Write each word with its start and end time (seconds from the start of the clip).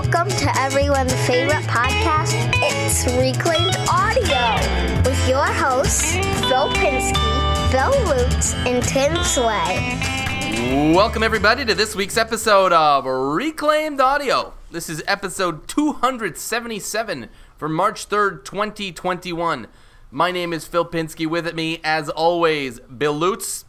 Welcome 0.00 0.28
to 0.28 0.60
everyone's 0.60 1.12
favorite 1.26 1.64
podcast. 1.64 2.32
It's 2.62 3.04
Reclaimed 3.16 3.76
Audio 3.90 5.02
with 5.02 5.28
your 5.28 5.44
hosts, 5.44 6.12
Phil 6.12 6.68
Pinsky, 6.68 7.72
Bill 7.72 7.90
Lutz, 8.04 8.54
and 8.54 8.80
Tim 8.84 9.16
Sway. 9.24 10.94
Welcome, 10.94 11.24
everybody, 11.24 11.64
to 11.64 11.74
this 11.74 11.96
week's 11.96 12.16
episode 12.16 12.72
of 12.72 13.06
Reclaimed 13.06 14.00
Audio. 14.00 14.54
This 14.70 14.88
is 14.88 15.02
episode 15.08 15.66
277 15.66 17.28
for 17.56 17.68
March 17.68 18.08
3rd, 18.08 18.44
2021. 18.44 19.66
My 20.12 20.30
name 20.30 20.52
is 20.52 20.64
Phil 20.64 20.84
Pinsky. 20.84 21.26
With 21.26 21.52
me, 21.56 21.80
as 21.82 22.08
always, 22.08 22.78
Bill 22.82 23.14
Lutz, 23.14 23.64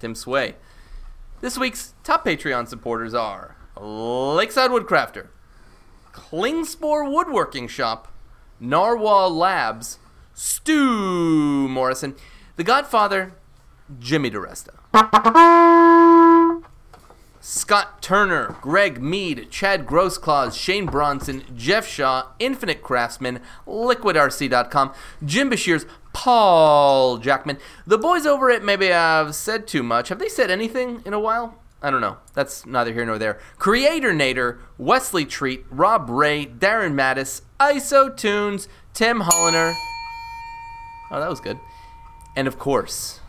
Tim 0.00 0.14
Sway. 0.14 0.54
This 1.42 1.58
week's 1.58 1.92
top 2.04 2.24
Patreon 2.24 2.68
supporters 2.68 3.12
are 3.12 3.54
Lakeside 3.78 4.70
Woodcrafter, 4.70 5.26
Klingspor 6.12 7.10
Woodworking 7.10 7.68
Shop, 7.68 8.08
Narwhal 8.60 9.34
Labs, 9.34 9.98
Stu 10.34 11.68
Morrison, 11.68 12.14
The 12.56 12.64
Godfather, 12.64 13.32
Jimmy 13.98 14.30
DeResta. 14.30 14.74
Scott 17.40 18.00
Turner, 18.00 18.56
Greg 18.60 19.02
Mead, 19.02 19.50
Chad 19.50 19.84
Grossclaws, 19.84 20.56
Shane 20.56 20.86
Bronson, 20.86 21.42
Jeff 21.56 21.86
Shaw, 21.86 22.28
Infinite 22.38 22.82
Craftsman, 22.82 23.40
LiquidRC.com, 23.66 24.92
Jim 25.24 25.50
Bashir's 25.50 25.84
Paul 26.12 27.18
Jackman. 27.18 27.58
The 27.84 27.98
boys 27.98 28.26
over 28.26 28.50
at 28.50 28.62
Maybe 28.62 28.92
I've 28.92 29.34
Said 29.34 29.66
Too 29.66 29.82
Much. 29.82 30.08
Have 30.08 30.20
they 30.20 30.28
said 30.28 30.50
anything 30.50 31.02
in 31.04 31.14
a 31.14 31.20
while? 31.20 31.61
I 31.82 31.90
don't 31.90 32.00
know. 32.00 32.16
That's 32.34 32.64
neither 32.64 32.92
here 32.92 33.04
nor 33.04 33.18
there. 33.18 33.40
Creator 33.58 34.12
Nader, 34.12 34.58
Wesley 34.78 35.24
Treat, 35.24 35.64
Rob 35.70 36.08
Ray, 36.08 36.46
Darren 36.46 36.94
Mattis, 36.94 37.42
ISO 37.58 38.16
Tunes, 38.16 38.68
Tim 38.94 39.20
Holliner. 39.20 39.74
Oh, 41.10 41.20
that 41.20 41.28
was 41.28 41.40
good. 41.40 41.58
And 42.36 42.46
of 42.46 42.58
course, 42.58 43.20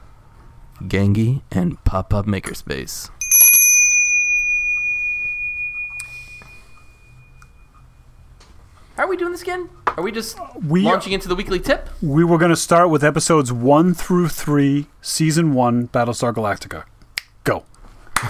Gangy 0.81 1.41
and 1.51 1.83
Pop 1.83 2.13
Up 2.13 2.25
Makerspace. 2.25 3.09
How 8.95 9.05
are 9.05 9.07
we 9.07 9.17
doing 9.17 9.31
this 9.31 9.41
again? 9.41 9.69
Are 9.87 10.03
we 10.03 10.11
just 10.11 10.39
uh, 10.39 10.47
We- 10.67 10.83
launching 10.83 11.13
into 11.13 11.27
the 11.27 11.35
weekly 11.35 11.59
tip? 11.59 11.89
We 12.01 12.23
were 12.23 12.37
going 12.37 12.51
to 12.51 12.55
start 12.55 12.89
with 12.89 13.03
episodes 13.03 13.51
one 13.51 13.93
through 13.93 14.29
three, 14.29 14.87
season 15.01 15.53
one, 15.53 15.87
Battlestar 15.87 16.33
Galactica. 16.33 16.83
Go. 17.43 17.63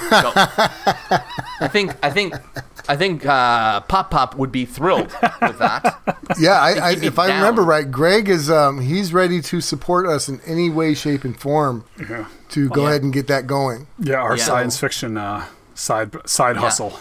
Go. 0.09 0.31
I 0.35 1.67
think 1.71 1.95
I 2.03 2.09
think 2.09 2.33
I 2.89 2.95
think 2.97 3.25
uh, 3.25 3.81
Pop 3.81 4.11
Pop 4.11 4.35
would 4.35 4.51
be 4.51 4.65
thrilled 4.65 5.11
with 5.41 5.59
that. 5.59 5.99
Yeah, 6.39 6.51
I, 6.59 6.87
I, 6.89 6.93
keep 6.93 7.01
me 7.01 7.07
if 7.07 7.19
I 7.19 7.27
remember 7.27 7.61
right, 7.63 7.89
Greg 7.89 8.27
is 8.29 8.49
um, 8.49 8.81
he's 8.81 9.13
ready 9.13 9.41
to 9.41 9.61
support 9.61 10.07
us 10.07 10.27
in 10.29 10.41
any 10.45 10.69
way, 10.69 10.93
shape, 10.93 11.23
and 11.23 11.39
form 11.39 11.85
Yeah, 11.99 12.25
to 12.49 12.69
go 12.69 12.81
Yeah. 12.83 12.89
ahead 12.89 13.03
and 13.03 13.13
get 13.13 13.27
that 13.27 13.47
going. 13.47 13.87
yeah 13.99 14.15
our 14.15 14.37
Yeah. 14.37 14.43
science 14.43 14.77
fiction 14.79 15.17
uh, 15.17 15.45
side 15.75 16.15
side 16.27 16.57
hustle. 16.57 16.99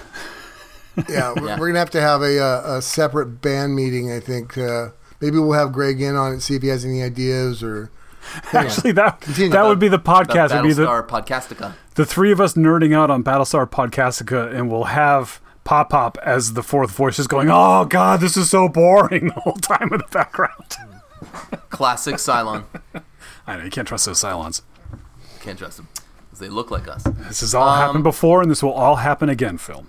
Yeah, 1.08 1.32
we're, 1.36 1.46
Yeah. 1.48 1.58
we're 1.58 1.68
gonna 1.68 1.78
have 1.78 1.90
to 1.90 2.00
have 2.00 2.20
a, 2.22 2.38
uh, 2.38 2.76
a 2.78 2.82
separate 2.82 3.40
band 3.40 3.74
meeting. 3.74 4.12
I 4.12 4.20
think 4.20 4.58
uh, 4.58 4.88
maybe 5.20 5.38
we'll 5.38 5.52
have 5.58 5.72
Greg 5.72 6.00
in 6.02 6.14
on 6.16 6.34
it, 6.34 6.40
see 6.42 6.54
if 6.56 6.62
he 6.62 6.68
has 6.68 6.84
any 6.84 7.02
ideas 7.02 7.62
or. 7.62 7.90
Actually, 8.52 8.92
that 8.92 9.20
Continue. 9.20 9.50
that 9.50 9.64
would 9.64 9.78
be 9.78 9.88
the 9.88 9.96
About 9.96 10.28
podcast. 10.28 10.54
Would 10.54 10.66
be 10.68 10.72
the, 10.72 10.84
Battlestar 10.86 11.06
Podcastica. 11.08 11.74
the 11.94 12.06
three 12.06 12.32
of 12.32 12.40
us 12.40 12.54
nerding 12.54 12.94
out 12.94 13.10
on 13.10 13.22
Battlestar 13.24 13.68
Podcastica, 13.68 14.54
and 14.54 14.70
we'll 14.70 14.84
have 14.84 15.40
Pop 15.64 15.90
Pop 15.90 16.18
as 16.24 16.54
the 16.54 16.62
fourth 16.62 16.90
voice, 16.92 17.16
just 17.16 17.28
going, 17.28 17.48
"Oh 17.50 17.84
God, 17.84 18.20
this 18.20 18.36
is 18.36 18.50
so 18.50 18.68
boring" 18.68 19.26
the 19.34 19.40
whole 19.40 19.54
time 19.54 19.88
in 19.92 19.98
the 19.98 20.06
background. 20.10 20.76
Classic 21.70 22.16
Cylon. 22.16 22.64
I 23.46 23.56
know 23.56 23.64
you 23.64 23.70
can't 23.70 23.86
trust 23.88 24.06
those 24.06 24.20
Cylons. 24.20 24.62
Can't 25.40 25.58
trust 25.58 25.76
them. 25.78 25.88
'cause 26.30 26.38
They 26.38 26.48
look 26.48 26.70
like 26.70 26.88
us. 26.88 27.02
This 27.04 27.40
has 27.40 27.54
all 27.54 27.68
Um, 27.68 27.78
happened 27.78 28.04
before, 28.04 28.40
and 28.42 28.50
this 28.50 28.62
will 28.62 28.72
all 28.72 28.96
happen 28.96 29.28
again, 29.28 29.58
Phil. 29.58 29.84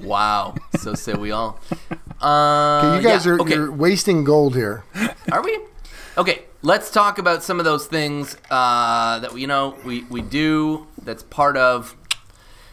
Wow. 0.00 0.54
So 0.78 0.94
say 0.94 1.14
we 1.14 1.30
all. 1.30 1.60
Uh, 2.20 2.96
you 2.96 3.02
guys 3.08 3.24
yeah, 3.26 3.32
are 3.32 3.40
okay. 3.40 3.54
you're 3.54 3.70
wasting 3.72 4.24
gold 4.24 4.54
here. 4.54 4.84
Are 5.30 5.42
we? 5.42 5.58
Okay, 6.18 6.42
let's 6.64 6.90
talk 6.90 7.18
about 7.18 7.42
some 7.42 7.58
of 7.58 7.64
those 7.66 7.86
things 7.86 8.36
uh, 8.50 9.18
that 9.20 9.32
we, 9.32 9.42
you 9.42 9.46
know 9.46 9.76
we 9.84 10.02
we 10.04 10.22
do. 10.22 10.86
That's 11.02 11.22
part 11.22 11.56
of. 11.56 11.94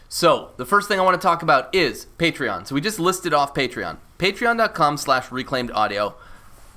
So 0.08 0.50
the 0.56 0.66
first 0.66 0.88
thing 0.88 0.98
I 0.98 1.04
want 1.04 1.18
to 1.20 1.24
talk 1.24 1.42
about 1.42 1.74
is 1.74 2.06
Patreon. 2.18 2.66
So 2.66 2.74
we 2.74 2.80
just 2.80 2.98
listed 2.98 3.32
off 3.32 3.54
Patreon. 3.54 3.98
Patreon.com/slash 4.18 5.30
Reclaimed 5.30 5.70
Audio. 5.70 6.16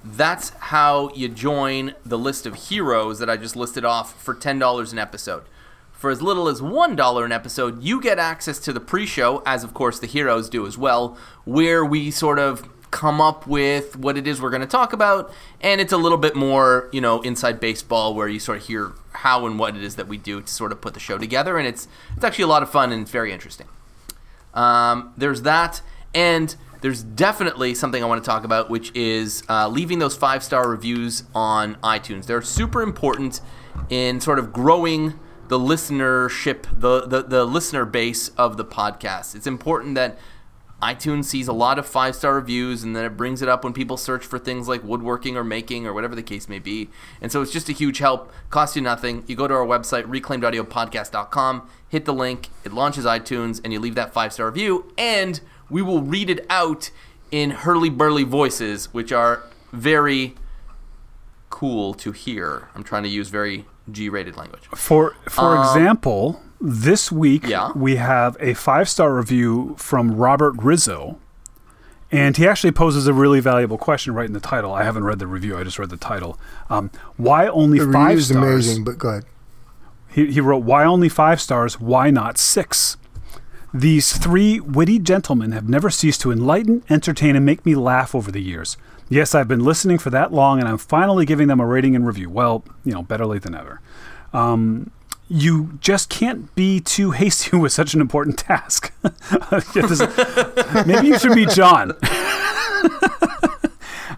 That's 0.04 0.50
how 0.50 1.10
you 1.16 1.28
join 1.30 1.96
the 2.06 2.18
list 2.18 2.46
of 2.46 2.56
heroes 2.56 3.18
that 3.20 3.30
I 3.30 3.38
just 3.38 3.56
listed 3.56 3.84
off 3.84 4.22
for 4.22 4.36
ten 4.36 4.60
dollars 4.60 4.94
an 4.94 5.00
episode. 5.00 5.44
For 5.92 6.12
as 6.12 6.22
little 6.22 6.50
as 6.50 6.60
$1 6.60 7.26
an 7.26 7.32
episode, 7.32 7.82
you 7.82 8.02
get 8.02 8.20
access 8.20 8.60
to 8.60 8.74
the 8.74 8.82
pre 8.82 9.06
show, 9.06 9.42
as 9.46 9.64
of 9.64 9.74
course 9.74 9.98
the 9.98 10.08
heroes 10.08 10.50
do 10.50 10.68
as 10.68 10.78
well, 10.78 11.18
where 11.46 11.86
we 11.86 12.12
sort 12.12 12.38
of 12.38 12.75
come 12.96 13.20
up 13.20 13.46
with 13.46 13.98
what 13.98 14.18
it 14.18 14.26
is 14.26 14.42
we're 14.42 14.50
going 14.50 14.62
to 14.62 14.68
talk 14.68 14.94
about. 14.94 15.30
And 15.60 15.82
it's 15.82 15.92
a 15.92 15.98
little 15.98 16.18
bit 16.18 16.34
more, 16.34 16.88
you 16.94 17.02
know, 17.02 17.20
inside 17.24 17.60
baseball, 17.60 18.16
where 18.16 18.30
you 18.30 18.40
sort 18.40 18.60
of 18.60 18.68
hear 18.68 18.94
how 19.12 19.46
and 19.46 19.60
what 19.60 19.76
it 19.76 19.84
is 19.84 19.98
that 19.98 20.08
we 20.08 20.18
do 20.18 20.42
to 20.42 20.48
sort 20.48 20.72
of 20.72 20.80
put 20.80 20.94
the 20.94 21.00
show 21.02 21.18
together. 21.18 21.58
And 21.58 21.68
it's, 21.68 21.90
it's 22.16 22.24
actually 22.24 22.46
a 22.46 22.48
lot 22.48 22.64
of 22.64 22.72
fun 22.72 22.94
and 22.94 23.08
very 23.08 23.34
interesting. 23.34 23.68
Um, 24.54 25.12
there's 25.18 25.42
that, 25.42 25.82
and 26.14 26.56
there's 26.80 27.04
definitely 27.04 27.76
something 27.76 28.02
I 28.02 28.06
want 28.08 28.24
to 28.24 28.26
talk 28.30 28.46
about, 28.46 28.70
which 28.70 28.96
is 28.96 29.44
uh, 29.50 29.68
leaving 29.68 30.00
those 30.00 30.16
five 30.16 30.42
star 30.42 30.70
reviews 30.70 31.24
on 31.36 31.76
iTunes. 31.84 32.28
They're 32.28 32.42
super 32.42 32.82
important 32.82 33.42
in 33.90 34.22
sort 34.22 34.40
of 34.40 34.54
growing 34.54 35.20
the 35.50 35.60
listenership, 35.60 36.64
the, 36.72 37.02
the, 37.02 37.24
the 37.24 37.44
listener 37.44 37.84
base 37.84 38.30
of 38.38 38.56
the 38.56 38.64
podcast. 38.64 39.36
It's 39.36 39.48
important 39.48 39.96
that 39.96 40.18
iTunes 40.82 41.26
sees 41.26 41.48
a 41.48 41.54
lot 41.54 41.80
of 41.80 41.86
five 41.86 42.16
star 42.16 42.36
reviews 42.36 42.84
and 42.84 42.96
then 42.96 43.06
it 43.06 43.18
brings 43.18 43.42
it 43.42 43.50
up 43.50 43.64
when 43.64 43.74
people 43.74 43.98
search 43.98 44.26
for 44.26 44.38
things 44.38 44.68
like 44.68 44.84
woodworking 44.84 45.38
or 45.38 45.44
making 45.44 45.88
or 45.88 45.94
whatever 45.94 46.16
the 46.16 46.24
case 46.24 46.50
may 46.50 46.60
be. 46.60 46.90
And 47.22 47.32
so 47.32 47.42
it's 47.42 47.52
just 47.52 47.70
a 47.70 47.72
huge 47.72 48.00
help. 48.00 48.32
Costs 48.50 48.76
you 48.76 48.82
nothing. 48.82 49.24
You 49.28 49.36
go 49.36 49.48
to 49.48 49.54
our 49.54 49.66
website, 49.66 50.04
reclaimedaudiopodcast.com, 50.04 51.70
hit 51.88 52.06
the 52.06 52.14
link, 52.14 52.50
it 52.64 52.74
launches 52.74 53.06
iTunes, 53.06 53.62
and 53.64 53.72
you 53.72 53.80
leave 53.80 53.96
that 53.96 54.14
five 54.14 54.34
star 54.34 54.48
review, 54.48 54.92
and 54.98 55.40
we 55.70 55.82
will 55.82 56.02
read 56.02 56.30
it 56.30 56.46
out 56.50 56.92
in 57.32 57.52
hurly 57.52 57.90
burly 57.90 58.24
voices, 58.24 58.94
which 58.94 59.12
are 59.12 59.44
very 59.72 60.36
cool 61.50 61.94
to 61.94 62.12
hear. 62.12 62.70
I'm 62.76 62.84
trying 62.84 63.04
to 63.04 63.10
use 63.10 63.30
very 63.30 63.66
G 63.92 64.10
rated 64.10 64.36
language. 64.36 64.64
For 64.76 65.16
for 65.30 65.58
um, 65.58 65.66
example, 65.66 66.42
this 66.62 67.12
week 67.12 67.48
Yeah. 67.48 67.72
we 67.76 67.98
have 67.98 68.38
a 68.40 68.54
five 68.54 68.88
star 68.90 69.14
review 69.14 69.76
from 69.78 70.16
Robert 70.16 70.56
Rizzo, 70.58 71.18
and 72.12 72.38
he 72.38 72.48
actually 72.48 72.72
poses 72.72 73.08
a 73.08 73.14
really 73.14 73.40
valuable 73.40 73.78
question 73.78 74.14
right 74.14 74.26
in 74.28 74.34
the 74.34 74.40
title. 74.40 74.74
I 74.74 74.84
haven't 74.84 75.04
read 75.04 75.20
the 75.20 75.28
review; 75.28 75.58
I 75.58 75.64
just 75.64 75.80
read 75.80 75.90
the 75.90 75.98
title. 75.98 76.40
Um, 76.70 76.92
why 77.18 77.48
only 77.48 77.80
The 77.80 77.92
five 77.92 78.24
stars? 78.24 78.38
amazing, 78.68 78.84
but 78.84 78.98
go 78.98 79.10
ahead. 79.10 79.26
He, 80.10 80.32
he 80.32 80.40
wrote, 80.40 80.64
"Why 80.64 80.86
only 80.86 81.10
five 81.10 81.42
stars? 81.42 81.80
Why 81.80 82.10
not 82.10 82.38
six? 82.38 82.98
These 83.74 84.18
three 84.18 84.62
witty 84.62 85.00
gentlemen 85.00 85.52
have 85.52 85.68
never 85.68 85.90
ceased 85.90 86.22
to 86.22 86.32
enlighten, 86.32 86.84
entertain, 86.90 87.36
and 87.36 87.46
make 87.46 87.66
me 87.66 87.76
laugh 87.76 88.16
over 88.16 88.32
the 88.32 88.40
years. 88.42 88.78
Yes, 89.10 89.36
I've 89.36 89.50
been 89.50 89.60
listening 89.66 89.98
for 89.98 90.10
that 90.12 90.32
long, 90.32 90.60
and 90.60 90.68
I'm 90.70 90.78
finally 90.78 91.26
giving 91.26 91.50
them 91.50 91.60
a 91.60 91.66
rating 91.66 91.94
and 91.94 92.08
review. 92.08 92.30
Well, 92.30 92.64
you 92.86 92.94
know, 92.94 93.04
better 93.04 93.26
late 93.26 93.42
than 93.42 93.54
ever. 93.54 93.82
Um, 94.32 94.92
you 95.28 95.78
just 95.82 96.10
can't 96.10 96.54
be 96.56 96.80
too 96.80 97.12
hasty 97.12 97.58
with 97.58 97.72
such 97.72 97.94
an 97.94 98.02
important 98.02 98.38
task. 98.38 98.94
Maybe 100.86 101.08
you 101.08 101.20
should 101.20 101.36
be 101.36 101.46
John. 101.46 101.94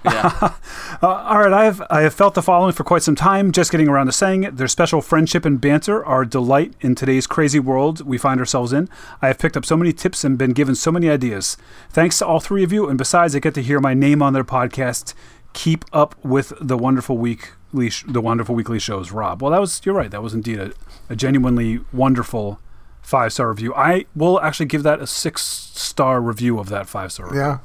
Yeah. 0.05 0.53
Uh, 1.01 1.07
all 1.07 1.39
right, 1.39 1.51
I 1.51 1.65
have 1.65 1.81
I 1.89 2.01
have 2.01 2.13
felt 2.13 2.33
the 2.33 2.41
following 2.41 2.71
for 2.71 2.83
quite 2.83 3.03
some 3.03 3.15
time. 3.15 3.51
Just 3.51 3.71
getting 3.71 3.87
around 3.87 4.05
to 4.07 4.11
saying 4.11 4.43
it. 4.43 4.57
Their 4.57 4.67
special 4.67 5.01
friendship 5.01 5.43
and 5.45 5.59
banter 5.59 6.05
are 6.05 6.21
a 6.21 6.27
delight 6.27 6.73
in 6.81 6.95
today's 6.95 7.27
crazy 7.27 7.59
world 7.59 8.05
we 8.05 8.17
find 8.17 8.39
ourselves 8.39 8.73
in. 8.73 8.89
I 9.21 9.27
have 9.27 9.39
picked 9.39 9.57
up 9.57 9.65
so 9.65 9.75
many 9.75 9.91
tips 9.93 10.23
and 10.23 10.37
been 10.37 10.53
given 10.53 10.75
so 10.75 10.91
many 10.91 11.09
ideas. 11.09 11.57
Thanks 11.89 12.19
to 12.19 12.25
all 12.25 12.39
three 12.39 12.63
of 12.63 12.71
you, 12.71 12.87
and 12.87 12.97
besides, 12.97 13.35
I 13.35 13.39
get 13.39 13.53
to 13.55 13.61
hear 13.61 13.79
my 13.79 13.93
name 13.93 14.21
on 14.21 14.33
their 14.33 14.43
podcast. 14.45 15.13
Keep 15.57 15.85
up 15.91 16.13
with 16.23 16.53
the 16.61 16.77
wonderful 16.77 17.17
weekly, 17.17 17.89
sh- 17.89 18.05
the 18.07 18.21
wonderful 18.21 18.53
weekly 18.53 18.77
shows, 18.77 19.11
Rob. 19.11 19.41
Well, 19.41 19.49
that 19.51 19.59
was 19.59 19.81
you're 19.83 19.95
right. 19.95 20.11
That 20.11 20.21
was 20.21 20.35
indeed 20.35 20.59
a, 20.59 20.71
a 21.09 21.15
genuinely 21.15 21.79
wonderful 21.91 22.59
five 23.01 23.33
star 23.33 23.49
review. 23.49 23.73
I 23.73 24.05
will 24.15 24.39
actually 24.41 24.67
give 24.67 24.83
that 24.83 24.99
a 24.99 25.07
six 25.07 25.41
star 25.41 26.21
review 26.21 26.59
of 26.59 26.69
that 26.69 26.87
five 26.87 27.11
star. 27.11 27.35
Yeah. 27.35 27.57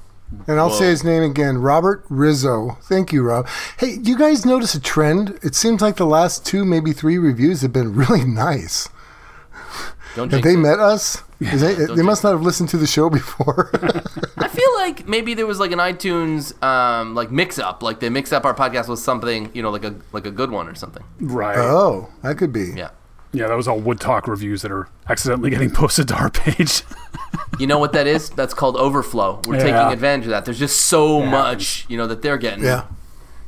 And 0.47 0.59
I'll 0.59 0.71
say 0.71 0.87
his 0.87 1.05
name 1.05 1.23
again, 1.23 1.59
Robert 1.59 2.07
Rizzo. 2.09 2.79
Thank 2.85 3.13
you, 3.13 3.23
Rob. 3.23 3.47
Hey, 3.77 3.99
you 4.03 4.17
guys 4.17 4.47
notice 4.47 4.75
a 4.75 4.81
trend? 4.81 5.39
It 5.43 5.55
seems 5.55 5.83
like 5.83 5.97
the 5.97 6.07
last 6.07 6.47
two, 6.47 6.65
maybe 6.65 6.95
three 6.95 7.19
reviews 7.19 7.61
have 7.61 7.75
been 7.75 7.95
really 7.95 8.25
nice. 8.27 8.89
Don't 10.15 10.31
Have 10.33 10.43
they 10.43 10.55
it. 10.55 10.59
met 10.59 10.79
us? 10.79 11.23
Is 11.41 11.61
they, 11.61 11.75
they 11.75 12.03
must 12.03 12.23
not 12.23 12.31
have 12.33 12.43
listened 12.43 12.69
to 12.71 12.77
the 12.77 12.87
show 12.87 13.11
before. 13.11 13.71
I 14.37 14.47
feel 14.49 14.75
like 14.77 15.09
maybe 15.09 15.35
there 15.35 15.47
was 15.47 15.59
like 15.59 15.73
an 15.73 15.79
iTunes 15.81 16.61
um, 16.63 17.15
like 17.15 17.31
mix 17.33 17.59
up, 17.59 17.83
like 17.83 17.99
they 18.01 18.11
mix 18.11 18.33
up 18.33 18.45
our 18.45 18.55
podcast 18.55 18.89
with 18.89 18.99
something, 19.01 19.51
you 19.55 19.63
know, 19.63 19.71
like 19.71 19.85
a 19.85 19.95
like 20.13 20.27
a 20.27 20.31
good 20.31 20.51
one 20.51 20.69
or 20.69 20.75
something. 20.75 21.03
Right. 21.21 21.57
Oh, 21.59 22.11
that 22.23 22.39
could 22.39 22.53
be. 22.53 22.73
Yeah. 22.77 22.91
yeah, 23.33 23.49
that 23.49 23.57
was 23.57 23.67
all 23.67 23.81
Wood 23.81 23.99
Talk 23.99 24.29
reviews 24.29 24.63
that 24.63 24.71
are 24.71 24.89
accidentally 25.09 25.51
getting 25.51 25.71
posted 25.83 26.07
to 26.09 26.15
our 26.15 26.31
page. 26.31 26.83
You 27.59 27.67
know 27.67 27.79
what 27.79 27.93
that 27.95 28.07
is? 28.07 28.31
That's 28.31 28.55
called 28.55 28.77
overflow. 28.77 29.41
We're 29.47 29.57
Yeah. 29.57 29.63
taking 29.63 29.93
advantage 29.93 30.27
of 30.27 30.31
that. 30.31 30.45
There's 30.45 30.59
just 30.59 30.83
so 30.83 31.21
Yeah. 31.23 31.31
much, 31.31 31.87
you 31.89 31.97
know, 31.97 32.07
that 32.07 32.23
they're 32.23 32.39
getting. 32.39 32.63
Yeah. 32.63 32.85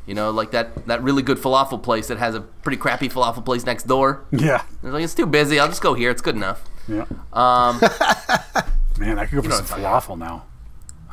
You 0.07 0.15
know, 0.15 0.31
like 0.31 0.51
that 0.51 0.87
that 0.87 1.03
really 1.03 1.23
good 1.23 1.39
falafel 1.39 1.83
place 1.83 2.09
that 2.09 2.19
has 2.19 2.35
a 2.35 2.41
pretty 2.41 2.77
crappy 2.77 3.09
falafel 3.09 3.45
place 3.45 3.65
next 3.65 3.85
door. 3.85 4.25
yeah. 4.31 4.63
They're 4.83 4.93
like, 4.93 5.03
it's 5.05 5.15
too 5.15 5.27
busy. 5.27 5.59
I'll 5.59 5.69
just 5.69 5.83
go 5.83 5.95
here. 5.95 6.11
It's 6.11 6.21
good 6.23 6.37
enough. 6.37 6.63
Yeah. 6.87 7.07
Um, 7.33 7.81
Man, 8.99 9.19
I 9.19 9.27
could 9.27 9.37
go 9.37 9.43
for 9.43 9.51
some 9.51 9.65
falafel 9.81 10.19
now. 10.19 10.45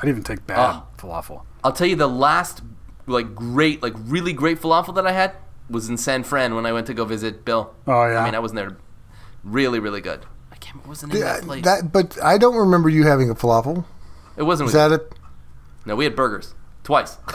I'd 0.02 0.10
even 0.10 0.24
take 0.24 0.46
bad 0.46 0.60
Oh. 0.60 0.84
falafel. 0.98 1.44
I'll 1.64 1.72
tell 1.72 1.88
you 1.88 1.96
the 1.96 2.08
last 2.08 2.62
like 3.08 3.34
great, 3.34 3.82
like 3.82 3.94
really 3.98 4.34
great 4.34 4.60
falafel 4.62 4.94
that 4.96 5.08
I 5.08 5.12
had 5.14 5.34
was 5.70 5.90
in 5.90 5.98
San 5.98 6.24
Fran 6.24 6.54
when 6.56 6.66
I 6.66 6.74
went 6.74 6.88
to 6.88 6.94
go 6.94 7.06
visit 7.06 7.46
Bill. 7.46 7.74
Oh, 7.88 8.06
yeah? 8.06 8.20
I 8.20 8.26
mean, 8.26 8.36
I 8.36 8.40
wasn't 8.40 8.58
there. 8.58 8.78
Really, 9.44 9.80
really 9.80 10.02
good. 10.02 10.26
I 10.52 10.56
can't. 10.58 10.78
What 10.78 10.90
was 10.90 11.02
the 11.02 11.08
name 11.08 11.16
of 11.18 11.22
Yeah, 11.22 11.34
that 11.38 11.44
place? 11.44 11.64
that, 11.64 11.92
but 11.92 12.22
I 12.22 12.38
don't 12.38 12.56
remember 12.58 12.90
you 12.90 13.04
having 13.06 13.30
a 13.30 13.36
falafel. 13.36 13.86
it 14.38 14.44
wasn't. 14.44 14.70
Is 14.70 14.74
with- 14.76 14.90
that 14.90 14.92
it? 15.02 15.14
no, 15.86 15.96
we 15.96 16.04
had 16.04 16.16
burgers 16.16 16.54
twice. 16.92 17.18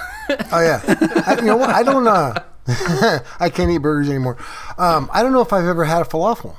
Oh 0.53 0.61
yeah. 0.61 0.83
I, 1.25 1.37
you 1.37 1.43
know 1.47 1.57
what? 1.57 1.71
I 1.71 1.85
don't. 1.85 2.07
Uh, 2.09 2.35
I 3.39 3.49
can't 3.49 3.71
eat 3.71 3.79
burgers 3.79 4.09
anymore. 4.11 4.37
Um, 4.77 5.09
I 5.13 5.23
don't 5.23 5.33
know 5.33 5.41
if 5.41 5.53
I've 5.53 5.67
ever 5.67 5.85
had 5.85 6.03
a 6.03 6.05
falafel. 6.05 6.57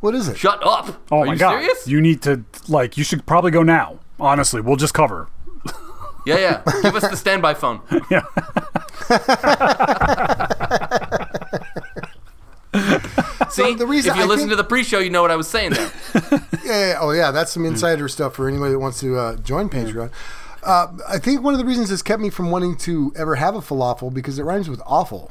What 0.00 0.14
is 0.14 0.28
it? 0.28 0.38
Shut 0.38 0.66
up. 0.66 0.98
Oh 1.12 1.18
Are 1.20 1.26
my 1.26 1.32
you 1.34 1.38
god. 1.38 1.58
serious? 1.60 1.86
You 1.86 2.00
need 2.00 2.22
to 2.22 2.42
like 2.68 2.96
you 2.96 3.04
should 3.04 3.26
probably 3.26 3.50
go 3.50 3.62
now. 3.62 3.98
Honestly, 4.18 4.62
we'll 4.62 4.76
just 4.76 4.94
cover. 4.94 5.28
Yeah, 6.24 6.38
yeah. 6.38 6.62
Give 6.82 6.96
us 6.96 7.06
the 7.08 7.16
standby 7.16 7.52
phone. 7.54 7.80
Yeah. 8.10 8.24
See, 13.50 13.74
the 13.74 13.86
reason 13.86 14.10
if 14.12 14.16
you 14.16 14.22
I 14.22 14.26
listen 14.26 14.48
think- 14.48 14.50
to 14.50 14.56
the 14.56 14.64
pre-show, 14.64 14.98
you 14.98 15.10
know 15.10 15.22
what 15.22 15.30
I 15.30 15.36
was 15.36 15.48
saying 15.48 15.72
there. 15.72 15.90
Yeah, 16.22 16.40
yeah, 16.64 16.98
Oh 17.00 17.10
yeah, 17.12 17.30
that's 17.30 17.52
some 17.52 17.64
insider 17.64 18.08
stuff 18.08 18.34
for 18.34 18.48
anybody 18.48 18.72
that 18.72 18.78
wants 18.78 19.00
to 19.00 19.16
uh, 19.16 19.36
join 19.36 19.68
Patreon. 19.68 20.10
Uh, 20.66 20.88
I 21.08 21.18
think 21.18 21.42
one 21.42 21.54
of 21.54 21.58
the 21.58 21.64
reasons 21.64 21.92
it's 21.92 22.02
kept 22.02 22.20
me 22.20 22.28
from 22.28 22.50
wanting 22.50 22.76
to 22.78 23.12
ever 23.16 23.36
have 23.36 23.54
a 23.54 23.60
falafel 23.60 24.12
because 24.12 24.38
it 24.38 24.42
rhymes 24.42 24.68
with 24.68 24.82
awful. 24.84 25.30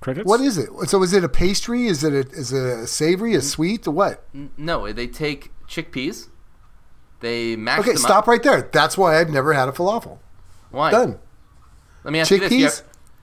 Crickets. 0.00 0.26
What 0.26 0.40
is 0.40 0.58
it? 0.58 0.68
So 0.88 1.02
is 1.02 1.12
it 1.12 1.22
a 1.22 1.28
pastry? 1.28 1.86
Is 1.86 2.02
it 2.02 2.12
a, 2.12 2.28
is 2.30 2.52
it 2.52 2.62
a 2.62 2.86
savory? 2.86 3.34
A 3.34 3.40
sweet? 3.40 3.86
A 3.86 3.90
what? 3.90 4.24
No, 4.56 4.90
they 4.92 5.06
take 5.06 5.52
chickpeas, 5.68 6.28
they 7.20 7.54
mash 7.54 7.80
Okay, 7.80 7.90
them 7.90 7.98
stop 7.98 8.24
up. 8.24 8.26
right 8.26 8.42
there. 8.42 8.62
That's 8.72 8.98
why 8.98 9.20
I've 9.20 9.30
never 9.30 9.52
had 9.52 9.68
a 9.68 9.72
falafel. 9.72 10.18
Why? 10.70 10.90
Done. 10.90 11.18
Let 12.02 12.12
me 12.12 12.18
ask 12.20 12.30
you 12.30 12.40
this. 12.40 12.50
Chickpeas? 12.50 12.82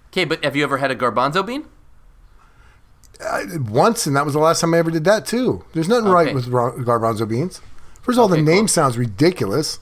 Okay, 0.10 0.24
but 0.24 0.44
have 0.44 0.56
you 0.56 0.64
ever 0.64 0.78
had 0.78 0.90
a 0.92 0.96
garbanzo 0.96 1.46
bean? 1.46 1.66
I, 3.20 3.44
once, 3.58 4.06
and 4.06 4.16
that 4.16 4.24
was 4.24 4.36
the 4.36 4.40
last 4.40 4.62
time 4.62 4.74
I 4.74 4.78
ever 4.78 4.92
did 4.92 5.04
that 5.06 5.26
too. 5.26 5.66
There's 5.74 5.90
nothing 5.90 6.10
right 6.10 6.34
with 6.34 6.46
garbanzo 6.48 7.28
beans. 7.28 7.60
First 8.08 8.18
of 8.18 8.24
all, 8.24 8.28
the 8.28 8.42
name 8.42 8.62
cool. 8.62 8.68
sounds 8.70 8.98
ridiculous. 8.98 9.80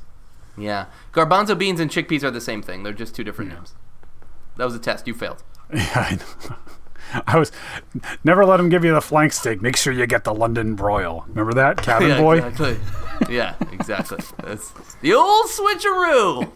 Yeah. 0.57 0.87
Garbanzo 1.13 1.57
beans 1.57 1.79
and 1.79 1.89
chickpeas 1.89 2.23
are 2.23 2.31
the 2.31 2.41
same 2.41 2.61
thing. 2.61 2.83
They're 2.83 2.91
just 2.91 3.15
two 3.15 3.23
different 3.23 3.51
names. 3.53 3.73
That 4.57 4.65
was 4.65 4.75
a 4.75 4.79
test. 4.79 5.07
You 5.07 5.13
failed. 5.13 5.41
Yeah, 5.73 5.91
I 5.95 6.15
know. 6.15 6.55
I 7.27 7.37
was 7.37 7.51
never 8.23 8.45
let 8.45 8.59
him 8.59 8.69
give 8.69 8.83
you 8.83 8.93
the 8.93 9.01
flank 9.01 9.31
steak. 9.31 9.61
Make 9.61 9.77
sure 9.77 9.93
you 9.93 10.05
get 10.07 10.23
the 10.23 10.33
London 10.33 10.73
broil. 10.75 11.23
Remember 11.29 11.53
that, 11.53 11.77
cabin 11.83 12.09
yeah, 12.09 12.19
boy? 12.19 12.37
exactly. 12.39 12.77
yeah, 13.35 13.55
exactly. 13.71 14.17
That's 14.43 14.71
the 15.01 15.13
old 15.13 15.45
switcheroo. 15.47 16.51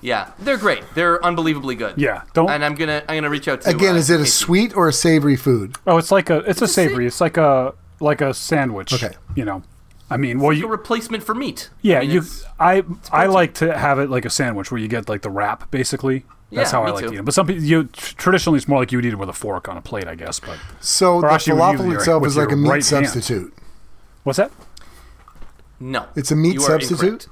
yeah, 0.00 0.32
they're 0.38 0.56
great. 0.56 0.82
They're 0.94 1.22
unbelievably 1.24 1.74
good. 1.76 1.98
Yeah, 1.98 2.22
don't- 2.32 2.50
And 2.50 2.64
I'm 2.64 2.74
gonna 2.74 3.02
I'm 3.08 3.16
gonna 3.18 3.30
reach 3.30 3.48
out 3.48 3.60
to 3.62 3.70
Again, 3.70 3.94
uh, 3.94 3.98
is 3.98 4.08
it 4.10 4.14
a 4.16 4.18
Casey. 4.24 4.30
sweet 4.30 4.74
or 4.76 4.88
a 4.88 4.92
savory 4.94 5.36
food? 5.36 5.76
Oh, 5.86 5.98
it's 5.98 6.10
like 6.10 6.30
a 6.30 6.38
it's 6.48 6.60
a 6.62 6.64
a 6.64 6.68
sa- 6.68 6.74
savory. 6.74 7.06
It's 7.06 7.20
like 7.20 7.36
a 7.36 7.74
like 8.00 8.20
a 8.22 8.32
sandwich. 8.34 8.92
Okay. 8.94 9.14
You 9.34 9.44
know, 9.44 9.62
I 10.08 10.16
mean, 10.16 10.38
well, 10.38 10.48
Like 10.50 10.58
a 10.58 10.60
you 10.60 10.68
replacement 10.68 11.22
for 11.24 11.34
meat? 11.34 11.70
yeah, 11.82 11.98
I 11.98 12.00
mean, 12.02 12.10
you 12.10 12.18
it's- 12.20 12.44
I 12.60 12.84
I 13.12 13.26
like 13.26 13.54
to 13.54 13.76
have 13.76 13.98
it 13.98 14.08
like 14.08 14.24
a 14.24 14.30
sandwich 14.30 14.70
where 14.70 14.80
you 14.80 14.86
get 14.88 15.08
like 15.08 15.22
the 15.22 15.30
wrap 15.30 15.70
basically. 15.70 16.24
That's 16.52 16.70
Yeah, 16.72 16.78
how 16.78 16.84
I 16.84 16.90
like 16.90 17.00
too. 17.02 17.08
to 17.08 17.14
eat 17.14 17.18
it. 17.18 17.24
But 17.24 17.34
some 17.34 17.46
people, 17.48 17.64
you 17.64 17.84
tr- 17.84 18.14
traditionally, 18.16 18.58
it's 18.58 18.68
more 18.68 18.78
like 18.78 18.92
you 18.92 18.98
would 18.98 19.04
eat 19.04 19.12
it 19.12 19.18
with 19.18 19.28
a 19.28 19.32
fork 19.32 19.68
on 19.68 19.76
a 19.76 19.80
plate, 19.82 20.06
I 20.06 20.14
guess. 20.14 20.38
But 20.38 20.58
So 20.80 21.20
the 21.20 21.26
actually, 21.32 21.58
falafel 21.58 21.86
your- 21.90 21.96
itself 21.98 22.24
is 22.24 22.36
like 22.36 22.52
a 22.52 22.56
meat 22.56 22.68
right 22.70 22.86
hand. 22.88 23.06
substitute. 23.08 23.52
what's 24.22 24.36
that? 24.36 24.52
no. 25.80 26.06
It's 26.14 26.30
a 26.30 26.36
meat 26.36 26.60
substitute? 26.60 27.02
incorrect. 27.02 27.28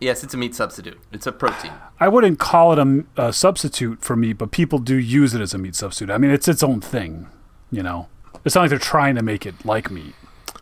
Yes, 0.00 0.24
it's 0.24 0.34
a 0.34 0.36
meat 0.36 0.54
substitute. 0.56 0.98
It's 1.12 1.26
a 1.28 1.32
protein. 1.32 1.70
I 2.00 2.08
wouldn't 2.08 2.40
call 2.40 2.72
it 2.72 2.78
a, 2.80 3.04
a 3.28 3.32
substitute 3.32 4.02
for 4.02 4.16
meat, 4.16 4.32
but 4.34 4.50
people 4.50 4.80
do 4.80 4.96
use 4.96 5.32
it 5.34 5.40
as 5.40 5.54
a 5.54 5.58
meat 5.58 5.76
substitute. 5.76 6.12
I 6.12 6.18
mean, 6.18 6.32
it's 6.32 6.48
its 6.48 6.62
own 6.64 6.80
thing. 6.80 7.28
You 7.70 7.84
know, 7.84 8.08
it's 8.44 8.56
not 8.56 8.62
like 8.62 8.70
they're 8.70 8.78
trying 8.80 9.14
to 9.14 9.22
make 9.22 9.46
it 9.46 9.64
like 9.64 9.90
meat, 9.92 10.14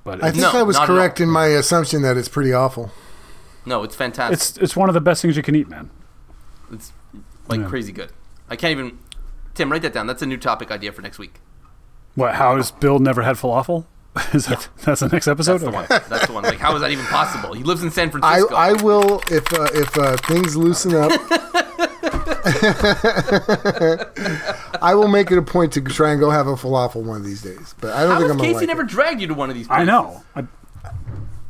but 0.04 0.22
I 0.22 0.30
think 0.30 0.42
No, 0.42 0.50
I 0.52 0.62
was 0.62 0.76
not 0.76 0.84
at 0.84 0.90
all. 0.90 0.96
correct 0.96 1.20
in 1.20 1.28
my 1.28 1.46
assumption 1.46 2.02
that 2.02 2.16
it's 2.16 2.28
pretty 2.28 2.52
awful. 2.52 2.90
No, 3.66 3.82
it's 3.82 3.94
fantastic. 3.94 4.34
it's 4.34 4.56
it's 4.58 4.76
one 4.76 4.88
of 4.88 4.94
the 4.94 5.00
best 5.00 5.22
things 5.22 5.36
you 5.36 5.42
can 5.42 5.54
eat, 5.54 5.68
man. 5.68 5.90
It's 6.72 6.92
like 7.48 7.60
Yeah. 7.60 7.68
crazy 7.68 7.92
good. 7.92 8.10
I 8.48 8.56
can't 8.56 8.72
even. 8.72 8.98
Tim, 9.54 9.70
write 9.70 9.82
that 9.82 9.92
down. 9.92 10.06
That's 10.06 10.22
a 10.22 10.26
new 10.26 10.38
topic 10.38 10.70
idea 10.70 10.92
for 10.92 11.02
next 11.02 11.18
week. 11.18 11.40
What? 12.14 12.36
How 12.36 12.56
has 12.56 12.70
Bill 12.70 12.98
never 12.98 13.22
had 13.22 13.36
falafel? 13.36 13.84
Is 14.34 14.46
that 14.46 14.68
that's 14.84 15.00
the 15.00 15.08
next 15.08 15.28
episode? 15.28 15.58
That's 15.58 15.64
the 15.64 15.70
one. 15.70 15.86
That's 15.88 16.26
the 16.26 16.32
one. 16.32 16.42
Like, 16.42 16.58
how 16.58 16.74
is 16.74 16.80
that 16.80 16.90
even 16.90 17.04
possible? 17.04 17.52
He 17.52 17.62
lives 17.62 17.84
in 17.84 17.92
San 17.92 18.08
I, 18.08 18.10
Francisco. 18.10 18.54
I 18.56 18.72
will 18.82 19.22
if 19.30 19.52
uh, 19.52 19.68
if 19.72 19.96
uh, 19.96 20.16
things 20.26 20.56
loosen 20.56 20.96
up. 20.96 21.12
I 24.82 24.94
will 24.94 25.08
make 25.08 25.30
it 25.30 25.38
a 25.38 25.42
point 25.42 25.72
to 25.74 25.80
try 25.80 26.10
and 26.10 26.20
go 26.20 26.30
have 26.30 26.46
a 26.46 26.54
falafel 26.54 27.02
one 27.04 27.16
of 27.18 27.24
these 27.24 27.42
days. 27.42 27.74
But 27.80 27.92
I 27.94 28.02
don't 28.02 28.12
how 28.12 28.18
think 28.18 28.30
I'm 28.30 28.36
gonna 28.38 28.48
Casey 28.48 28.58
like 28.60 28.68
never 28.68 28.82
it. 28.82 28.88
dragged 28.88 29.20
you 29.20 29.26
to 29.28 29.34
one 29.34 29.50
of 29.50 29.56
these? 29.56 29.66
I 29.70 29.84
know. 29.84 30.22
I, 30.34 30.44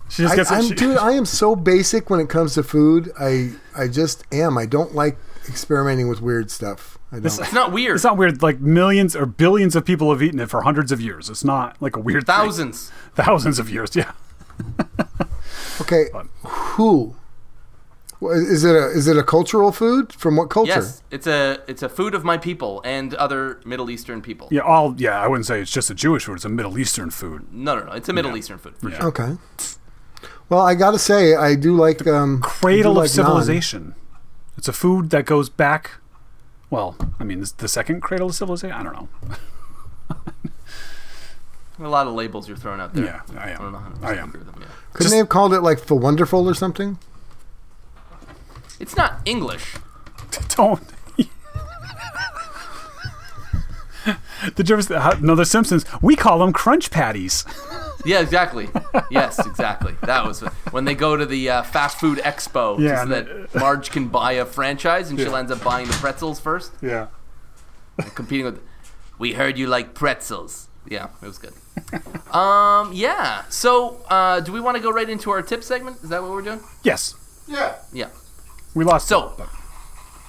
she 0.09 0.23
just 0.23 0.37
gets. 0.37 0.51
I'm, 0.51 0.65
she- 0.65 0.75
dude, 0.75 0.97
I 0.97 1.13
am 1.13 1.25
so 1.25 1.55
basic 1.73 2.11
when 2.11 2.21
it 2.21 2.29
comes 2.29 2.55
to 2.55 2.63
food. 2.63 3.13
I 3.19 3.53
I 3.77 3.89
just 3.89 4.25
am. 4.33 4.59
I 4.59 4.67
don't 4.67 4.95
like 4.95 5.17
experimenting 5.49 6.09
with 6.09 6.21
weird 6.21 6.51
stuff. 6.51 6.99
I 7.13 7.17
don't. 7.17 7.27
It's 7.27 7.53
not 7.53 7.73
weird. 7.73 7.95
It's 7.97 8.05
not 8.05 8.17
weird. 8.17 8.43
Like 8.43 8.61
millions 8.61 9.15
or 9.17 9.27
billions 9.27 9.75
of 9.77 9.85
people 9.85 10.11
have 10.13 10.23
eaten 10.23 10.39
it 10.41 10.51
for 10.51 10.63
hundreds 10.63 10.91
of 10.93 11.01
years. 11.01 11.29
It's 11.31 11.45
not 11.45 11.81
like 11.81 11.97
a 11.97 12.01
weird 12.01 12.27
thing. 12.27 12.35
Thousands. 12.35 12.91
thousands 13.15 13.59
of 13.59 13.71
years. 13.71 13.95
Yeah. 13.97 14.13
Okay, 15.81 16.07
who? 16.45 17.17
Wha- 18.21 18.33
Is 18.33 18.65
it 18.65 18.77
a 18.77 18.89
is 18.91 19.07
it 19.09 19.17
a 19.17 19.23
cultural 19.23 19.73
food? 19.73 20.13
From 20.13 20.37
what 20.37 20.51
culture? 20.51 20.73
Yes, 20.73 21.03
it's 21.11 21.27
a 21.27 21.59
it's 21.67 21.83
a 21.83 21.89
food 21.89 22.15
of 22.15 22.23
my 22.25 22.37
people 22.39 22.83
and 22.85 23.15
other 23.15 23.61
Middle 23.65 23.89
Eastern 23.91 24.21
people. 24.21 24.49
Yeah. 24.51 24.61
All. 24.63 24.95
Yeah. 24.99 25.19
I 25.21 25.27
wouldn't 25.27 25.47
say 25.47 25.61
it's 25.61 25.71
just 25.73 25.89
a 25.91 25.95
Jewish 25.95 26.25
food. 26.27 26.35
It's 26.37 26.45
a 26.45 26.49
Middle 26.51 26.79
Eastern 26.79 27.11
food. 27.11 27.47
No, 27.53 27.79
no, 27.79 27.85
no. 27.87 27.93
It's 27.93 28.09
a 28.09 28.13
Middle 28.13 28.37
Eastern 28.37 28.59
food 28.59 28.77
for 28.79 28.91
Yeah. 28.91 28.99
sure. 28.99 29.07
Okay. 29.09 29.37
Well, 30.51 30.61
I 30.61 30.75
got 30.75 30.91
to 30.91 30.99
say, 30.99 31.35
I 31.35 31.55
do 31.55 31.75
like 31.77 32.07
um, 32.07 32.41
Cradle 32.43 32.95
do 32.95 32.99
of 33.01 33.05
like 33.05 33.11
naan. 33.11 33.15
civilization. 33.15 33.95
It's 34.59 34.67
a 34.69 34.73
food 34.73 35.11
that 35.11 35.25
goes 35.25 35.49
back. 35.49 35.93
Well, 36.71 36.97
I 37.21 37.25
mean, 37.25 37.41
this- 37.41 37.53
the 37.53 37.69
second 37.69 38.01
cradle 38.03 38.29
of 38.29 38.35
civilization. 38.35 38.77
I 38.77 38.83
don't 38.83 38.93
know. 38.93 39.09
A 41.83 41.89
lot 41.89 42.07
of 42.07 42.13
labels 42.15 42.47
you're 42.47 42.59
throwing 42.59 42.79
out 42.81 42.93
there. 42.93 43.05
Yeah, 43.05 43.21
I 43.39 43.51
am. 43.51 43.57
I 43.61 43.63
don't 43.63 43.73
know 43.73 43.79
how 43.79 43.89
to 43.89 44.07
I 44.07 44.13
am. 44.21 44.33
them. 44.33 44.45
Yeah. 44.61 44.67
Couldn't 44.93 45.03
Just- 45.05 45.11
they 45.11 45.17
have 45.17 45.31
called 45.31 45.55
it 45.55 45.63
like 45.63 45.87
the 45.87 45.95
wonderful 45.95 46.47
or 46.49 46.53
something? 46.55 46.99
It's 48.81 48.97
not 48.97 49.21
English. 49.25 49.77
Don't. 50.57 50.83
Did 54.55 54.69
you 54.71 54.75
ever? 54.77 54.83
see- 54.83 54.95
how- 54.95 55.13
No, 55.21 55.35
the 55.35 55.45
Simpsons. 55.45 55.85
We 56.01 56.17
call 56.17 56.39
them 56.39 56.53
crunch 56.55 56.91
patties. 56.91 57.45
Yeah, 58.07 58.21
exactly. 58.21 58.71
yes, 59.11 59.39
exactly. 59.47 59.95
That 60.05 60.25
was 60.25 60.41
when 60.71 60.87
they 60.87 60.95
go 60.95 61.17
to 61.19 61.27
the 61.27 61.51
uh, 61.51 61.63
fast 61.63 62.01
food 62.01 62.17
expo 62.19 62.79
Yeah, 62.81 62.97
so 62.97 63.03
and 63.03 63.13
that 63.13 63.55
Marge 63.55 63.91
can 63.91 64.09
buy 64.09 64.33
a 64.33 64.47
franchise 64.47 65.11
and 65.11 65.19
she'll 65.19 65.37
ends 65.37 65.53
up 65.53 65.63
buying 65.63 65.87
the 65.87 65.93
pretzels 65.93 66.41
first, 66.41 66.73
Yeah. 66.81 67.09
and 67.99 68.15
competing 68.15 68.47
with. 68.47 68.61
We 69.19 69.35
heard 69.35 69.59
you 69.59 69.67
like 69.67 69.93
pretzels. 69.93 70.69
Yeah, 70.89 71.09
it 71.23 71.27
was 71.27 71.37
good. 71.37 71.53
um, 72.35 72.93
yeah. 72.95 73.43
So, 73.51 74.01
uh, 74.09 74.41
do 74.41 74.51
we 74.53 74.61
want 74.61 74.79
to 74.79 74.83
go 74.83 74.91
right 74.91 75.09
into 75.09 75.31
our 75.31 75.43
tip 75.43 75.63
segment? 75.63 75.99
Is 76.03 76.09
that 76.09 76.23
what 76.23 76.31
we're 76.31 76.41
doing? 76.41 76.61
Yes. 76.83 77.15
Yeah. 77.47 77.75
Yeah. 77.93 78.09
We 78.75 78.85
lost. 78.85 79.09
So, 79.09 79.35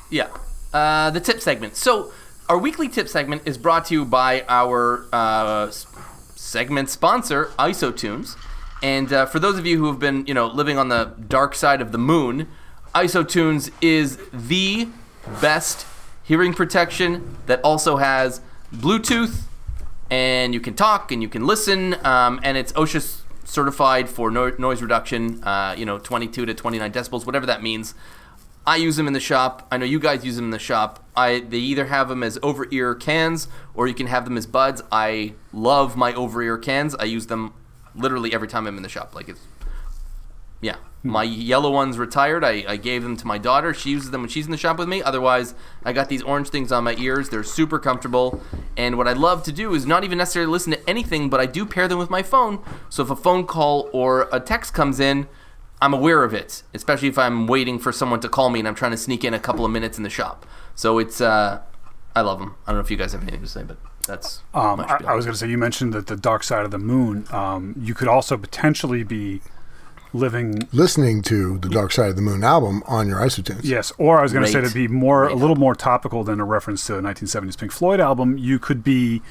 yeah, 0.09 0.29
uh, 0.73 1.11
the 1.11 1.19
tip 1.19 1.41
segment. 1.41 1.75
So, 1.75 2.11
our 2.49 2.57
weekly 2.57 2.89
tip 2.89 3.07
segment 3.07 3.43
is 3.45 3.57
brought 3.57 3.85
to 3.85 3.93
you 3.93 4.03
by 4.03 4.43
our 4.49 5.05
uh, 5.13 5.69
segment 5.69 6.89
sponsor, 6.89 7.45
IsoTunes. 7.59 8.35
And 8.83 9.13
uh, 9.13 9.25
for 9.27 9.39
those 9.39 9.59
of 9.59 9.65
you 9.65 9.77
who 9.77 9.85
have 9.87 9.99
been, 9.99 10.25
you 10.25 10.33
know, 10.33 10.47
living 10.47 10.77
on 10.77 10.89
the 10.89 11.13
dark 11.27 11.53
side 11.53 11.81
of 11.81 11.91
the 11.91 11.97
moon, 11.97 12.47
IsoTunes 12.95 13.71
is 13.79 14.17
the 14.33 14.89
best 15.39 15.85
hearing 16.23 16.53
protection 16.53 17.37
that 17.45 17.61
also 17.63 17.97
has 17.97 18.41
Bluetooth, 18.73 19.43
and 20.09 20.53
you 20.53 20.59
can 20.59 20.73
talk 20.73 21.11
and 21.11 21.21
you 21.21 21.29
can 21.29 21.45
listen, 21.45 21.95
um, 22.05 22.39
and 22.43 22.57
it's 22.57 22.71
OSHA 22.73 23.21
certified 23.45 24.09
for 24.09 24.31
no- 24.31 24.53
noise 24.57 24.81
reduction. 24.81 25.43
Uh, 25.43 25.75
you 25.77 25.85
know, 25.85 25.99
22 25.99 26.45
to 26.45 26.53
29 26.53 26.91
decibels, 26.91 27.25
whatever 27.25 27.45
that 27.45 27.61
means. 27.61 27.93
I 28.65 28.75
use 28.75 28.95
them 28.95 29.07
in 29.07 29.13
the 29.13 29.19
shop. 29.19 29.67
I 29.71 29.77
know 29.77 29.85
you 29.85 29.99
guys 29.99 30.23
use 30.23 30.35
them 30.35 30.45
in 30.45 30.51
the 30.51 30.59
shop. 30.59 31.03
I 31.15 31.39
they 31.39 31.57
either 31.57 31.85
have 31.85 32.09
them 32.09 32.23
as 32.23 32.37
over 32.43 32.67
ear 32.71 32.93
cans 32.95 33.47
or 33.73 33.87
you 33.87 33.93
can 33.93 34.07
have 34.07 34.25
them 34.25 34.37
as 34.37 34.45
buds. 34.45 34.81
I 34.91 35.33
love 35.51 35.97
my 35.97 36.13
over 36.13 36.41
ear 36.43 36.57
cans. 36.57 36.93
I 36.95 37.05
use 37.05 37.27
them 37.27 37.53
literally 37.95 38.33
every 38.33 38.47
time 38.47 38.67
I'm 38.67 38.77
in 38.77 38.83
the 38.83 38.89
shop. 38.89 39.15
Like 39.15 39.29
it's 39.29 39.41
yeah. 40.61 40.75
Hmm. 41.01 41.09
My 41.09 41.23
yellow 41.23 41.71
one's 41.71 41.97
retired. 41.97 42.43
I, 42.43 42.63
I 42.67 42.77
gave 42.77 43.01
them 43.01 43.17
to 43.17 43.27
my 43.27 43.39
daughter. 43.39 43.73
She 43.73 43.89
uses 43.89 44.11
them 44.11 44.21
when 44.21 44.29
she's 44.29 44.45
in 44.45 44.51
the 44.51 44.57
shop 44.57 44.77
with 44.77 44.87
me. 44.87 45.01
Otherwise, 45.01 45.55
I 45.83 45.93
got 45.93 46.09
these 46.09 46.21
orange 46.21 46.49
things 46.49 46.71
on 46.71 46.83
my 46.83 46.95
ears. 46.97 47.29
They're 47.29 47.43
super 47.43 47.79
comfortable. 47.79 48.41
And 48.77 48.97
what 48.97 49.07
I 49.07 49.13
love 49.13 49.41
to 49.43 49.51
do 49.51 49.73
is 49.73 49.87
not 49.87 50.03
even 50.03 50.19
necessarily 50.19 50.51
listen 50.51 50.73
to 50.73 50.89
anything, 50.89 51.29
but 51.29 51.39
I 51.39 51.47
do 51.47 51.65
pair 51.65 51.87
them 51.87 51.97
with 51.97 52.11
my 52.11 52.21
phone. 52.21 52.63
So 52.89 53.01
if 53.03 53.09
a 53.09 53.15
phone 53.15 53.47
call 53.47 53.89
or 53.91 54.29
a 54.31 54.39
text 54.39 54.75
comes 54.75 54.99
in, 54.99 55.27
I'm 55.81 55.93
aware 55.93 56.23
of 56.23 56.33
it, 56.33 56.63
especially 56.73 57.07
if 57.07 57.17
I'm 57.17 57.47
waiting 57.47 57.79
for 57.79 57.91
someone 57.91 58.19
to 58.21 58.29
call 58.29 58.49
me 58.49 58.59
and 58.59 58.67
I'm 58.67 58.75
trying 58.75 58.91
to 58.91 58.97
sneak 58.97 59.23
in 59.23 59.33
a 59.33 59.39
couple 59.39 59.65
of 59.65 59.71
minutes 59.71 59.97
in 59.97 60.03
the 60.03 60.09
shop. 60.09 60.45
So 60.75 60.99
it's, 60.99 61.19
uh, 61.19 61.61
I 62.15 62.21
love 62.21 62.39
them. 62.39 62.55
I 62.65 62.71
don't 62.71 62.77
know 62.77 62.81
if 62.81 62.91
you 62.91 62.97
guys 62.97 63.13
have 63.13 63.21
anything 63.23 63.41
to 63.41 63.47
say, 63.47 63.63
but 63.63 63.77
that's. 64.05 64.41
Um, 64.53 64.81
I. 64.81 64.99
I 65.07 65.15
was 65.15 65.25
going 65.25 65.33
to 65.33 65.37
say, 65.37 65.47
you 65.49 65.57
mentioned 65.57 65.93
that 65.93 66.07
the 66.07 66.15
dark 66.15 66.43
side 66.43 66.65
of 66.65 66.71
the 66.71 66.77
moon. 66.77 67.25
Um, 67.31 67.75
you 67.79 67.93
could 67.93 68.07
also 68.07 68.37
potentially 68.37 69.03
be 69.03 69.41
living. 70.13 70.67
Listening 70.71 71.21
to 71.23 71.57
the 71.57 71.69
Dark 71.69 71.91
Side 71.91 72.09
of 72.09 72.15
the 72.15 72.21
Moon 72.21 72.43
album 72.43 72.83
on 72.85 73.07
your 73.07 73.19
isotunes. 73.19 73.61
Yes, 73.63 73.91
or 73.97 74.19
I 74.19 74.23
was 74.23 74.33
going 74.33 74.45
to 74.45 74.51
say 74.51 74.59
Great. 74.59 74.69
to 74.69 74.75
be 74.75 74.87
more, 74.87 75.25
a 75.25 75.27
Great 75.27 75.39
little 75.39 75.55
more 75.55 75.75
topical 75.75 76.23
than 76.23 76.39
a 76.39 76.45
reference 76.45 76.85
to 76.87 76.97
a 76.97 77.01
1970s 77.01 77.57
Pink 77.57 77.71
Floyd 77.71 77.99
album. 77.99 78.37
You 78.37 78.59
could 78.59 78.83
be 78.83 79.21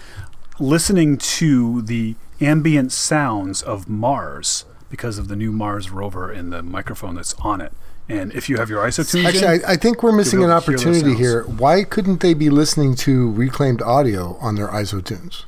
listening 0.59 1.19
to 1.19 1.83
the 1.83 2.17
ambient 2.41 2.93
sounds 2.93 3.63
of 3.63 3.89
Mars 3.89 4.65
because 4.91 5.19
of 5.19 5.29
the 5.29 5.37
new 5.37 5.53
Mars 5.53 5.91
rover 5.91 6.31
and 6.31 6.53
the 6.53 6.63
microphone 6.63 7.15
that's 7.15 7.35
on 7.35 7.61
it. 7.61 7.73
And 8.09 8.33
if 8.33 8.49
you 8.49 8.57
have 8.57 8.69
your 8.69 8.85
isotunes, 8.85 9.25
Actually, 9.25 9.65
I, 9.65 9.73
I 9.73 9.77
think 9.77 10.03
we're 10.03 10.11
missing 10.13 10.43
an 10.43 10.49
be 10.49 10.53
able 10.53 10.61
to 10.63 10.67
hear 10.73 10.77
those 10.79 10.87
opportunity 10.97 11.17
here. 11.17 11.45
Why 11.45 11.85
couldn't 11.85 12.21
they 12.21 12.35
be 12.35 12.51
listening 12.51 12.97
to 12.97 13.31
reclaimed 13.33 13.81
audio 13.83 14.37
on 14.41 14.57
their 14.57 14.67
isotunes? 14.69 15.45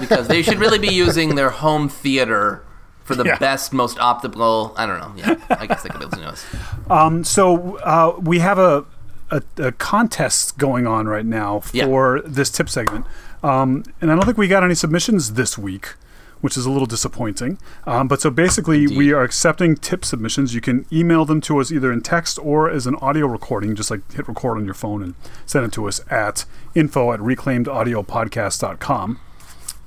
because 0.00 0.28
they 0.28 0.42
should 0.42 0.58
really 0.58 0.78
be 0.78 0.88
using 0.92 1.34
their 1.34 1.50
home 1.50 1.88
theater 1.88 2.62
for 3.04 3.14
the 3.16 3.24
Yeah. 3.24 3.38
best, 3.38 3.72
most 3.72 3.96
optimal. 3.98 4.72
I 4.76 4.86
don't 4.86 5.00
know. 5.00 5.12
Yeah, 5.16 5.34
I 5.58 5.66
guess 5.66 5.82
they 5.82 5.88
could 5.88 5.98
be 6.00 6.06
listening 6.06 6.26
to 6.26 6.32
us. 6.32 7.28
So 7.28 7.76
uh, 7.78 8.16
we 8.20 8.38
have 8.40 8.58
a, 8.58 8.84
a, 9.30 9.42
a 9.58 9.72
contest 9.72 10.56
going 10.58 10.86
on 10.86 11.06
right 11.08 11.26
now 11.26 11.62
Yeah. 11.72 11.86
for 11.86 12.22
this 12.24 12.50
tip 12.50 12.68
segment, 12.68 13.06
um, 13.42 13.82
and 14.00 14.12
I 14.12 14.14
don't 14.14 14.24
think 14.24 14.38
we 14.38 14.46
got 14.46 14.62
any 14.62 14.74
submissions 14.74 15.32
this 15.34 15.58
week, 15.58 15.94
which 16.42 16.58
is 16.58 16.66
a 16.66 16.70
little 16.70 16.86
disappointing. 16.86 17.58
Um, 17.86 18.08
but 18.08 18.20
so 18.20 18.30
basically, 18.30 18.86
we 18.86 19.12
are 19.12 19.22
accepting 19.22 19.76
tip 19.76 20.04
submissions. 20.04 20.54
You 20.54 20.60
can 20.60 20.84
email 20.92 21.24
them 21.24 21.40
to 21.42 21.58
us 21.58 21.72
either 21.72 21.90
in 21.90 22.02
text 22.02 22.38
or 22.42 22.68
as 22.68 22.86
an 22.86 22.96
audio 22.96 23.26
recording. 23.26 23.74
Just 23.74 23.90
like 23.90 24.12
hit 24.12 24.28
record 24.28 24.58
on 24.58 24.66
your 24.66 24.74
phone 24.74 25.02
and 25.02 25.14
send 25.46 25.64
it 25.64 25.72
to 25.72 25.88
us 25.88 26.02
at 26.10 26.44
info 26.74 27.12
at 27.12 27.20
reclaimedaudiopodcast.com. 27.20 29.20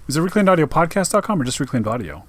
Is 0.08 0.18
it 0.18 0.22
reclaimedaudiopodcast.com 0.22 1.42
or 1.42 1.44
just 1.44 1.60
reclaimed 1.60 1.88
audio? 1.88 2.24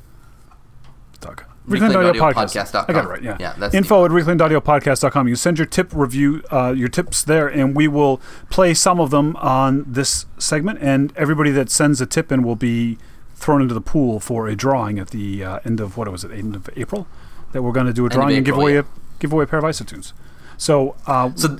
Dot 1.20 1.36
com. 1.38 1.46
Reclaimedaudiopodcast.com. 1.68 2.84
I 2.88 2.92
got 2.92 3.04
it 3.04 3.08
right. 3.08 3.22
Yeah. 3.22 3.36
Yeah, 3.40 3.54
that's 3.58 3.74
Info 3.74 4.04
at 4.04 4.10
reclaimedaudiopodcast.com. 4.12 5.28
You 5.28 5.36
send 5.36 5.58
your 5.58 5.66
tip 5.66 5.92
review, 5.92 6.42
uh, 6.50 6.72
your 6.76 6.88
tips 6.88 7.24
there, 7.24 7.48
and 7.48 7.74
we 7.74 7.88
will 7.88 8.20
play 8.50 8.72
some 8.72 9.00
of 9.00 9.10
them 9.10 9.34
on 9.36 9.84
this 9.86 10.26
segment. 10.38 10.78
And 10.80 11.12
everybody 11.16 11.50
that 11.52 11.70
sends 11.70 12.00
a 12.00 12.06
tip 12.06 12.30
in 12.30 12.42
will 12.42 12.56
be 12.56 12.98
thrown 13.36 13.62
into 13.62 13.74
the 13.74 13.80
pool 13.80 14.18
for 14.18 14.48
a 14.48 14.56
drawing 14.56 14.98
at 14.98 15.10
the 15.10 15.44
uh, 15.44 15.60
end 15.64 15.78
of 15.80 15.96
what 15.96 16.10
was 16.10 16.24
it? 16.24 16.32
End 16.32 16.56
of 16.56 16.68
April. 16.76 17.06
That 17.52 17.62
we're 17.62 17.72
going 17.72 17.86
to 17.86 17.92
do 17.92 18.04
a 18.06 18.08
drawing 18.08 18.36
and 18.36 18.44
give 18.44 18.56
away 18.56 18.74
yeah. 18.74 18.80
a 18.80 18.84
give 19.20 19.32
away 19.32 19.44
a 19.44 19.46
pair 19.46 19.58
of 19.60 19.64
isotunes. 19.64 20.12
So, 20.58 20.96
uh, 21.06 21.30
So, 21.36 21.58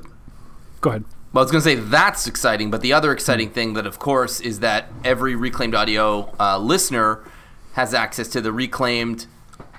go 0.81 0.91
ahead. 0.91 1.05
well, 1.33 1.43
I 1.43 1.45
was 1.45 1.51
going 1.53 1.63
to 1.63 1.69
say 1.69 1.75
that's 1.77 2.27
exciting, 2.27 2.71
but 2.71 2.81
the 2.81 2.93
other 2.93 3.13
exciting 3.13 3.51
thing 3.51 3.75
that, 3.75 3.87
of 3.87 3.99
course, 3.99 4.41
is 4.41 4.61
that 4.61 4.89
every 5.05 5.35
reclaimed 5.37 5.75
audio 5.75 6.35
uh, 6.41 6.59
listener 6.59 7.23
has 7.75 7.95
access 7.95 8.29
to 8.29 8.41
the 8.41 8.53
reclaimed, 8.53 9.27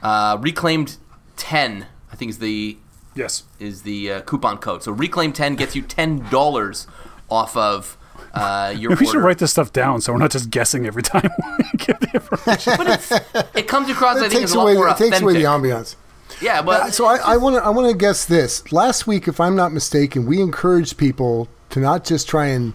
uh, 0.02 0.38
reclaimed 0.40 0.98
ten. 1.36 1.88
I 2.12 2.16
think 2.16 2.30
is 2.30 2.40
the 2.40 2.78
Yes. 3.16 3.44
is 3.60 3.82
the 3.82 4.12
uh, 4.12 4.22
coupon 4.22 4.60
code. 4.60 4.84
So 4.84 4.92
reclaim 4.92 5.34
ten 5.34 5.56
gets 5.56 5.76
you 5.76 5.82
ten 5.82 6.20
dollars 6.30 6.88
off 7.30 7.58
of 7.58 7.98
uh, 8.34 8.74
your 8.78 8.92
Maybe 8.92 9.00
we 9.06 9.12
should 9.12 9.22
write 9.24 9.38
this 9.40 9.52
stuff 9.52 9.72
down 9.74 10.02
so 10.02 10.14
we're 10.14 10.20
not 10.20 10.32
just 10.32 10.50
guessing 10.50 10.86
every 10.86 11.04
time 11.04 11.24
we 11.58 11.66
give 11.78 12.00
the 12.00 12.10
information. 12.14 12.74
but 12.78 12.88
it's, 12.88 13.12
it 13.56 13.68
comes 13.68 13.90
across. 13.90 14.18
I 14.18 14.26
It 14.26 14.30
think 14.30 14.42
takes 14.42 14.54
a 14.54 14.58
lot 14.58 14.64
away, 14.64 14.74
more 14.76 14.90
it 14.90 14.98
takes 14.98 15.22
away 15.22 15.34
the 15.34 15.44
ambiance. 15.44 15.96
Yeah, 16.42 16.62
but 16.62 16.94
So 16.94 17.06
I, 17.06 17.18
I 17.18 17.38
want 17.38 17.56
to 17.56 17.64
I 17.64 17.70
want 17.70 17.90
to 17.90 17.96
guess 17.98 18.26
this. 18.26 18.72
Last 18.72 19.08
week, 19.08 19.28
if 19.28 19.40
I'm 19.40 19.56
not 19.56 19.72
mistaken, 19.72 20.26
we 20.26 20.42
encouraged 20.42 20.98
people 20.98 21.48
to 21.70 21.80
not 21.80 22.04
just 22.06 22.28
try 22.28 22.48
and 22.48 22.74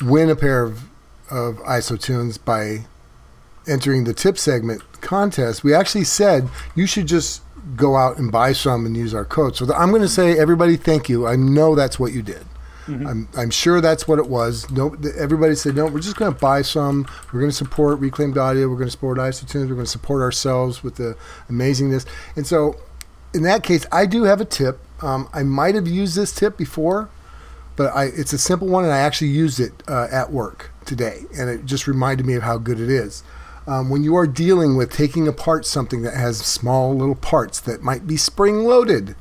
win 0.00 0.30
a 0.30 0.36
pair 0.36 0.62
of 0.62 0.84
of 1.30 1.56
isotunes 1.58 2.42
by 2.42 2.86
entering 3.68 4.04
the 4.04 4.12
tip 4.14 4.36
segment 4.38 4.82
contest. 5.00 5.62
We 5.62 5.74
actually 5.74 6.04
said 6.04 6.48
you 6.74 6.86
should 6.86 7.06
just 7.06 7.42
go 7.76 7.94
out 7.96 8.18
and 8.18 8.32
buy 8.32 8.52
some 8.52 8.84
and 8.86 8.96
use 8.96 9.14
our 9.14 9.24
code. 9.24 9.54
So 9.56 9.72
I'm 9.74 9.90
going 9.90 10.02
to 10.02 10.08
say 10.08 10.36
everybody, 10.38 10.76
thank 10.76 11.08
you. 11.08 11.26
I 11.28 11.36
know 11.36 11.74
that's 11.74 11.98
what 12.00 12.12
you 12.12 12.22
did. 12.22 12.44
I'm, 12.88 13.28
I'm 13.36 13.50
sure 13.50 13.80
that's 13.80 14.08
what 14.08 14.18
it 14.18 14.28
was. 14.28 14.70
No, 14.70 14.96
everybody 15.16 15.54
said 15.54 15.76
no. 15.76 15.86
We're 15.86 16.00
just 16.00 16.16
going 16.16 16.32
to 16.32 16.38
buy 16.38 16.62
some. 16.62 17.06
We're 17.32 17.40
going 17.40 17.50
to 17.50 17.56
support 17.56 17.98
reclaimed 18.00 18.36
audio. 18.36 18.68
We're 18.68 18.76
going 18.76 18.88
to 18.88 18.92
support 18.92 19.18
isotunes. 19.18 19.68
We're 19.68 19.74
going 19.74 19.86
to 19.86 19.86
support 19.86 20.22
ourselves 20.22 20.82
with 20.82 20.96
the 20.96 21.16
amazingness. 21.48 22.06
And 22.36 22.46
so, 22.46 22.76
in 23.34 23.42
that 23.44 23.62
case, 23.62 23.86
I 23.92 24.06
do 24.06 24.24
have 24.24 24.40
a 24.40 24.44
tip. 24.44 24.80
Um, 25.00 25.28
I 25.32 25.42
might 25.42 25.74
have 25.74 25.86
used 25.86 26.16
this 26.16 26.34
tip 26.34 26.56
before, 26.56 27.08
but 27.76 27.94
I, 27.94 28.04
it's 28.04 28.32
a 28.32 28.38
simple 28.38 28.68
one, 28.68 28.84
and 28.84 28.92
I 28.92 28.98
actually 28.98 29.30
used 29.30 29.58
it 29.60 29.72
uh, 29.88 30.08
at 30.10 30.30
work 30.30 30.70
today, 30.84 31.22
and 31.36 31.48
it 31.48 31.64
just 31.64 31.86
reminded 31.86 32.26
me 32.26 32.34
of 32.34 32.42
how 32.42 32.58
good 32.58 32.80
it 32.80 32.90
is. 32.90 33.22
Um, 33.66 33.90
when 33.90 34.02
you 34.02 34.16
are 34.16 34.26
dealing 34.26 34.76
with 34.76 34.92
taking 34.92 35.28
apart 35.28 35.64
something 35.64 36.02
that 36.02 36.14
has 36.14 36.38
small 36.38 36.96
little 36.96 37.14
parts 37.14 37.60
that 37.60 37.82
might 37.82 38.06
be 38.06 38.16
spring 38.16 38.64
loaded, 38.64 39.14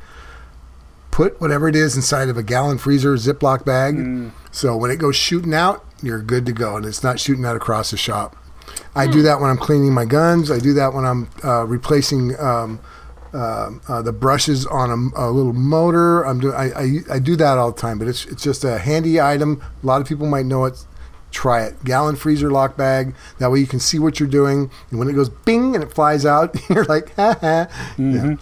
put 1.12 1.40
whatever 1.40 1.68
it 1.68 1.76
is 1.76 1.96
inside 1.96 2.30
of 2.30 2.38
a 2.38 2.44
gallon 2.44 2.78
freezer 2.78 3.16
Ziploc 3.16 3.66
bag. 3.66 3.96
So 4.52 4.76
when 4.76 4.92
it 4.92 4.98
goes 4.98 5.16
shooting 5.16 5.54
out, 5.54 5.86
you're 6.02 6.22
good 6.22 6.46
to 6.48 6.52
go, 6.52 6.78
and 6.78 6.86
it's 6.86 7.04
not 7.04 7.20
shooting 7.20 7.46
out 7.46 7.56
across 7.56 7.92
the 7.92 7.98
shop. 7.98 8.36
I 8.96 9.08
do 9.08 9.22
that 9.22 9.40
when 9.40 9.50
I'm 9.50 9.58
cleaning 9.58 9.94
my 9.94 10.06
guns. 10.06 10.50
I 10.50 10.60
do 10.60 10.74
that 10.74 10.94
when 10.94 11.06
I'm 11.06 11.30
uh, 11.44 11.66
replacing 11.66 12.40
um, 12.40 12.80
uh, 13.34 13.72
uh, 13.88 14.02
the 14.02 14.12
brushes 14.12 14.66
on 14.66 14.90
a, 15.16 15.26
a 15.26 15.32
little 15.32 15.54
motor. 15.54 16.24
I'm 16.24 16.40
do, 16.40 16.54
I, 16.54 16.66
I, 16.66 16.98
I 17.12 17.20
do 17.20 17.36
that 17.38 17.58
all 17.58 17.72
the 17.72 17.80
time, 17.80 18.00
but 18.00 18.08
it's 18.08 18.26
it's 18.26 18.44
just 18.44 18.64
a 18.64 18.78
handy 18.80 19.22
item. 19.22 19.62
A 19.84 19.86
lot 19.86 20.02
of 20.02 20.08
people 20.08 20.28
might 20.28 20.46
know 20.46 20.66
it. 20.66 20.84
Try 21.32 21.64
it. 21.64 21.84
Gallon 21.84 22.16
freezer 22.18 22.52
lock 22.52 22.76
bag. 22.78 23.16
That 23.40 23.52
way 23.52 23.60
you 23.60 23.68
can 23.68 23.80
see 23.80 23.98
what 24.00 24.20
you're 24.20 24.30
doing. 24.30 24.70
And 24.90 25.00
when 25.00 25.10
it 25.10 25.14
goes 25.14 25.30
bing 25.30 25.76
and 25.76 25.84
it 25.84 25.94
flies 25.94 26.26
out, 26.26 26.56
you're 26.70 26.86
like, 26.86 27.16
ha 27.16 27.36
ha. 27.40 27.94
Yeah. 27.98 28.36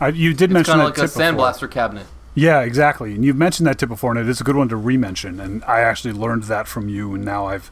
I, 0.00 0.08
you 0.08 0.34
did 0.34 0.50
mention 0.50 0.72
kind 0.72 0.80
that 0.80 0.90
of 0.90 0.98
like 0.98 0.98
a 0.98 1.08
tip 1.08 1.16
before. 1.16 1.22
sandblaster 1.22 1.70
cabinet. 1.70 2.06
Yeah, 2.34 2.60
exactly. 2.60 3.14
And 3.14 3.24
you've 3.24 3.36
mentioned 3.36 3.66
that 3.66 3.78
tip 3.78 3.88
before, 3.88 4.10
and 4.10 4.20
it 4.20 4.28
is 4.28 4.42
a 4.42 4.44
good 4.44 4.56
one 4.56 4.68
to 4.68 4.76
re-mention. 4.76 5.40
And 5.40 5.64
I 5.64 5.80
actually 5.80 6.12
learned 6.12 6.44
that 6.44 6.68
from 6.68 6.90
you, 6.90 7.14
and 7.14 7.24
now 7.24 7.46
I've, 7.46 7.70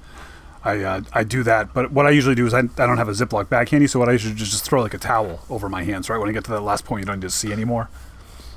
I, 0.64 0.82
uh, 0.82 1.00
I 1.12 1.22
do 1.22 1.42
that. 1.42 1.74
But 1.74 1.92
what 1.92 2.06
I 2.06 2.10
usually 2.10 2.34
do 2.34 2.46
is 2.46 2.54
I, 2.54 2.60
I 2.60 2.86
don't 2.86 2.96
have 2.96 3.08
a 3.08 3.12
Ziploc 3.12 3.50
bag 3.50 3.68
handy, 3.68 3.86
so 3.86 3.98
what 3.98 4.08
I 4.08 4.12
usually 4.12 4.34
do 4.34 4.42
is 4.42 4.50
just 4.50 4.64
throw 4.64 4.80
like 4.80 4.94
a 4.94 4.98
towel 4.98 5.44
over 5.50 5.68
my 5.68 5.84
hands. 5.84 6.08
Right 6.08 6.16
when 6.16 6.30
I 6.30 6.32
get 6.32 6.44
to 6.44 6.50
that 6.52 6.62
last 6.62 6.86
point, 6.86 7.02
you 7.02 7.06
don't 7.06 7.16
need 7.16 7.26
to 7.26 7.30
see 7.30 7.52
anymore. 7.52 7.90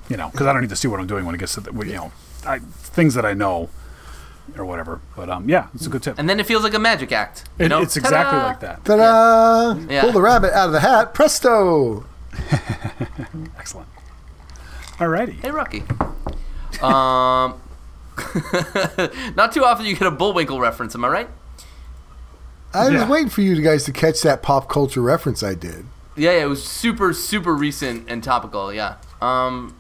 You 0.08 0.16
know, 0.16 0.30
because 0.30 0.48
I 0.48 0.54
don't 0.54 0.62
need 0.62 0.70
to 0.70 0.78
see 0.78 0.88
what 0.88 1.02
I'm 1.02 1.08
doing 1.08 1.26
when 1.26 1.36
it 1.36 1.40
gets 1.40 1.56
to 1.56 1.60
the, 1.60 1.74
you 1.86 1.96
know, 1.96 2.14
I, 2.46 2.60
things 2.60 3.14
that 3.16 3.26
I 3.26 3.34
know 3.34 3.70
or 4.58 4.66
whatever. 4.66 5.02
But 5.16 5.30
um, 5.30 5.50
yeah, 5.50 5.68
it's 5.74 5.86
a 5.88 5.90
good 5.90 6.04
tip. 6.04 6.18
And 6.20 6.30
then 6.30 6.40
it 6.40 6.46
feels 6.46 6.64
like 6.64 6.74
a 6.74 6.80
magic 6.80 7.12
act. 7.12 7.44
You 7.60 7.66
It- 7.66 7.70
know? 7.70 7.82
it's 7.82 7.98
exactly 7.98 8.38
Ta-da! 8.40 8.48
like 8.48 8.60
that. 8.62 8.86
Ta-da! 8.86 9.80
Yeah. 9.90 10.02
Pull 10.02 10.12
the 10.14 10.22
rabbit 10.22 10.54
out 10.54 10.68
of 10.68 10.74
the 10.74 10.80
hat. 10.80 11.14
Presto! 11.14 12.06
Excellent. 13.58 13.88
Alrighty. 14.98 15.40
Hey, 15.42 15.52
Rocky. 15.52 15.84
Um, 16.82 17.60
not 19.36 19.52
too 19.52 19.64
often 19.64 19.86
you 19.86 19.96
get 19.96 20.08
a 20.08 20.12
Bullwinkle 20.12 20.60
reference, 20.60 20.96
am 20.96 21.06
I 21.06 21.08
right? 21.10 21.30
I 22.74 22.90
was 22.90 23.08
waiting 23.10 23.30
for 23.30 23.42
you 23.42 23.60
guys 23.62 23.86
to 23.86 23.92
catch 23.92 24.22
that 24.22 24.44
pop 24.44 24.70
culture 24.70 25.02
reference 25.02 25.42
I 25.42 25.56
did. 25.56 25.86
Yeah, 26.16 26.32
yeah, 26.32 26.44
it 26.44 26.48
was 26.48 26.64
super, 26.64 27.14
super 27.14 27.56
recent 27.56 28.10
and 28.10 28.24
topical. 28.24 28.74
Yeah. 28.74 28.96
Um, 29.22 29.76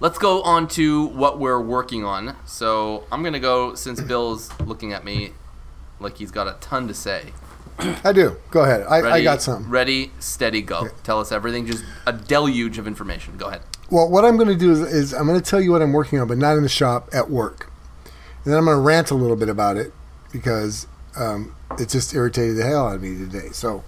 let's 0.00 0.18
go 0.18 0.42
on 0.42 0.68
to 0.68 1.06
what 1.06 1.38
we're 1.38 1.60
working 1.60 2.04
on. 2.04 2.36
So 2.46 3.04
I'm 3.10 3.22
gonna 3.22 3.40
go 3.40 3.74
since 3.74 4.00
Bill's 4.00 4.50
looking 4.60 4.92
at 4.92 5.04
me 5.04 5.32
like 6.00 6.18
he's 6.18 6.30
got 6.30 6.46
a 6.46 6.56
ton 6.60 6.88
to 6.88 6.94
say. 6.94 7.32
I 7.78 8.12
do. 8.12 8.36
Go 8.50 8.62
ahead. 8.62 8.82
I, 8.88 9.00
Ready, 9.00 9.20
I 9.20 9.24
got 9.24 9.42
some. 9.42 9.68
Ready, 9.68 10.12
steady, 10.20 10.62
go. 10.62 10.88
Tell 11.02 11.20
us 11.20 11.32
everything. 11.32 11.66
Just 11.66 11.84
a 12.06 12.12
deluge 12.12 12.78
of 12.78 12.86
information. 12.86 13.36
Go 13.36 13.46
ahead. 13.46 13.62
Well, 13.90 14.08
what 14.08 14.24
I'm 14.24 14.36
going 14.36 14.48
to 14.48 14.54
do 14.54 14.70
is, 14.70 14.80
is 14.80 15.12
I'm 15.12 15.26
going 15.26 15.40
to 15.40 15.44
tell 15.44 15.60
you 15.60 15.72
what 15.72 15.82
I'm 15.82 15.92
working 15.92 16.20
on, 16.20 16.28
but 16.28 16.38
not 16.38 16.56
in 16.56 16.62
the 16.62 16.68
shop, 16.68 17.08
at 17.12 17.28
work. 17.28 17.70
And 18.44 18.52
then 18.52 18.58
I'm 18.58 18.64
going 18.66 18.76
to 18.76 18.80
rant 18.80 19.10
a 19.10 19.14
little 19.14 19.36
bit 19.36 19.48
about 19.48 19.76
it 19.76 19.92
because 20.32 20.86
um, 21.16 21.54
it 21.78 21.88
just 21.88 22.14
irritated 22.14 22.56
the 22.56 22.64
hell 22.64 22.86
out 22.86 22.96
of 22.96 23.02
me 23.02 23.16
today. 23.16 23.48
So 23.50 23.82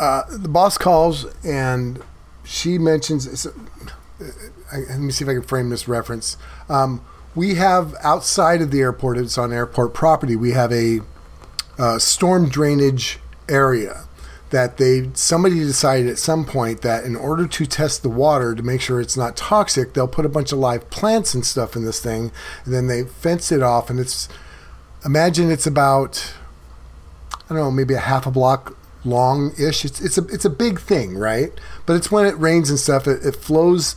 uh, 0.00 0.22
the 0.30 0.48
boss 0.48 0.76
calls 0.76 1.26
and 1.44 2.02
she 2.44 2.78
mentions. 2.78 3.46
I, 4.72 4.78
let 4.90 5.00
me 5.00 5.12
see 5.12 5.24
if 5.24 5.28
I 5.28 5.34
can 5.34 5.42
frame 5.42 5.70
this 5.70 5.88
reference. 5.88 6.36
Um, 6.68 7.04
we 7.34 7.54
have 7.54 7.94
outside 8.02 8.60
of 8.62 8.70
the 8.70 8.80
airport. 8.80 9.18
It's 9.18 9.38
on 9.38 9.52
airport 9.52 9.94
property. 9.94 10.36
We 10.36 10.52
have 10.52 10.72
a 10.72 11.00
uh, 11.78 11.98
storm 11.98 12.48
drainage 12.48 13.20
area 13.48 14.04
that 14.50 14.78
they 14.78 15.10
somebody 15.12 15.56
decided 15.56 16.08
at 16.08 16.18
some 16.18 16.44
point 16.44 16.80
that 16.80 17.04
in 17.04 17.14
order 17.14 17.46
to 17.46 17.66
test 17.66 18.02
the 18.02 18.08
water 18.08 18.54
to 18.54 18.62
make 18.62 18.80
sure 18.80 19.00
it's 19.00 19.16
not 19.16 19.36
toxic, 19.36 19.92
they'll 19.92 20.08
put 20.08 20.24
a 20.24 20.28
bunch 20.28 20.52
of 20.52 20.58
live 20.58 20.88
plants 20.90 21.34
and 21.34 21.44
stuff 21.44 21.76
in 21.76 21.84
this 21.84 22.00
thing, 22.00 22.32
and 22.64 22.72
then 22.72 22.86
they 22.86 23.04
fence 23.04 23.52
it 23.52 23.62
off. 23.62 23.90
And 23.90 24.00
it's 24.00 24.28
imagine 25.04 25.50
it's 25.50 25.66
about 25.66 26.32
I 27.34 27.54
don't 27.54 27.58
know 27.58 27.70
maybe 27.70 27.94
a 27.94 28.00
half 28.00 28.26
a 28.26 28.30
block 28.30 28.77
long 29.08 29.52
ish. 29.58 29.84
It's 29.84 30.00
it's 30.00 30.18
a 30.18 30.24
it's 30.26 30.44
a 30.44 30.50
big 30.50 30.80
thing, 30.80 31.16
right? 31.16 31.52
But 31.86 31.96
it's 31.96 32.10
when 32.10 32.26
it 32.26 32.38
rains 32.38 32.70
and 32.70 32.78
stuff, 32.78 33.06
it, 33.06 33.24
it 33.24 33.36
flows 33.36 33.96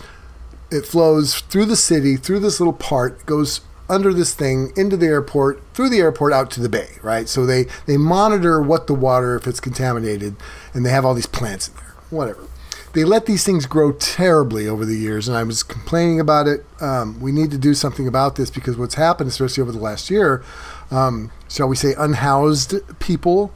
it 0.72 0.86
flows 0.86 1.40
through 1.42 1.66
the 1.66 1.76
city, 1.76 2.16
through 2.16 2.40
this 2.40 2.60
little 2.60 2.74
part, 2.74 3.26
goes 3.26 3.62
under 3.90 4.14
this 4.14 4.34
thing 4.34 4.72
into 4.78 4.96
the 4.96 5.06
airport, 5.06 5.62
through 5.74 5.90
the 5.90 6.00
airport 6.00 6.32
out 6.32 6.50
to 6.52 6.62
the 6.62 6.70
bay, 6.70 6.92
right? 7.04 7.28
So 7.28 7.46
they 7.46 7.66
they 7.86 7.98
monitor 7.98 8.62
what 8.62 8.88
the 8.88 8.94
water 8.94 9.36
if 9.36 9.46
it's 9.46 9.60
contaminated, 9.60 10.36
and 10.74 10.86
they 10.86 10.90
have 10.92 11.06
all 11.06 11.14
these 11.14 11.28
plants 11.28 11.68
in 11.68 11.76
there, 11.76 11.94
whatever. 12.10 12.48
They 12.94 13.06
let 13.06 13.26
these 13.26 13.46
things 13.46 13.66
grow 13.66 13.94
terribly 13.94 14.68
over 14.68 14.86
the 14.86 14.98
years, 14.98 15.28
and 15.28 15.38
I 15.38 15.44
was 15.44 15.64
complaining 15.64 16.20
about 16.20 16.48
it. 16.48 16.66
Um, 16.82 17.20
we 17.22 17.32
need 17.32 17.52
to 17.52 17.58
do 17.58 17.74
something 17.74 18.08
about 18.08 18.36
this 18.36 18.50
because 18.50 18.78
what's 18.78 18.96
happened, 18.96 19.30
especially 19.30 19.62
over 19.62 19.72
the 19.72 19.80
last 19.80 20.10
year, 20.10 20.44
um, 20.90 21.32
shall 21.50 21.70
we 21.70 21.76
say, 21.76 21.94
unhoused 21.98 22.76
people 23.00 23.54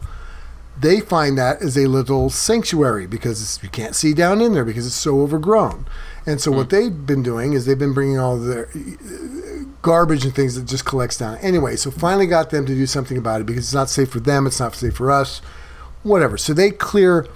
they 0.80 1.00
find 1.00 1.38
that 1.38 1.62
as 1.62 1.78
a 1.78 1.88
little 1.88 2.30
sanctuary 2.30 3.08
because 3.08 3.62
you 3.64 3.70
can't 3.70 3.96
see 3.96 4.14
down 4.14 4.42
in 4.42 4.54
there 4.54 4.66
because 4.66 4.86
it's 4.86 4.96
so 4.96 5.22
overgrown. 5.22 5.86
And 6.26 6.42
so 6.42 6.52
what 6.52 6.70
they've 6.70 7.06
been 7.06 7.22
doing 7.22 7.54
is 7.54 7.66
they've 7.66 7.78
been 7.78 7.94
bringing 7.94 8.18
all 8.18 8.38
their 8.38 8.68
uh, 8.68 9.64
garbage 9.82 10.26
and 10.26 10.34
things 10.34 10.56
that 10.56 10.66
just 10.66 10.86
collects 10.86 11.18
down. 11.18 11.38
Anyway, 11.38 11.76
so 11.76 11.92
finally 11.92 12.26
got 12.26 12.50
them 12.50 12.66
to 12.66 12.74
do 12.74 12.88
something 12.88 13.18
about 13.18 13.42
it 13.42 13.46
because 13.46 13.66
it's 13.66 13.74
not 13.74 13.90
safe 13.90 14.10
for 14.10 14.20
them, 14.20 14.48
it's 14.48 14.60
not 14.60 14.74
safe 14.74 14.96
for 14.96 15.12
us, 15.12 15.40
whatever. 16.04 16.38
So 16.38 16.54
they 16.54 16.72
clear 16.72 17.28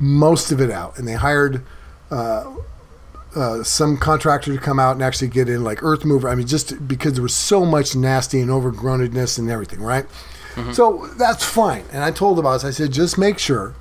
most 0.00 0.50
of 0.50 0.60
it 0.60 0.70
out, 0.70 0.98
and 0.98 1.06
they 1.06 1.14
hired 1.14 1.62
uh, 2.10 2.54
uh, 3.36 3.62
some 3.62 3.96
contractor 3.98 4.54
to 4.54 4.60
come 4.60 4.78
out 4.78 4.92
and 4.92 5.02
actually 5.02 5.28
get 5.28 5.48
in 5.48 5.62
like 5.62 5.82
earth 5.82 6.04
mover. 6.04 6.28
I 6.28 6.34
mean, 6.34 6.46
just 6.46 6.88
because 6.88 7.14
there 7.14 7.22
was 7.22 7.36
so 7.36 7.64
much 7.64 7.94
nasty 7.94 8.40
and 8.40 8.50
overgrownedness 8.50 9.38
and 9.38 9.50
everything, 9.50 9.80
right? 9.80 10.06
Mm-hmm. 10.58 10.72
So 10.72 11.08
that's 11.16 11.44
fine. 11.44 11.84
And 11.92 12.02
I 12.02 12.10
told 12.10 12.36
the 12.36 12.42
boss, 12.42 12.64
I 12.64 12.70
said, 12.70 12.92
just 12.92 13.16
make 13.16 13.38
sure 13.38 13.74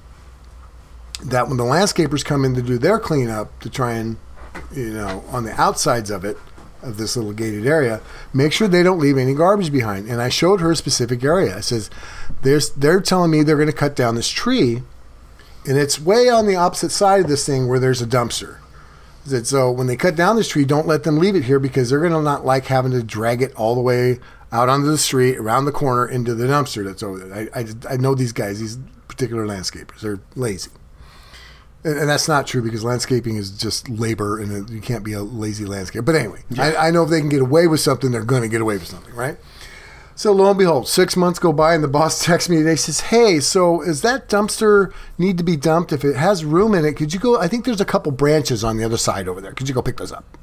that 1.23 1.47
when 1.47 1.57
the 1.57 1.63
landscapers 1.63 2.23
come 2.23 2.45
in 2.45 2.53
to 2.55 2.61
do 2.61 2.77
their 2.77 2.99
cleanup 2.99 3.59
to 3.61 3.69
try 3.69 3.93
and, 3.93 4.17
you 4.71 4.91
know, 4.93 5.23
on 5.29 5.43
the 5.43 5.59
outsides 5.59 6.11
of 6.11 6.23
it, 6.23 6.37
of 6.83 6.97
this 6.97 7.17
little 7.17 7.33
gated 7.33 7.65
area, 7.65 7.99
make 8.33 8.53
sure 8.53 8.67
they 8.67 8.83
don't 8.83 8.99
leave 8.99 9.17
any 9.17 9.33
garbage 9.33 9.71
behind. 9.71 10.07
And 10.07 10.21
I 10.21 10.29
showed 10.29 10.61
her 10.61 10.71
a 10.71 10.75
specific 10.75 11.23
area. 11.23 11.57
I 11.57 11.61
says, 11.61 11.89
there's, 12.43 12.69
they're 12.69 13.01
telling 13.01 13.31
me 13.31 13.41
they're 13.41 13.55
going 13.55 13.67
to 13.67 13.73
cut 13.73 13.95
down 13.95 14.13
this 14.13 14.29
tree, 14.29 14.83
and 15.65 15.77
it's 15.77 15.99
way 15.99 16.29
on 16.29 16.45
the 16.45 16.55
opposite 16.55 16.91
side 16.91 17.21
of 17.21 17.27
this 17.27 17.45
thing 17.45 17.67
where 17.67 17.79
there's 17.79 18.01
a 18.01 18.07
dumpster. 18.07 18.57
So 19.43 19.71
when 19.71 19.87
they 19.87 19.97
cut 19.97 20.15
down 20.15 20.37
this 20.37 20.47
tree, 20.47 20.63
don't 20.63 20.87
let 20.87 21.03
them 21.03 21.17
leave 21.17 21.35
it 21.35 21.43
here 21.43 21.59
because 21.59 21.89
they're 21.89 21.99
going 21.99 22.13
to 22.13 22.21
not 22.21 22.45
like 22.45 22.67
having 22.67 22.91
to 22.91 23.03
drag 23.03 23.41
it 23.41 23.53
all 23.55 23.75
the 23.75 23.81
way 23.81 24.19
out 24.51 24.69
onto 24.69 24.87
the 24.87 24.97
street, 24.97 25.37
around 25.37 25.65
the 25.65 25.71
corner, 25.71 26.07
into 26.07 26.33
the 26.33 26.45
dumpster 26.45 26.85
that's 26.85 27.03
over 27.03 27.19
there. 27.19 27.49
I, 27.53 27.59
I, 27.59 27.93
I 27.93 27.97
know 27.97 28.15
these 28.15 28.31
guys, 28.31 28.59
these 28.59 28.77
particular 29.07 29.45
landscapers. 29.45 30.01
They're 30.01 30.19
lazy. 30.35 30.71
And, 31.83 31.97
and 31.99 32.09
that's 32.09 32.27
not 32.27 32.47
true 32.47 32.61
because 32.61 32.83
landscaping 32.83 33.35
is 33.35 33.51
just 33.51 33.89
labor 33.89 34.39
and 34.39 34.69
you 34.69 34.81
can't 34.81 35.03
be 35.03 35.13
a 35.13 35.21
lazy 35.21 35.65
landscaper. 35.65 36.05
But 36.05 36.15
anyway, 36.15 36.43
I, 36.57 36.75
I 36.87 36.91
know 36.91 37.03
if 37.03 37.09
they 37.09 37.19
can 37.19 37.29
get 37.29 37.41
away 37.41 37.67
with 37.67 37.79
something, 37.79 38.11
they're 38.11 38.23
going 38.23 38.41
to 38.41 38.47
get 38.47 38.61
away 38.61 38.75
with 38.75 38.87
something, 38.87 39.13
right? 39.13 39.37
So 40.15 40.31
lo 40.31 40.49
and 40.49 40.57
behold, 40.57 40.87
six 40.87 41.15
months 41.15 41.37
go 41.37 41.53
by 41.53 41.75
and 41.75 41.83
the 41.83 41.87
boss 41.87 42.23
texts 42.25 42.49
me 42.49 42.57
today. 42.57 42.75
Says, 42.75 43.01
"Hey, 43.01 43.39
so 43.39 43.81
is 43.81 44.01
that 44.01 44.27
dumpster 44.27 44.91
need 45.19 45.37
to 45.37 45.43
be 45.43 45.55
dumped? 45.55 45.93
If 45.93 46.03
it 46.03 46.15
has 46.15 46.43
room 46.43 46.73
in 46.73 46.85
it, 46.85 46.93
could 46.93 47.13
you 47.13 47.19
go? 47.19 47.39
I 47.39 47.47
think 47.47 47.65
there's 47.65 47.79
a 47.79 47.85
couple 47.85 48.11
branches 48.11 48.63
on 48.63 48.77
the 48.77 48.83
other 48.83 48.97
side 48.97 49.27
over 49.27 49.39
there. 49.39 49.53
Could 49.53 49.69
you 49.69 49.75
go 49.75 49.83
pick 49.83 49.97
those 49.97 50.11
up?" 50.11 50.37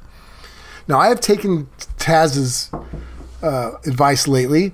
Now 0.87 0.99
I 0.99 1.09
have 1.09 1.19
taken 1.19 1.67
Taz's 1.97 2.71
uh, 3.41 3.71
advice 3.85 4.27
lately, 4.27 4.73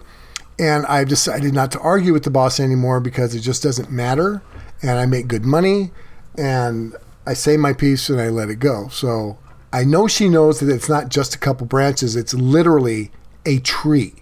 and 0.59 0.85
I've 0.85 1.07
decided 1.07 1.53
not 1.53 1.71
to 1.71 1.79
argue 1.79 2.13
with 2.13 2.23
the 2.23 2.29
boss 2.29 2.59
anymore 2.59 2.99
because 2.99 3.35
it 3.35 3.39
just 3.39 3.63
doesn't 3.63 3.91
matter, 3.91 4.41
and 4.81 4.91
I 4.91 5.05
make 5.05 5.27
good 5.27 5.45
money, 5.45 5.91
and 6.37 6.95
I 7.25 7.33
say 7.33 7.57
my 7.57 7.73
piece 7.73 8.09
and 8.09 8.19
I 8.19 8.29
let 8.29 8.49
it 8.49 8.55
go. 8.55 8.87
So 8.89 9.37
I 9.71 9.83
know 9.83 10.07
she 10.07 10.29
knows 10.29 10.59
that 10.59 10.73
it's 10.73 10.89
not 10.89 11.09
just 11.09 11.35
a 11.35 11.39
couple 11.39 11.67
branches; 11.67 12.15
it's 12.15 12.33
literally 12.33 13.11
a 13.45 13.59
tree. 13.59 14.15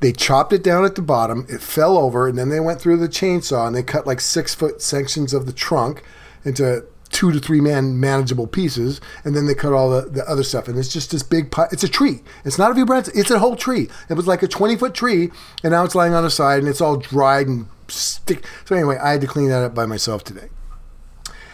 They 0.00 0.12
chopped 0.12 0.52
it 0.52 0.62
down 0.62 0.84
at 0.84 0.94
the 0.94 1.02
bottom. 1.02 1.46
It 1.48 1.60
fell 1.60 1.96
over, 1.96 2.28
and 2.28 2.36
then 2.36 2.50
they 2.50 2.60
went 2.60 2.80
through 2.80 2.98
the 2.98 3.08
chainsaw 3.08 3.66
and 3.66 3.74
they 3.74 3.82
cut 3.82 4.06
like 4.06 4.20
six 4.20 4.54
foot 4.54 4.82
sections 4.82 5.32
of 5.32 5.46
the 5.46 5.52
trunk 5.52 6.02
into 6.44 6.84
two 7.10 7.32
to 7.32 7.38
three 7.40 7.60
man 7.60 7.98
manageable 8.00 8.46
pieces, 8.46 9.00
and 9.24 9.34
then 9.36 9.46
they 9.46 9.54
cut 9.54 9.72
all 9.72 9.90
the, 9.90 10.02
the 10.08 10.28
other 10.28 10.42
stuff. 10.42 10.68
And 10.68 10.78
it's 10.78 10.88
just 10.92 11.10
this 11.10 11.22
big 11.22 11.50
pot. 11.50 11.72
It's 11.72 11.84
a 11.84 11.88
tree. 11.88 12.20
It's 12.44 12.58
not 12.58 12.70
a 12.70 12.74
few 12.74 12.84
branches. 12.86 13.16
It's 13.18 13.30
a 13.30 13.38
whole 13.38 13.56
tree. 13.56 13.88
It 14.08 14.14
was 14.14 14.26
like 14.26 14.42
a 14.42 14.48
twenty 14.48 14.76
foot 14.76 14.94
tree, 14.94 15.30
and 15.62 15.72
now 15.72 15.84
it's 15.84 15.94
lying 15.94 16.14
on 16.14 16.22
the 16.24 16.30
side, 16.30 16.60
and 16.60 16.68
it's 16.68 16.80
all 16.80 16.96
dried 16.96 17.46
and 17.48 17.66
stick. 17.88 18.44
So 18.64 18.74
anyway, 18.74 18.96
I 18.98 19.12
had 19.12 19.20
to 19.22 19.26
clean 19.26 19.48
that 19.50 19.62
up 19.62 19.74
by 19.74 19.86
myself 19.86 20.24
today, 20.24 20.48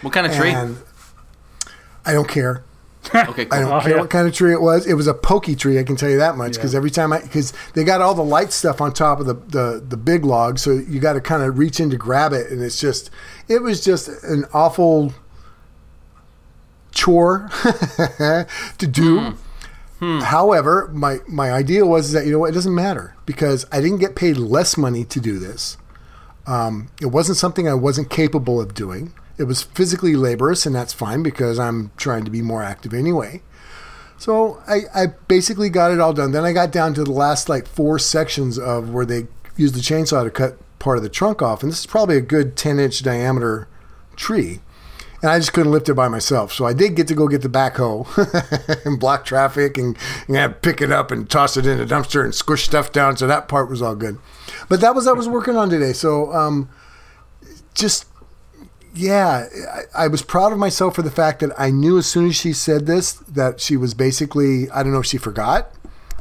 What 0.01 0.13
kind 0.15 0.27
of 0.27 0.35
tree? 0.35 0.51
and 0.51 0.79
I 2.05 2.13
don't 2.13 2.29
care. 2.29 2.65
okay, 3.15 3.47
cool. 3.47 3.59
I 3.59 3.61
don't 3.61 3.73
Oh, 3.73 3.81
care 3.81 3.91
yeah. 3.97 4.01
what 4.01 4.11
kind 4.11 4.29
of 4.29 4.33
tree 4.35 4.53
it 4.53 4.61
was. 4.61 4.87
It 4.87 4.95
was 4.95 5.07
a 5.09 5.15
pokey 5.15 5.57
tree, 5.57 5.79
I 5.79 5.83
can 5.83 5.97
tell 5.97 6.09
you 6.09 6.19
that 6.19 6.37
much. 6.37 6.53
Because 6.55 6.73
Yeah. 6.73 6.77
every 6.79 6.91
time 6.91 7.13
I, 7.13 7.21
because 7.21 7.53
they 7.75 7.83
got 7.85 8.01
all 8.01 8.15
the 8.15 8.23
light 8.25 8.53
stuff 8.53 8.81
on 8.81 8.93
top 8.93 9.19
of 9.21 9.27
the 9.27 9.35
the, 9.35 9.85
the 9.87 9.97
big 9.97 10.25
log, 10.25 10.59
so 10.59 10.71
you 10.73 11.01
got 11.01 11.15
to 11.15 11.21
kind 11.21 11.43
of 11.43 11.59
reach 11.59 11.81
in 11.81 11.91
to 11.91 11.97
grab 11.97 12.33
it, 12.33 12.51
and 12.51 12.63
it's 12.63 12.79
just, 12.79 13.11
it 13.49 13.61
was 13.63 13.81
just 13.85 14.09
an 14.25 14.47
awful 14.55 15.13
chore 17.03 17.51
to 18.79 18.87
do. 18.87 19.35
However, 20.01 20.91
my 20.93 21.19
my 21.29 21.53
idea 21.53 21.87
was 21.87 22.13
that 22.13 22.27
you 22.27 22.33
know 22.33 22.41
what, 22.41 22.51
it 22.51 22.55
doesn't 22.55 22.75
matter 22.75 23.15
because 23.25 23.67
I 23.71 23.81
didn't 23.81 23.99
get 23.99 24.17
paid 24.17 24.37
less 24.37 24.77
money 24.77 25.05
to 25.05 25.21
do 25.21 25.39
this. 25.39 25.77
Um, 26.45 26.89
it 27.01 27.07
wasn't 27.07 27.39
something 27.39 27.69
I 27.69 27.75
wasn't 27.75 28.11
capable 28.11 28.61
of 28.61 28.75
doing. 28.75 29.15
It 29.39 29.45
was 29.45 29.63
physically 29.63 30.17
laborious, 30.17 30.67
and 30.67 30.75
that's 30.75 30.93
fine 30.93 31.23
because 31.23 31.59
I'm 31.59 31.93
trying 31.97 32.25
to 32.25 32.31
be 32.31 32.43
more 32.43 32.65
active 32.65 32.93
anyway. 32.93 33.43
So 34.19 34.61
I, 34.67 34.81
I 34.95 35.07
basically 35.29 35.71
got 35.71 35.93
it 35.93 36.01
all 36.01 36.13
done. 36.13 36.33
Then 36.33 36.45
I 36.45 36.53
got 36.53 36.73
down 36.73 36.95
to 36.95 37.05
the 37.05 37.13
last 37.13 37.49
like 37.49 37.67
four 37.67 37.99
sections 37.99 38.59
of 38.59 38.91
where 38.91 39.07
they 39.07 39.27
used 39.57 39.75
the 39.75 39.81
chainsaw 39.81 40.25
to 40.25 40.31
cut 40.31 40.59
part 40.79 40.97
of 40.97 41.05
the 41.05 41.09
trunk 41.09 41.43
off, 41.43 41.63
and 41.63 41.71
this 41.71 41.81
is 41.81 41.87
probably 41.87 42.17
a 42.17 42.21
good 42.21 42.57
10 42.57 42.81
inch 42.81 43.03
diameter 43.03 43.69
tree. 44.17 44.61
And 45.23 45.31
I 45.31 45.39
just 45.39 45.53
couldn't 45.53 45.71
lift 45.71 45.89
it 45.89 45.95
by 45.95 46.09
myself. 46.09 46.53
So 46.53 46.67
I 46.67 46.73
did 46.73 46.97
get 46.97 47.07
to 47.09 47.15
go 47.15 47.29
get 47.29 47.43
the 47.43 47.49
backhoe 47.49 48.07
and 48.85 48.99
block 48.99 49.25
traffic 49.25 49.79
and, 49.79 49.97
and 50.29 50.61
pick 50.63 50.81
it 50.81 50.91
up 50.91 51.13
and 51.13 51.31
toss 51.31 51.57
it 51.57 51.65
in 51.65 51.81
a 51.81 51.87
dumpster 51.87 52.25
and 52.25 52.35
squish 52.35 52.65
stuff 52.65 52.91
down. 52.91 53.17
So 53.17 53.29
that 53.29 53.47
part 53.47 53.71
was 53.71 53.81
all 53.81 53.95
good. 53.95 54.19
But 54.69 54.81
that 54.81 54.97
was 54.97 55.07
I 55.07 55.13
was 55.13 55.29
working 55.29 55.57
on 55.57 55.71
today. 55.71 55.93
So 55.93 56.33
um, 56.33 56.69
just 57.73 58.07
yeah, 58.95 59.47
I, 59.95 60.05
I 60.05 60.09
was 60.09 60.23
proud 60.23 60.53
of 60.53 60.59
myself 60.59 60.97
for 60.97 61.03
the 61.03 61.11
fact 61.11 61.41
that 61.41 61.51
I 61.59 61.71
knew 61.71 61.99
as 61.99 62.07
soon 62.07 62.27
as 62.27 62.37
she 62.37 62.53
said 62.53 62.87
this 62.87 63.13
that 63.13 63.61
she 63.61 63.77
was 63.77 63.95
basically 63.95 64.69
I 64.71 64.83
don't 64.83 64.93
know 64.93 65.01
if 65.01 65.07
she 65.07 65.19
forgot. 65.19 65.71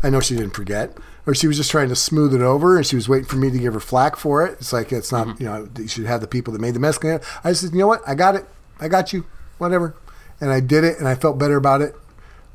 I 0.03 0.09
know 0.09 0.19
she 0.19 0.35
didn't 0.35 0.55
forget. 0.55 0.95
Or 1.27 1.35
she 1.35 1.47
was 1.47 1.57
just 1.57 1.69
trying 1.69 1.89
to 1.89 1.95
smooth 1.95 2.33
it 2.33 2.41
over 2.41 2.77
and 2.77 2.85
she 2.85 2.95
was 2.95 3.07
waiting 3.07 3.27
for 3.27 3.35
me 3.35 3.51
to 3.51 3.57
give 3.59 3.73
her 3.73 3.79
flack 3.79 4.15
for 4.15 4.45
it. 4.45 4.53
It's 4.53 4.73
like 4.73 4.91
it's 4.91 5.11
not 5.11 5.39
you 5.39 5.45
know, 5.45 5.67
you 5.77 5.87
should 5.87 6.05
have 6.05 6.21
the 6.21 6.27
people 6.27 6.53
that 6.53 6.59
made 6.59 6.73
the 6.73 6.79
mess. 6.79 6.99
I 7.43 7.53
said, 7.53 7.71
you 7.73 7.79
know 7.79 7.87
what? 7.87 8.01
I 8.07 8.15
got 8.15 8.35
it. 8.35 8.45
I 8.81 8.87
got 8.89 9.13
you. 9.13 9.25
Whatever. 9.59 9.95
And 10.41 10.49
I 10.51 10.59
did 10.59 10.83
it 10.83 10.97
and 10.97 11.07
I 11.07 11.15
felt 11.15 11.37
better 11.37 11.55
about 11.55 11.81
it 11.81 11.95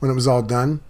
when 0.01 0.11
it 0.11 0.15
was 0.15 0.27
all 0.27 0.43
done. 0.43 0.81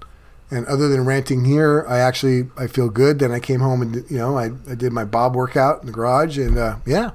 And 0.50 0.64
other 0.66 0.88
than 0.88 1.04
ranting 1.04 1.44
here, 1.44 1.84
I 1.88 1.98
actually 1.98 2.48
I 2.56 2.66
feel 2.68 2.88
good. 2.88 3.18
Then 3.18 3.32
I 3.32 3.38
came 3.40 3.60
home 3.60 3.82
and 3.82 3.96
you 4.10 4.16
know 4.18 4.38
I, 4.38 4.52
I 4.70 4.74
did 4.74 4.92
my 4.92 5.04
Bob 5.04 5.34
workout 5.36 5.80
in 5.80 5.86
the 5.86 5.92
garage 5.92 6.38
and 6.38 6.56
uh, 6.56 6.76
yeah, 6.86 7.10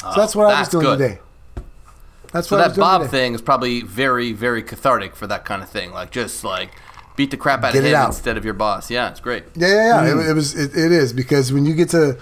so 0.00 0.12
that's 0.16 0.34
what 0.36 0.52
I 0.52 0.60
was 0.60 0.68
doing 0.68 0.84
good. 0.84 0.98
today. 0.98 1.18
That's 2.32 2.48
So 2.48 2.56
what 2.56 2.64
I 2.64 2.68
that 2.68 2.74
doing 2.74 2.84
Bob 2.84 3.02
today. 3.02 3.10
thing 3.10 3.34
is 3.34 3.42
probably 3.42 3.82
very, 3.82 4.32
very 4.32 4.62
cathartic 4.62 5.14
for 5.14 5.26
that 5.28 5.44
kind 5.44 5.62
of 5.62 5.68
thing. 5.68 5.92
Like 5.92 6.10
just 6.10 6.42
like 6.44 6.70
beat 7.16 7.30
the 7.30 7.36
crap 7.36 7.62
out 7.62 7.72
Get 7.74 7.80
of 7.80 7.84
it 7.84 7.88
him 7.90 7.94
out. 7.96 8.06
instead 8.08 8.36
of 8.36 8.44
your 8.44 8.54
boss. 8.54 8.90
Yeah, 8.90 9.10
it's 9.10 9.20
great. 9.20 9.44
Yeah, 9.54 9.68
yeah, 9.68 10.04
yeah. 10.04 10.10
Mm. 10.12 10.24
It, 10.26 10.30
it 10.30 10.34
was. 10.34 10.54
It, 10.58 10.76
it 10.76 10.92
is 10.92 11.12
because 11.12 11.52
when 11.52 11.64
you 11.66 11.74
get 11.74 11.88
to 11.90 12.18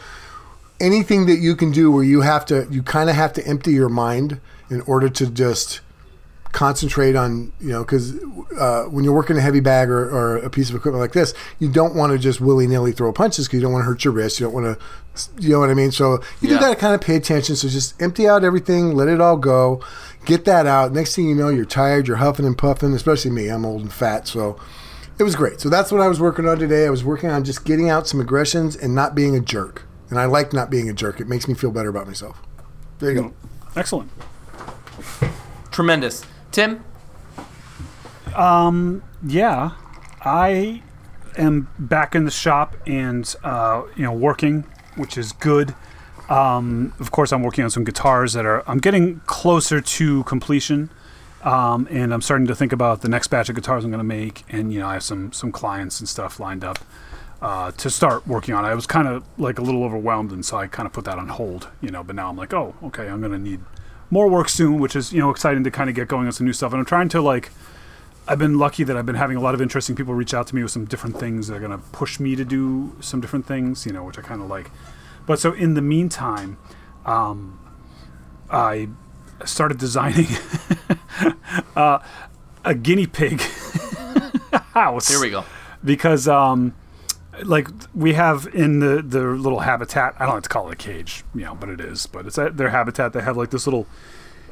anything 0.80 1.26
that 1.26 1.36
you 1.38 1.56
can 1.56 1.70
do 1.72 1.90
where 1.90 2.04
you 2.04 2.20
have 2.22 2.44
to, 2.46 2.66
you 2.70 2.82
kind 2.82 3.08
of 3.08 3.16
have 3.16 3.32
to 3.34 3.46
empty 3.46 3.72
your 3.72 3.88
mind 3.88 4.40
in 4.70 4.80
order 4.82 5.08
to 5.08 5.26
just 5.30 5.80
concentrate 6.52 7.14
on 7.14 7.52
you 7.60 7.68
know 7.68 7.84
because 7.84 8.12
uh, 8.58 8.82
when 8.90 9.04
you're 9.04 9.14
working 9.14 9.36
a 9.36 9.40
heavy 9.40 9.60
bag 9.60 9.88
or, 9.88 10.10
or 10.10 10.38
a 10.38 10.50
piece 10.50 10.68
of 10.68 10.74
equipment 10.74 11.00
like 11.00 11.12
this, 11.12 11.32
you 11.60 11.70
don't 11.70 11.94
want 11.94 12.12
to 12.12 12.18
just 12.18 12.40
willy 12.40 12.66
nilly 12.66 12.92
throw 12.92 13.12
punches 13.12 13.46
because 13.46 13.58
you 13.58 13.62
don't 13.62 13.72
want 13.72 13.82
to 13.82 13.86
hurt 13.86 14.04
your 14.04 14.12
wrist. 14.12 14.40
You 14.40 14.46
don't 14.46 14.54
want 14.54 14.78
to, 14.78 15.40
you 15.40 15.50
know 15.50 15.60
what 15.60 15.70
I 15.70 15.74
mean. 15.74 15.92
So 15.92 16.14
you 16.40 16.48
do 16.48 16.54
Yeah. 16.54 16.60
got 16.60 16.70
to 16.70 16.76
kind 16.76 16.94
of 16.94 17.00
pay 17.00 17.14
attention. 17.14 17.54
So 17.54 17.68
just 17.68 18.00
empty 18.02 18.26
out 18.28 18.42
everything, 18.42 18.94
let 18.96 19.06
it 19.06 19.20
all 19.20 19.36
go, 19.36 19.80
get 20.24 20.44
that 20.46 20.66
out. 20.66 20.92
Next 20.92 21.14
thing 21.14 21.28
you 21.28 21.36
know, 21.36 21.50
you're 21.50 21.64
tired, 21.64 22.08
you're 22.08 22.16
huffing 22.16 22.44
and 22.46 22.58
puffing. 22.58 22.94
Especially 22.94 23.30
me, 23.30 23.48
I'm 23.48 23.64
old 23.64 23.82
and 23.82 23.92
fat, 23.92 24.26
so. 24.26 24.58
It 25.18 25.22
was 25.22 25.36
great. 25.36 25.60
So 25.60 25.68
that's 25.68 25.92
what 25.92 26.00
I 26.00 26.08
was 26.08 26.18
working 26.18 26.48
on 26.48 26.58
today. 26.58 26.86
I 26.86 26.90
was 26.90 27.04
working 27.04 27.28
on 27.28 27.44
just 27.44 27.66
getting 27.66 27.90
out 27.90 28.08
some 28.08 28.20
aggressions 28.20 28.74
and 28.74 28.94
not 28.94 29.14
being 29.14 29.36
a 29.36 29.40
jerk. 29.40 29.82
And 30.08 30.18
I 30.18 30.24
like 30.24 30.54
not 30.54 30.70
being 30.70 30.88
a 30.88 30.94
jerk. 30.94 31.20
It 31.20 31.28
makes 31.28 31.46
me 31.46 31.52
feel 31.52 31.70
better 31.70 31.90
about 31.90 32.06
myself. 32.06 32.40
There 33.00 33.12
you 33.12 33.20
go. 33.20 33.34
Excellent. 33.76 34.10
Tremendous. 35.70 36.24
Tim, 36.50 36.84
Yeah, 39.26 39.72
I 40.22 40.82
am 41.36 41.68
back 41.78 42.14
in 42.14 42.24
the 42.24 42.30
shop 42.30 42.76
and 42.86 43.34
uh, 43.44 43.82
you 43.96 44.02
know 44.02 44.12
working, 44.12 44.64
which 44.96 45.16
is 45.18 45.32
good. 45.32 45.74
Um, 46.28 46.94
of 47.00 47.10
course, 47.10 47.32
I'm 47.32 47.42
working 47.42 47.64
on 47.64 47.70
some 47.70 47.84
guitars 47.84 48.32
that 48.32 48.46
are. 48.46 48.68
I'm 48.68 48.78
getting 48.78 49.20
closer 49.26 49.80
to 49.80 50.24
completion, 50.24 50.90
um, 51.42 51.86
and 51.90 52.14
I'm 52.14 52.22
starting 52.22 52.46
to 52.46 52.54
think 52.54 52.72
about 52.72 53.02
the 53.02 53.08
next 53.08 53.28
batch 53.28 53.48
of 53.48 53.54
guitars 53.54 53.84
I'm 53.84 53.90
going 53.90 53.98
to 53.98 54.04
make. 54.04 54.44
And 54.48 54.72
you 54.72 54.80
know, 54.80 54.88
I 54.88 54.94
have 54.94 55.02
some 55.02 55.32
some 55.32 55.52
clients 55.52 56.00
and 56.00 56.08
stuff 56.08 56.40
lined 56.40 56.64
up 56.64 56.78
uh, 57.42 57.72
to 57.72 57.90
start 57.90 58.26
working 58.26 58.54
on. 58.54 58.64
I 58.64 58.74
was 58.74 58.86
kind 58.86 59.08
of 59.08 59.24
like 59.38 59.58
a 59.58 59.62
little 59.62 59.84
overwhelmed, 59.84 60.32
and 60.32 60.44
so 60.44 60.56
I 60.56 60.66
kind 60.66 60.86
of 60.86 60.92
put 60.92 61.04
that 61.04 61.18
on 61.18 61.28
hold. 61.28 61.68
You 61.80 61.90
know, 61.90 62.02
but 62.02 62.16
now 62.16 62.28
I'm 62.28 62.36
like, 62.36 62.54
oh, 62.54 62.74
okay, 62.84 63.08
I'm 63.08 63.20
going 63.20 63.32
to 63.32 63.38
need 63.38 63.60
more 64.10 64.28
work 64.28 64.48
soon, 64.48 64.78
which 64.80 64.94
is 64.94 65.12
you 65.12 65.20
know 65.20 65.30
exciting 65.30 65.64
to 65.64 65.70
kind 65.70 65.88
of 65.88 65.96
get 65.96 66.08
going 66.08 66.26
on 66.26 66.32
some 66.32 66.46
new 66.46 66.52
stuff. 66.52 66.72
And 66.72 66.80
I'm 66.80 66.86
trying 66.86 67.08
to 67.10 67.20
like. 67.20 67.50
I've 68.28 68.38
been 68.38 68.58
lucky 68.58 68.84
that 68.84 68.96
I've 68.96 69.06
been 69.06 69.16
having 69.16 69.36
a 69.36 69.40
lot 69.40 69.54
of 69.54 69.62
interesting 69.62 69.96
people 69.96 70.14
reach 70.14 70.34
out 70.34 70.46
to 70.48 70.54
me 70.54 70.62
with 70.62 70.70
some 70.70 70.84
different 70.84 71.18
things 71.18 71.48
that 71.48 71.56
are 71.56 71.58
going 71.58 71.72
to 71.72 71.78
push 71.78 72.20
me 72.20 72.36
to 72.36 72.44
do 72.44 72.94
some 73.00 73.20
different 73.20 73.44
things, 73.44 73.86
you 73.86 73.92
know, 73.92 74.04
which 74.04 74.18
I 74.18 74.22
kind 74.22 74.40
of 74.40 74.48
like. 74.48 74.70
But 75.26 75.40
so 75.40 75.52
in 75.52 75.74
the 75.74 75.82
meantime, 75.82 76.56
um, 77.04 77.58
I 78.50 78.88
started 79.44 79.78
designing 79.78 80.26
uh, 81.76 81.98
a 82.64 82.74
guinea 82.74 83.06
pig 83.06 83.40
house. 84.74 85.08
here 85.08 85.20
we 85.20 85.30
go. 85.30 85.44
Because, 85.84 86.28
um, 86.28 86.74
like, 87.46 87.68
we 87.94 88.14
have 88.14 88.48
in 88.52 88.80
the, 88.80 89.02
the 89.02 89.22
little 89.22 89.60
habitat, 89.60 90.14
I 90.18 90.26
don't 90.26 90.34
like 90.34 90.42
to 90.44 90.48
call 90.48 90.68
it 90.68 90.72
a 90.72 90.76
cage, 90.76 91.24
you 91.34 91.44
know, 91.44 91.54
but 91.54 91.68
it 91.68 91.80
is. 91.80 92.06
But 92.06 92.26
it's 92.26 92.38
at 92.38 92.56
their 92.56 92.70
habitat. 92.70 93.12
They 93.12 93.22
have 93.22 93.36
like 93.36 93.50
this 93.50 93.66
little 93.66 93.86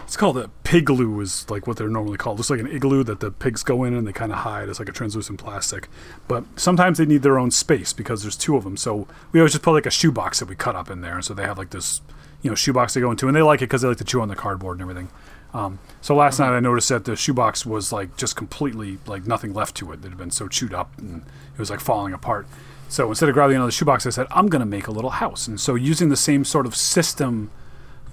it's 0.09 0.17
called 0.17 0.39
a 0.39 0.49
pigloo 0.65 1.21
is 1.21 1.49
like 1.51 1.67
what 1.67 1.77
they're 1.77 1.87
normally 1.87 2.17
called. 2.17 2.41
It's 2.41 2.49
like 2.49 2.61
an 2.61 2.67
igloo 2.67 3.05
that 3.05 3.21
the 3.21 3.31
pigs 3.31 3.63
go 3.63 3.85
in 3.85 3.93
and 3.93 4.07
they 4.07 4.13
kind 4.15 4.33
of 4.33 4.39
hide. 4.39 4.71
It's 4.71 4.79
like 4.79 4.89
a 4.89 4.93
translucent 4.93 5.39
plastic. 5.39 5.87
But 6.27 6.45
sometimes 6.57 6.97
they 6.97 7.05
need 7.05 7.21
their 7.21 7.39
own 7.39 7.51
space 7.51 7.93
because 7.93 8.23
there's 8.23 8.35
two 8.35 8.57
of 8.57 8.65
them. 8.65 8.79
So 8.79 9.07
we 9.33 9.41
always 9.41 9.53
just 9.53 9.63
put 9.63 9.73
like 9.73 9.85
a 9.85 9.91
shoebox 9.91 10.39
that 10.39 10.49
we 10.49 10.57
cut 10.57 10.75
up 10.75 10.89
in 10.89 11.03
there. 11.03 11.17
And 11.17 11.25
so 11.27 11.35
they 11.35 11.43
have 11.43 11.59
like 11.59 11.69
this, 11.69 12.01
you 12.41 12.51
know, 12.51 12.55
shoebox 12.55 12.95
they 12.95 13.03
go 13.03 13.11
into, 13.11 13.27
and 13.27 13.37
they 13.37 13.43
like 13.43 13.61
it 13.61 13.65
because 13.65 13.83
they 13.83 13.89
like 13.89 13.99
to 13.99 14.05
chew 14.05 14.23
on 14.23 14.29
the 14.29 14.35
cardboard 14.35 14.81
and 14.81 14.89
everything. 14.89 15.11
Um, 15.53 15.79
so 16.01 16.17
last 16.17 16.39
night 16.39 16.57
I 16.57 16.61
noticed 16.61 16.89
that 16.89 17.05
the 17.05 17.15
shoebox 17.15 17.67
was 17.67 17.93
like 17.93 18.17
just 18.17 18.35
completely 18.35 18.97
like 19.05 19.27
nothing 19.27 19.53
left 19.53 19.77
to 19.77 19.93
it. 19.93 20.03
It 20.03 20.09
had 20.09 20.17
been 20.17 20.31
so 20.31 20.49
chewed 20.49 20.73
up 20.73 20.97
and 20.97 21.21
it 21.53 21.59
was 21.59 21.69
like 21.69 21.81
falling 21.81 22.15
apart. 22.15 22.47
So 22.89 23.09
instead 23.09 23.29
of 23.29 23.35
grabbing 23.35 23.57
another 23.57 23.71
shoebox, 23.71 24.07
I 24.07 24.11
said 24.11 24.27
I'm 24.31 24.49
going 24.49 24.61
to 24.61 24.67
make 24.67 24.87
a 24.87 24.91
little 24.91 25.11
house. 25.11 25.47
And 25.47 25.61
so 25.61 25.75
using 25.75 26.09
the 26.09 26.17
same 26.17 26.45
sort 26.45 26.67
of 26.67 26.75
system 26.75 27.51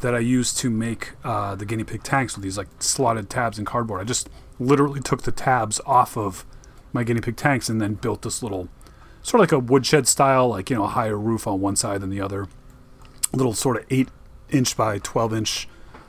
that 0.02 0.14
I 0.14 0.20
used 0.20 0.58
to 0.58 0.70
make 0.70 1.14
uh, 1.24 1.56
the 1.56 1.66
guinea 1.66 1.86
pig 1.86 2.04
tanks 2.04 2.36
with 2.36 2.44
these 2.44 2.58
like 2.58 2.68
slotted 2.80 3.30
tabs 3.30 3.58
and 3.58 3.66
cardboard. 3.66 4.02
I 4.02 4.04
just 4.04 4.30
literally 4.60 5.00
took 5.00 5.24
the 5.24 5.32
tabs 5.32 5.80
off 5.86 6.18
of 6.18 6.46
my 6.92 7.04
guinea 7.04 7.22
pig 7.22 7.38
tanks 7.38 7.70
and 7.70 7.82
then 7.82 7.94
built 7.96 8.22
this 8.22 8.44
little, 8.44 8.68
sort 9.22 9.40
of 9.40 9.40
like 9.42 9.52
a 9.54 9.60
woodshed 9.60 10.08
style, 10.08 10.50
like 10.50 10.70
you 10.70 10.76
know, 10.76 10.84
a 10.84 10.90
higher 10.90 11.18
roof 11.18 11.48
on 11.48 11.62
one 11.62 11.76
side 11.76 12.02
than 12.02 12.10
the 12.10 12.22
other, 12.22 12.48
little 13.34 13.54
sort 13.54 13.78
of 13.78 13.86
eight 13.90 14.10
inch 14.50 14.76
by 14.78 15.00
twelve 15.00 15.34
inch 15.34 15.68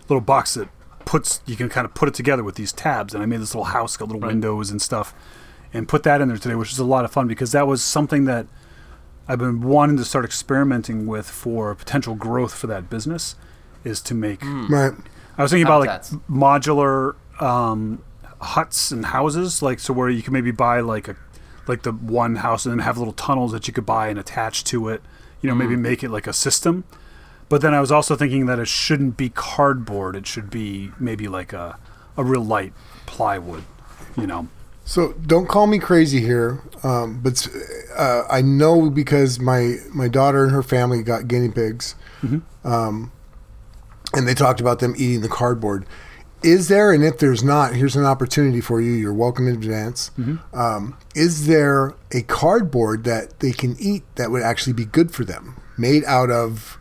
little 0.09 0.21
box 0.21 0.55
that 0.55 0.69
puts 1.05 1.41
you 1.47 1.57
can 1.57 1.69
kind 1.69 1.85
of 1.85 1.95
put 1.95 2.09
it 2.09 2.15
together 2.15 2.43
with 2.43 2.57
these 2.57 2.73
tabs. 2.73 3.15
And 3.15 3.23
I 3.23 3.27
made 3.27 3.41
this 3.41 3.55
little 3.55 3.67
house, 3.67 3.97
got 3.97 4.09
little 4.09 4.21
windows 4.21 4.71
and 4.71 4.83
stuff, 4.83 5.15
and 5.73 5.89
put 5.89 6.03
that 6.05 6.21
in 6.21 6.29
there 6.29 6.37
today, 6.37 6.55
which 6.55 6.73
is 6.73 6.79
a 6.79 6.85
lot 6.85 7.05
of 7.05 7.13
fun 7.13 7.27
because 7.27 7.53
that 7.53 7.67
was 7.67 7.83
something 7.83 8.25
that 8.25 8.47
I've 9.29 9.39
been 9.39 9.61
wanting 9.61 9.97
to 9.97 10.05
start 10.05 10.25
experimenting 10.25 11.07
with 11.07 11.29
for 11.29 11.75
potential 11.75 12.15
growth 12.15 12.55
for 12.55 12.67
that 12.69 12.89
business 12.89 13.35
is 13.85 14.01
to 14.03 14.15
make. 14.15 14.41
Right. 14.43 14.93
I 15.37 15.43
was 15.43 15.51
thinking 15.51 15.67
about 15.67 15.81
like 15.81 16.03
modular 16.31 17.15
um, 17.43 18.03
huts 18.41 18.91
and 18.91 19.07
houses, 19.07 19.63
like 19.63 19.81
so 19.81 19.93
where 19.93 20.09
you 20.09 20.23
can 20.23 20.33
maybe 20.33 20.51
buy 20.51 20.81
like 20.81 21.09
a 21.09 21.17
like 21.67 21.83
the 21.83 21.93
one 21.93 22.37
house 22.37 22.65
and 22.65 22.73
then 22.73 22.79
have 22.79 22.97
little 22.99 23.13
tunnels 23.13 23.53
that 23.53 23.67
you 23.67 23.75
could 23.75 23.87
buy 23.87 24.09
and 24.09 24.19
attach 24.19 24.65
to 24.65 24.89
it. 24.89 25.03
You 25.43 25.51
know, 25.51 25.55
maybe 25.55 25.77
make 25.77 26.03
it 26.03 26.11
like 26.11 26.27
a 26.27 26.33
system. 26.33 26.85
But 27.49 27.61
then 27.61 27.75
I 27.75 27.81
was 27.81 27.93
also 27.93 28.17
thinking 28.17 28.47
that 28.47 28.59
it 28.59 28.67
shouldn't 28.67 29.17
be 29.17 29.29
cardboard. 29.29 30.17
It 30.17 30.27
should 30.27 30.51
be 30.51 30.93
maybe 30.99 31.29
like 31.29 31.53
a 31.53 31.79
a 32.17 32.25
real 32.25 32.45
light 32.45 32.73
plywood. 33.07 33.65
You 34.17 34.27
know. 34.27 34.49
So 34.89 35.13
don't 35.15 35.49
call 35.49 35.67
me 35.67 35.81
crazy 35.81 36.21
here, 36.21 36.63
um, 36.85 37.19
but 37.21 37.47
uh, 37.97 38.23
I 38.31 38.41
know 38.41 38.89
because 38.89 39.41
my 39.41 39.77
my 39.93 40.07
daughter 40.09 40.45
and 40.45 40.53
her 40.53 40.63
family 40.63 41.03
got 41.03 41.27
guinea 41.27 41.51
pigs, 41.51 41.97
um, 42.65 43.11
and 44.15 44.29
they 44.29 44.35
talked 44.35 44.61
about 44.61 44.79
them 44.79 44.95
eating 44.97 45.23
the 45.23 45.29
cardboard. 45.29 45.85
Is 46.45 46.69
there, 46.69 46.93
and 46.93 47.03
if 47.03 47.19
there's 47.19 47.43
not, 47.43 47.75
here's 47.75 47.97
an 47.97 48.05
opportunity 48.05 48.61
for 48.61 48.81
you. 48.81 48.93
You're 48.93 49.13
welcome 49.13 49.49
in 49.49 49.55
advance. 49.55 50.13
Um, 50.55 50.97
is 51.17 51.47
there 51.49 51.95
a 52.13 52.23
cardboard 52.23 53.03
that 53.05 53.41
they 53.41 53.51
can 53.51 53.75
eat 53.81 54.05
that 54.15 54.31
would 54.31 54.43
actually 54.43 54.75
be 54.75 54.85
good 54.85 55.11
for 55.11 55.25
them, 55.25 55.57
made 55.77 56.05
out 56.05 56.31
of 56.31 56.79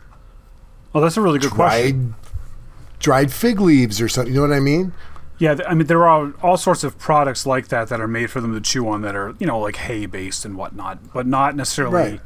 Oh, 0.94 1.00
that's 1.00 1.16
a 1.16 1.20
really 1.20 1.40
good 1.40 1.50
question. 1.50 2.14
dried 2.14 2.14
dried 3.00 3.32
fig 3.32 3.58
leaves 3.60 4.00
or 4.00 4.08
something? 4.08 4.32
You 4.32 4.40
know 4.42 4.46
what 4.48 4.56
I 4.56 4.60
mean? 4.60 4.92
Yeah, 5.38 5.56
I 5.68 5.74
mean 5.74 5.86
there 5.86 6.06
are 6.08 6.32
all 6.42 6.56
sorts 6.56 6.82
of 6.84 6.98
products 6.98 7.44
like 7.46 7.68
that 7.68 7.88
that 7.88 8.00
are 8.00 8.08
made 8.08 8.30
for 8.30 8.40
them 8.40 8.54
to 8.54 8.60
chew 8.60 8.88
on 8.88 9.02
that 9.02 9.14
are 9.14 9.34
you 9.38 9.46
know 9.46 9.58
like 9.58 9.76
hay 9.76 10.06
based 10.06 10.44
and 10.44 10.56
whatnot, 10.56 11.12
but 11.12 11.26
not 11.26 11.54
necessarily 11.56 11.94
Right. 12.12 12.20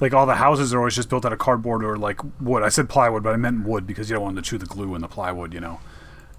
like 0.00 0.14
all 0.14 0.24
the 0.26 0.36
houses 0.36 0.72
are 0.72 0.78
always 0.78 0.94
just 0.94 1.08
built 1.10 1.24
out 1.26 1.32
of 1.32 1.38
cardboard 1.38 1.84
or 1.84 1.96
like 1.98 2.20
wood. 2.40 2.62
I 2.62 2.70
said 2.70 2.88
plywood, 2.88 3.22
but 3.22 3.34
I 3.34 3.36
meant 3.36 3.64
wood 3.66 3.86
because 3.86 4.08
you 4.08 4.14
don't 4.14 4.22
want 4.24 4.36
them 4.36 4.42
to 4.44 4.48
chew 4.50 4.58
the 4.58 4.66
glue 4.66 4.94
in 4.94 5.02
the 5.02 5.08
plywood, 5.08 5.52
you 5.52 5.60
know. 5.60 5.78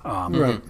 right. 0.03 0.61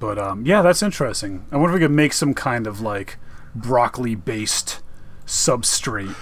But 0.00 0.18
um, 0.18 0.44
yeah, 0.44 0.60
that's 0.60 0.82
interesting. 0.82 1.46
I 1.50 1.56
wonder 1.56 1.74
if 1.74 1.80
we 1.80 1.84
could 1.86 1.94
make 1.94 2.12
some 2.12 2.34
kind 2.34 2.66
of 2.66 2.80
like 2.82 3.16
broccoli 3.54 4.14
based 4.16 4.80
substrate, 5.26 6.14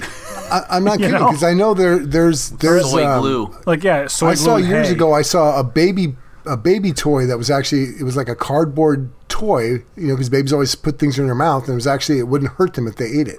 I, 0.53 0.77
I'm 0.77 0.85
not 0.85 0.99
kidding 1.01 1.19
because 1.19 1.43
I 1.43 1.55
know 1.55 1.75
there 1.75 1.99
there's 1.99 2.51
there's 2.51 2.89
Soy 2.91 3.05
um, 3.07 3.21
glue. 3.21 3.57
like 3.67 3.83
yeah, 3.83 4.07
soy 4.07 4.29
I 4.29 4.35
glue 4.35 4.45
saw 4.45 4.57
and 4.57 4.67
years 4.69 4.87
hay. 4.89 4.95
ago. 4.95 5.13
I 5.13 5.23
saw 5.23 5.59
a 5.59 5.65
baby 5.65 6.15
a 6.47 6.57
baby 6.57 6.93
toy 6.93 7.27
that 7.27 7.39
was 7.39 7.51
actually 7.51 7.85
it 7.99 8.03
was 8.03 8.17
like 8.17 8.29
a 8.29 8.35
cardboard 8.37 9.11
toy. 9.29 9.83
You 9.97 10.09
know, 10.09 10.15
because 10.15 10.29
babies 10.29 10.53
always 10.53 10.75
put 10.75 10.99
things 10.99 11.19
in 11.19 11.27
their 11.27 11.35
mouth, 11.35 11.65
and 11.65 11.73
it 11.73 11.75
was 11.75 11.87
actually 11.87 12.19
it 12.19 12.29
wouldn't 12.29 12.53
hurt 12.53 12.75
them 12.75 12.87
if 12.87 12.97
they 12.97 13.07
ate 13.07 13.29
it. 13.29 13.39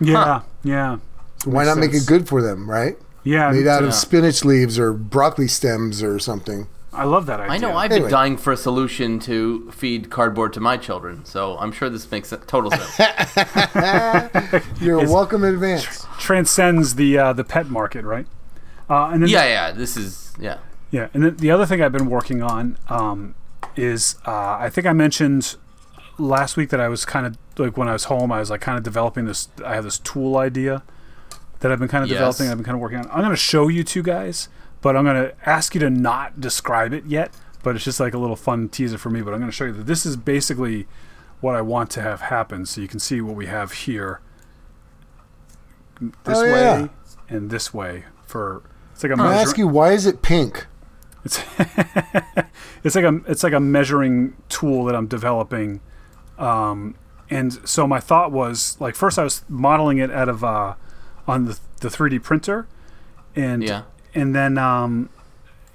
Yeah, 0.00 0.42
yeah, 0.64 0.98
Why 1.44 1.62
Makes 1.64 1.66
not 1.68 1.78
make 1.80 1.92
sense. 1.92 2.04
it 2.04 2.08
good 2.08 2.28
for 2.28 2.42
them, 2.42 2.68
right? 2.68 2.96
yeah. 3.24 3.50
Made 3.52 3.68
out 3.68 3.82
Yeah. 3.82 3.88
of 3.88 3.94
spinach 3.94 4.44
leaves 4.44 4.78
or 4.78 4.92
broccoli 4.92 5.46
stems 5.46 6.02
or 6.02 6.18
something. 6.18 6.66
I 6.94 7.04
love 7.04 7.24
that 7.26 7.40
idea. 7.40 7.52
I 7.54 7.58
know 7.58 7.74
I've 7.76 7.90
Anyway. 7.90 8.06
been 8.08 8.10
dying 8.10 8.36
for 8.36 8.52
a 8.52 8.56
solution 8.56 9.18
to 9.20 9.70
feed 9.70 10.10
cardboard 10.10 10.52
to 10.54 10.60
my 10.60 10.76
children, 10.76 11.24
so 11.24 11.56
I'm 11.58 11.72
sure 11.72 11.88
this 11.88 12.10
makes 12.10 12.34
total 12.46 12.70
sense. 12.72 12.96
You're 14.80 14.98
It's- 14.98 15.08
welcome 15.10 15.44
in 15.44 15.54
advance. 15.54 16.06
transcends 16.18 16.96
the 16.96 17.16
uh, 17.18 17.32
the 17.32 17.44
pet 17.44 17.70
market, 17.70 18.04
right? 18.04 18.26
Uh, 18.90 19.06
and 19.12 19.22
then 19.22 19.30
yeah, 19.30 19.44
yeah, 19.44 19.70
this 19.70 19.96
is 19.96 20.32
yeah. 20.38 20.58
Yeah, 20.92 21.08
and 21.14 21.24
then 21.24 21.36
the 21.38 21.50
other 21.50 21.66
thing 21.66 21.82
I've 21.82 21.90
been 21.92 22.08
working 22.08 22.42
on 22.42 22.78
um, 22.88 23.34
is 23.76 24.16
uh, 24.26 24.56
I 24.60 24.70
think 24.70 24.86
I 24.86 24.92
mentioned 24.92 25.56
last 26.18 26.56
week 26.56 26.68
that 26.70 26.78
I 26.80 26.88
was 26.88 27.04
kind 27.04 27.26
of 27.26 27.36
like 27.58 27.76
when 27.76 27.88
I 27.88 27.92
was 27.94 28.04
home, 28.04 28.30
I 28.30 28.38
was 28.38 28.50
like 28.50 28.60
kind 28.60 28.78
of 28.78 28.84
developing 28.84 29.24
this. 29.24 29.48
I 29.64 29.74
have 29.74 29.82
this 29.84 29.98
tool 29.98 30.36
idea 30.36 30.82
that 31.60 31.72
I've 31.72 31.78
been 31.80 31.88
kind 31.88 32.04
of 32.04 32.10
Yes. 32.10 32.18
developing. 32.18 32.48
I've 32.48 32.58
been 32.58 32.64
kind 32.64 32.74
of 32.76 32.80
working 32.80 32.98
on. 32.98 33.06
I'm 33.10 33.18
going 33.20 33.30
to 33.30 33.36
show 33.36 33.66
you 33.68 33.82
two 33.82 34.02
guys, 34.02 34.48
but 34.82 34.94
I'm 34.96 35.04
going 35.04 35.16
to 35.28 35.34
ask 35.48 35.74
you 35.74 35.80
to 35.80 35.90
not 35.90 36.40
describe 36.40 36.92
it 36.92 37.06
yet. 37.06 37.32
But 37.64 37.74
it's 37.76 37.84
just 37.84 38.00
like 38.00 38.12
a 38.12 38.18
little 38.18 38.36
fun 38.36 38.68
teaser 38.68 38.98
for 38.98 39.08
me. 39.08 39.22
But 39.22 39.32
I'm 39.32 39.38
going 39.40 39.50
to 39.50 39.56
show 39.56 39.64
you 39.64 39.72
that 39.72 39.86
this 39.86 40.04
is 40.04 40.16
basically 40.16 40.86
what 41.40 41.54
I 41.54 41.60
want 41.62 41.90
to 41.92 42.02
have 42.02 42.20
happen, 42.22 42.66
so 42.66 42.80
you 42.80 42.88
can 42.88 42.98
see 43.00 43.20
what 43.20 43.34
we 43.36 43.46
have 43.46 43.72
here. 43.72 44.20
This 46.00 46.38
Oh, 46.38 46.42
way 46.42 46.60
yeah. 46.60 46.88
and 47.28 47.50
this 47.50 47.72
way 47.72 48.04
for. 48.26 48.62
It's 48.92 49.02
like 49.02 49.12
a 49.12 49.16
Can 49.16 49.24
I 49.24 49.30
measure- 49.30 49.40
ask 49.48 49.58
you 49.58 49.68
why 49.68 49.92
is 49.92 50.04
it 50.06 50.20
pink? 50.22 50.66
It's 51.24 51.40
it's 52.84 52.94
like 52.94 53.04
a 53.04 53.20
it's 53.26 53.42
like 53.42 53.52
a 53.52 53.60
measuring 53.60 54.36
tool 54.48 54.84
that 54.86 54.94
I'm 54.94 55.06
developing, 55.06 55.80
um, 56.38 56.94
and 57.30 57.52
so 57.68 57.86
my 57.86 58.00
thought 58.00 58.32
was 58.32 58.76
like 58.80 58.94
first 58.94 59.18
I 59.18 59.24
was 59.24 59.44
modeling 59.48 59.98
it 59.98 60.10
out 60.10 60.28
of 60.28 60.42
uh, 60.44 60.74
on 61.26 61.46
the 61.46 61.58
the 61.80 61.88
3D 61.88 62.22
printer, 62.22 62.66
and 63.36 63.62
Yeah. 63.62 63.82
and 64.14 64.34
then 64.34 64.58
um, 64.58 65.08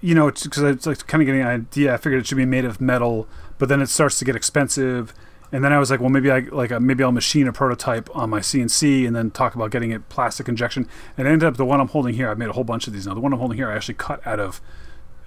you 0.01 0.13
know, 0.13 0.29
because 0.29 0.62
it's 0.63 0.86
like 0.86 1.05
kind 1.07 1.21
of 1.21 1.25
getting 1.25 1.41
an 1.41 1.47
idea. 1.47 1.93
I 1.93 1.97
figured 1.97 2.21
it 2.21 2.27
should 2.27 2.38
be 2.38 2.45
made 2.45 2.65
of 2.65 2.79
metal, 2.79 3.27
but 3.57 3.67
then 3.69 3.81
it 3.81 3.88
starts 3.89 4.19
to 4.19 4.25
get 4.25 4.36
expensive. 4.36 5.13
And 5.49 5.63
then 5.63 5.71
I 5.71 5.79
was 5.79 5.89
like, 5.89 6.01
well, 6.01 6.10
maybe 6.10 6.29
I 6.29 6.39
like 6.39 6.73
uh, 6.73 6.79
maybe 6.79 7.05
I'll 7.05 7.13
machine 7.13 7.47
a 7.47 7.53
prototype 7.53 8.13
on 8.13 8.29
my 8.29 8.41
CNC 8.41 9.07
and 9.07 9.15
then 9.15 9.31
talk 9.31 9.55
about 9.55 9.71
getting 9.71 9.91
it 9.91 10.10
plastic 10.10 10.49
injection. 10.49 10.89
And 11.17 11.25
it 11.25 11.31
ended 11.31 11.47
up 11.47 11.55
the 11.55 11.63
one 11.65 11.79
I'm 11.79 11.88
holding 11.88 12.15
here. 12.15 12.29
I've 12.29 12.38
made 12.38 12.49
a 12.49 12.53
whole 12.53 12.65
bunch 12.65 12.86
of 12.88 12.91
these 12.93 13.07
now. 13.07 13.13
The 13.13 13.21
one 13.21 13.31
I'm 13.31 13.39
holding 13.39 13.57
here, 13.57 13.69
I 13.69 13.75
actually 13.75 13.93
cut 13.95 14.25
out 14.27 14.41
of 14.41 14.60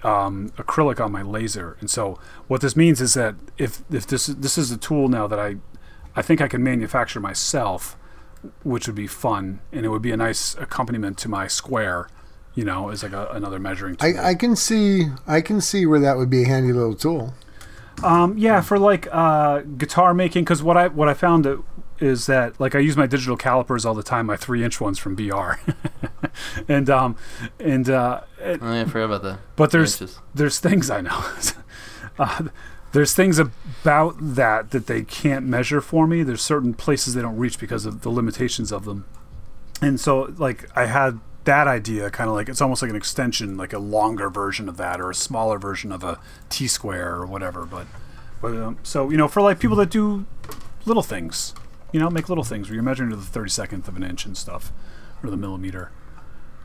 um, 0.03 0.49
acrylic 0.57 1.03
on 1.03 1.11
my 1.11 1.21
laser. 1.21 1.77
And 1.79 1.89
so 1.89 2.19
what 2.47 2.61
this 2.61 2.75
means 2.75 3.01
is 3.01 3.13
that 3.13 3.35
if 3.57 3.83
if 3.91 4.07
this 4.07 4.27
this 4.27 4.57
is 4.57 4.71
a 4.71 4.77
tool 4.77 5.07
now 5.07 5.27
that 5.27 5.39
I 5.39 5.57
I 6.15 6.21
think 6.21 6.41
I 6.41 6.47
can 6.47 6.63
manufacture 6.63 7.19
myself, 7.19 7.97
which 8.63 8.87
would 8.87 8.95
be 8.95 9.07
fun, 9.07 9.61
and 9.71 9.85
it 9.85 9.89
would 9.89 10.01
be 10.01 10.11
a 10.11 10.17
nice 10.17 10.55
accompaniment 10.55 11.17
to 11.19 11.29
my 11.29 11.47
square. 11.47 12.07
You 12.53 12.65
know, 12.65 12.89
as 12.89 13.01
like 13.01 13.13
a, 13.13 13.27
another 13.27 13.59
measuring 13.59 13.95
tool. 13.95 14.19
I, 14.19 14.31
I 14.31 14.35
can 14.35 14.57
see 14.57 15.05
I 15.25 15.39
can 15.39 15.61
see 15.61 15.85
where 15.85 16.01
that 16.01 16.17
would 16.17 16.29
be 16.29 16.43
a 16.43 16.47
handy 16.47 16.73
little 16.73 16.95
tool. 16.95 17.33
Um, 18.03 18.37
yeah, 18.37 18.61
for 18.61 18.77
like 18.77 19.07
uh, 19.11 19.61
guitar 19.77 20.13
making, 20.13 20.43
because 20.43 20.61
what 20.61 20.75
I 20.75 20.87
what 20.89 21.07
I 21.07 21.13
found 21.13 21.45
that 21.45 21.63
is 22.01 22.25
that 22.25 22.59
like 22.59 22.75
I 22.75 22.79
use 22.79 22.97
my 22.97 23.05
digital 23.07 23.37
calipers 23.37 23.85
all 23.85 23.93
the 23.93 24.03
time, 24.03 24.25
my 24.25 24.35
three 24.35 24.63
inch 24.63 24.81
ones 24.81 24.97
from 24.99 25.15
BR, 25.15 25.53
and 26.67 26.89
um, 26.89 27.15
and 27.59 27.89
uh, 27.89 28.21
it- 28.39 28.59
Oh, 28.61 28.73
yeah, 28.73 28.81
I 28.81 28.85
forgot 28.85 29.05
about 29.05 29.23
that. 29.23 29.39
but 29.55 29.71
there's 29.71 30.01
Inches. 30.01 30.19
there's 30.33 30.59
things 30.59 30.89
I 30.89 31.01
know. 31.01 31.23
uh, 32.19 32.43
there's 32.91 33.13
things 33.13 33.39
about 33.39 34.15
that 34.19 34.71
that 34.71 34.87
they 34.87 35.03
can't 35.03 35.45
measure 35.45 35.79
for 35.79 36.05
me. 36.07 36.23
There's 36.23 36.41
certain 36.41 36.73
places 36.73 37.13
they 37.13 37.21
don't 37.21 37.37
reach 37.37 37.57
because 37.59 37.85
of 37.85 38.01
the 38.01 38.09
limitations 38.09 38.71
of 38.73 38.83
them. 38.85 39.05
And 39.81 39.99
so, 39.99 40.33
like, 40.37 40.69
I 40.77 40.85
had 40.87 41.19
that 41.45 41.67
idea, 41.67 42.09
kind 42.11 42.29
of 42.29 42.35
like 42.35 42.49
it's 42.49 42.61
almost 42.61 42.81
like 42.81 42.89
an 42.91 42.97
extension, 42.97 43.55
like 43.57 43.73
a 43.73 43.79
longer 43.79 44.29
version 44.29 44.67
of 44.67 44.77
that, 44.77 44.99
or 44.99 45.09
a 45.09 45.15
smaller 45.15 45.57
version 45.57 45.91
of 45.91 46.03
a 46.03 46.19
T 46.49 46.67
square 46.67 47.15
or 47.15 47.25
whatever. 47.25 47.65
But, 47.65 47.87
but 48.41 48.55
um, 48.57 48.77
so 48.83 49.09
you 49.09 49.17
know, 49.17 49.27
for 49.27 49.41
like 49.41 49.59
people 49.59 49.77
that 49.77 49.89
do 49.89 50.25
little 50.85 51.01
things, 51.03 51.55
you 51.91 51.99
know, 51.99 52.09
make 52.09 52.29
little 52.29 52.43
things 52.43 52.67
where 52.69 52.75
you're 52.75 52.83
measuring 52.83 53.09
to 53.09 53.15
the 53.15 53.21
thirty 53.21 53.49
secondth 53.49 53.87
of 53.87 53.95
an 53.95 54.03
inch 54.03 54.25
and 54.25 54.37
stuff, 54.37 54.71
or 55.23 55.29
the 55.29 55.37
millimeter. 55.37 55.91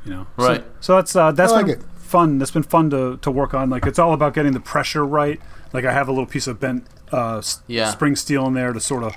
You 0.05 0.12
know, 0.12 0.27
Right. 0.37 0.65
So, 0.81 0.95
that's 0.97 1.17
uh, 1.17 1.33
that's 1.33 1.53
like 1.53 1.67
been 1.67 1.81
it. 1.81 1.85
fun. 1.99 2.39
That's 2.39 2.53
been 2.53 2.62
fun 2.62 2.91
to, 2.91 3.17
to 3.19 3.31
work 3.31 3.55
on. 3.55 3.71
Like 3.71 3.87
it's 3.87 3.99
all 3.99 4.12
about 4.12 4.35
getting 4.35 4.53
the 4.53 4.61
pressure 4.61 5.05
right. 5.05 5.41
Like 5.73 5.85
I 5.85 5.93
have 5.93 6.07
a 6.09 6.12
little 6.12 6.27
piece 6.27 6.47
of 6.47 6.61
bent 6.61 6.87
uh, 7.12 7.39
s- 7.39 7.61
Yeah. 7.67 7.91
spring 7.91 8.15
steel 8.15 8.47
in 8.47 8.55
there 8.55 8.73
to 8.73 8.81
sort 8.81 9.03
of 9.03 9.15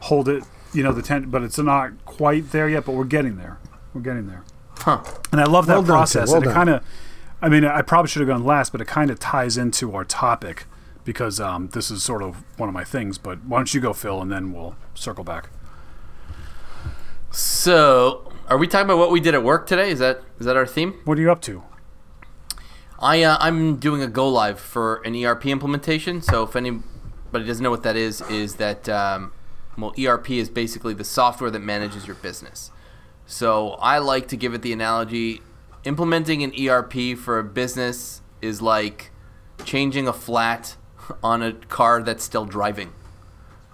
hold 0.00 0.28
it. 0.28 0.42
You 0.74 0.82
know 0.82 0.92
the 0.92 1.00
tent, 1.02 1.30
but 1.30 1.42
it's 1.42 1.58
not 1.58 1.92
quite 2.04 2.50
there 2.50 2.68
yet. 2.68 2.84
But 2.84 2.92
we're 2.96 3.04
getting 3.04 3.36
there. 3.36 3.58
We're 3.94 4.00
getting 4.00 4.26
there. 4.26 4.42
Huh. 4.78 5.02
And 5.32 5.40
I 5.40 5.44
love 5.44 5.66
that 5.66 5.74
Well 5.74 5.82
done, 5.82 5.96
process. 5.96 6.28
Well 6.28 6.42
and 6.42 6.50
it 6.50 6.52
kind 6.54 6.68
of, 6.70 6.84
I 7.40 7.48
mean, 7.48 7.64
I 7.64 7.80
probably 7.82 8.08
should 8.08 8.20
have 8.20 8.28
gone 8.28 8.44
last, 8.44 8.72
but 8.72 8.80
it 8.80 8.86
kind 8.88 9.10
of 9.10 9.18
ties 9.20 9.56
into 9.56 9.94
our 9.94 10.04
topic 10.04 10.64
because 11.06 11.40
um, 11.40 11.68
this 11.68 11.90
is 11.90 12.02
sort 12.02 12.20
of 12.20 12.42
one 12.58 12.68
of 12.68 12.74
my 12.74 12.84
things. 12.84 13.16
But 13.16 13.42
why 13.44 13.58
don't 13.58 13.72
you 13.72 13.80
go, 13.80 13.94
Phil, 13.94 14.20
and 14.20 14.30
then 14.30 14.52
we'll 14.52 14.76
circle 14.94 15.24
back. 15.24 15.48
So, 17.30 18.32
are 18.48 18.58
we 18.58 18.66
talking 18.66 18.84
about 18.84 18.98
what 18.98 19.10
we 19.10 19.20
did 19.20 19.34
at 19.34 19.42
work 19.42 19.66
today? 19.66 19.90
Is 19.90 20.00
that 20.00 20.22
is 20.38 20.44
that 20.44 20.56
our 20.56 20.66
theme? 20.66 21.00
What 21.04 21.16
are 21.16 21.20
you 21.22 21.32
up 21.32 21.40
to? 21.42 21.62
I 22.98 23.22
uh, 23.22 23.38
I'm 23.40 23.76
doing 23.76 24.02
a 24.02 24.06
go 24.08 24.28
live 24.28 24.58
for 24.58 24.96
an 25.04 25.14
ERP 25.14 25.46
implementation. 25.46 26.20
So 26.20 26.42
if 26.42 26.56
anybody 26.56 27.44
doesn't 27.46 27.62
know 27.62 27.70
what 27.70 27.84
that 27.84 27.96
is, 27.96 28.20
is 28.22 28.56
that 28.56 28.88
um, 28.88 29.32
well 29.78 29.94
ERP 29.98 30.30
is 30.30 30.48
basically 30.48 30.94
the 30.94 31.04
software 31.04 31.50
that 31.50 31.60
manages 31.60 32.06
your 32.06 32.16
business. 32.16 32.70
So 33.26 33.70
I 33.80 33.98
like 33.98 34.28
to 34.28 34.36
give 34.36 34.54
it 34.54 34.62
the 34.62 34.72
analogy: 34.72 35.42
implementing 35.84 36.42
an 36.42 36.52
ERP 36.58 37.16
for 37.18 37.38
a 37.38 37.44
business 37.44 38.22
is 38.40 38.60
like 38.62 39.12
changing 39.64 40.08
a 40.08 40.12
flat 40.12 40.76
on 41.22 41.42
a 41.42 41.52
car 41.52 42.02
that's 42.02 42.24
still 42.24 42.44
driving. 42.44 42.92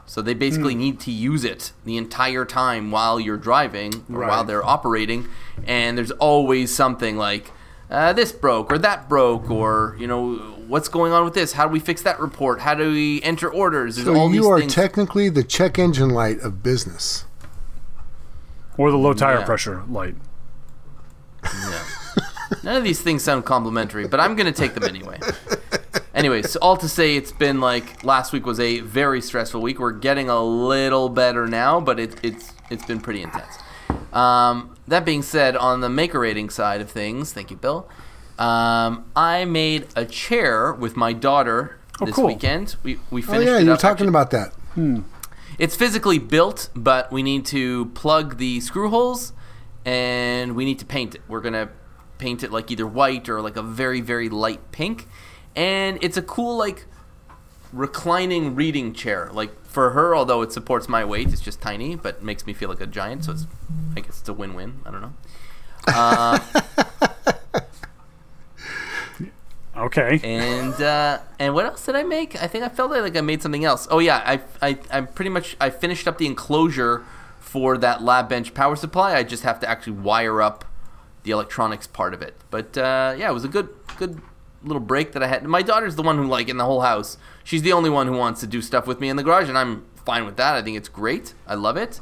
So 0.06 0.20
they 0.20 0.34
basically 0.34 0.74
need 0.74 1.00
to 1.00 1.10
use 1.10 1.44
it 1.44 1.72
the 1.84 1.96
entire 1.96 2.44
time 2.44 2.90
while 2.90 3.18
you're 3.20 3.36
driving 3.38 4.04
or 4.12 4.26
while 4.26 4.44
they're 4.44 4.64
operating, 4.64 5.28
and 5.64 5.96
there's 5.96 6.10
always 6.10 6.74
something 6.74 7.16
like 7.16 7.50
uh, 7.90 8.12
this 8.12 8.32
broke 8.32 8.70
or 8.72 8.78
that 8.78 9.08
broke 9.08 9.50
or 9.50 9.96
you 9.98 10.06
know 10.06 10.36
what's 10.66 10.88
going 10.88 11.12
on 11.12 11.24
with 11.24 11.34
this? 11.34 11.52
How 11.52 11.66
do 11.66 11.72
we 11.72 11.78
fix 11.80 12.02
that 12.02 12.18
report? 12.20 12.60
How 12.60 12.74
do 12.74 12.90
we 12.90 13.22
enter 13.22 13.50
orders? 13.50 13.96
There's 13.96 14.06
So 14.06 14.14
all 14.14 14.28
you 14.34 14.40
these 14.42 14.46
are 14.50 14.58
things. 14.60 14.74
technically 14.74 15.28
the 15.28 15.44
check 15.44 15.78
engine 15.78 16.10
light 16.10 16.40
of 16.40 16.62
business. 16.62 17.24
Or 18.78 18.90
the 18.90 18.96
low 18.98 19.12
tire 19.14 19.38
Yeah. 19.40 19.44
pressure 19.44 19.82
light? 19.88 20.16
Yeah. 21.44 21.84
None 22.62 22.76
of 22.76 22.84
these 22.84 23.00
things 23.00 23.22
sound 23.22 23.44
complimentary, 23.44 24.06
but 24.06 24.20
I'm 24.20 24.34
going 24.36 24.46
to 24.46 24.52
take 24.58 24.74
them 24.74 24.84
anyway. 24.84 25.18
Anyway, 26.14 26.42
so 26.42 26.58
all 26.60 26.76
to 26.76 26.88
say, 26.88 27.16
it's 27.16 27.32
been 27.32 27.60
like 27.60 28.04
last 28.04 28.32
week 28.32 28.44
was 28.44 28.60
a 28.60 28.80
very 28.80 29.20
stressful 29.22 29.60
week. 29.62 29.78
We're 29.78 29.92
getting 29.92 30.28
a 30.28 30.42
little 30.42 31.08
better 31.08 31.46
now, 31.46 31.80
but 31.80 31.98
it, 31.98 32.16
it's 32.22 32.52
it's 32.70 32.84
been 32.84 33.00
pretty 33.00 33.22
intense. 33.22 33.56
Um, 34.12 34.76
that 34.88 35.04
being 35.06 35.22
said, 35.22 35.56
on 35.56 35.80
the 35.80 35.88
maker 35.88 36.20
rating 36.20 36.50
side 36.50 36.80
of 36.82 36.90
things, 36.90 37.32
thank 37.32 37.50
you, 37.50 37.56
Bill. 37.56 37.88
Um, 38.38 39.04
I 39.16 39.44
made 39.46 39.86
a 39.96 40.04
chair 40.04 40.72
with 40.72 40.96
my 40.96 41.12
daughter 41.12 41.78
Oh, 42.00 42.06
this 42.06 42.14
cool. 42.14 42.26
weekend. 42.26 42.76
We 42.82 42.98
we 43.10 43.22
finished. 43.22 43.48
Oh 43.48 43.52
yeah, 43.52 43.58
you 43.58 43.70
were 43.70 43.76
talking 43.76 44.06
actually. 44.06 44.08
about 44.08 44.30
that. 44.32 44.52
It's 45.58 45.76
physically 45.76 46.18
built, 46.18 46.68
but 46.74 47.12
we 47.12 47.22
need 47.22 47.44
to 47.46 47.86
plug 47.94 48.38
the 48.38 48.60
screw 48.60 48.88
holes 48.88 49.32
and 49.84 50.56
we 50.56 50.64
need 50.64 50.78
to 50.80 50.86
paint 50.86 51.14
it. 51.14 51.20
We're 51.28 51.40
going 51.42 51.52
to 51.52 51.68
paint 52.18 52.42
it 52.42 52.50
like 52.50 52.70
either 52.70 52.86
white 52.86 53.28
or 53.28 53.42
like 53.42 53.56
a 53.56 53.62
very, 53.62 54.00
very 54.00 54.28
light 54.30 54.72
pink. 54.72 55.06
And 55.54 55.98
it's 56.02 56.16
a 56.16 56.22
cool, 56.22 56.56
like, 56.56 56.86
reclining 57.72 58.54
reading 58.54 58.92
chair. 58.94 59.30
Like, 59.32 59.64
for 59.66 59.90
her, 59.90 60.14
although 60.14 60.42
it 60.42 60.52
supports 60.52 60.88
my 60.88 61.04
weight, 61.04 61.32
it's 61.32 61.40
just 61.40 61.60
tiny, 61.60 61.94
but 61.96 62.22
makes 62.22 62.46
me 62.46 62.52
feel 62.52 62.68
like 62.68 62.80
a 62.80 62.86
giant. 62.86 63.24
So 63.24 63.32
it's, 63.32 63.46
I 63.96 64.00
guess 64.00 64.20
it's 64.20 64.28
a 64.28 64.32
win 64.32 64.54
win. 64.54 64.80
I 64.86 64.90
don't 64.90 65.00
know. 65.02 65.12
Uh, 65.88 66.38
Okay. 69.74 70.20
and 70.22 70.74
uh, 70.82 71.18
and 71.38 71.54
what 71.54 71.64
else 71.64 71.86
did 71.86 71.96
I 71.96 72.02
make? 72.02 72.40
I 72.40 72.46
think 72.46 72.62
I 72.62 72.68
felt 72.68 72.90
like 72.90 73.16
I 73.16 73.22
made 73.22 73.40
something 73.40 73.64
else. 73.64 73.88
Oh 73.90 74.00
yeah, 74.00 74.22
I 74.24 74.40
I 74.60 74.78
I 74.90 75.00
pretty 75.00 75.30
much 75.30 75.56
I 75.60 75.70
finished 75.70 76.06
up 76.06 76.18
the 76.18 76.26
enclosure 76.26 77.02
for 77.40 77.78
that 77.78 78.02
lab 78.02 78.28
bench 78.28 78.52
power 78.52 78.76
supply. 78.76 79.14
I 79.14 79.22
just 79.22 79.44
have 79.44 79.60
to 79.60 79.68
actually 79.68 79.94
wire 79.94 80.42
up 80.42 80.66
the 81.22 81.30
electronics 81.30 81.86
part 81.86 82.12
of 82.12 82.20
it. 82.20 82.36
But 82.50 82.76
uh, 82.76 83.14
yeah, 83.16 83.30
it 83.30 83.32
was 83.32 83.44
a 83.44 83.48
good 83.48 83.70
good 83.96 84.20
little 84.64 84.80
break 84.80 85.12
that 85.12 85.22
I 85.22 85.26
had. 85.26 85.44
My 85.44 85.62
daughter's 85.62 85.96
the 85.96 86.02
one 86.02 86.16
who 86.16 86.26
like 86.26 86.48
in 86.48 86.56
the 86.56 86.64
whole 86.64 86.82
house. 86.82 87.18
She's 87.44 87.62
the 87.62 87.72
only 87.72 87.90
one 87.90 88.06
who 88.06 88.16
wants 88.16 88.40
to 88.40 88.46
do 88.46 88.62
stuff 88.62 88.86
with 88.86 89.00
me 89.00 89.08
in 89.08 89.16
the 89.16 89.22
garage, 89.22 89.48
and 89.48 89.58
I'm 89.58 89.84
fine 90.04 90.24
with 90.24 90.36
that. 90.36 90.54
I 90.54 90.62
think 90.62 90.76
it's 90.76 90.88
great. 90.88 91.34
I 91.46 91.54
love 91.54 91.76
it. 91.76 92.00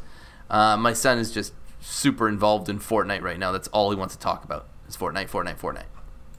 Uh, 0.48 0.76
my 0.76 0.92
son 0.92 1.18
is 1.18 1.30
just 1.30 1.52
super 1.80 2.28
involved 2.28 2.68
in 2.68 2.78
Fortnite 2.78 3.22
right 3.22 3.38
now. 3.38 3.52
That's 3.52 3.68
all 3.68 3.90
he 3.90 3.96
wants 3.96 4.14
to 4.16 4.20
talk 4.20 4.44
about. 4.44 4.66
Is 4.88 4.96
Fortnite, 4.96 5.30
Fortnite, 5.30 5.58
Fortnite. 5.58 5.84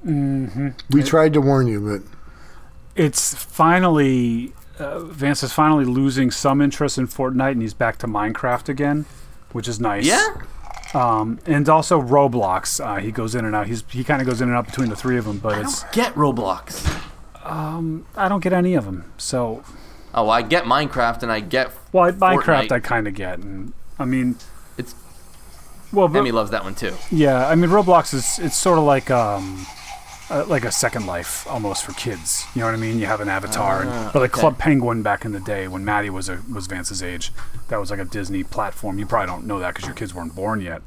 Mm-hmm. 0.06 0.70
We 0.90 1.04
tried 1.04 1.34
to 1.34 1.42
warn 1.42 1.68
you, 1.68 1.80
but 1.80 2.02
it's 2.96 3.34
finally 3.36 4.54
uh, 4.82 5.00
Vance 5.00 5.44
is 5.44 5.54
finally 5.54 5.86
losing 5.86 6.32
some 6.32 6.62
interest 6.62 6.98
in 6.98 7.08
Fortnite, 7.08 7.52
and 7.52 7.62
he's 7.62 7.74
back 7.74 7.98
to 8.00 8.08
Minecraft 8.08 8.68
again, 8.70 9.06
which 9.52 9.68
is 9.68 9.80
nice. 9.80 10.06
Yeah. 10.06 10.28
Um, 10.93 11.39
and 11.45 11.67
also 11.69 12.01
Roblox. 12.01 12.84
Uh, 12.86 12.99
he 12.99 13.12
goes 13.12 13.34
in 13.36 13.45
and 13.45 13.56
out. 13.56 13.67
He's 13.67 13.84
he 13.89 14.04
kind 14.04 14.21
of 14.21 14.27
goes 14.27 14.41
in 14.41 14.49
and 14.49 14.58
out 14.58 14.65
between 14.65 14.89
the 14.89 14.95
three 14.95 15.17
of 15.17 15.25
them, 15.25 15.38
but 15.38 15.54
I 15.54 15.62
it's 15.62 15.84
don't 15.84 15.93
get 15.93 16.13
Roblox. 16.15 16.86
um, 17.45 18.06
I 18.15 18.27
don't 18.27 18.41
get 18.43 18.54
any 18.54 18.73
of 18.73 18.86
them. 18.86 19.12
So 19.17 19.63
Oh, 20.13 20.30
I 20.30 20.41
get 20.41 20.65
Minecraft 20.65 21.23
and 21.23 21.32
I 21.32 21.39
get 21.39 21.71
well, 21.93 22.06
I- 22.06 22.12
Minecraft 22.12 22.67
Fortnite. 22.67 22.71
I 22.73 22.80
kind 22.82 23.08
of 23.08 23.13
get, 23.13 23.39
and 23.39 23.71
I 23.97 24.04
mean, 24.06 24.36
It's 24.77 24.93
well, 25.93 26.08
but, 26.10 26.19
Emmy 26.19 26.32
loves 26.32 26.51
that 26.51 26.63
one 26.65 26.75
too. 26.75 26.93
yeah, 27.10 27.47
I 27.47 27.56
mean 27.56 27.69
Roblox 27.69 28.13
is 28.13 28.39
it's 28.39 28.58
sort 28.58 28.77
of 28.77 28.84
like 28.84 29.10
um. 29.10 29.65
Uh, 30.32 30.46
like 30.48 30.63
a 30.63 30.72
second 30.72 31.06
life 31.06 31.46
almost 31.48 31.84
for 31.84 31.91
kids. 31.94 32.46
You 32.56 32.62
know 32.62 32.67
what 32.67 32.74
I 32.74 32.78
mean? 32.78 33.00
You 33.00 33.06
have 33.06 33.20
an 33.20 33.28
avatar, 33.28 33.82
and, 33.82 33.89
Ah, 33.89 34.12
or 34.15 34.22
like 34.22 34.32
okay. 34.34 34.39
Club 34.39 34.58
Penguin 34.58 35.04
back 35.04 35.26
in 35.26 35.34
the 35.34 35.41
day 35.41 35.67
when 35.67 35.84
Maddie 35.84 36.10
was 36.10 36.30
a, 36.30 36.39
was 36.52 36.67
Vance's 36.67 37.04
age. 37.04 37.34
That 37.67 37.78
was 37.82 37.91
like 37.91 38.00
a 38.00 38.06
Disney 38.06 38.44
platform. 38.44 38.98
You 38.98 39.06
probably 39.06 39.28
don't 39.28 39.46
know 39.46 39.60
that 39.60 39.74
because 39.74 39.86
your 39.88 39.96
kids 39.96 40.13
weren't 40.13 40.34
born 40.34 40.62
yet. 40.62 40.82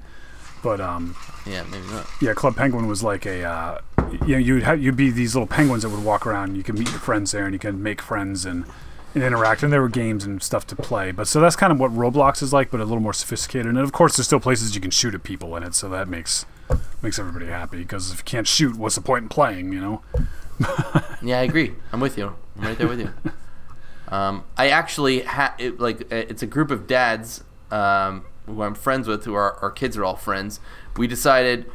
But 0.63 0.81
um, 0.81 1.15
Yeah, 1.47 1.63
maybe 1.71 1.87
not. 1.89 2.07
yeah, 2.23 2.33
Club 2.33 2.57
Penguin 2.57 2.87
was 2.87 3.03
like 3.03 3.27
a 3.27 3.45
uh, 3.45 3.79
you 4.27 4.29
know 4.35 4.39
you'd 4.39 4.63
have, 4.63 4.83
you'd 4.83 4.97
be 4.97 5.11
these 5.11 5.35
little 5.35 5.47
penguins 5.47 5.83
that 5.83 5.91
would 5.91 6.03
walk 6.05 6.27
around. 6.27 6.57
You 6.57 6.63
can 6.63 6.75
meet 6.79 6.89
your 6.91 7.01
friends 7.01 7.33
there, 7.33 7.45
and 7.45 7.53
you 7.53 7.59
can 7.59 7.83
make 7.83 8.01
friends 8.01 8.47
and, 8.47 8.65
and 9.15 9.23
interact. 9.23 9.63
And 9.63 9.71
there 9.71 9.83
were 9.83 9.91
games 9.91 10.25
and 10.25 10.43
stuff 10.43 10.67
to 10.69 10.77
play. 10.77 11.13
But 11.13 11.29
so 11.29 11.39
that's 11.43 11.55
kind 11.57 11.71
of 11.71 11.79
what 11.79 11.91
Roblox 11.91 12.43
is 12.43 12.55
like, 12.55 12.71
but 12.71 12.81
a 12.81 12.85
little 12.85 13.01
more 13.01 13.13
sophisticated. 13.13 13.67
And 13.67 13.77
of 13.79 13.93
course, 13.93 14.17
there's 14.17 14.27
still 14.27 14.41
places 14.41 14.75
you 14.75 14.81
can 14.81 14.91
shoot 14.91 15.15
at 15.15 15.23
people 15.23 15.55
in 15.57 15.63
it, 15.63 15.75
so 15.75 15.91
that 15.91 16.09
makes 16.09 16.47
makes 17.03 17.19
everybody 17.19 17.47
happy. 17.47 17.79
Because 17.79 18.11
if 18.13 18.19
you 18.19 18.25
can't 18.25 18.47
shoot, 18.47 18.77
what's 18.77 18.95
the 18.95 19.01
point 19.01 19.25
in 19.25 19.29
playing? 19.29 19.73
You 19.73 19.81
know? 19.81 20.03
Yeah, 21.23 21.39
I 21.41 21.43
agree. 21.45 21.73
I'm 21.91 22.01
with 22.01 22.19
you. 22.19 22.37
I'm 22.59 22.65
right 22.67 22.77
there 22.77 22.87
with 22.87 23.01
you. 23.01 23.11
Um, 24.09 24.45
I 24.59 24.69
actually 24.69 25.21
ha- 25.23 25.55
it, 25.59 25.81
like 25.81 26.11
it's 26.13 26.43
a 26.43 26.47
group 26.47 26.71
of 26.71 26.87
dads 26.87 27.43
um, 27.71 28.27
who 28.45 28.63
I'm 28.63 28.75
friends 28.75 29.09
with, 29.09 29.25
who 29.25 29.33
are 29.35 29.55
our 29.63 29.71
kids 29.71 29.97
are 29.97 30.05
all 30.05 30.17
friends. 30.17 30.61
We 30.99 31.07
decided 31.07 31.71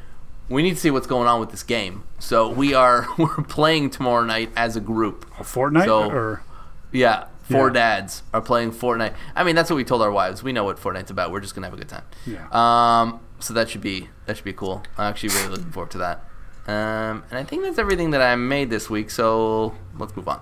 we 0.49 0.61
need 0.61 0.75
to 0.75 0.79
see 0.79 0.91
what's 0.91 1.07
going 1.07 1.27
on 1.27 1.39
with 1.39 1.49
this 1.49 1.63
game. 1.63 2.03
So 2.19 2.47
we 2.47 2.75
are 2.75 3.07
we're 3.17 3.41
playing 3.43 3.89
tomorrow 3.89 4.23
night 4.23 4.51
as 4.55 4.75
a 4.75 4.81
group. 4.81 5.25
A 5.39 5.43
Fortnite 5.43 5.85
So- 5.85 6.09
or 6.11 6.43
Yeah, 6.91 7.25
four 7.41 7.67
Yeah. 7.67 7.73
dads 7.73 8.21
are 8.33 8.41
playing 8.41 8.71
Fortnite. 8.71 9.15
I 9.35 9.43
mean, 9.43 9.55
that's 9.55 9.69
what 9.71 9.77
we 9.77 9.83
told 9.83 10.03
our 10.03 10.11
wives. 10.11 10.43
We 10.43 10.53
know 10.53 10.63
what 10.63 10.77
Fortnite's 10.77 11.09
about. 11.09 11.31
We're 11.31 11.39
just 11.41 11.55
gonna 11.55 11.65
have 11.67 11.73
a 11.73 11.77
good 11.77 11.89
time. 11.89 12.03
Yeah. 12.27 12.45
Um. 12.51 13.19
So 13.39 13.53
that 13.53 13.69
should 13.69 13.81
be 13.81 14.09
that 14.25 14.35
should 14.37 14.45
be 14.45 14.53
cool. 14.53 14.83
I'm 14.97 15.09
actually 15.09 15.29
really 15.29 15.49
looking 15.49 15.71
forward 15.71 15.91
to 15.91 15.97
that. 15.99 16.23
Um. 16.67 17.23
And 17.29 17.39
I 17.39 17.43
think 17.43 17.63
that's 17.63 17.79
everything 17.79 18.11
that 18.11 18.21
I 18.21 18.35
made 18.35 18.69
this 18.69 18.89
week. 18.89 19.09
So 19.09 19.75
let's 19.97 20.15
move 20.15 20.27
on. 20.27 20.39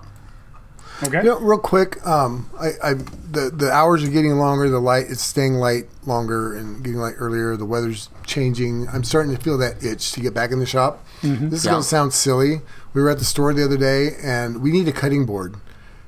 okay. 1.04 1.18
You 1.18 1.30
know, 1.30 1.38
real 1.40 1.58
quick, 1.58 2.04
um, 2.06 2.50
I, 2.60 2.70
I 2.82 2.92
the 2.94 3.50
the 3.54 3.70
hours 3.70 4.02
are 4.04 4.08
getting 4.10 4.32
longer. 4.32 4.68
The 4.68 4.80
light 4.80 5.06
it's 5.08 5.22
staying 5.22 5.54
light 5.54 5.84
longer 6.06 6.56
and 6.56 6.82
getting 6.84 6.98
light 7.00 7.14
earlier. 7.18 7.56
The 7.56 7.64
weather's 7.64 8.08
changing. 8.26 8.88
I'm 8.92 9.04
starting 9.04 9.34
to 9.34 9.40
feel 9.40 9.56
that 9.58 9.82
itch 9.82 10.12
to 10.12 10.20
get 10.20 10.34
back 10.34 10.50
in 10.50 10.58
the 10.58 10.66
shop. 10.66 11.04
This 11.22 11.60
is 11.60 11.64
Yeah. 11.64 11.72
going 11.72 11.82
to 11.82 11.88
sound 11.88 12.12
silly. 12.12 12.60
We 12.94 13.02
were 13.02 13.10
at 13.10 13.18
the 13.18 13.24
store 13.24 13.52
the 13.54 13.64
other 13.64 13.76
day 13.76 14.10
and 14.22 14.60
we 14.62 14.70
need 14.72 14.86
a 14.88 14.92
cutting 14.92 15.24
board. 15.26 15.54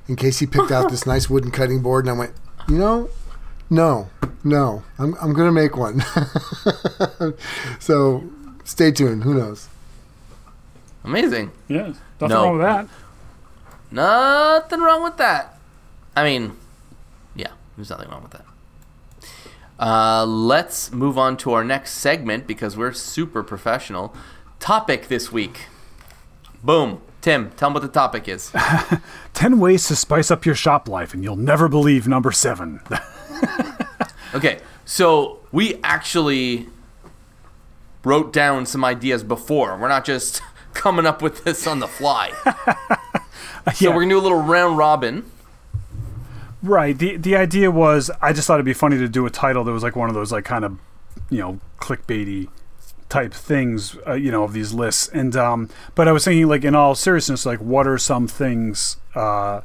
In 0.08 0.16
Casey 0.16 0.46
picked 0.46 0.70
out 0.72 0.90
this 0.90 1.06
nice 1.06 1.30
wooden 1.30 1.50
cutting 1.52 1.82
board, 1.82 2.04
and 2.04 2.14
I 2.16 2.18
went, 2.18 2.32
you 2.68 2.78
know, 2.78 3.08
no, 3.70 4.10
no, 4.44 4.82
I'm 4.98 5.14
I'm 5.20 5.32
going 5.32 5.46
to 5.48 5.52
make 5.52 5.76
one. 5.76 6.00
so 7.80 8.24
stay 8.64 8.90
tuned. 8.90 9.24
Who 9.24 9.34
knows? 9.34 9.68
Amazing. 11.04 11.50
Yeah. 11.68 11.94
Nothing 12.20 12.28
No. 12.28 12.44
wrong 12.44 12.58
with 12.58 12.66
that. 12.66 12.88
Nothing 13.90 14.80
wrong 14.80 15.02
with 15.02 15.16
that. 15.16 15.58
I 16.14 16.24
mean, 16.24 16.56
yeah, 17.34 17.52
there's 17.76 17.90
nothing 17.90 18.08
wrong 18.10 18.22
with 18.22 18.32
that. 18.32 18.44
Uh, 19.78 20.26
let's 20.26 20.92
move 20.92 21.16
on 21.16 21.36
to 21.38 21.52
our 21.52 21.64
next 21.64 21.92
segment 21.92 22.46
because 22.46 22.76
we're 22.76 22.92
super 22.92 23.42
professional. 23.42 24.14
Topic 24.58 25.08
this 25.08 25.32
week. 25.32 25.60
Boom. 26.62 27.00
Tim, 27.20 27.50
tell 27.56 27.68
them 27.68 27.74
what 27.74 27.82
the 27.82 27.88
topic 27.88 28.28
is. 28.28 28.50
10 29.34 29.58
ways 29.58 29.86
to 29.88 29.96
spice 29.96 30.30
up 30.30 30.46
your 30.46 30.54
shop 30.54 30.88
life, 30.88 31.12
and 31.12 31.22
you'll 31.22 31.36
never 31.36 31.68
believe 31.68 32.06
number 32.08 32.32
seven. 32.32 32.80
Okay, 34.32 34.60
so 34.84 35.40
we 35.50 35.80
actually 35.82 36.68
wrote 38.04 38.32
down 38.32 38.64
some 38.64 38.84
ideas 38.84 39.24
before. 39.24 39.76
We're 39.76 39.88
not 39.88 40.04
just 40.04 40.40
coming 40.72 41.04
up 41.04 41.20
with 41.20 41.42
this 41.42 41.66
on 41.66 41.80
the 41.80 41.88
fly. 41.88 42.30
So 42.44 42.54
Yeah. 43.80 43.88
we're 43.88 44.02
gonna 44.02 44.10
do 44.10 44.18
a 44.18 44.22
little 44.22 44.40
round 44.40 44.78
robin. 44.78 45.28
Right. 46.62 46.96
The 46.96 47.16
the 47.16 47.34
idea 47.34 47.72
was 47.72 48.08
I 48.22 48.32
just 48.32 48.46
thought 48.46 48.54
it'd 48.54 48.64
be 48.66 48.72
funny 48.72 48.98
to 48.98 49.08
do 49.08 49.26
a 49.26 49.30
title 49.30 49.64
that 49.64 49.72
was 49.72 49.82
like 49.82 49.96
one 49.96 50.08
of 50.08 50.14
those 50.14 50.30
like 50.30 50.44
kind 50.44 50.64
of 50.64 50.78
you 51.28 51.38
know 51.38 51.58
clickbaity 51.80 52.48
type 53.10 53.34
things 53.34 53.96
uh, 54.06 54.14
you 54.14 54.30
know 54.30 54.44
of 54.44 54.52
these 54.52 54.72
lists 54.72 55.08
and 55.08 55.36
um 55.36 55.68
but 55.94 56.08
I 56.08 56.12
was 56.12 56.24
thinking 56.24 56.46
like 56.46 56.64
in 56.64 56.74
all 56.74 56.94
seriousness 56.94 57.44
like 57.44 57.58
what 57.58 57.86
are 57.86 57.98
some 57.98 58.26
things 58.26 58.96
uh 59.14 59.60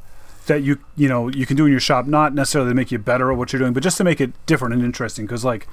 that 0.46 0.62
you 0.62 0.78
you 0.96 1.08
know 1.08 1.28
you 1.28 1.46
can 1.46 1.56
do 1.56 1.64
in 1.64 1.70
your 1.70 1.80
shop 1.80 2.06
not 2.06 2.34
necessarily 2.34 2.70
to 2.70 2.74
make 2.74 2.90
you 2.90 2.98
better 2.98 3.30
at 3.30 3.38
what 3.38 3.52
you're 3.52 3.60
doing 3.60 3.72
but 3.72 3.82
just 3.82 3.96
to 3.98 4.04
make 4.04 4.20
it 4.20 4.32
different 4.46 4.74
and 4.74 4.84
interesting 4.84 5.24
because 5.24 5.44
like 5.44 5.66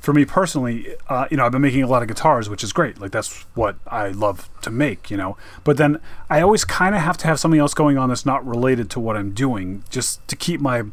for 0.00 0.14
me 0.14 0.24
personally, 0.24 0.96
uh, 1.08 1.26
you 1.30 1.36
know, 1.36 1.44
I've 1.44 1.52
been 1.52 1.60
making 1.60 1.82
a 1.82 1.86
lot 1.86 2.00
of 2.00 2.08
guitars, 2.08 2.48
which 2.48 2.64
is 2.64 2.72
great. 2.72 2.98
Like 2.98 3.12
that's 3.12 3.42
what 3.54 3.76
I 3.86 4.08
love 4.08 4.48
to 4.62 4.70
make, 4.70 5.10
you 5.10 5.16
know. 5.16 5.36
But 5.62 5.76
then 5.76 6.00
I 6.30 6.40
always 6.40 6.64
kind 6.64 6.94
of 6.94 7.02
have 7.02 7.18
to 7.18 7.26
have 7.26 7.38
something 7.38 7.60
else 7.60 7.74
going 7.74 7.98
on 7.98 8.08
that's 8.08 8.24
not 8.24 8.44
related 8.46 8.88
to 8.90 9.00
what 9.00 9.16
I'm 9.16 9.32
doing, 9.32 9.84
just 9.90 10.26
to 10.28 10.36
keep 10.36 10.60
my 10.60 10.84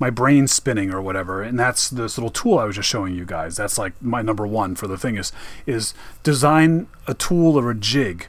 my 0.00 0.10
brain 0.10 0.48
spinning 0.48 0.90
or 0.92 1.00
whatever. 1.00 1.42
And 1.42 1.58
that's 1.58 1.90
this 1.90 2.16
little 2.18 2.30
tool 2.30 2.58
I 2.58 2.64
was 2.64 2.74
just 2.74 2.88
showing 2.88 3.14
you 3.14 3.24
guys. 3.24 3.56
That's 3.56 3.78
like 3.78 3.92
my 4.02 4.22
number 4.22 4.46
one 4.46 4.74
for 4.74 4.88
the 4.88 4.98
thing 4.98 5.16
is 5.16 5.30
is 5.66 5.94
design 6.24 6.88
a 7.06 7.14
tool 7.14 7.56
or 7.56 7.70
a 7.70 7.74
jig 7.74 8.26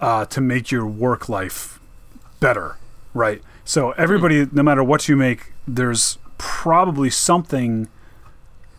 uh, 0.00 0.24
to 0.26 0.40
make 0.40 0.70
your 0.70 0.86
work 0.86 1.28
life 1.28 1.80
better, 2.40 2.76
right? 3.12 3.42
So 3.64 3.90
everybody, 3.92 4.46
no 4.52 4.62
matter 4.62 4.82
what 4.82 5.08
you 5.08 5.16
make, 5.16 5.52
there's 5.66 6.18
probably 6.38 7.10
something 7.10 7.88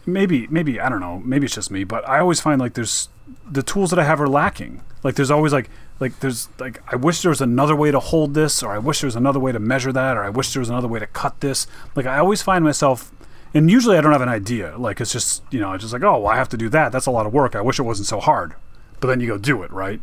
maybe 0.06 0.47
maybe 0.47 0.80
I 0.80 0.89
don't 0.89 1.02
know, 1.02 1.19
maybe 1.19 1.45
it's 1.45 1.56
just 1.56 1.69
me, 1.69 1.84
but 1.84 2.08
I 2.08 2.19
always 2.19 2.39
find 2.39 2.60
like 2.60 2.73
there's 2.73 3.10
the 3.49 3.62
tools 3.62 3.89
that 3.91 3.99
I 3.99 4.06
have 4.06 4.21
are 4.21 4.30
lacking. 4.30 4.82
Like 5.04 5.15
there's 5.15 5.30
always 5.30 5.54
like 5.54 5.69
like 5.99 6.19
there's 6.19 6.49
like 6.59 6.81
I 6.91 6.95
wish 6.95 7.21
there 7.21 7.29
was 7.29 7.41
another 7.41 7.75
way 7.75 7.91
to 7.91 7.99
hold 7.99 8.33
this 8.33 8.63
or 8.63 8.71
I 8.71 8.77
wish 8.77 9.01
there 9.01 9.07
was 9.07 9.15
another 9.15 9.39
way 9.39 9.51
to 9.51 9.59
measure 9.59 9.91
that 9.91 10.17
or 10.17 10.23
I 10.23 10.29
wish 10.29 10.53
there 10.53 10.62
was 10.62 10.69
another 10.69 10.88
way 10.88 10.99
to 10.99 11.07
cut 11.07 11.39
this. 11.41 11.67
Like 11.95 12.05
I 12.05 12.19
always 12.19 12.41
find 12.41 12.63
myself 12.63 13.12
and 13.53 13.69
usually 13.69 13.97
I 13.97 14.01
don't 14.01 14.12
have 14.12 14.21
an 14.21 14.29
idea. 14.29 14.77
Like 14.77 15.01
it's 15.01 15.12
just, 15.12 15.43
you 15.49 15.59
know, 15.59 15.73
it's 15.73 15.83
just 15.83 15.93
like, 15.93 16.03
"Oh, 16.03 16.19
well, 16.19 16.27
I 16.27 16.35
have 16.35 16.49
to 16.49 16.57
do 16.57 16.69
that. 16.69 16.91
That's 16.91 17.07
a 17.07 17.12
lot 17.12 17.25
of 17.25 17.33
work. 17.33 17.55
I 17.55 17.62
wish 17.62 17.79
it 17.79 17.83
wasn't 17.83 18.07
so 18.07 18.19
hard." 18.19 18.53
But 18.99 19.07
then 19.07 19.19
you 19.21 19.27
go 19.27 19.38
do 19.38 19.63
it, 19.63 19.71
right? 19.71 20.01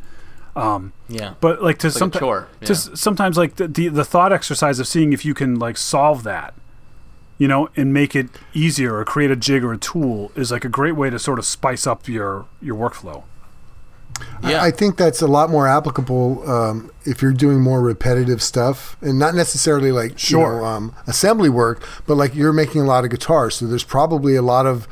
Um, 0.56 0.92
Yeah. 1.09 1.35
But 1.40 1.62
like 1.62 1.78
to 1.78 1.87
like 1.88 1.94
a 1.94 1.98
sometimes, 1.98 2.20
to 2.61 2.74
sometimes 2.96 3.37
like 3.37 3.56
the, 3.56 3.68
the 3.68 3.88
the 3.88 4.04
thought 4.04 4.32
exercise 4.32 4.80
of 4.80 4.88
seeing 4.88 5.12
if 5.12 5.24
you 5.24 5.32
can 5.35 5.59
like 5.59 5.76
solve 5.76 6.24
that, 6.24 6.54
you 7.38 7.46
know, 7.46 7.68
and 7.76 7.92
make 7.92 8.16
it 8.16 8.28
easier 8.52 8.96
or 8.96 9.04
create 9.04 9.30
a 9.30 9.37
jig 9.37 9.62
or 9.62 9.72
a 9.72 9.78
tool 9.78 10.32
is 10.35 10.50
like 10.50 10.64
a 10.64 10.68
great 10.68 10.96
way 10.96 11.09
to 11.11 11.18
sort 11.18 11.38
of 11.38 11.44
spice 11.44 11.87
up 11.87 12.09
your 12.09 12.46
your 12.61 12.74
workflow. 12.74 13.22
Yeah. 14.42 14.62
I 14.62 14.70
think 14.70 14.96
that's 14.96 15.22
a 15.22 15.26
lot 15.26 15.50
more 15.50 15.66
applicable 15.66 16.48
um, 16.50 16.90
if 17.05 17.22
you're 17.22 17.33
doing 17.33 17.61
more 17.61 17.81
repetitive 17.81 18.42
stuff 18.42 18.96
and 19.00 19.18
not 19.18 19.35
necessarily 19.35 19.92
like 19.92 20.18
Sure. 20.18 20.55
you 20.55 20.61
know, 20.61 20.64
um, 20.64 20.94
assembly 21.07 21.48
work, 21.48 21.87
but 22.07 22.16
like 22.16 22.35
you're 22.35 22.52
making 22.52 22.81
a 22.81 22.85
lot 22.85 23.05
of 23.05 23.11
guitars. 23.11 23.57
So 23.57 23.66
there's 23.66 23.85
probably 23.85 24.37
a 24.37 24.42
lot 24.42 24.66
of 24.66 24.87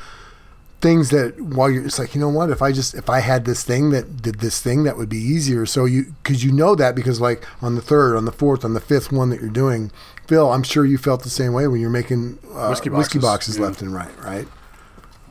things 0.80 1.08
that 1.10 1.40
while 1.40 1.70
you're, 1.70 1.86
it's 1.86 1.98
like, 1.98 2.14
you 2.14 2.20
know 2.20 2.28
what, 2.28 2.50
if 2.50 2.60
I 2.60 2.70
just, 2.70 2.94
if 2.94 3.08
I 3.08 3.20
had 3.20 3.46
this 3.46 3.64
thing 3.64 3.90
that 3.90 4.20
did 4.20 4.40
this 4.40 4.60
thing, 4.60 4.84
that 4.84 4.98
would 4.98 5.08
be 5.08 5.16
easier. 5.16 5.64
So 5.64 5.86
you, 5.86 6.14
cause 6.24 6.44
you 6.44 6.52
know 6.52 6.74
that 6.74 6.94
because 6.94 7.20
like 7.20 7.46
on 7.62 7.74
the 7.74 7.80
third, 7.80 8.16
on 8.16 8.26
the 8.26 8.32
fourth, 8.32 8.64
on 8.64 8.74
the 8.74 8.80
fifth 8.80 9.10
one 9.10 9.30
that 9.30 9.40
you're 9.40 9.48
doing, 9.48 9.90
Phil, 10.26 10.50
I'm 10.52 10.62
sure 10.62 10.84
you 10.84 10.98
felt 10.98 11.22
the 11.22 11.30
same 11.30 11.52
way 11.52 11.66
when 11.68 11.80
you're 11.80 11.90
making 11.90 12.38
uh, 12.52 12.68
Whiskey 12.68 12.90
whiskey 12.90 13.18
boxes, 13.18 13.56
boxes 13.56 13.58
yeah. 13.58 13.64
left 13.64 13.82
and 13.82 13.94
right, 13.94 14.18
right? 14.22 14.48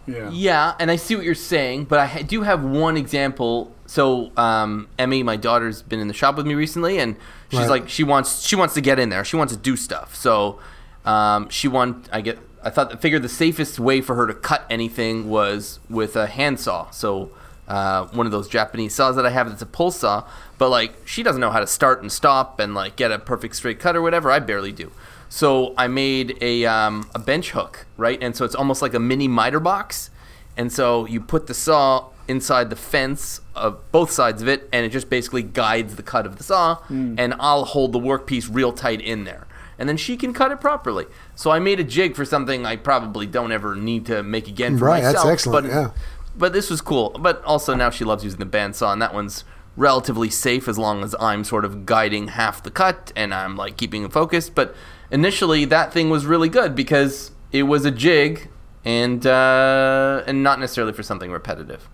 Yeah. 0.05 0.29
Yeah, 0.31 0.75
and 0.79 0.91
I 0.91 0.95
see 0.97 1.15
what 1.15 1.23
you're 1.25 1.35
saying, 1.35 1.85
but 1.85 1.99
I 1.99 2.21
do 2.23 2.41
have 2.41 2.63
one 2.63 2.97
example. 2.97 3.71
So, 3.85 4.31
um, 4.37 4.87
Emmy, 4.99 5.23
my 5.23 5.35
daughter's 5.35 5.81
been 5.81 5.99
in 5.99 6.07
the 6.07 6.13
shop 6.13 6.35
with 6.35 6.45
me 6.45 6.55
recently, 6.55 6.97
and 6.99 7.15
she's 7.49 7.61
Right. 7.61 7.69
like, 7.69 7.89
she 7.89 8.03
wants, 8.03 8.45
she 8.45 8.55
wants 8.55 8.73
to 8.73 8.81
get 8.81 8.99
in 8.99 9.09
there. 9.09 9.23
She 9.23 9.35
wants 9.35 9.53
to 9.53 9.59
do 9.59 9.75
stuff. 9.77 10.15
So, 10.15 10.59
um, 11.05 11.49
she 11.49 11.67
want, 11.67 12.09
I 12.11 12.21
get, 12.21 12.39
I 12.63 12.69
thought, 12.69 13.01
figured 13.01 13.21
the 13.21 13.29
safest 13.29 13.79
way 13.79 14.01
for 14.01 14.15
her 14.15 14.25
to 14.27 14.33
cut 14.33 14.65
anything 14.69 15.29
was 15.29 15.79
with 15.89 16.15
a 16.15 16.27
handsaw. 16.27 16.89
So, 16.91 17.29
uh, 17.67 18.05
one 18.07 18.25
of 18.25 18.31
those 18.33 18.49
Japanese 18.49 18.93
saws 18.93 19.15
that 19.15 19.25
I 19.25 19.29
have 19.29 19.47
that's 19.49 19.61
a 19.61 19.65
pull 19.65 19.91
saw, 19.91 20.25
but 20.57 20.67
like 20.69 20.93
she 21.05 21.23
doesn't 21.23 21.39
know 21.39 21.49
how 21.49 21.61
to 21.61 21.67
start 21.67 22.01
and 22.01 22.11
stop 22.11 22.59
and 22.59 22.75
like 22.75 22.97
get 22.97 23.09
a 23.11 23.17
perfect 23.19 23.55
straight 23.55 23.79
cut 23.79 23.95
or 23.95 24.01
whatever. 24.01 24.29
I 24.31 24.39
barely 24.39 24.73
do. 24.73 24.91
So 25.34 25.74
I 25.80 25.88
made 25.88 26.38
a 26.41 26.63
um, 26.67 27.10
a 27.15 27.17
bench 27.17 27.50
hook, 27.52 27.88
right? 27.98 28.22
And 28.22 28.36
so 28.36 28.46
it's 28.46 28.54
almost 28.54 28.84
like 28.84 28.93
a 28.93 29.00
mini 29.00 29.28
miter 29.28 29.60
box. 29.60 30.12
And 30.56 30.72
so 30.72 31.08
you 31.08 31.19
put 31.19 31.48
the 31.48 31.56
saw 31.56 32.10
inside 32.28 32.69
the 32.69 32.76
fence 32.76 33.41
of 33.56 33.80
both 33.91 34.12
sides 34.12 34.43
of 34.43 34.48
it, 34.48 34.69
and 34.72 34.86
it 34.86 34.89
just 34.89 35.10
basically 35.10 35.41
guides 35.41 35.96
the 35.96 36.04
cut 36.04 36.28
of 36.28 36.36
the 36.36 36.43
saw. 36.43 36.78
And 36.88 37.34
I'll 37.39 37.65
hold 37.65 37.93
the 37.93 38.00
workpiece 38.00 38.48
real 38.48 38.72
tight 38.72 39.02
in 39.02 39.24
there, 39.24 39.48
and 39.80 39.89
then 39.89 39.98
she 39.98 40.17
can 40.17 40.34
cut 40.34 40.52
it 40.52 40.62
properly. 40.62 41.08
So 41.34 41.50
I 41.50 41.58
made 41.58 41.80
a 41.80 41.84
jig 41.84 42.15
for 42.15 42.26
something 42.26 42.67
I 42.67 42.76
probably 42.76 43.26
don't 43.26 43.52
ever 43.52 43.76
need 43.76 44.06
to 44.06 44.22
make 44.22 44.48
again 44.48 44.78
for 44.78 44.86
Right, 44.86 45.02
that's 45.02 45.15
myself. 45.15 45.34
excellent, 45.34 45.65
But 45.65 45.74
yeah. 45.74 45.91
but 46.38 46.54
this 46.54 46.69
was 46.69 46.80
cool. 46.80 47.10
But 47.10 47.43
also 47.43 47.74
now 47.74 47.89
she 47.89 48.04
loves 48.06 48.24
using 48.24 48.39
the 48.39 48.46
bandsaw, 48.46 48.93
and 48.93 49.02
that 49.02 49.15
one's 49.15 49.46
relatively 49.76 50.30
safe 50.30 50.67
as 50.67 50.78
long 50.78 51.04
as 51.04 51.15
I'm 51.19 51.43
sort 51.43 51.65
of 51.65 51.88
guiding 51.88 52.28
half 52.28 52.62
the 52.62 52.69
cut 52.69 53.12
and 53.15 53.34
I'm 53.34 53.56
like 53.56 53.78
keeping 53.78 54.04
it 54.04 54.13
focused. 54.13 54.54
But 54.54 54.76
initially, 55.13 55.63
that 55.65 55.93
thing 55.93 56.10
was 56.10 56.26
really 56.26 56.49
good 56.49 56.76
because 56.76 57.32
it 57.54 57.63
was 57.63 57.86
a 57.86 57.91
jig 57.91 58.49
and 58.84 59.26
uh, 59.26 60.23
and 60.28 60.43
not 60.43 60.60
necessarily 60.60 60.91
for 60.91 61.04
something 61.04 61.32
repetitive. 61.32 61.88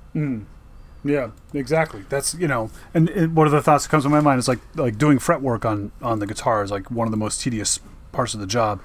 Yeah, 1.03 1.31
exactly. 1.53 2.03
That's 2.09 2.33
you 2.33 2.47
know, 2.47 2.71
and, 2.93 3.09
and 3.09 3.35
one 3.35 3.45
of 3.45 3.53
the 3.53 3.61
thoughts 3.61 3.85
that 3.85 3.89
comes 3.89 4.03
to 4.03 4.09
my 4.09 4.21
mind 4.21 4.39
is 4.39 4.47
like 4.47 4.59
like 4.75 4.97
doing 4.97 5.19
fretwork 5.19 5.65
on 5.65 5.91
on 6.01 6.19
the 6.19 6.25
guitar 6.25 6.63
is 6.63 6.71
like 6.71 6.89
one 6.89 7.07
of 7.07 7.11
the 7.11 7.17
most 7.17 7.41
tedious 7.41 7.79
parts 8.11 8.33
of 8.33 8.39
the 8.39 8.47
job, 8.47 8.81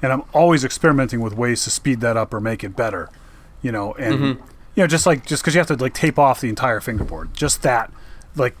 and 0.00 0.12
I'm 0.12 0.22
always 0.32 0.64
experimenting 0.64 1.20
with 1.20 1.34
ways 1.34 1.64
to 1.64 1.70
speed 1.70 2.00
that 2.00 2.16
up 2.16 2.32
or 2.32 2.40
make 2.40 2.62
it 2.62 2.76
better, 2.76 3.10
you 3.60 3.72
know, 3.72 3.92
and 3.94 4.22
you 4.22 4.38
know 4.76 4.86
just 4.86 5.04
like 5.04 5.26
just 5.26 5.42
because 5.42 5.54
you 5.54 5.58
have 5.58 5.66
to 5.68 5.76
like 5.76 5.94
tape 5.94 6.18
off 6.18 6.40
the 6.40 6.48
entire 6.48 6.80
fingerboard, 6.80 7.34
just 7.34 7.62
that, 7.62 7.90
like. 8.36 8.54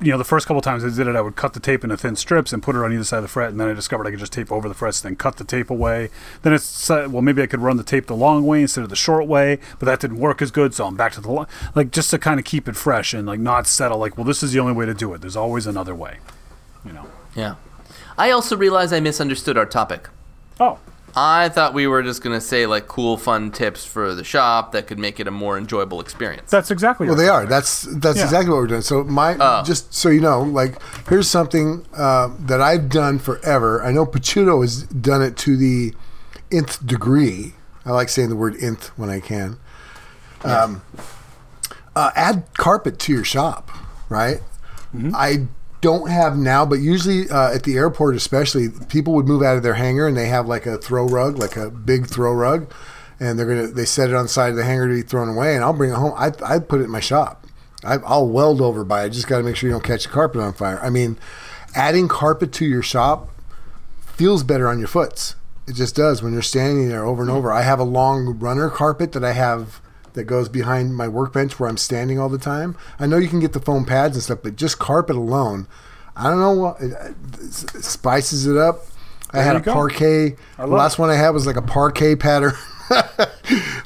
You 0.00 0.12
know, 0.12 0.18
the 0.18 0.24
first 0.24 0.46
couple 0.46 0.60
times 0.60 0.84
I 0.84 0.88
did 0.88 1.06
it, 1.06 1.16
I 1.16 1.20
would 1.20 1.36
cut 1.36 1.52
the 1.52 1.60
tape 1.60 1.84
into 1.84 1.96
thin 1.96 2.16
strips 2.16 2.52
and 2.52 2.62
put 2.62 2.74
it 2.74 2.78
on 2.78 2.92
either 2.92 3.04
side 3.04 3.18
of 3.18 3.22
the 3.22 3.28
fret, 3.28 3.50
and 3.50 3.60
then 3.60 3.68
I 3.68 3.74
discovered 3.74 4.06
I 4.06 4.10
could 4.10 4.18
just 4.18 4.32
tape 4.32 4.50
over 4.50 4.68
the 4.68 4.74
frets, 4.74 5.02
and 5.02 5.10
then 5.10 5.16
cut 5.16 5.36
the 5.36 5.44
tape 5.44 5.70
away. 5.70 6.10
Then 6.42 6.52
it's 6.52 6.90
uh, 6.90 7.08
well, 7.10 7.22
maybe 7.22 7.42
I 7.42 7.46
could 7.46 7.60
run 7.60 7.76
the 7.76 7.84
tape 7.84 8.06
the 8.06 8.16
long 8.16 8.46
way 8.46 8.62
instead 8.62 8.84
of 8.84 8.90
the 8.90 8.96
short 8.96 9.26
way, 9.26 9.58
but 9.78 9.86
that 9.86 10.00
didn't 10.00 10.18
work 10.18 10.40
as 10.40 10.50
good, 10.50 10.74
so 10.74 10.86
I'm 10.86 10.96
back 10.96 11.12
to 11.12 11.20
the 11.20 11.30
long. 11.30 11.46
Like 11.74 11.90
just 11.90 12.10
to 12.10 12.18
kind 12.18 12.38
of 12.38 12.44
keep 12.44 12.68
it 12.68 12.76
fresh 12.76 13.14
and 13.14 13.26
like 13.26 13.40
not 13.40 13.66
settle. 13.66 13.98
Like, 13.98 14.16
well, 14.16 14.24
this 14.24 14.42
is 14.42 14.52
the 14.52 14.60
only 14.60 14.72
way 14.72 14.86
to 14.86 14.94
do 14.94 15.12
it. 15.14 15.20
There's 15.20 15.36
always 15.36 15.66
another 15.66 15.94
way. 15.94 16.18
You 16.84 16.92
know. 16.92 17.06
Yeah. 17.34 17.56
I 18.16 18.30
also 18.30 18.56
realized 18.56 18.92
I 18.92 19.00
misunderstood 19.00 19.56
our 19.56 19.66
topic. 19.66 20.08
Oh. 20.58 20.78
I 21.20 21.48
thought 21.48 21.74
we 21.74 21.86
were 21.88 22.02
just 22.02 22.22
gonna 22.22 22.40
say 22.40 22.66
like 22.66 22.86
cool, 22.86 23.16
fun 23.16 23.50
tips 23.50 23.84
for 23.84 24.14
the 24.14 24.22
shop 24.22 24.72
that 24.72 24.86
could 24.86 24.98
make 24.98 25.18
it 25.18 25.26
a 25.26 25.30
more 25.32 25.58
enjoyable 25.58 26.00
experience. 26.00 26.50
That's 26.50 26.70
exactly. 26.70 27.06
Well, 27.08 27.16
what 27.16 27.22
they 27.22 27.28
I'm 27.28 27.34
are. 27.34 27.38
saying. 27.40 27.48
That's 27.50 27.82
that's 27.96 28.18
Yeah. 28.18 28.24
exactly 28.24 28.50
what 28.50 28.58
we're 28.58 28.66
doing. 28.68 28.82
So 28.82 29.02
my 29.04 29.36
Oh. 29.40 29.62
just 29.64 29.92
so 29.92 30.10
you 30.10 30.20
know, 30.20 30.42
like 30.42 30.80
here's 31.08 31.28
something 31.28 31.84
uh, 31.96 32.28
that 32.38 32.60
I've 32.60 32.88
done 32.88 33.18
forever. 33.18 33.82
I 33.82 33.90
know 33.90 34.06
Pachuto 34.06 34.62
has 34.62 34.84
done 34.84 35.20
it 35.22 35.36
to 35.38 35.56
the 35.56 35.92
nth 36.52 36.86
degree. 36.86 37.54
I 37.84 37.90
like 37.92 38.08
saying 38.10 38.28
the 38.28 38.36
word 38.36 38.54
nth 38.62 38.88
when 38.96 39.10
I 39.10 39.18
can. 39.20 39.56
Um, 40.44 40.82
uh, 41.96 42.10
add 42.14 42.44
carpet 42.56 42.98
to 43.00 43.12
your 43.12 43.24
shop, 43.24 43.70
right? 44.08 44.40
I 45.14 45.46
don't 45.80 46.10
have 46.10 46.36
now, 46.36 46.66
but 46.66 46.76
usually 46.76 47.28
uh, 47.30 47.52
at 47.52 47.62
the 47.62 47.76
airport, 47.76 48.16
especially, 48.16 48.68
people 48.88 49.14
would 49.14 49.26
move 49.26 49.42
out 49.42 49.56
of 49.56 49.62
their 49.62 49.74
hangar 49.74 50.06
and 50.06 50.16
they 50.16 50.26
have 50.26 50.46
like 50.46 50.66
a 50.66 50.78
throw 50.78 51.06
rug, 51.06 51.38
like 51.38 51.56
a 51.56 51.70
big 51.70 52.06
throw 52.06 52.32
rug, 52.32 52.72
and 53.20 53.38
they're 53.38 53.46
gonna 53.46 53.68
they 53.68 53.84
set 53.84 54.10
it 54.10 54.16
on 54.16 54.24
the 54.24 54.28
side 54.28 54.50
of 54.50 54.56
the 54.56 54.64
hangar 54.64 54.88
to 54.88 54.94
be 54.94 55.02
thrown 55.02 55.28
away, 55.28 55.54
and 55.54 55.64
I'll 55.64 55.72
bring 55.72 55.90
it 55.90 55.96
home. 55.96 56.14
I 56.16 56.32
I 56.44 56.58
put 56.58 56.80
it 56.80 56.84
in 56.84 56.90
my 56.90 57.00
shop. 57.00 57.46
I, 57.84 57.94
I'll 57.98 58.28
weld 58.28 58.60
over 58.60 58.84
by 58.84 59.04
it. 59.04 59.10
Just 59.10 59.28
got 59.28 59.38
to 59.38 59.44
make 59.44 59.56
sure 59.56 59.68
you 59.68 59.74
don't 59.74 59.84
catch 59.84 60.04
the 60.04 60.10
carpet 60.10 60.40
on 60.40 60.52
fire. 60.52 60.80
I 60.82 60.90
mean, 60.90 61.16
adding 61.74 62.08
carpet 62.08 62.52
to 62.54 62.64
your 62.66 62.82
shop 62.82 63.28
feels 64.00 64.42
better 64.42 64.68
on 64.68 64.78
your 64.78 64.88
foots. 64.88 65.36
It 65.68 65.74
just 65.74 65.94
does 65.94 66.22
when 66.22 66.32
you're 66.32 66.42
standing 66.42 66.88
there 66.88 67.04
over 67.04 67.22
and 67.22 67.30
over. 67.30 67.52
I 67.52 67.62
have 67.62 67.78
a 67.78 67.84
long 67.84 68.38
runner 68.38 68.68
carpet 68.68 69.12
that 69.12 69.22
I 69.22 69.32
have 69.32 69.80
that 70.18 70.24
goes 70.24 70.48
behind 70.48 70.96
my 70.96 71.06
workbench 71.06 71.58
where 71.58 71.68
I'm 71.68 71.76
standing 71.76 72.18
all 72.18 72.28
the 72.28 72.38
time. 72.38 72.76
I 72.98 73.06
know 73.06 73.16
you 73.16 73.28
can 73.28 73.40
get 73.40 73.52
the 73.52 73.60
foam 73.60 73.84
pads 73.84 74.16
and 74.16 74.22
stuff, 74.22 74.40
but 74.42 74.56
just 74.56 74.78
carpet 74.78 75.14
alone, 75.16 75.68
I 76.16 76.24
don't 76.24 76.40
know 76.40 76.52
what 76.52 76.80
it, 76.80 76.92
it 77.40 77.84
spices 77.84 78.46
it 78.46 78.56
up. 78.56 78.86
I 79.30 79.42
had 79.42 79.56
a 79.56 79.60
go. 79.60 79.72
parquet. 79.72 80.36
The 80.56 80.66
last 80.66 80.94
it. 80.94 80.98
one 81.00 81.10
I 81.10 81.14
had 81.14 81.30
was 81.30 81.46
like 81.46 81.56
a 81.56 81.62
parquet 81.62 82.16
pattern, 82.16 82.54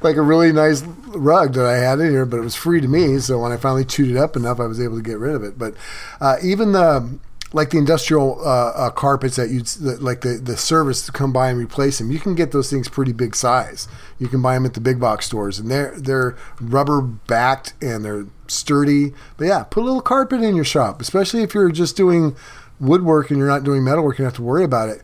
like 0.02 0.16
a 0.16 0.22
really 0.22 0.52
nice 0.52 0.82
rug 1.08 1.52
that 1.54 1.66
I 1.66 1.76
had 1.76 2.00
in 2.00 2.10
here, 2.10 2.24
but 2.24 2.38
it 2.38 2.42
was 2.42 2.54
free 2.54 2.80
to 2.80 2.88
me. 2.88 3.18
So 3.18 3.40
when 3.40 3.52
I 3.52 3.56
finally 3.56 3.84
chewed 3.84 4.10
it 4.10 4.16
up 4.16 4.34
enough, 4.36 4.58
I 4.58 4.66
was 4.66 4.80
able 4.80 4.96
to 4.96 5.02
get 5.02 5.18
rid 5.18 5.34
of 5.34 5.44
it. 5.44 5.58
But 5.58 5.74
uh, 6.20 6.36
even 6.42 6.72
the 6.72 7.18
like 7.52 7.70
the 7.70 7.78
industrial 7.78 8.40
uh, 8.40 8.70
uh, 8.70 8.90
carpets 8.90 9.36
that 9.36 9.50
you 9.50 9.62
like 10.00 10.22
the 10.22 10.40
the 10.42 10.56
service 10.56 11.04
to 11.06 11.12
come 11.12 11.32
by 11.32 11.50
and 11.50 11.58
replace 11.58 11.98
them, 11.98 12.10
you 12.10 12.18
can 12.18 12.34
get 12.34 12.52
those 12.52 12.70
things 12.70 12.88
pretty 12.88 13.12
big 13.12 13.36
size. 13.36 13.88
You 14.18 14.28
can 14.28 14.40
buy 14.40 14.54
them 14.54 14.64
at 14.64 14.74
the 14.74 14.80
big 14.80 14.98
box 14.98 15.26
stores, 15.26 15.58
and 15.58 15.70
they're 15.70 15.94
they're 15.98 16.36
rubber 16.60 17.02
backed 17.02 17.74
and 17.82 18.04
they're 18.04 18.26
sturdy. 18.48 19.12
But 19.36 19.46
yeah, 19.46 19.64
put 19.64 19.82
a 19.82 19.86
little 19.86 20.00
carpet 20.00 20.42
in 20.42 20.56
your 20.56 20.64
shop, 20.64 21.00
especially 21.00 21.42
if 21.42 21.54
you're 21.54 21.70
just 21.70 21.96
doing 21.96 22.36
woodwork 22.80 23.30
and 23.30 23.38
you're 23.38 23.48
not 23.48 23.64
doing 23.64 23.84
metalwork. 23.84 24.18
You 24.18 24.24
don't 24.24 24.32
have 24.32 24.36
to 24.36 24.42
worry 24.42 24.64
about 24.64 24.88
it. 24.88 25.02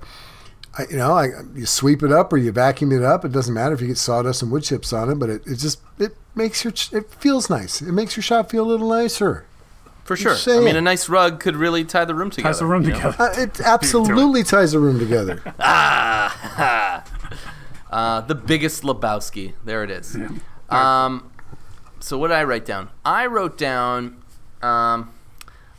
I, 0.77 0.85
you 0.91 0.97
know, 0.97 1.13
I, 1.13 1.29
you 1.55 1.67
sweep 1.67 2.03
it 2.03 2.13
up 2.13 2.33
or 2.33 2.37
you 2.37 2.53
vacuum 2.53 2.93
it 2.93 3.03
up. 3.03 3.25
It 3.25 3.33
doesn't 3.33 3.53
matter 3.53 3.75
if 3.75 3.81
you 3.81 3.89
get 3.89 3.99
sawdust 3.99 4.43
and 4.43 4.53
wood 4.53 4.63
chips 4.63 4.93
on 4.93 5.11
it, 5.11 5.17
but 5.17 5.29
it, 5.29 5.47
it 5.47 5.57
just 5.57 5.81
it 5.99 6.17
makes 6.35 6.65
your 6.65 6.73
it 6.93 7.11
feels 7.11 7.51
nice. 7.51 7.83
It 7.83 7.93
makes 7.93 8.17
your 8.17 8.23
shop 8.23 8.51
feel 8.51 8.65
a 8.65 8.69
little 8.69 8.89
nicer. 8.89 9.48
For 10.09 10.17
sure. 10.17 10.35
I 10.57 10.61
mean, 10.61 10.75
a 10.75 10.81
nice 10.81 11.11
rug 11.11 11.39
could 11.39 11.55
really 11.55 11.85
tie 11.85 12.07
the 12.07 12.15
room 12.15 12.31
together. 12.31 12.49
ties 12.49 12.61
the 12.61 12.65
room 12.65 12.83
you 12.83 12.93
know? 12.93 13.13
together. 13.13 13.23
Uh, 13.23 13.35
it 13.37 13.61
absolutely 13.65 14.43
ties 14.43 14.73
the 14.73 14.79
room 14.79 14.99
together. 14.99 15.43
Uh, 17.91 18.21
the 18.21 18.35
biggest 18.35 18.83
Lebowski. 18.83 19.55
There 19.65 19.83
it 19.83 19.91
is. 19.91 20.15
Um, 20.69 21.33
so 22.01 22.19
what 22.19 22.29
did 22.29 22.35
I 22.35 22.45
write 22.45 22.67
down? 22.67 22.91
I 23.03 23.25
wrote 23.25 23.57
down, 23.57 24.23
um, 24.61 25.11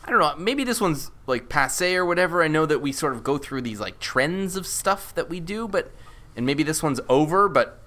I 0.03 0.09
don't 0.09 0.17
know, 0.17 0.35
maybe 0.35 0.63
this 0.63 0.81
one's 0.81 1.11
like 1.27 1.49
passe 1.49 1.95
or 1.95 2.03
whatever. 2.03 2.41
I 2.41 2.47
know 2.47 2.65
that 2.65 2.79
we 2.79 2.91
sort 2.91 3.13
of 3.13 3.23
go 3.23 3.37
through 3.37 3.61
these 3.61 3.79
like 3.79 3.99
trends 3.99 4.55
of 4.55 4.65
stuff 4.65 5.13
that 5.13 5.29
we 5.29 5.39
do, 5.39 5.67
but 5.67 5.91
and 6.35 6.47
maybe 6.47 6.63
this 6.63 6.81
one's 6.81 6.99
over, 7.09 7.47
but 7.47 7.79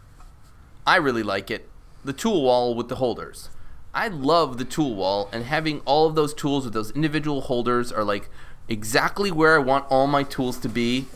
I 0.87 0.97
really 0.97 1.25
like 1.25 1.51
it. 1.51 1.69
The 2.05 2.13
tool 2.13 2.45
wall 2.45 2.77
with 2.77 2.89
the 2.89 2.97
holders. 2.97 3.49
I 3.95 4.09
love 4.09 4.59
the 4.59 4.65
tool 4.65 4.95
wall 4.95 5.29
and 5.33 5.45
having 5.45 5.81
all 5.81 6.07
of 6.07 6.15
those 6.15 6.33
tools 6.33 6.65
with 6.65 6.73
those 6.73 6.91
individual 6.93 7.43
holders 7.43 7.93
are 7.93 8.05
like 8.05 8.31
exactly 8.69 9.31
where 9.31 9.55
I 9.55 9.59
want 9.59 9.85
all 9.91 10.07
my 10.07 10.23
tools 10.23 10.59
to 10.61 10.69
be. 10.69 11.07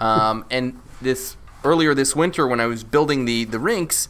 Um, 0.00 0.44
and 0.50 0.80
this 1.00 1.36
earlier 1.62 1.94
this 1.94 2.14
winter 2.14 2.46
when 2.46 2.60
I 2.60 2.66
was 2.66 2.82
building 2.84 3.24
the 3.24 3.44
the 3.44 3.58
rinks, 3.58 4.08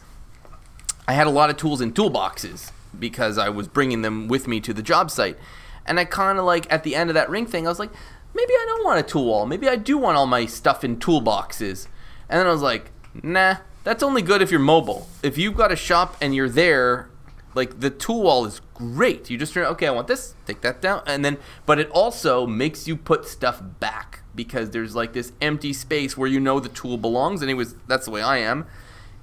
I 1.07 1.13
had 1.13 1.27
a 1.27 1.29
lot 1.29 1.49
of 1.49 1.57
tools 1.57 1.81
in 1.81 1.93
toolboxes 1.93 2.71
because 2.97 3.37
I 3.37 3.49
was 3.49 3.67
bringing 3.67 4.01
them 4.01 4.27
with 4.27 4.47
me 4.47 4.59
to 4.61 4.73
the 4.73 4.81
job 4.81 5.11
site. 5.11 5.37
And 5.85 5.99
I 5.99 6.05
kind 6.05 6.39
of 6.39 6.45
like 6.45 6.71
at 6.73 6.83
the 6.83 6.95
end 6.95 7.11
of 7.11 7.13
that 7.13 7.29
ring 7.29 7.45
thing, 7.45 7.67
I 7.67 7.69
was 7.69 7.77
like, 7.77 7.91
maybe 8.33 8.53
I 8.53 8.65
don't 8.67 8.85
want 8.85 8.99
a 8.99 9.03
tool 9.03 9.25
wall. 9.25 9.45
Maybe 9.45 9.69
I 9.69 9.75
do 9.75 9.97
want 9.97 10.17
all 10.17 10.25
my 10.25 10.47
stuff 10.47 10.83
in 10.83 10.97
toolboxes. 10.97 11.87
And 12.27 12.39
then 12.39 12.47
I 12.47 12.51
was 12.51 12.63
like, 12.63 12.91
nah, 13.21 13.57
that's 13.83 14.01
only 14.01 14.23
good 14.23 14.41
if 14.41 14.49
you're 14.49 14.59
mobile. 14.59 15.07
If 15.21 15.37
you've 15.37 15.55
got 15.55 15.71
a 15.71 15.75
shop 15.75 16.17
and 16.19 16.33
you're 16.33 16.49
there, 16.49 17.09
like 17.55 17.79
the 17.79 17.89
tool 17.89 18.23
wall 18.23 18.45
is 18.45 18.61
great. 18.73 19.29
You 19.29 19.37
just 19.37 19.53
turn, 19.53 19.65
okay, 19.65 19.87
I 19.87 19.91
want 19.91 20.07
this, 20.07 20.35
take 20.45 20.61
that 20.61 20.81
down, 20.81 21.01
and 21.07 21.23
then, 21.23 21.37
but 21.65 21.79
it 21.79 21.89
also 21.89 22.45
makes 22.45 22.87
you 22.87 22.95
put 22.97 23.25
stuff 23.25 23.61
back 23.79 24.19
because 24.35 24.71
there's 24.71 24.95
like 24.95 25.13
this 25.13 25.31
empty 25.41 25.71
space 25.73 26.17
where 26.17 26.29
you 26.29 26.39
know 26.39 26.59
the 26.59 26.69
tool 26.69 26.97
belongs. 26.97 27.41
Anyways, 27.41 27.75
that's 27.87 28.05
the 28.05 28.11
way 28.11 28.21
I 28.21 28.37
am. 28.37 28.67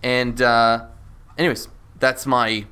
And, 0.02 0.40
uh, 0.40 0.86
anyways, 1.36 1.68
that's 2.00 2.26
my, 2.26 2.64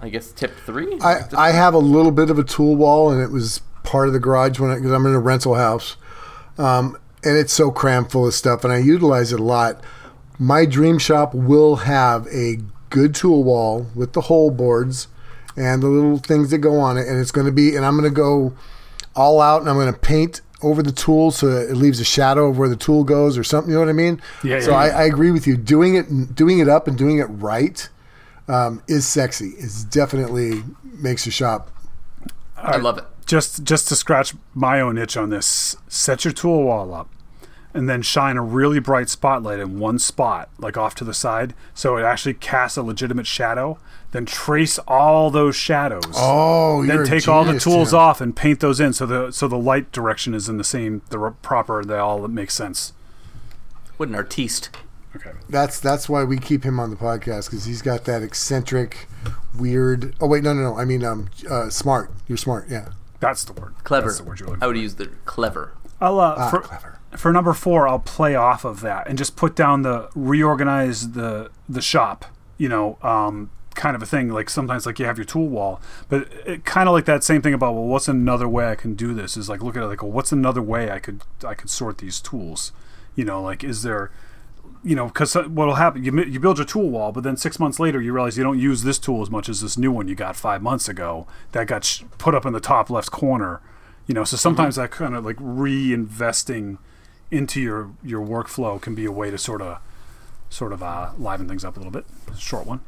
I 0.00 0.08
guess, 0.08 0.32
tip 0.32 0.56
three. 0.64 0.96
I, 1.02 1.22
I 1.36 1.50
have 1.50 1.74
a 1.74 1.78
little 1.78 2.12
bit 2.12 2.30
of 2.30 2.38
a 2.38 2.44
tool 2.44 2.76
wall, 2.76 3.10
and 3.10 3.20
it 3.20 3.30
was 3.30 3.60
part 3.82 4.06
of 4.06 4.14
the 4.14 4.20
garage 4.20 4.60
when 4.60 4.74
because 4.74 4.92
I'm 4.92 5.04
in 5.06 5.14
a 5.14 5.18
rental 5.18 5.56
house, 5.56 5.96
um, 6.56 6.96
and 7.24 7.36
it's 7.36 7.52
so 7.52 7.70
crammed 7.70 8.12
full 8.12 8.26
of 8.26 8.34
stuff, 8.34 8.62
and 8.62 8.72
I 8.72 8.78
utilize 8.78 9.32
it 9.32 9.40
a 9.40 9.42
lot. 9.42 9.82
My 10.38 10.64
dream 10.64 10.98
shop 10.98 11.34
will 11.34 11.76
have 11.76 12.26
a 12.28 12.58
good 12.90 13.14
tool 13.14 13.42
wall 13.44 13.86
with 13.94 14.12
the 14.12 14.22
hole 14.22 14.50
boards 14.50 15.08
and 15.56 15.82
the 15.82 15.88
little 15.88 16.18
things 16.18 16.50
that 16.50 16.58
go 16.58 16.78
on 16.78 16.96
it, 16.96 17.06
and 17.08 17.20
it's 17.20 17.32
going 17.32 17.46
to 17.46 17.52
be, 17.52 17.74
and 17.74 17.84
I'm 17.84 17.96
going 17.98 18.08
to 18.08 18.14
go 18.14 18.52
all 19.16 19.40
out, 19.40 19.60
and 19.60 19.68
I'm 19.68 19.76
going 19.76 19.92
to 19.92 19.98
paint 19.98 20.40
over 20.62 20.82
the 20.82 20.92
tool 20.92 21.30
so 21.30 21.46
it 21.48 21.76
leaves 21.76 22.00
a 22.00 22.04
shadow 22.04 22.48
of 22.48 22.58
where 22.58 22.68
the 22.68 22.76
tool 22.76 23.04
goes 23.04 23.38
or 23.38 23.44
something. 23.44 23.70
You 23.70 23.76
know 23.78 23.84
what 23.84 23.90
I 23.90 23.94
mean? 23.94 24.20
Yeah, 24.42 24.60
So 24.60 24.70
yeah, 24.70 24.76
I, 24.76 24.86
yeah. 24.86 24.98
I 24.98 25.02
agree 25.04 25.30
with 25.30 25.46
you. 25.46 25.56
Doing 25.56 25.94
it, 25.96 26.34
doing 26.34 26.58
it 26.58 26.68
up, 26.68 26.88
and 26.88 26.96
doing 26.96 27.18
it 27.18 27.24
right 27.24 27.88
um, 28.48 28.82
is 28.88 29.06
sexy. 29.06 29.50
It's 29.58 29.84
definitely 29.84 30.62
makes 30.82 31.26
your 31.26 31.32
shop. 31.32 31.70
I 32.56 32.76
love 32.76 32.98
it. 32.98 33.04
just 33.26 33.62
just 33.62 33.86
to 33.88 33.96
scratch 33.96 34.34
my 34.54 34.80
own 34.80 34.98
itch 34.98 35.16
on 35.16 35.30
this, 35.30 35.76
set 35.86 36.24
your 36.24 36.32
tool 36.32 36.64
wall 36.64 36.92
up, 36.92 37.08
and 37.74 37.88
then 37.88 38.02
shine 38.02 38.36
a 38.36 38.42
really 38.42 38.78
bright 38.78 39.08
spotlight 39.08 39.58
in 39.60 39.78
one 39.78 39.98
spot, 39.98 40.48
like 40.58 40.76
off 40.76 40.94
to 40.96 41.04
the 41.04 41.14
side, 41.14 41.54
so 41.74 41.96
it 41.96 42.02
actually 42.02 42.34
casts 42.34 42.76
a 42.76 42.82
legitimate 42.82 43.26
shadow. 43.26 43.78
Then 44.10 44.24
trace 44.24 44.78
all 44.88 45.30
those 45.30 45.54
shadows. 45.54 46.02
Oh, 46.16 46.80
then 46.86 46.94
you're 46.96 47.04
a 47.04 47.06
take 47.06 47.28
all 47.28 47.44
the 47.44 47.60
tools 47.60 47.90
Tim. 47.90 47.98
off 47.98 48.20
and 48.22 48.34
paint 48.34 48.60
those 48.60 48.80
in, 48.80 48.94
so 48.94 49.04
the 49.04 49.30
so 49.32 49.46
the 49.48 49.58
light 49.58 49.92
direction 49.92 50.32
is 50.32 50.48
in 50.48 50.56
the 50.56 50.64
same, 50.64 51.02
the 51.10 51.18
proper. 51.42 51.84
They 51.84 51.98
all 51.98 52.26
make 52.26 52.50
sense. 52.50 52.94
What 53.98 54.08
an 54.08 54.14
artiste. 54.14 54.70
Okay. 55.16 55.32
That's 55.50 55.78
that's 55.80 56.08
why 56.08 56.24
we 56.24 56.38
keep 56.38 56.64
him 56.64 56.80
on 56.80 56.88
the 56.90 56.96
podcast 56.96 57.50
because 57.50 57.64
he's 57.66 57.82
got 57.82 58.04
that 58.04 58.22
eccentric, 58.22 59.08
weird. 59.58 60.14
Oh 60.20 60.26
wait, 60.26 60.42
no, 60.42 60.54
no, 60.54 60.62
no. 60.62 60.78
I 60.78 60.84
mean, 60.86 61.04
um, 61.04 61.28
uh, 61.50 61.68
smart. 61.68 62.10
You're 62.26 62.38
smart. 62.38 62.66
Yeah. 62.70 62.90
That's 63.20 63.44
the 63.44 63.52
word. 63.52 63.74
Clever. 63.84 64.06
That's 64.06 64.18
the 64.20 64.24
word 64.24 64.40
you're 64.40 64.48
looking 64.48 64.62
I 64.62 64.66
for. 64.66 64.68
would 64.72 64.78
use 64.78 64.94
the 64.94 65.06
clever. 65.26 65.72
I'll 66.00 66.20
uh, 66.20 66.34
Ah, 66.38 66.50
for, 66.50 66.60
clever. 66.60 66.97
For 67.16 67.32
number 67.32 67.52
four, 67.52 67.88
I'll 67.88 67.98
play 67.98 68.34
off 68.34 68.64
of 68.64 68.80
that 68.80 69.08
and 69.08 69.16
just 69.16 69.36
put 69.36 69.56
down 69.56 69.82
the 69.82 70.08
reorganize 70.14 71.12
the 71.12 71.50
the 71.68 71.82
shop. 71.82 72.24
You 72.58 72.68
know, 72.68 72.98
um, 73.02 73.50
kind 73.74 73.94
of 73.96 74.02
a 74.02 74.06
thing. 74.06 74.28
Like 74.28 74.50
sometimes, 74.50 74.84
like 74.84 74.98
you 74.98 75.06
have 75.06 75.16
your 75.16 75.24
tool 75.24 75.48
wall, 75.48 75.80
but 76.08 76.28
it 76.44 76.64
kind 76.64 76.88
of 76.88 76.92
like 76.92 77.06
that 77.06 77.24
same 77.24 77.40
thing 77.40 77.54
about 77.54 77.74
well, 77.74 77.84
what's 77.84 78.08
another 78.08 78.48
way 78.48 78.68
I 78.68 78.74
can 78.74 78.94
do 78.94 79.14
this? 79.14 79.36
Is 79.36 79.48
like 79.48 79.62
look 79.62 79.76
at 79.76 79.82
it 79.82 79.86
like, 79.86 80.02
well, 80.02 80.12
what's 80.12 80.32
another 80.32 80.62
way 80.62 80.90
I 80.90 80.98
could 80.98 81.22
I 81.46 81.54
could 81.54 81.70
sort 81.70 81.98
these 81.98 82.20
tools? 82.20 82.72
You 83.14 83.24
know, 83.24 83.42
like 83.42 83.64
is 83.64 83.82
there 83.82 84.10
you 84.84 84.94
know, 84.94 85.06
because 85.06 85.34
what'll 85.34 85.74
happen, 85.74 86.04
you, 86.04 86.16
you 86.24 86.38
build 86.38 86.58
your 86.58 86.64
tool 86.64 86.88
wall, 86.88 87.10
but 87.10 87.24
then 87.24 87.36
six 87.36 87.58
months 87.58 87.80
later, 87.80 88.00
you 88.00 88.12
realize 88.12 88.38
you 88.38 88.44
don't 88.44 88.58
use 88.58 88.84
this 88.84 88.98
tool 88.98 89.22
as 89.22 89.30
much 89.30 89.48
as 89.48 89.60
this 89.60 89.76
new 89.76 89.90
one 89.90 90.06
you 90.06 90.14
got 90.14 90.36
five 90.36 90.62
months 90.62 90.88
ago 90.88 91.26
that 91.52 91.66
got 91.66 91.84
sh- 91.84 92.02
put 92.16 92.34
up 92.34 92.46
in 92.46 92.52
the 92.52 92.60
top 92.60 92.88
left 92.88 93.10
corner. 93.10 93.60
You 94.06 94.14
know, 94.14 94.24
so 94.24 94.36
sometimes 94.36 94.76
that 94.76 94.90
kind 94.90 95.14
of 95.14 95.24
like 95.24 95.36
reinvesting 95.36 96.78
into 97.30 97.60
your 97.60 97.90
your 98.02 98.24
workflow 98.24 98.80
can 98.80 98.94
be 98.94 99.04
a 99.04 99.12
way 99.12 99.30
to 99.30 99.38
sort 99.38 99.62
of 99.62 99.80
sort 100.50 100.72
of 100.72 100.82
uh, 100.82 101.10
liven 101.18 101.48
things 101.48 101.64
up 101.64 101.76
a 101.76 101.80
little 101.80 101.92
bit. 101.92 102.06
Short 102.36 102.66
one. 102.66 102.80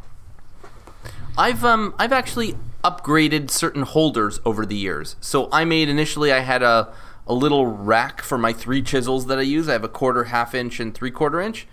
I've 1.36 1.64
um 1.64 1.95
I've 1.99 2.12
actually 2.12 2.57
upgraded 2.82 3.51
certain 3.51 3.82
holders 3.82 4.41
over 4.45 4.64
the 4.64 4.76
years. 4.76 5.16
So 5.20 5.49
I 5.53 5.64
made 5.64 5.88
initially 5.88 6.32
I 6.32 6.41
had 6.41 6.62
a 6.62 6.93
a 7.26 7.34
little 7.34 7.66
rack 7.66 8.22
for 8.22 8.36
my 8.36 8.53
three 8.53 8.82
chisels 8.82 9.26
that 9.26 9.38
I 9.38 9.43
use. 9.43 9.68
I 9.68 9.72
have 9.72 9.84
a 9.84 9.88
quarter, 9.88 10.24
half 10.24 10.55
inch, 10.55 10.80
and 10.80 10.95
three 10.95 11.11
quarter 11.11 11.41
inch, 11.41 11.66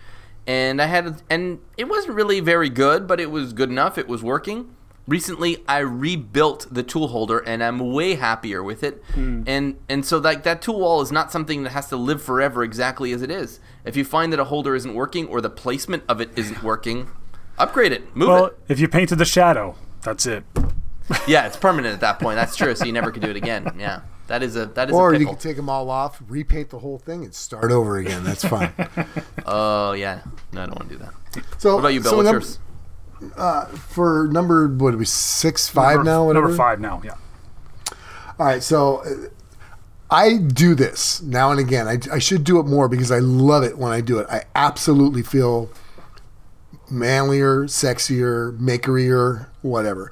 and 0.45 0.81
I 0.81 0.85
had 0.85 1.21
and 1.29 1.59
it 1.77 1.85
wasn't 1.85 2.15
really 2.15 2.39
very 2.39 2.69
good, 2.69 3.07
but 3.07 3.19
it 3.19 3.31
was 3.31 3.53
good 3.53 3.69
enough. 3.69 3.97
It 3.97 4.07
was 4.07 4.21
working. 4.23 4.75
Recently 5.07 5.63
I 5.67 5.79
rebuilt 5.79 6.67
the 6.69 6.83
tool 6.83 7.07
holder 7.07 7.39
and 7.39 7.63
I'm 7.63 7.79
way 7.93 8.15
happier 8.15 8.61
with 8.61 8.83
it. 8.83 9.03
Hmm. 9.13 9.43
And 9.47 9.77
and 9.89 10.05
so 10.05 10.17
like 10.17 10.43
that 10.43 10.61
tool 10.61 10.79
wall 10.79 11.01
is 11.01 11.11
not 11.11 11.31
something 11.31 11.63
that 11.63 11.71
has 11.71 11.87
to 11.89 11.97
live 11.97 12.21
forever 12.21 12.63
exactly 12.63 13.11
as 13.13 13.21
it 13.21 13.31
is. 13.31 13.59
If 13.85 13.95
you 13.95 14.03
find 14.05 14.31
that 14.33 14.39
a 14.39 14.45
holder 14.45 14.75
isn't 14.75 14.93
working 14.93 15.27
or 15.27 15.41
the 15.41 15.49
placement 15.49 16.03
of 16.09 16.19
it 16.21 16.29
isn't 16.35 16.61
working, 16.61 17.09
upgrade 17.57 17.91
it, 17.93 18.15
move 18.15 18.27
Well, 18.27 18.45
it. 18.47 18.59
if 18.67 18.79
you 18.79 18.87
painted 18.87 19.17
the 19.17 19.25
shadow, 19.25 19.75
that's 20.01 20.25
it. 20.25 20.43
Yeah, 21.25 21.45
it's 21.47 21.55
permanent 21.55 21.93
at 21.93 22.01
that 22.01 22.19
point. 22.19 22.35
That's 22.35 22.57
true. 22.57 22.75
So 22.75 22.83
you 22.83 22.91
never 22.91 23.11
could 23.11 23.21
do 23.21 23.29
it 23.29 23.37
again. 23.37 23.75
Yeah, 23.79 24.01
that 24.27 24.43
is 24.43 24.57
a 24.57 24.65
that 24.65 24.89
is 24.89 24.93
Or 24.93 25.13
a 25.13 25.17
you 25.19 25.25
can 25.25 25.37
take 25.37 25.55
them 25.55 25.69
all 25.69 25.89
off, 25.89 26.21
repaint 26.27 26.69
the 26.69 26.79
whole 26.79 26.97
thing, 26.97 27.23
and 27.23 27.33
start 27.33 27.71
over 27.71 27.95
again. 27.97 28.25
That's 28.25 28.43
fine. 28.43 28.73
Oh 29.45 29.93
yeah, 29.93 30.19
no, 30.51 30.63
I 30.63 30.65
don't 30.65 30.77
want 30.77 30.89
to 30.91 30.97
do 30.97 31.03
that. 31.05 31.13
So, 31.59 31.75
What 31.75 31.79
about 31.79 31.93
you, 31.93 32.01
Bill? 32.01 32.11
so 32.11 32.17
What's 32.17 32.57
num- 32.59 32.66
yours? 33.21 33.79
For 33.79 34.27
number, 34.31 34.67
what 34.67 34.93
are 34.93 34.97
we, 34.97 35.05
six, 35.05 35.67
five 35.67 35.97
number, 35.97 36.11
now? 36.11 36.25
Whatever. 36.25 36.47
Number 36.47 36.57
five 36.57 36.79
now. 36.79 37.01
Yeah. 37.03 37.15
All 38.39 38.45
right, 38.45 38.61
so 38.61 38.97
uh, 38.97 39.29
I 40.09 40.37
do 40.37 40.75
this 40.75 41.21
now 41.21 41.51
and 41.51 41.59
again. 41.59 41.87
I, 41.87 41.99
I 42.13 42.19
should 42.19 42.43
do 42.43 42.59
it 42.59 42.63
more 42.63 42.87
because 42.87 43.11
I 43.11 43.19
love 43.19 43.63
it 43.63 43.77
when 43.77 43.91
I 43.91 44.01
do 44.01 44.19
it. 44.19 44.27
I 44.29 44.43
absolutely 44.55 45.23
feel 45.23 45.69
manlier, 46.89 47.63
sexier, 47.65 48.57
makerier, 48.57 49.47
whatever. 49.61 50.11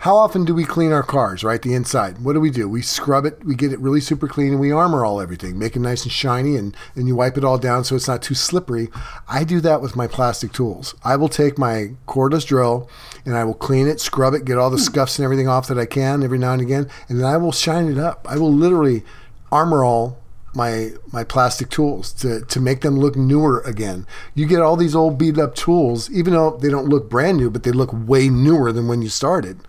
How 0.00 0.16
often 0.16 0.46
do 0.46 0.54
we 0.54 0.64
clean 0.64 0.92
our 0.92 1.02
cars, 1.02 1.44
right? 1.44 1.60
The 1.60 1.74
inside. 1.74 2.24
What 2.24 2.32
do 2.32 2.40
we 2.40 2.48
do? 2.48 2.66
We 2.66 2.80
scrub 2.80 3.26
it, 3.26 3.44
we 3.44 3.54
get 3.54 3.70
it 3.70 3.78
really 3.80 4.00
super 4.00 4.26
clean, 4.26 4.52
and 4.52 4.58
we 4.58 4.72
armor 4.72 5.04
all 5.04 5.20
everything, 5.20 5.58
make 5.58 5.76
it 5.76 5.80
nice 5.80 6.04
and 6.04 6.10
shiny, 6.10 6.56
and, 6.56 6.74
and 6.94 7.06
you 7.06 7.14
wipe 7.14 7.36
it 7.36 7.44
all 7.44 7.58
down 7.58 7.84
so 7.84 7.96
it's 7.96 8.08
not 8.08 8.22
too 8.22 8.34
slippery. 8.34 8.88
I 9.28 9.44
do 9.44 9.60
that 9.60 9.82
with 9.82 9.96
my 9.96 10.06
plastic 10.06 10.52
tools. 10.52 10.94
I 11.04 11.16
will 11.16 11.28
take 11.28 11.58
my 11.58 11.90
cordless 12.08 12.46
drill 12.46 12.88
and 13.26 13.36
I 13.36 13.44
will 13.44 13.52
clean 13.52 13.86
it, 13.86 14.00
scrub 14.00 14.32
it, 14.32 14.46
get 14.46 14.56
all 14.56 14.70
the 14.70 14.78
hmm. 14.78 14.84
scuffs 14.84 15.18
and 15.18 15.24
everything 15.24 15.48
off 15.48 15.68
that 15.68 15.78
I 15.78 15.84
can 15.84 16.22
every 16.22 16.38
now 16.38 16.54
and 16.54 16.62
again, 16.62 16.88
and 17.10 17.20
then 17.20 17.26
I 17.26 17.36
will 17.36 17.52
shine 17.52 17.86
it 17.86 17.98
up. 17.98 18.26
I 18.26 18.38
will 18.38 18.52
literally 18.52 19.04
armor 19.52 19.84
all 19.84 20.16
my 20.54 20.92
my 21.12 21.24
plastic 21.24 21.68
tools 21.68 22.10
to 22.14 22.40
to 22.40 22.58
make 22.58 22.80
them 22.80 22.98
look 22.98 23.16
newer 23.16 23.60
again. 23.60 24.06
You 24.34 24.46
get 24.46 24.62
all 24.62 24.76
these 24.76 24.94
old 24.94 25.18
beat 25.18 25.38
up 25.38 25.54
tools, 25.54 26.10
even 26.10 26.32
though 26.32 26.56
they 26.56 26.70
don't 26.70 26.88
look 26.88 27.10
brand 27.10 27.36
new, 27.36 27.50
but 27.50 27.64
they 27.64 27.70
look 27.70 27.90
way 27.92 28.30
newer 28.30 28.72
than 28.72 28.88
when 28.88 29.02
you 29.02 29.10
started. 29.10 29.60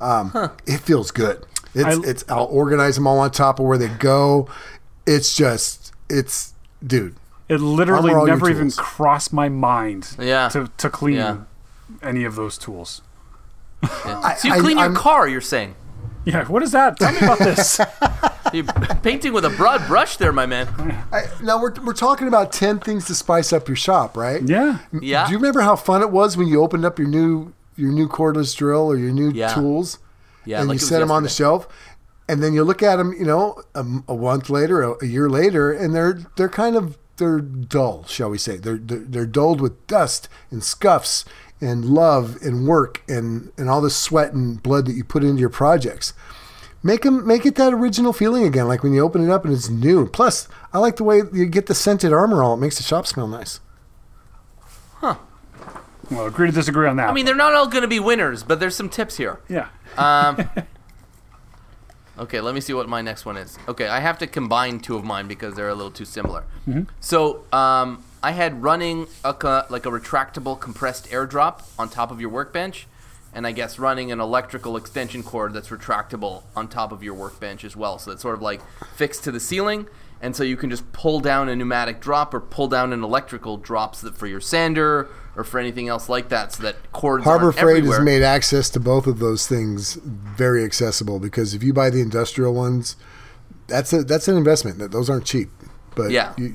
Um, 0.00 0.32
It 0.66 0.78
feels 0.80 1.10
good. 1.10 1.44
It's 1.74 1.84
I- 1.84 2.08
it's 2.10 2.24
I'll 2.28 2.44
organize 2.46 2.94
them 2.96 3.06
all 3.06 3.18
on 3.18 3.30
top 3.30 3.58
of 3.60 3.66
where 3.66 3.78
they 3.78 3.88
go. 3.88 4.48
It's 5.06 5.34
just 5.36 5.92
it's 6.08 6.54
dude. 6.86 7.16
It 7.48 7.60
literally 7.60 8.10
Armor 8.10 8.20
all 8.20 8.26
your 8.26 8.36
never 8.36 8.50
even 8.50 8.70
crossed 8.72 9.32
my 9.32 9.48
mind 9.48 10.16
Yeah. 10.18 10.48
to, 10.48 10.68
to 10.78 10.90
clean 10.90 11.16
Yeah. 11.16 11.36
any 12.02 12.24
of 12.24 12.34
those 12.34 12.58
tools. 12.58 13.02
Yeah. 13.82 14.34
so 14.34 14.48
you 14.48 14.54
I- 14.54 14.58
clean 14.58 14.76
your 14.78 14.86
I'm- 14.86 14.94
car? 14.94 15.28
You're 15.28 15.40
saying? 15.40 15.74
Yeah, 16.24 16.44
what 16.46 16.62
is 16.64 16.72
that? 16.72 16.98
Tell 16.98 17.12
me 17.12 17.18
about 17.18 17.38
this. 17.38 17.78
You're 18.52 18.64
painting 19.02 19.32
with 19.32 19.44
a 19.44 19.50
broad 19.50 19.86
brush 19.86 20.16
there, 20.16 20.32
my 20.32 20.44
man. 20.46 20.66
I, 21.12 21.22
now 21.42 21.60
we're 21.62 21.72
we're 21.84 21.92
talking 21.92 22.26
about 22.26 22.52
ten 22.52 22.80
things 22.80 23.04
to 23.06 23.14
spice 23.14 23.52
up 23.52 23.68
your 23.68 23.76
shop, 23.76 24.16
right? 24.16 24.42
yeah. 24.42 24.78
Yeah. 25.00 25.26
Do 25.26 25.32
you 25.32 25.38
remember 25.38 25.60
how 25.60 25.76
fun 25.76 26.02
it 26.02 26.10
was 26.10 26.36
when 26.36 26.48
you 26.48 26.62
opened 26.62 26.84
up 26.84 26.98
your 26.98 27.06
new 27.08 27.52
your 27.76 27.92
new 27.92 28.08
cordless 28.08 28.56
drill 28.56 28.86
or 28.90 28.96
your 28.96 29.12
new 29.12 29.30
Yeah. 29.30 29.54
tools? 29.54 29.98
Yeah, 30.44 30.60
and 30.60 30.68
like 30.68 30.76
you 30.76 30.86
set 30.86 31.00
them 31.00 31.10
on 31.10 31.22
the 31.24 31.28
shelf, 31.28 31.66
and 32.28 32.42
then 32.42 32.52
you 32.52 32.62
look 32.64 32.82
at 32.82 32.96
them, 32.96 33.12
you 33.18 33.24
know, 33.24 33.60
a, 33.74 33.80
a 34.08 34.16
month 34.16 34.48
later, 34.48 34.82
a, 34.82 35.04
a 35.04 35.06
year 35.06 35.28
later, 35.28 35.72
and 35.72 35.94
they're 35.94 36.20
they're 36.36 36.48
kind 36.48 36.76
of 36.76 36.96
they're 37.16 37.40
dull, 37.40 38.04
shall 38.06 38.30
we 38.30 38.38
say? 38.38 38.56
They're 38.56 38.76
they're, 38.78 38.98
they're 38.98 39.26
dulled 39.26 39.60
with 39.60 39.86
dust 39.86 40.28
and 40.50 40.62
scuffs 40.62 41.24
and 41.60 41.84
love 41.86 42.36
and 42.42 42.66
work 42.68 43.02
and 43.08 43.50
and 43.58 43.68
all 43.68 43.80
the 43.80 43.90
sweat 43.90 44.32
and 44.32 44.62
blood 44.62 44.86
that 44.86 44.92
you 44.92 45.02
put 45.02 45.24
into 45.24 45.40
your 45.40 45.48
projects. 45.50 46.12
Make 46.82 47.02
them 47.02 47.26
make 47.26 47.44
it 47.44 47.56
that 47.56 47.72
original 47.72 48.12
feeling 48.12 48.44
again, 48.44 48.68
like 48.68 48.84
when 48.84 48.92
you 48.92 49.02
open 49.02 49.24
it 49.24 49.30
up 49.32 49.44
and 49.44 49.52
it's 49.52 49.68
new. 49.68 50.06
Plus, 50.06 50.46
I 50.72 50.78
like 50.78 50.96
the 50.96 51.04
way 51.04 51.22
you 51.32 51.46
get 51.46 51.66
the 51.66 51.74
scented 51.74 52.12
armor 52.12 52.42
all. 52.44 52.54
It 52.54 52.58
makes 52.58 52.76
the 52.76 52.84
shop 52.84 53.06
smell 53.08 53.26
nice. 53.26 53.58
Well, 56.10 56.26
agree 56.26 56.48
to 56.48 56.52
disagree 56.52 56.88
on 56.88 56.96
that. 56.96 57.08
I 57.08 57.12
mean, 57.12 57.24
they're 57.24 57.34
not 57.34 57.54
all 57.54 57.66
going 57.66 57.82
to 57.82 57.88
be 57.88 58.00
winners, 58.00 58.42
but 58.42 58.60
there's 58.60 58.76
some 58.76 58.88
tips 58.88 59.16
here. 59.16 59.40
yeah. 59.48 59.68
Um, 59.96 60.48
okay, 62.18 62.40
let 62.40 62.54
me 62.54 62.60
see 62.60 62.72
what 62.74 62.88
my 62.88 63.02
next 63.02 63.24
one 63.24 63.36
is. 63.36 63.58
Okay, 63.68 63.88
I 63.88 64.00
have 64.00 64.18
to 64.18 64.26
combine 64.26 64.80
two 64.80 64.96
of 64.96 65.04
mine 65.04 65.26
because 65.26 65.54
they're 65.54 65.68
a 65.68 65.74
little 65.74 65.90
too 65.90 66.04
similar. 66.04 66.44
So, 67.00 67.44
um, 67.52 68.04
I 68.22 68.32
had 68.32 68.62
running 68.62 69.06
a 69.24 69.30
like 69.70 69.86
a 69.86 69.90
retractable 69.90 70.58
compressed 70.58 71.08
airdrop 71.10 71.62
on 71.78 71.88
top 71.88 72.10
of 72.10 72.20
your 72.20 72.30
workbench, 72.30 72.88
and 73.32 73.46
I 73.46 73.52
guess 73.52 73.78
running 73.78 74.10
an 74.10 74.20
electrical 74.20 74.76
extension 74.76 75.22
cord 75.22 75.52
that's 75.52 75.68
retractable 75.68 76.42
on 76.56 76.66
top 76.66 76.90
of 76.90 77.04
your 77.04 77.14
workbench 77.14 77.64
as 77.64 77.76
well. 77.76 77.98
So 77.98 78.10
it's 78.10 78.22
sort 78.22 78.34
of 78.34 78.42
like 78.42 78.60
fixed 78.96 79.22
to 79.24 79.30
the 79.32 79.38
ceiling, 79.38 79.86
and 80.20 80.34
so 80.34 80.42
you 80.42 80.56
can 80.56 80.70
just 80.70 80.90
pull 80.92 81.20
down 81.20 81.48
a 81.48 81.54
pneumatic 81.54 82.00
drop 82.00 82.34
or 82.34 82.40
pull 82.40 82.66
down 82.66 82.92
an 82.92 83.04
electrical 83.04 83.58
drop 83.58 83.94
so 83.94 84.08
that 84.08 84.16
for 84.18 84.26
your 84.26 84.40
sander 84.40 85.08
or 85.36 85.44
for 85.44 85.58
anything 85.60 85.86
else 85.88 86.08
like 86.08 86.28
that, 86.30 86.52
so 86.52 86.62
that 86.62 86.92
cords 86.92 87.24
Harbor 87.24 87.52
Freight 87.52 87.76
everywhere. 87.78 87.98
has 87.98 88.04
made 88.04 88.22
access 88.22 88.70
to 88.70 88.80
both 88.80 89.06
of 89.06 89.18
those 89.18 89.46
things 89.46 89.94
very 90.02 90.64
accessible 90.64 91.18
because 91.20 91.54
if 91.54 91.62
you 91.62 91.72
buy 91.72 91.90
the 91.90 92.00
industrial 92.00 92.54
ones, 92.54 92.96
that's 93.68 93.92
a 93.92 94.02
that's 94.02 94.28
an 94.28 94.36
investment. 94.36 94.90
Those 94.92 95.10
aren't 95.10 95.24
cheap. 95.26 95.50
But 95.94 96.10
Yeah. 96.10 96.32
you, 96.36 96.54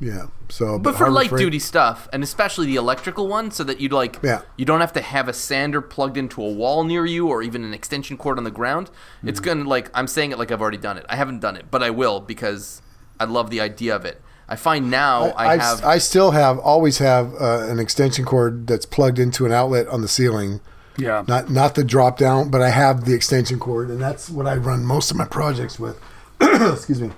yeah. 0.00 0.26
So, 0.50 0.78
But 0.78 0.92
for 0.92 0.98
Harbor 0.98 1.12
light 1.12 1.28
Freight- 1.30 1.40
duty 1.42 1.58
stuff, 1.58 2.08
and 2.12 2.22
especially 2.22 2.66
the 2.66 2.76
electrical 2.76 3.28
one, 3.28 3.50
so 3.50 3.62
that 3.64 3.80
you'd 3.80 3.92
like 3.92 4.18
Yeah. 4.22 4.40
you 4.56 4.64
don't 4.64 4.80
have 4.80 4.92
to 4.94 5.02
have 5.02 5.28
a 5.28 5.32
sander 5.34 5.80
plugged 5.82 6.16
into 6.16 6.42
a 6.42 6.50
wall 6.50 6.84
near 6.84 7.04
you 7.04 7.28
or 7.28 7.42
even 7.42 7.64
an 7.64 7.74
extension 7.74 8.16
cord 8.16 8.38
on 8.38 8.44
the 8.44 8.50
ground. 8.50 8.90
Hmm. 9.20 9.28
It's 9.28 9.40
gonna 9.40 9.64
like 9.64 9.90
I'm 9.94 10.06
saying 10.06 10.32
it 10.32 10.38
like 10.38 10.50
I've 10.50 10.62
already 10.62 10.78
done 10.78 10.96
it. 10.98 11.04
I 11.08 11.16
haven't 11.16 11.40
done 11.40 11.56
it, 11.56 11.66
but 11.70 11.82
I 11.82 11.90
will 11.90 12.20
because 12.20 12.80
I 13.20 13.24
love 13.24 13.50
the 13.50 13.60
idea 13.60 13.94
of 13.94 14.04
it. 14.04 14.22
I 14.48 14.56
find 14.56 14.90
now 14.90 15.24
I, 15.36 15.54
I've- 15.58 15.84
I 15.84 15.98
still 15.98 16.30
have 16.30 16.58
always 16.58 16.98
have 16.98 17.34
uh, 17.40 17.66
an 17.68 17.78
extension 17.78 18.24
cord 18.24 18.66
that's 18.66 18.86
plugged 18.86 19.18
into 19.18 19.44
an 19.46 19.52
outlet 19.52 19.86
on 19.88 20.00
the 20.00 20.08
ceiling. 20.08 20.60
Yeah. 20.96 21.22
Not 21.28 21.50
not 21.50 21.74
the 21.74 21.84
drop 21.84 22.18
down, 22.18 22.50
but 22.50 22.60
I 22.62 22.70
have 22.70 23.04
the 23.04 23.14
extension 23.14 23.58
cord, 23.60 23.88
and 23.88 24.00
that's 24.00 24.28
what 24.30 24.46
I 24.46 24.56
run 24.56 24.84
most 24.84 25.10
of 25.10 25.16
my 25.16 25.26
projects 25.26 25.78
with. 25.78 26.00
Excuse 26.40 27.00
me. 27.00 27.10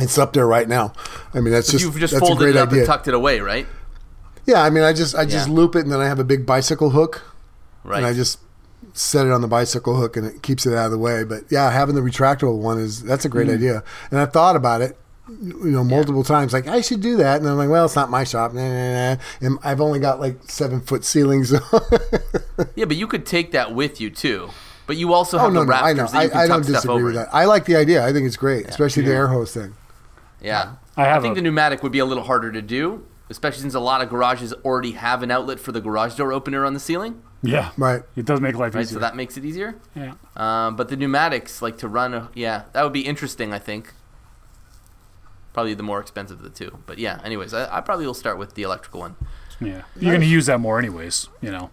It's 0.00 0.16
up 0.18 0.32
there 0.32 0.46
right 0.46 0.68
now. 0.68 0.92
I 1.34 1.40
mean, 1.40 1.52
that's 1.52 1.70
just 1.70 1.84
you've 1.84 1.96
just 1.98 2.12
that's 2.14 2.22
a 2.22 2.26
folded 2.26 2.38
great 2.42 2.56
it 2.56 2.58
up 2.58 2.68
idea. 2.70 2.80
and 2.80 2.86
tucked 2.86 3.08
it 3.08 3.14
away, 3.14 3.40
right? 3.40 3.66
yeah, 4.46 4.62
I 4.62 4.70
mean, 4.70 4.82
I 4.84 4.92
just 4.92 5.14
I 5.14 5.24
just 5.26 5.48
Yeah. 5.48 5.54
loop 5.54 5.76
it, 5.76 5.80
and 5.80 5.92
then 5.92 6.00
I 6.00 6.06
have 6.06 6.18
a 6.18 6.24
big 6.24 6.46
bicycle 6.46 6.90
hook, 6.90 7.22
Right. 7.84 7.98
and 7.98 8.06
I 8.06 8.14
just 8.14 8.38
set 8.94 9.26
it 9.26 9.32
on 9.32 9.42
the 9.42 9.48
bicycle 9.48 9.96
hook, 9.96 10.16
and 10.16 10.26
it 10.26 10.42
keeps 10.42 10.66
it 10.66 10.72
out 10.72 10.86
of 10.86 10.90
the 10.92 10.98
way. 10.98 11.22
But 11.24 11.44
yeah, 11.50 11.70
having 11.70 11.94
the 11.94 12.00
retractable 12.00 12.58
one 12.58 12.78
is 12.80 13.02
that's 13.02 13.24
a 13.24 13.28
great 13.28 13.48
idea, 13.48 13.82
and 14.10 14.18
I've 14.18 14.32
thought 14.32 14.56
about 14.56 14.80
it. 14.80 14.96
You 15.28 15.70
know, 15.70 15.84
multiple 15.84 16.24
times, 16.24 16.52
like 16.52 16.66
I 16.66 16.80
should 16.80 17.00
do 17.02 17.16
that, 17.18 17.40
and 17.40 17.48
I'm 17.48 17.56
like, 17.56 17.68
well, 17.68 17.84
it's 17.84 17.94
not 17.96 18.10
my 18.10 18.24
shop, 18.24 18.52
nah, 18.54 18.62
nah, 18.62 19.14
nah. 19.14 19.20
and 19.40 19.58
I've 19.62 19.80
only 19.80 19.98
got 19.98 20.20
like 20.20 20.42
seven 20.50 20.80
foot 20.80 21.04
ceilings. 21.04 21.52
yeah, 22.74 22.84
but 22.86 22.96
you 22.96 23.06
could 23.06 23.26
take 23.26 23.52
that 23.52 23.74
with 23.74 24.00
you 24.00 24.10
too. 24.10 24.50
But 24.86 24.96
you 24.96 25.12
also 25.12 25.36
Oh 25.36 25.40
have 25.40 25.52
no, 25.52 25.60
the 25.60 25.66
no, 25.66 25.72
I 25.74 25.92
know. 25.92 26.06
that 26.06 26.12
you 26.14 26.18
I, 26.18 26.28
can 26.28 26.36
I 26.38 26.46
tuck 26.46 26.56
don't 26.56 26.64
stuff 26.64 26.74
disagree 26.76 26.94
over. 26.96 27.04
with 27.04 27.14
that. 27.16 27.28
I 27.32 27.44
like 27.44 27.66
the 27.66 27.76
idea. 27.76 28.04
I 28.06 28.12
think 28.12 28.26
it's 28.26 28.38
great, 28.38 28.66
especially 28.66 29.02
the 29.04 29.12
air 29.12 29.26
hose 29.28 29.52
thing. 29.52 29.74
Yeah. 30.40 30.76
I 30.96 31.04
have 31.04 31.22
think 31.22 31.32
a- 31.32 31.34
the 31.36 31.42
pneumatic 31.42 31.82
would 31.82 31.92
be 31.92 31.98
a 31.98 32.06
little 32.06 32.24
harder 32.24 32.50
to 32.52 32.62
do, 32.62 33.06
especially 33.28 33.60
since 33.60 33.74
a 33.74 33.80
lot 33.80 34.00
of 34.00 34.08
garages 34.08 34.54
already 34.64 34.92
have 34.92 35.22
an 35.22 35.30
outlet 35.30 35.60
for 35.60 35.72
the 35.72 35.80
garage 35.82 36.14
door 36.16 36.32
opener 36.32 36.64
on 36.64 36.72
the 36.72 36.80
ceiling. 36.80 37.22
Yeah. 37.42 37.70
Right. 37.76 38.02
It 38.16 38.24
does 38.24 38.40
make 38.40 38.54
life 38.56 38.74
Right, 38.74 38.80
easier. 38.82 38.94
so 38.94 39.00
that 39.00 39.14
makes 39.14 39.36
it 39.36 39.44
easier. 39.44 39.76
yeah. 39.94 40.14
Um, 40.36 40.74
but 40.74 40.88
the 40.88 40.96
pneumatics, 40.96 41.60
like 41.60 41.76
to 41.78 41.88
run, 41.88 42.14
a, 42.14 42.30
yeah, 42.34 42.64
that 42.72 42.82
would 42.82 42.92
be 42.94 43.02
interesting. 43.02 43.52
I 43.52 43.58
think 43.58 43.92
probably 45.58 45.74
the 45.74 45.82
more 45.82 45.98
expensive 45.98 46.38
of 46.38 46.44
the 46.44 46.50
two. 46.50 46.78
But 46.86 46.98
yeah, 46.98 47.20
anyways, 47.24 47.52
I, 47.52 47.78
I 47.78 47.80
probably 47.80 48.06
will 48.06 48.14
start 48.14 48.38
with 48.38 48.54
the 48.54 48.62
electrical 48.62 49.00
one. 49.00 49.16
Yeah. 49.60 49.82
You're 49.98 50.12
going 50.12 50.20
to 50.20 50.26
use 50.28 50.46
that 50.46 50.60
more 50.60 50.78
anyways, 50.78 51.28
you 51.40 51.50
know. 51.50 51.70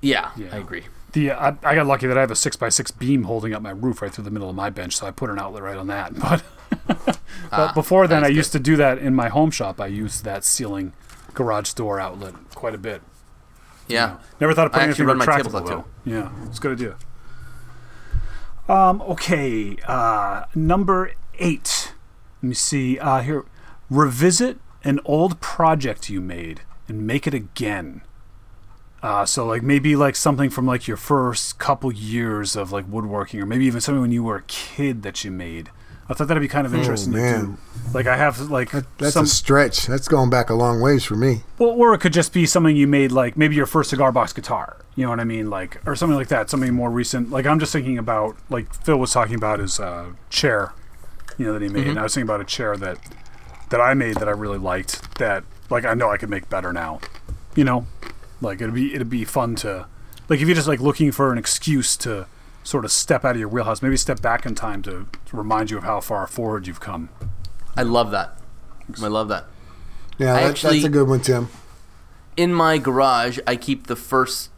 Yeah, 0.00 0.30
Yeah. 0.36 0.50
I 0.52 0.58
agree. 0.58 0.84
The 1.14 1.32
I, 1.32 1.56
I 1.64 1.74
got 1.74 1.86
lucky 1.86 2.06
that 2.06 2.16
I 2.16 2.20
have 2.20 2.30
a 2.30 2.36
six 2.36 2.54
by 2.56 2.68
six 2.68 2.92
beam 2.92 3.24
holding 3.24 3.52
up 3.54 3.60
my 3.60 3.70
roof 3.72 4.02
right 4.02 4.12
through 4.14 4.22
the 4.22 4.30
middle 4.30 4.48
of 4.48 4.54
my 4.54 4.70
bench, 4.70 4.96
so 4.96 5.06
I 5.06 5.10
put 5.10 5.30
an 5.30 5.38
outlet 5.40 5.62
right 5.64 5.76
on 5.76 5.88
that. 5.88 6.12
But 6.86 7.18
but 7.50 7.74
before 7.74 8.06
then, 8.06 8.24
I 8.24 8.28
is 8.28 8.36
used 8.36 8.52
to 8.52 8.58
do 8.60 8.76
that 8.76 8.98
in 8.98 9.14
my 9.14 9.28
home 9.28 9.50
shop. 9.50 9.80
I 9.80 9.88
used 9.88 10.24
that 10.24 10.42
ceiling 10.44 10.92
garage 11.34 11.72
door 11.74 12.00
outlet 12.00 12.34
quite 12.54 12.74
a 12.74 12.78
bit. 12.78 13.02
Yeah, 13.88 14.18
Never 14.40 14.54
thought 14.54 14.66
of 14.66 14.72
putting 14.72 14.88
anything 14.88 15.06
retractable 15.06 15.66
though. 15.66 15.78
out 15.80 15.88
Yeah, 16.04 16.30
it's 16.46 16.58
a 16.58 16.62
good 16.62 16.72
idea. 16.72 16.96
Um. 18.68 19.02
Okay. 19.02 19.76
Uh. 19.86 20.44
Number 20.54 21.12
eight. 21.38 21.92
Let 22.42 22.48
me 22.48 22.54
see. 22.54 22.98
Uh. 22.98 23.20
Here. 23.20 23.44
Revisit 23.90 24.58
an 24.84 25.00
old 25.04 25.40
project 25.40 26.08
you 26.08 26.20
made 26.20 26.62
and 26.88 27.06
make 27.06 27.26
it 27.26 27.34
again. 27.34 28.02
Uh, 29.02 29.26
so 29.26 29.44
like 29.44 29.62
maybe 29.62 29.96
like 29.96 30.14
something 30.14 30.48
from 30.48 30.64
like 30.64 30.86
your 30.86 30.96
first 30.96 31.58
couple 31.58 31.92
years 31.92 32.54
of 32.54 32.70
like 32.72 32.86
woodworking, 32.88 33.40
or 33.40 33.46
maybe 33.46 33.64
even 33.66 33.80
something 33.80 34.00
when 34.00 34.12
you 34.12 34.22
were 34.22 34.36
a 34.36 34.42
kid 34.42 35.02
that 35.02 35.24
you 35.24 35.30
made. 35.30 35.70
I 36.08 36.14
thought 36.14 36.28
that'd 36.28 36.40
be 36.40 36.48
kind 36.48 36.66
of 36.66 36.74
interesting 36.74 37.12
to 37.12 37.18
do. 37.18 37.58
Like 37.94 38.06
I 38.06 38.16
have 38.16 38.50
like 38.50 38.70
That's 38.98 39.14
some, 39.14 39.24
a 39.24 39.28
stretch. 39.28 39.86
That's 39.86 40.08
going 40.08 40.30
back 40.30 40.50
a 40.50 40.54
long 40.54 40.80
ways 40.80 41.04
for 41.04 41.16
me. 41.16 41.42
well, 41.58 41.70
or 41.70 41.94
it 41.94 41.98
could 41.98 42.12
just 42.12 42.32
be 42.32 42.44
something 42.44 42.76
you 42.76 42.86
made 42.86 43.12
like 43.12 43.36
maybe 43.36 43.54
your 43.54 43.66
first 43.66 43.90
cigar 43.90 44.12
box 44.12 44.32
guitar. 44.32 44.76
You 44.94 45.04
know 45.04 45.10
what 45.10 45.20
I 45.20 45.24
mean? 45.24 45.48
Like 45.48 45.80
or 45.86 45.96
something 45.96 46.16
like 46.16 46.28
that. 46.28 46.50
Something 46.50 46.72
more 46.74 46.90
recent. 46.90 47.30
Like 47.30 47.46
I'm 47.46 47.58
just 47.58 47.72
thinking 47.72 47.98
about 47.98 48.36
like 48.50 48.72
Phil 48.74 48.98
was 48.98 49.12
talking 49.12 49.36
about 49.36 49.58
his 49.58 49.80
uh, 49.80 50.12
chair. 50.28 50.72
You 51.38 51.46
know 51.46 51.52
that 51.54 51.62
he 51.62 51.68
made. 51.68 51.80
Mm-hmm. 51.82 51.90
And 51.90 51.98
I 51.98 52.02
was 52.02 52.14
thinking 52.14 52.28
about 52.28 52.40
a 52.40 52.44
chair 52.44 52.76
that 52.76 52.98
that 53.70 53.80
I 53.80 53.94
made 53.94 54.16
that 54.16 54.28
I 54.28 54.32
really 54.32 54.58
liked. 54.58 55.18
That 55.18 55.44
like 55.70 55.84
I 55.84 55.94
know 55.94 56.10
I 56.10 56.16
could 56.16 56.30
make 56.30 56.48
better 56.48 56.72
now. 56.72 57.00
You 57.54 57.64
know, 57.64 57.86
like 58.40 58.60
it'd 58.60 58.74
be 58.74 58.94
it'd 58.94 59.10
be 59.10 59.24
fun 59.24 59.54
to 59.56 59.86
like 60.28 60.40
if 60.40 60.46
you're 60.48 60.54
just 60.54 60.68
like 60.68 60.80
looking 60.80 61.12
for 61.12 61.32
an 61.32 61.38
excuse 61.38 61.96
to 61.98 62.26
sort 62.64 62.84
of 62.84 62.92
step 62.92 63.24
out 63.24 63.32
of 63.32 63.40
your 63.40 63.48
wheelhouse, 63.48 63.82
maybe 63.82 63.96
step 63.96 64.22
back 64.22 64.46
in 64.46 64.54
time 64.54 64.82
to, 64.82 65.06
to 65.26 65.36
remind 65.36 65.68
you 65.70 65.76
of 65.78 65.82
how 65.82 66.00
far 66.00 66.26
forward 66.28 66.66
you've 66.66 66.78
come. 66.78 67.08
I 67.76 67.82
love 67.82 68.12
that. 68.12 68.38
I 69.02 69.08
love 69.08 69.28
that. 69.28 69.46
Yeah, 70.16 70.34
that, 70.34 70.42
actually- 70.44 70.74
that's 70.74 70.86
a 70.86 70.90
good 70.90 71.08
one, 71.08 71.20
Tim. 71.20 71.48
in 72.36 72.54
my 72.54 72.78
garage, 72.78 73.40
I 73.48 73.56
keep 73.56 73.88
the 73.88 73.96
first 73.96 74.50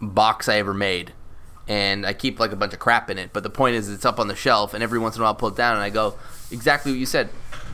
box 0.00 0.46
I 0.48 0.56
ever 0.58 0.74
made, 0.74 1.12
and 1.68 2.06
I 2.06 2.14
keep 2.14 2.40
like 2.40 2.52
a 2.52 2.56
bunch 2.56 2.72
of 2.72 2.78
crap 2.78 3.10
in 3.10 3.18
it. 3.18 3.30
But 3.32 3.42
the 3.42 3.50
point 3.50 3.76
is, 3.76 3.90
it's 3.90 4.04
up 4.04 4.18
on 4.18 4.26
the 4.26 4.34
shelf, 4.34 4.74
and 4.74 4.82
every 4.82 4.98
once 4.98 5.16
in 5.16 5.22
a 5.22 5.24
while, 5.24 5.34
I 5.34 5.36
pull 5.36 5.50
it 5.50 5.56
down, 5.56 5.74
and 5.74 5.82
I 5.82 5.90
go, 5.90 6.14
exactly 6.50 6.92
what 6.92 6.98
you 6.98 7.06
said. 7.06 7.28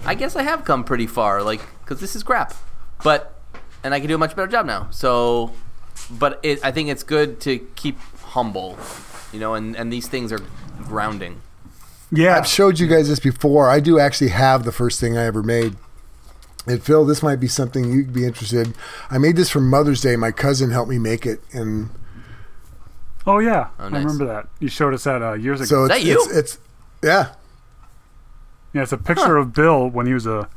I 0.05 0.15
guess 0.15 0.37
I 0.37 0.43
have 0.43 0.65
come 0.65 0.85
pretty 0.85 1.07
far, 1.07 1.43
like 1.43 1.61
because 1.81 2.01
this 2.01 2.17
is 2.17 2.23
crap, 2.23 2.53
but 3.03 3.41
and 3.83 3.95
I 3.95 4.01
can 4.01 4.09
do 4.09 4.17
a 4.17 4.19
much 4.19 4.35
better 4.35 4.51
job 4.51 4.67
now. 4.67 4.89
So, 4.91 5.53
but 6.11 6.41
it, 6.43 6.65
I 6.65 6.73
think 6.73 6.89
it's 6.89 7.03
good 7.03 7.41
to 7.43 7.59
keep 7.77 7.99
humble, 8.23 8.77
you 9.33 9.41
know, 9.41 9.55
and 9.55 9.77
and 9.77 9.93
these 9.93 10.09
things 10.09 10.33
are 10.33 10.41
grounding. 10.83 11.41
Yeah, 12.11 12.37
I've 12.37 12.47
showed 12.47 12.79
you 12.79 12.87
guys 12.87 13.09
this 13.09 13.21
before. 13.21 13.71
I 13.71 13.81
do 13.81 13.99
actually 13.99 14.31
have 14.31 14.65
the 14.65 14.73
first 14.73 15.01
thing 15.01 15.17
I 15.17 15.25
ever 15.25 15.43
made. 15.43 15.77
And 16.67 16.83
Phil, 16.83 17.05
this 17.05 17.23
might 17.23 17.41
be 17.41 17.49
something 17.49 17.93
you'd 17.93 18.13
be 18.13 18.25
interested. 18.25 18.75
I 19.11 19.19
made 19.19 19.37
this 19.37 19.51
for 19.51 19.61
Mother's 19.61 20.01
Day. 20.01 20.17
My 20.17 20.31
cousin 20.31 20.71
helped 20.71 20.91
me 20.91 20.99
make 20.99 21.27
it, 21.27 21.41
and 21.53 21.91
Oh 23.27 23.39
yeah, 23.39 23.69
Oh, 23.79 23.85
I 23.85 23.87
remember 23.99 24.27
that. 24.27 24.49
You 24.61 24.69
showed 24.69 24.93
us 24.95 25.05
that 25.05 25.23
uh, 25.23 25.33
years 25.35 25.61
ago. 25.61 25.67
so 25.67 25.85
it's, 25.85 25.95
that 25.95 26.05
you? 26.05 26.15
it's 26.23 26.37
it's 26.37 26.59
yeah. 27.03 27.31
yeah, 28.73 28.83
it's 28.83 28.93
a 28.93 28.99
picture 28.99 29.37
of 29.37 29.53
Bill 29.55 29.89
when 29.89 30.07
he 30.07 30.15
was 30.15 30.27
a 30.27 30.49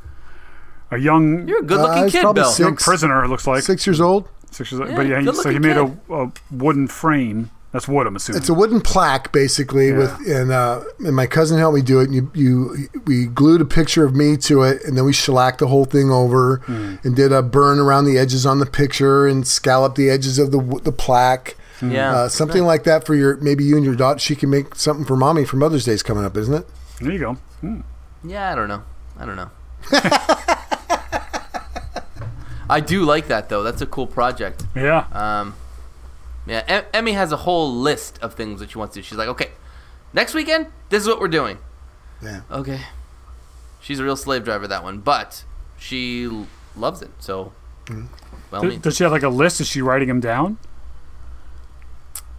a 0.90 0.98
young 0.98 1.46
You're 1.46 1.58
a 1.60 1.62
Uh, 1.62 1.66
good-looking 1.66 2.04
it's 2.04 2.12
kid, 2.12 2.22
probably 2.22 2.42
Bill. 2.42 2.50
six- 2.50 2.58
young 2.66 2.76
prisoner. 2.76 3.24
It 3.24 3.28
looks 3.28 3.46
like 3.46 3.62
Six 3.62 3.86
years 3.86 4.00
old. 4.00 4.28
six 4.50 4.72
years 4.72 4.80
old. 4.80 4.90
Yeah, 4.90 4.96
but 4.96 5.06
yeah, 5.06 5.20
he, 5.20 5.32
so 5.34 5.50
he 5.50 5.58
made 5.58 5.76
a, 5.76 5.94
a 6.10 6.32
wooden 6.50 6.88
frame. 6.88 7.50
That's 7.70 7.86
wood, 7.86 8.06
I'm 8.06 8.16
assuming. 8.16 8.40
It's 8.40 8.48
a 8.48 8.54
wooden 8.54 8.80
plaque, 8.80 9.30
basically, 9.30 9.88
Yeah. 9.88 9.98
with 9.98 10.26
and 10.26 10.50
uh, 10.50 10.80
and 11.00 11.14
my 11.14 11.26
cousin 11.26 11.58
helped 11.58 11.74
me 11.74 11.82
do 11.82 12.00
it. 12.00 12.04
And 12.04 12.14
you, 12.14 12.30
you 12.34 12.88
we 13.04 13.26
glued 13.26 13.60
a 13.60 13.66
picture 13.66 14.06
of 14.06 14.16
me 14.16 14.38
to 14.38 14.62
it, 14.62 14.82
and 14.84 14.96
then 14.96 15.04
we 15.04 15.12
shellacked 15.12 15.58
the 15.58 15.66
whole 15.68 15.84
thing 15.84 16.10
over, 16.10 16.62
Hmm. 16.64 16.94
and 17.04 17.14
did 17.14 17.30
a 17.30 17.42
burn 17.42 17.78
around 17.78 18.06
the 18.06 18.16
edges 18.16 18.46
on 18.46 18.58
the 18.58 18.64
picture, 18.66 19.26
and 19.26 19.46
scalloped 19.46 19.96
the 19.96 20.08
edges 20.08 20.38
of 20.38 20.50
the 20.50 20.80
the 20.82 20.92
plaque. 20.92 21.56
Yeah, 21.82 22.12
Uh, 22.12 22.28
something 22.28 22.64
like 22.64 22.84
that 22.84 23.06
for 23.06 23.14
your 23.14 23.36
maybe 23.36 23.62
you 23.64 23.76
and 23.76 23.84
your 23.84 23.94
daughter. 23.94 24.18
She 24.18 24.34
can 24.34 24.50
make 24.50 24.74
something 24.74 25.04
for 25.04 25.16
mommy 25.16 25.44
for 25.44 25.56
Mother's 25.56 25.84
Day's 25.84 26.02
coming 26.02 26.24
up, 26.24 26.36
isn't 26.36 26.54
it? 26.54 26.66
there 27.00 27.12
you 27.12 27.18
go. 27.20 27.34
Hmm. 27.60 27.80
Yeah, 28.24 28.50
I 28.52 28.54
don't 28.56 28.68
know. 28.68 28.82
I 29.18 29.24
don't 29.26 29.36
know. 29.36 29.50
I 32.70 32.80
do 32.80 33.04
like 33.04 33.28
that 33.28 33.48
though. 33.48 33.62
That's 33.62 33.80
a 33.80 33.86
cool 33.86 34.06
project. 34.06 34.64
Yeah, 34.74 35.06
Um, 35.12 35.54
yeah, 36.46 36.64
em- 36.68 36.84
Emmy 36.92 37.12
has 37.12 37.32
a 37.32 37.38
whole 37.38 37.72
list 37.74 38.18
of 38.20 38.34
things 38.34 38.60
that 38.60 38.70
she 38.72 38.78
wants 38.78 38.94
to 38.94 39.00
do. 39.00 39.04
She's 39.04 39.16
like, 39.18 39.28
okay, 39.28 39.50
next 40.12 40.34
weekend, 40.34 40.66
this 40.90 41.02
is 41.02 41.08
what 41.08 41.20
we're 41.20 41.28
doing. 41.28 41.58
Yeah. 42.22 42.40
Okay. 42.50 42.80
She's 43.80 44.00
a 44.00 44.04
real 44.04 44.16
slave 44.16 44.44
driver, 44.44 44.66
that 44.66 44.82
one, 44.82 44.98
but 44.98 45.44
she 45.78 46.24
l- 46.26 46.46
loves 46.76 47.00
it. 47.00 47.10
So, 47.20 47.52
well, 47.88 48.02
I 48.52 48.60
Does- 48.60 48.70
mean, 48.70 48.80
does 48.80 48.96
she 48.96 49.04
have 49.04 49.12
like 49.12 49.22
a 49.22 49.28
list? 49.30 49.60
Is 49.60 49.68
she 49.68 49.80
writing 49.80 50.08
them 50.08 50.20
down? 50.20 50.58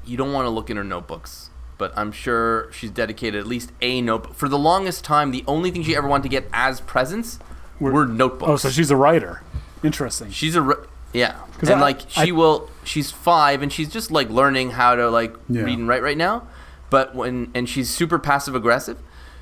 You 0.09 0.17
don't 0.17 0.33
want 0.33 0.45
to 0.45 0.49
look 0.49 0.69
in 0.69 0.77
her 0.77 0.83
notebooks, 0.83 1.49
but 1.77 1.93
I'm 1.95 2.11
sure 2.11 2.71
she's 2.71 2.89
dedicated 2.91 3.39
at 3.39 3.47
least 3.47 3.71
a 3.81 4.01
notebook. 4.01 4.33
For 4.35 4.49
the 4.49 4.57
longest 4.57 5.03
time, 5.03 5.31
the 5.31 5.43
only 5.47 5.71
thing 5.71 5.83
she 5.83 5.95
ever 5.95 6.07
wanted 6.07 6.23
to 6.23 6.29
get 6.29 6.47
as 6.51 6.81
presents 6.81 7.39
were, 7.79 8.05
notebooks. 8.05 8.49
Oh, 8.49 8.55
so 8.57 8.69
she's 8.69 8.91
a 8.91 8.95
writer. 8.97 9.41
Interesting. 9.83 10.29
She's 10.31 10.55
a 10.57 10.75
yeah, 11.13 11.35
and 11.61 11.69
I- 11.71 11.79
like 11.79 12.01
she 12.09 12.29
I- 12.29 12.31
will. 12.31 12.69
She's 12.83 13.11
five, 13.11 13.61
and 13.61 13.71
she's 13.71 13.89
just 13.89 14.11
like 14.11 14.29
learning 14.29 14.71
how 14.71 14.95
to 14.95 15.09
like 15.09 15.35
Yeah. 15.47 15.61
read 15.61 15.77
and 15.79 15.87
write 15.87 16.01
right 16.03 16.17
now. 16.17 16.43
But 16.89 17.13
when 17.15 17.51
and 17.53 17.69
she's 17.69 17.89
super 17.89 18.17
passive 18.19 18.55
aggressive, 18.55 18.97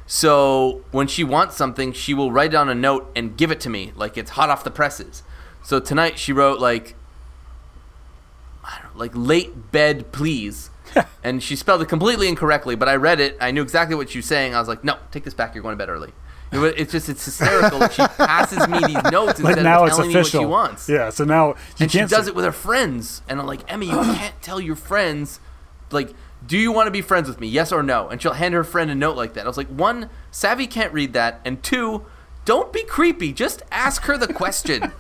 so 0.06 0.82
when 0.92 1.08
she 1.08 1.24
wants 1.24 1.56
something, 1.56 1.92
she 1.94 2.14
will 2.14 2.32
write 2.32 2.52
down 2.52 2.70
a 2.70 2.76
note 2.76 3.10
and 3.16 3.36
give 3.38 3.52
it 3.52 3.60
to 3.62 3.70
me 3.70 3.94
like 3.96 4.18
it's 4.18 4.32
hot 4.32 4.50
off 4.50 4.64
the 4.64 4.72
presses. 4.72 5.24
So 5.64 5.80
tonight 5.80 6.18
she 6.20 6.32
wrote 6.32 6.60
like, 6.60 6.96
I 8.68 8.80
don't 8.84 8.94
know, 8.94 9.00
like 9.00 9.12
late 9.16 9.72
bed 9.72 10.12
please. 10.12 10.70
and 11.24 11.42
she 11.44 11.56
spelled 11.56 11.82
it 11.82 11.88
completely 11.90 12.28
incorrectly, 12.28 12.76
but 12.76 12.88
I 12.88 12.96
read 12.96 13.20
it. 13.20 13.38
I 13.42 13.52
knew 13.52 13.62
exactly 13.62 13.96
what 13.96 14.10
she 14.10 14.20
was 14.20 14.26
saying. 14.26 14.54
I 14.56 14.60
was 14.60 14.68
like, 14.68 14.84
"No, 14.84 14.98
take 15.12 15.24
this 15.24 15.34
back. 15.34 15.54
You're 15.56 15.62
going 15.62 15.74
to 15.74 15.78
bed 15.78 15.90
early." 15.90 16.14
It 16.52 16.60
It's 16.78 16.92
just 16.94 17.10
it's 17.10 17.26
hysterical. 17.26 17.80
that 17.80 17.92
she 17.94 18.06
passes 18.08 18.68
me 18.70 18.80
these 18.80 19.04
notes 19.12 19.40
like 19.42 19.58
instead 19.58 19.64
now 19.64 19.82
of 19.82 19.88
it's 19.90 19.98
telling 19.98 20.16
official. 20.16 20.42
me 20.42 20.46
what 20.48 20.50
she 20.50 20.70
wants 20.70 20.90
Yeah. 20.90 21.10
So 21.10 21.24
now 21.26 21.50
you 21.50 21.56
and 21.82 21.92
she 21.92 22.00
does 22.00 22.26
say- 22.26 22.28
it 22.30 22.36
with 22.36 22.46
her 22.46 22.52
friends. 22.54 23.22
And 23.28 23.40
I'm 23.42 23.46
like, 23.48 23.70
Emmy, 23.72 23.88
you 23.88 23.92
can't 24.16 24.42
tell 24.42 24.62
your 24.62 24.78
friends, 24.78 25.42
like, 25.92 26.14
do 26.46 26.58
you 26.58 26.72
want 26.72 26.88
to 26.88 26.92
be 26.92 27.02
friends 27.02 27.28
with 27.28 27.42
me? 27.42 27.48
Yes 27.48 27.72
or 27.74 27.84
no? 27.84 28.08
And 28.08 28.22
she'll 28.22 28.34
hand 28.34 28.54
her 28.54 28.64
friend 28.64 28.90
a 28.90 28.96
note 28.96 29.18
like 29.18 29.34
that. 29.34 29.44
I 29.44 29.48
was 29.48 29.58
like, 29.58 29.68
one, 29.68 30.10
Savvy 30.32 30.68
can't 30.68 30.94
read 30.94 31.12
that, 31.14 31.42
and 31.44 31.62
two, 31.62 32.06
don't 32.48 32.72
be 32.74 32.82
creepy. 32.84 33.34
Just 33.34 33.62
ask 33.72 34.04
her 34.04 34.18
the 34.18 34.34
question. 34.34 34.92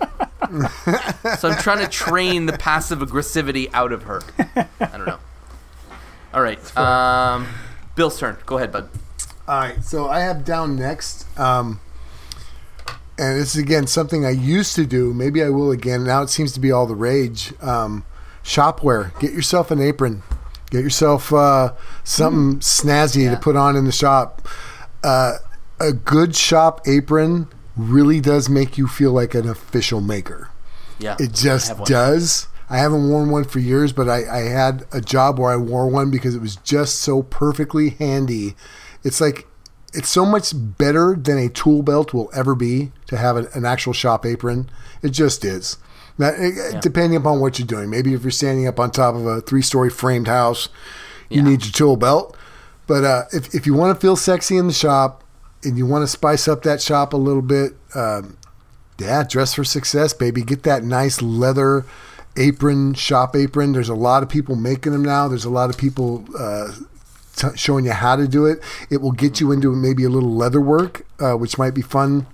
so 1.39 1.49
I'm 1.49 1.57
trying 1.57 1.79
to 1.79 1.87
train 1.89 2.45
the 2.45 2.53
passive 2.57 2.99
aggressivity 2.99 3.69
out 3.73 3.91
of 3.93 4.03
her. 4.03 4.21
I 4.55 4.67
don't 4.79 5.05
know. 5.07 5.17
All 6.33 6.41
right, 6.41 6.77
um, 6.77 7.47
Bill's 7.95 8.19
turn. 8.19 8.37
Go 8.45 8.57
ahead, 8.57 8.71
bud. 8.71 8.89
All 9.47 9.59
right, 9.59 9.81
so 9.83 10.09
I 10.09 10.19
have 10.19 10.43
down 10.43 10.75
next, 10.75 11.25
um, 11.39 11.79
and 13.17 13.39
this 13.39 13.55
is 13.55 13.61
again 13.63 13.87
something 13.87 14.25
I 14.25 14.31
used 14.31 14.75
to 14.75 14.85
do. 14.85 15.13
Maybe 15.13 15.41
I 15.41 15.49
will 15.49 15.71
again. 15.71 16.03
Now 16.03 16.21
it 16.21 16.29
seems 16.29 16.51
to 16.51 16.59
be 16.59 16.71
all 16.71 16.85
the 16.85 16.95
rage. 16.95 17.53
Um, 17.61 18.03
shopwear. 18.43 19.17
Get 19.19 19.31
yourself 19.31 19.71
an 19.71 19.81
apron. 19.81 20.21
Get 20.69 20.83
yourself 20.83 21.31
uh, 21.31 21.73
something 22.03 22.59
snazzy 22.59 23.23
Yeah. 23.23 23.31
to 23.31 23.37
put 23.37 23.55
on 23.55 23.77
in 23.77 23.85
the 23.85 23.91
shop. 23.93 24.45
Uh, 25.01 25.37
a 25.79 25.93
good 25.93 26.35
shop 26.35 26.81
apron 26.87 27.47
really 27.75 28.19
does 28.19 28.49
make 28.49 28.77
you 28.77 28.87
feel 28.87 29.11
like 29.11 29.35
an 29.35 29.47
official 29.47 30.01
maker. 30.01 30.49
Yeah, 30.99 31.15
It 31.19 31.33
just 31.33 31.75
one. 31.77 31.83
does. 31.87 32.47
I 32.69 32.77
haven't 32.79 33.07
worn 33.09 33.29
one 33.29 33.43
for 33.45 33.59
years, 33.59 33.93
but 33.93 34.09
I, 34.09 34.27
I 34.29 34.39
had 34.49 34.85
a 34.91 34.99
job 34.99 35.39
where 35.39 35.51
I 35.51 35.55
wore 35.57 35.87
one 35.87 36.09
because 36.11 36.35
it 36.35 36.41
was 36.41 36.55
just 36.57 36.95
so 36.99 37.21
perfectly 37.23 37.91
handy. 37.91 38.55
It's 39.03 39.21
like 39.21 39.47
it's 39.93 40.09
so 40.09 40.25
much 40.25 40.51
better 40.55 41.15
than 41.15 41.37
a 41.37 41.47
tool 41.49 41.81
belt 41.81 42.13
will 42.13 42.29
ever 42.33 42.55
be 42.55 42.91
to 43.07 43.15
have 43.17 43.37
an, 43.37 43.47
an 43.53 43.63
actual 43.65 43.93
shop 43.93 44.25
apron. 44.25 44.69
It 45.01 45.09
just 45.09 45.45
is. 45.45 45.77
Now, 46.17 46.29
eh, 46.35 46.79
depending 46.81 47.15
upon 47.15 47.39
what 47.39 47.57
you're 47.59 47.67
doing, 47.67 47.89
maybe 47.89 48.13
if 48.13 48.23
you're 48.23 48.31
standing 48.31 48.67
up 48.67 48.79
on 48.79 48.91
top 48.91 49.15
of 49.15 49.25
a 49.25 49.39
three-story 49.39 49.89
framed 49.91 50.27
house, 50.27 50.67
you 51.29 51.37
Yeah. 51.43 51.49
need 51.49 51.63
your 51.63 51.71
tool 51.71 51.95
belt. 51.95 52.35
But 52.87 53.03
uh, 53.05 53.23
if 53.31 53.53
if 53.55 53.65
you 53.65 53.75
want 53.75 53.95
to 53.95 54.01
feel 54.01 54.15
sexy 54.15 54.57
in 54.57 54.67
the 54.67 54.73
shop 54.73 55.23
and 55.63 55.77
you 55.77 55.85
want 55.85 56.03
to 56.03 56.07
spice 56.07 56.47
up 56.47 56.63
that 56.63 56.81
shop 56.81 57.13
a 57.13 57.17
little 57.17 57.41
bit, 57.41 57.73
um, 57.95 58.37
yeah, 58.99 59.23
dress 59.23 59.53
for 59.53 59.63
success, 59.63 60.13
baby. 60.13 60.43
Get 60.43 60.63
that 60.63 60.83
nice 60.83 61.21
leather 61.21 61.85
apron, 62.35 62.93
shop 62.93 63.35
apron. 63.35 63.73
There's 63.73 63.89
a 63.89 63.95
lot 63.95 64.23
of 64.23 64.29
people 64.29 64.55
making 64.55 64.91
them 64.91 65.03
now. 65.03 65.27
There's 65.27 65.45
a 65.45 65.49
lot 65.49 65.69
of 65.69 65.77
people 65.77 66.25
uh, 66.37 66.71
t- 67.35 67.55
showing 67.55 67.85
you 67.85 67.91
how 67.91 68.15
to 68.15 68.27
do 68.27 68.45
it. 68.45 68.59
It 68.89 69.01
will 69.01 69.11
get 69.11 69.39
you 69.39 69.51
into 69.51 69.75
maybe 69.75 70.03
a 70.03 70.09
little 70.09 70.33
leather 70.33 70.61
work, 70.61 71.05
uh, 71.19 71.33
which 71.33 71.57
might 71.57 71.71
be 71.71 71.81
fun 71.81 72.27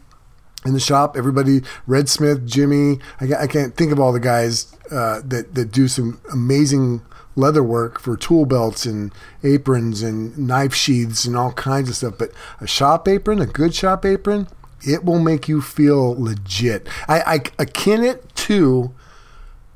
in 0.66 0.74
the 0.74 0.80
shop. 0.80 1.18
Everybody, 1.18 1.62
Red 1.88 2.10
Smith, 2.10 2.46
Jimmy. 2.46 3.00
I, 3.20 3.44
I 3.44 3.48
can't 3.48 3.76
think 3.76 3.92
of 3.92 4.00
all 4.00 4.14
the 4.14 4.20
guys 4.20 4.76
uh, 4.92 5.22
that 5.26 5.56
that 5.56 5.72
do 5.72 5.88
some 5.88 6.22
amazing 6.32 7.02
leather 7.36 7.64
work 7.64 8.00
for 8.00 8.16
tool 8.16 8.46
belts 8.46 8.86
and 8.86 9.12
aprons 9.44 10.02
and 10.02 10.38
knife 10.38 10.74
sheaths 10.74 11.26
and 11.26 11.36
all 11.36 11.52
kinds 11.54 11.90
of 11.90 11.96
stuff. 11.96 12.16
But 12.18 12.32
a 12.62 12.68
shop 12.68 13.08
apron, 13.08 13.40
a 13.40 13.46
good 13.46 13.74
shop 13.74 14.06
apron, 14.06 14.48
it 14.82 15.04
will 15.04 15.20
make 15.20 15.48
you 15.48 15.62
feel 15.62 16.12
legit. 16.22 16.88
I, 17.08 17.22
I 17.22 17.34
akin 17.60 18.04
it 18.04 18.36
to 18.36 18.94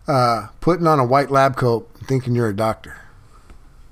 uh, 0.07 0.47
putting 0.61 0.87
on 0.87 0.99
a 0.99 1.05
white 1.05 1.31
lab 1.31 1.55
coat 1.55 1.89
thinking 2.03 2.35
you're 2.35 2.49
a 2.49 2.55
doctor. 2.55 2.97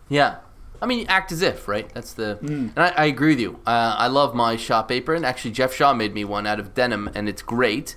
Yeah. 0.09 0.37
I 0.81 0.87
mean, 0.87 1.07
act 1.07 1.31
as 1.31 1.41
if, 1.41 1.67
right? 1.67 1.89
That's 1.93 2.13
the. 2.13 2.37
And 2.41 2.73
I, 2.77 2.89
I 2.89 3.05
agree 3.05 3.29
with 3.29 3.39
you. 3.39 3.59
Uh, 3.65 3.95
I 3.97 4.07
love 4.07 4.35
my 4.35 4.55
shop 4.55 4.91
apron. 4.91 5.25
Actually, 5.25 5.51
Jeff 5.51 5.73
Shaw 5.73 5.93
made 5.93 6.13
me 6.13 6.25
one 6.25 6.45
out 6.45 6.59
of 6.59 6.73
denim, 6.73 7.09
and 7.15 7.27
it's 7.27 7.41
great. 7.41 7.95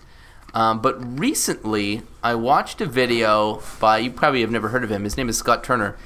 Um, 0.55 0.81
but 0.81 0.97
recently, 1.19 2.03
I 2.23 2.35
watched 2.35 2.81
a 2.81 2.87
video 2.87 3.63
by 3.81 3.99
you 3.99 4.11
probably 4.11 4.41
have 4.41 4.51
never 4.51 4.69
heard 4.69 4.83
of 4.85 4.91
him. 4.91 5.05
His 5.05 5.17
name 5.17 5.29
is 5.29 5.37
Scott 5.37 5.63
Turner, 5.63 5.97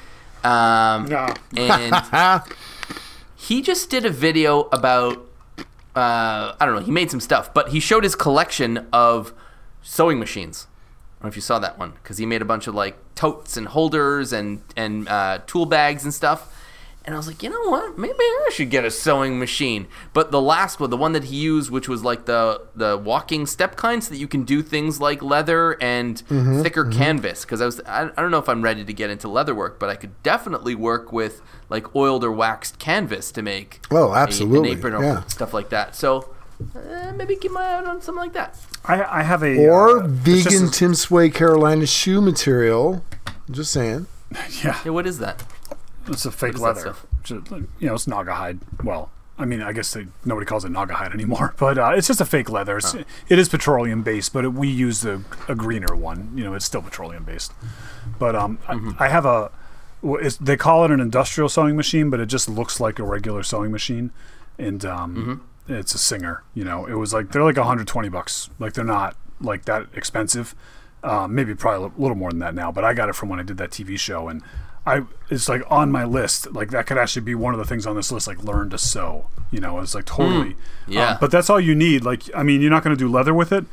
um, 0.44 1.06
No. 1.06 1.32
and 1.56 1.94
he 3.36 3.62
just 3.62 3.88
did 3.90 4.04
a 4.04 4.10
video 4.10 4.62
about 4.72 5.24
uh, 5.94 6.54
I 6.58 6.64
don't 6.66 6.74
know. 6.74 6.80
He 6.80 6.90
made 6.90 7.10
some 7.10 7.20
stuff, 7.20 7.52
but 7.52 7.68
he 7.68 7.78
showed 7.78 8.02
his 8.02 8.14
collection 8.14 8.86
of 8.92 9.32
sewing 9.82 10.18
machines. 10.18 10.66
I 11.20 11.22
don't 11.22 11.24
know 11.26 11.28
if 11.28 11.36
you 11.36 11.42
saw 11.42 11.58
that 11.58 11.78
one 11.78 11.92
because 12.02 12.18
he 12.18 12.26
made 12.26 12.40
a 12.42 12.46
bunch 12.46 12.66
of 12.66 12.74
like 12.74 12.96
totes 13.14 13.56
and 13.56 13.68
holders 13.68 14.32
and 14.32 14.62
and 14.76 15.06
uh, 15.08 15.40
tool 15.46 15.66
bags 15.66 16.02
and 16.04 16.12
stuff. 16.12 16.51
And 17.04 17.16
I 17.16 17.18
was 17.18 17.26
like, 17.26 17.42
you 17.42 17.50
know 17.50 17.68
what? 17.68 17.98
Maybe 17.98 18.14
I 18.20 18.50
should 18.52 18.70
get 18.70 18.84
a 18.84 18.90
sewing 18.90 19.36
machine. 19.38 19.88
But 20.12 20.30
the 20.30 20.40
last 20.40 20.78
one, 20.78 20.88
the 20.90 20.96
one 20.96 21.12
that 21.12 21.24
he 21.24 21.36
used, 21.36 21.68
which 21.68 21.88
was 21.88 22.04
like 22.04 22.26
the 22.26 22.62
the 22.76 22.96
walking 22.96 23.44
step 23.46 23.74
kind, 23.74 24.04
so 24.04 24.10
that 24.10 24.18
you 24.18 24.28
can 24.28 24.44
do 24.44 24.62
things 24.62 25.00
like 25.00 25.20
leather 25.20 25.76
and 25.82 26.18
thicker 26.62 26.84
canvas. 26.84 27.44
Because 27.44 27.60
I 27.60 27.66
was, 27.66 27.80
I, 27.86 28.02
I 28.16 28.22
don't 28.22 28.30
know 28.30 28.38
if 28.38 28.48
I'm 28.48 28.62
ready 28.62 28.84
to 28.84 28.92
get 28.92 29.10
into 29.10 29.26
leather 29.26 29.52
work, 29.54 29.80
but 29.80 29.88
I 29.90 29.96
could 29.96 30.22
definitely 30.22 30.76
work 30.76 31.12
with 31.12 31.42
like 31.68 31.96
oiled 31.96 32.22
or 32.22 32.30
waxed 32.30 32.78
canvas 32.78 33.32
to 33.32 33.42
make 33.42 33.80
Oh, 33.90 34.12
a- 34.12 34.16
absolutely, 34.18 34.70
an 34.70 34.78
apron 34.78 34.94
or 34.94 35.02
yeah. 35.02 35.24
stuff 35.24 35.52
like 35.52 35.70
that. 35.70 35.96
So 35.96 36.32
uh, 36.76 37.12
maybe 37.16 37.34
keep 37.34 37.50
my 37.50 37.62
eye 37.64 37.74
out 37.74 37.86
on 37.86 38.00
something 38.00 38.22
like 38.22 38.34
that. 38.34 38.56
I, 38.84 39.02
I 39.20 39.22
have 39.24 39.42
a 39.42 39.58
Or 39.68 40.04
uh, 40.04 40.06
vegan 40.06 40.66
a- 40.66 40.70
Tim 40.70 40.94
Sway 40.94 41.30
Carolina 41.30 41.86
shoe 41.86 42.20
material. 42.20 43.04
Just 43.50 43.72
saying. 43.72 44.06
yeah, 44.62 44.78
Yeah, 44.84 44.92
what 44.92 45.06
is 45.08 45.18
that? 45.18 45.42
It's 46.08 46.26
a 46.26 46.30
fake 46.32 46.58
leather. 46.58 46.94
Just, 47.22 47.50
you 47.50 47.68
know, 47.80 47.94
it's 47.94 48.06
Naugahyde. 48.06 48.60
Well, 48.82 49.10
I 49.38 49.44
mean, 49.44 49.62
I 49.62 49.72
guess 49.72 49.92
they, 49.92 50.06
nobody 50.24 50.46
calls 50.46 50.64
it 50.64 50.72
Naugahyde 50.72 51.12
anymore, 51.14 51.54
but 51.58 51.78
uh, 51.78 51.92
it's 51.94 52.06
just 52.06 52.20
a 52.20 52.24
fake 52.24 52.50
leather. 52.50 52.78
It's, 52.78 52.94
It 52.94 53.38
is 53.38 53.48
petroleum 53.48 54.02
based, 54.02 54.32
but 54.32 54.44
it, 54.44 54.52
we 54.52 54.68
use 54.68 55.00
the, 55.00 55.22
a 55.48 55.54
greener 55.54 55.94
one. 55.96 56.32
You 56.34 56.44
know, 56.44 56.54
it's 56.54 56.64
still 56.64 56.82
petroleum 56.82 57.24
based. 57.24 57.52
But 58.18 58.36
um, 58.36 58.58
I, 58.68 59.06
I 59.06 59.08
have 59.08 59.24
a. 59.26 59.50
It's, 60.04 60.36
they 60.36 60.56
call 60.56 60.84
it 60.84 60.90
an 60.90 61.00
industrial 61.00 61.48
sewing 61.48 61.76
machine, 61.76 62.10
but 62.10 62.18
it 62.20 62.26
just 62.26 62.48
looks 62.48 62.80
like 62.80 62.98
a 62.98 63.04
regular 63.04 63.42
sewing 63.44 63.70
machine, 63.70 64.10
and 64.58 64.84
um, 64.84 65.42
it's 65.68 65.94
a 65.94 65.98
Singer. 65.98 66.42
You 66.54 66.64
know, 66.64 66.86
it 66.86 66.94
was 66.94 67.14
like 67.14 67.30
they're 67.30 67.44
like 67.44 67.56
120 67.56 68.08
bucks. 68.08 68.50
Like 68.58 68.72
they're 68.74 68.84
not 68.84 69.16
like 69.40 69.64
that 69.66 69.86
expensive. 69.94 70.54
Um, 71.04 71.34
maybe 71.34 71.54
probably 71.54 71.86
a 71.96 72.00
little 72.00 72.16
more 72.16 72.30
than 72.30 72.38
that 72.40 72.54
now, 72.54 72.70
but 72.70 72.84
I 72.84 72.94
got 72.94 73.08
it 73.08 73.14
from 73.14 73.28
when 73.28 73.40
I 73.40 73.42
did 73.44 73.56
that 73.58 73.70
TV 73.70 73.98
show, 73.98 74.28
and 74.28 74.42
I 74.84 75.02
it's 75.30 75.48
like 75.48 75.62
on 75.70 75.92
my 75.92 76.04
list. 76.04 76.52
Like 76.52 76.70
that 76.70 76.86
could 76.86 76.98
actually 76.98 77.22
be 77.22 77.34
one 77.34 77.54
of 77.54 77.58
the 77.58 77.64
things 77.64 77.86
on 77.86 77.96
this 77.96 78.10
list, 78.10 78.26
like 78.26 78.42
learn 78.42 78.70
to 78.70 78.78
sew. 78.78 79.28
You 79.50 79.60
know, 79.60 79.78
it's 79.80 79.94
like 79.94 80.06
totally. 80.06 80.56
yeah. 80.86 81.10
Um, 81.12 81.18
but 81.20 81.30
that's 81.30 81.48
all 81.50 81.60
you 81.60 81.74
need. 81.74 82.04
Like, 82.04 82.22
I 82.34 82.42
mean, 82.42 82.60
you're 82.60 82.70
not 82.70 82.82
going 82.82 82.96
to 82.96 82.98
do 82.98 83.10
leather 83.10 83.34
with 83.34 83.52
it, 83.52 83.64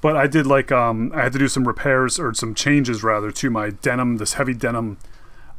but 0.00 0.16
I 0.16 0.26
did 0.26 0.46
like 0.46 0.72
um, 0.72 1.12
I 1.14 1.22
had 1.22 1.32
to 1.32 1.38
do 1.38 1.48
some 1.48 1.66
repairs 1.66 2.18
or 2.18 2.34
some 2.34 2.54
changes 2.54 3.02
rather 3.02 3.30
to 3.30 3.50
my 3.50 3.70
denim, 3.70 4.16
this 4.16 4.34
heavy 4.34 4.54
denim 4.54 4.98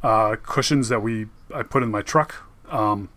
uh, 0.02 0.36
cushions 0.42 0.88
that 0.88 1.00
we 1.00 1.26
I 1.54 1.62
put 1.62 1.82
in 1.82 1.90
my 1.90 2.02
truck. 2.02 2.36
Um, 2.68 3.08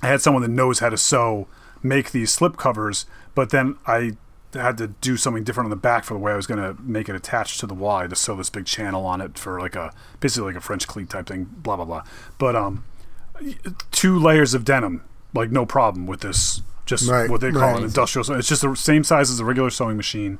I 0.00 0.06
had 0.06 0.20
someone 0.20 0.42
that 0.42 0.50
knows 0.50 0.78
how 0.78 0.88
to 0.90 0.96
sew 0.96 1.48
make 1.82 2.10
these 2.10 2.32
slip 2.32 2.56
covers, 2.56 3.06
but 3.34 3.50
then 3.50 3.76
I 3.86 4.16
had 4.58 4.78
to 4.78 4.88
do 4.88 5.16
something 5.16 5.44
different 5.44 5.66
on 5.66 5.70
the 5.70 5.76
back 5.76 6.04
for 6.04 6.14
the 6.14 6.20
way 6.20 6.32
I 6.32 6.36
was 6.36 6.46
going 6.46 6.60
to 6.60 6.80
make 6.82 7.08
it 7.08 7.14
attached 7.14 7.60
to 7.60 7.66
the 7.66 7.74
had 7.74 8.10
to 8.10 8.16
sew 8.16 8.36
this 8.36 8.50
big 8.50 8.66
channel 8.66 9.06
on 9.06 9.20
it 9.20 9.38
for 9.38 9.60
like 9.60 9.76
a 9.76 9.92
basically 10.20 10.48
like 10.52 10.56
a 10.56 10.60
French 10.60 10.86
cleat 10.86 11.10
type 11.10 11.26
thing. 11.26 11.44
Blah 11.44 11.76
blah 11.76 11.84
blah. 11.84 12.02
But 12.38 12.56
um, 12.56 12.84
two 13.90 14.18
layers 14.18 14.54
of 14.54 14.64
denim, 14.64 15.04
like 15.34 15.50
no 15.50 15.66
problem 15.66 16.06
with 16.06 16.20
this. 16.20 16.62
Just 16.86 17.10
Right, 17.10 17.28
what 17.28 17.42
they 17.42 17.52
call 17.52 17.60
right. 17.60 17.76
an 17.76 17.84
industrial. 17.84 18.30
It's 18.38 18.48
just 18.48 18.62
the 18.62 18.74
same 18.74 19.04
size 19.04 19.30
as 19.30 19.40
a 19.40 19.44
regular 19.44 19.68
sewing 19.68 19.98
machine, 19.98 20.38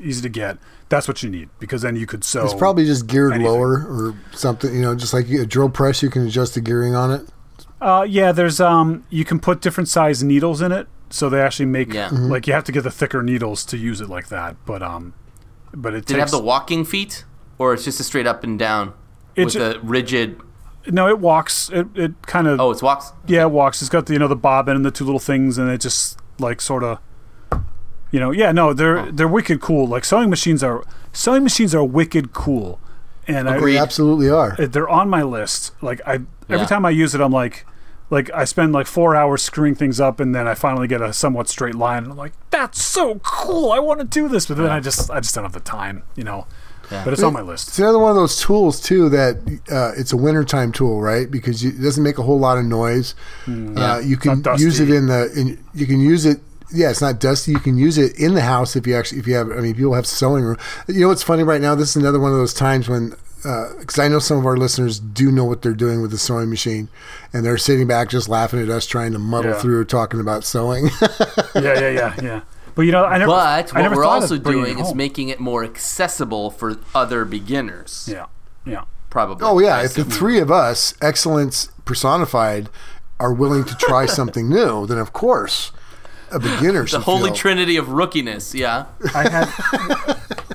easy 0.00 0.22
to 0.22 0.28
get. 0.28 0.58
That's 0.88 1.06
what 1.06 1.22
you 1.22 1.30
need 1.30 1.50
because 1.60 1.82
then 1.82 1.94
you 1.94 2.04
could 2.06 2.24
sew. 2.24 2.44
It's 2.44 2.54
probably 2.54 2.84
just 2.84 3.06
geared 3.06 3.34
anything. 3.34 3.52
lower 3.52 3.86
or 3.86 4.14
something. 4.32 4.74
You 4.74 4.82
know, 4.82 4.94
just 4.96 5.12
like 5.14 5.28
a 5.28 5.46
drill 5.46 5.68
press, 5.68 6.02
you 6.02 6.10
can 6.10 6.26
adjust 6.26 6.54
the 6.54 6.60
gearing 6.60 6.96
on 6.96 7.12
it. 7.12 7.28
Uh, 7.80 8.04
yeah, 8.08 8.32
there's 8.32 8.60
um, 8.60 9.04
you 9.08 9.24
can 9.24 9.38
put 9.38 9.60
different 9.60 9.88
size 9.88 10.22
needles 10.22 10.60
in 10.60 10.72
it, 10.72 10.88
so 11.10 11.28
they 11.28 11.40
actually 11.40 11.66
make 11.66 11.92
Yeah. 11.92 12.08
Mm-hmm. 12.08 12.30
like 12.30 12.46
you 12.46 12.52
have 12.52 12.64
to 12.64 12.72
get 12.72 12.82
the 12.84 12.90
thicker 12.90 13.22
needles 13.22 13.64
to 13.66 13.76
use 13.76 14.00
it 14.00 14.08
like 14.08 14.28
that. 14.28 14.56
But 14.66 14.82
um, 14.82 15.14
but 15.74 15.94
it 15.94 16.06
Did 16.06 16.16
it 16.16 16.20
have 16.20 16.30
the 16.30 16.38
walking 16.40 16.84
feet, 16.84 17.24
or 17.58 17.74
it's 17.74 17.84
just 17.84 18.00
a 18.00 18.04
straight 18.04 18.26
up 18.26 18.44
and 18.44 18.58
down 18.58 18.92
It's 19.36 19.54
with 19.54 19.62
a- 19.62 19.76
a 19.78 19.80
rigid? 19.80 20.40
no, 20.90 21.08
it 21.08 21.18
walks. 21.18 21.68
It 21.70 21.86
it 21.94 22.12
kind 22.26 22.46
of 22.46 22.60
Oh, 22.60 22.70
it 22.70 22.82
walks. 22.82 23.12
yeah, 23.26 23.42
it 23.42 23.50
walks. 23.50 23.82
It's 23.82 23.90
got 23.90 24.06
the 24.06 24.12
you 24.14 24.18
know 24.18 24.28
the 24.28 24.36
bobbin 24.36 24.76
and 24.76 24.84
the 24.84 24.90
two 24.90 25.04
little 25.04 25.18
things, 25.20 25.58
and 25.58 25.68
it 25.70 25.80
just 25.80 26.18
like 26.38 26.60
sort 26.60 26.82
of. 26.84 26.98
You 28.10 28.20
know, 28.20 28.30
yeah, 28.30 28.52
no, 28.52 28.72
they're 28.72 29.12
they're 29.12 29.28
wicked 29.28 29.60
cool. 29.60 29.86
Like 29.86 30.02
sewing 30.04 30.30
machines 30.30 30.62
are 30.62 30.82
sewing 31.12 31.42
machines 31.42 31.74
are 31.74 31.84
wicked 31.84 32.32
cool, 32.32 32.80
and 33.26 33.50
I, 33.50 33.60
They 33.60 33.76
absolutely 33.76 34.30
are. 34.30 34.56
They're 34.56 34.88
on 34.88 35.10
my 35.10 35.22
list. 35.22 35.72
Like 35.82 36.00
I 36.06 36.14
every 36.48 36.60
Yeah. 36.60 36.64
time 36.66 36.86
I 36.86 36.90
use 36.90 37.14
it, 37.14 37.20
I'm 37.20 37.32
like, 37.32 37.66
like 38.10 38.30
I 38.32 38.44
spend 38.44 38.72
like 38.72 38.86
four 38.86 39.14
hours 39.14 39.42
screwing 39.42 39.74
things 39.74 40.00
up, 40.00 40.20
and 40.20 40.34
then 40.34 40.48
I 40.48 40.54
finally 40.54 40.88
get 40.88 41.00
a 41.02 41.12
somewhat 41.12 41.48
straight 41.48 41.74
line, 41.74 42.04
and 42.04 42.12
I'm 42.12 42.18
like, 42.18 42.32
that's 42.50 42.82
so 42.82 43.20
cool. 43.22 43.70
I 43.70 43.78
want 43.78 44.00
to 44.00 44.06
do 44.06 44.28
this, 44.28 44.46
but 44.46 44.56
then 44.56 44.70
I 44.70 44.80
just 44.80 45.10
I 45.10 45.20
just 45.20 45.34
don't 45.34 45.44
have 45.44 45.52
the 45.52 45.60
time, 45.60 46.02
you 46.16 46.24
know. 46.24 46.46
Yeah. 46.90 47.04
But 47.04 47.12
it's 47.12 47.22
on 47.22 47.34
my 47.34 47.42
list. 47.42 47.68
It's 47.68 47.78
another 47.78 47.98
one 47.98 48.10
of 48.10 48.16
those 48.16 48.40
tools 48.40 48.80
too 48.80 49.10
that 49.10 49.60
uh, 49.70 49.92
it's 49.98 50.14
a 50.14 50.16
wintertime 50.16 50.72
tool, 50.72 51.02
right? 51.02 51.30
Because 51.30 51.62
you, 51.62 51.70
it 51.70 51.82
doesn't 51.82 52.02
make 52.02 52.16
a 52.16 52.22
whole 52.22 52.38
lot 52.38 52.56
of 52.56 52.64
noise. 52.64 53.14
Uh, 53.46 54.00
you 54.02 54.16
can 54.16 54.42
use 54.56 54.80
it 54.80 54.90
in 54.90 55.06
the. 55.06 55.30
In, 55.36 55.62
you 55.74 55.86
can 55.86 56.00
use 56.00 56.24
it. 56.24 56.40
Yeah, 56.72 56.90
it's 56.90 57.00
not 57.02 57.20
dusty. 57.20 57.52
You 57.52 57.60
can 57.60 57.76
use 57.76 57.98
it 57.98 58.18
in 58.18 58.34
the 58.34 58.40
house 58.40 58.74
if 58.74 58.86
you 58.86 58.96
actually 58.96 59.18
if 59.18 59.26
you 59.26 59.34
have. 59.34 59.50
I 59.50 59.60
mean, 59.60 59.74
people 59.74 59.92
have 59.92 60.06
sewing 60.06 60.44
room. 60.44 60.56
You 60.86 61.02
know 61.02 61.08
what's 61.08 61.22
funny 61.22 61.42
right 61.42 61.60
now? 61.60 61.74
This 61.74 61.90
is 61.90 61.96
another 61.96 62.20
one 62.20 62.32
of 62.32 62.38
those 62.38 62.54
times 62.54 62.88
when. 62.88 63.14
Because 63.42 63.98
I 63.98 64.08
know 64.08 64.18
some 64.18 64.38
of 64.38 64.46
our 64.46 64.56
listeners 64.56 64.98
do 64.98 65.30
know 65.30 65.44
what 65.44 65.62
they're 65.62 65.72
doing 65.72 66.02
with 66.02 66.10
the 66.10 66.18
sewing 66.18 66.50
machine, 66.50 66.88
and 67.32 67.44
they're 67.44 67.58
sitting 67.58 67.86
back 67.86 68.08
just 68.10 68.28
laughing 68.28 68.60
at 68.60 68.68
us 68.68 68.86
trying 68.86 69.12
to 69.12 69.18
muddle 69.18 69.52
Yeah. 69.52 69.58
through 69.60 69.84
talking 69.84 70.20
about 70.20 70.44
sewing. 70.44 70.86
yeah, 71.54 71.78
yeah, 71.78 71.88
yeah, 71.88 72.14
yeah. 72.22 72.40
But 72.74 72.82
you 72.82 72.92
know, 72.92 73.04
I 73.04 73.18
never. 73.18 73.30
But 73.30 73.72
I 73.74 73.78
what 73.80 73.82
never 73.82 73.96
we're 73.96 74.04
also 74.04 74.38
doing 74.38 74.78
is 74.78 74.94
making 74.94 75.28
it 75.30 75.40
more 75.40 75.64
accessible 75.64 76.50
for 76.50 76.78
other 76.94 77.24
beginners. 77.24 78.08
Yeah, 78.10 78.26
yeah. 78.64 78.84
Probably. 79.10 79.46
Oh 79.46 79.58
yeah, 79.58 79.76
I 79.78 79.84
if 79.84 79.94
the 79.94 80.04
three 80.04 80.38
of 80.38 80.50
us, 80.50 80.94
excellence 81.00 81.70
personified, 81.84 82.68
are 83.18 83.32
willing 83.32 83.64
to 83.64 83.74
try 83.76 84.06
something 84.20 84.48
new, 84.48 84.86
then 84.86 84.98
of 84.98 85.12
course, 85.12 85.72
a 86.30 86.38
beginner 86.38 86.84
the 86.86 87.00
holy 87.00 87.30
feel- 87.30 87.34
trinity 87.34 87.76
of 87.76 87.86
rookiness. 87.86 88.52
Yeah. 88.54 88.86
I 89.14 89.28
had 89.28 89.46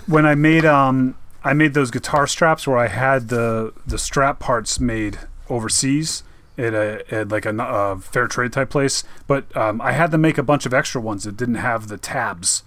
when 0.07 0.25
I 0.25 0.35
made 0.35 0.65
um 0.65 1.15
I 1.43 1.53
made 1.53 1.73
those 1.73 1.91
guitar 1.91 2.27
straps 2.27 2.67
where 2.67 2.77
I 2.77 2.87
had 2.87 3.29
the 3.29 3.73
the 3.85 3.97
strap 3.97 4.39
parts 4.39 4.79
made 4.79 5.19
overseas 5.49 6.23
at 6.57 6.73
a 6.73 7.03
at 7.13 7.29
like 7.29 7.45
a, 7.45 7.55
a 7.57 7.99
fair 7.99 8.27
trade 8.27 8.53
type 8.53 8.69
place, 8.69 9.03
but 9.27 9.55
um, 9.55 9.81
I 9.81 9.91
had 9.91 10.11
to 10.11 10.17
make 10.17 10.37
a 10.37 10.43
bunch 10.43 10.65
of 10.65 10.73
extra 10.73 11.01
ones 11.01 11.23
that 11.23 11.35
didn't 11.37 11.55
have 11.55 11.87
the 11.87 11.97
tabs. 11.97 12.63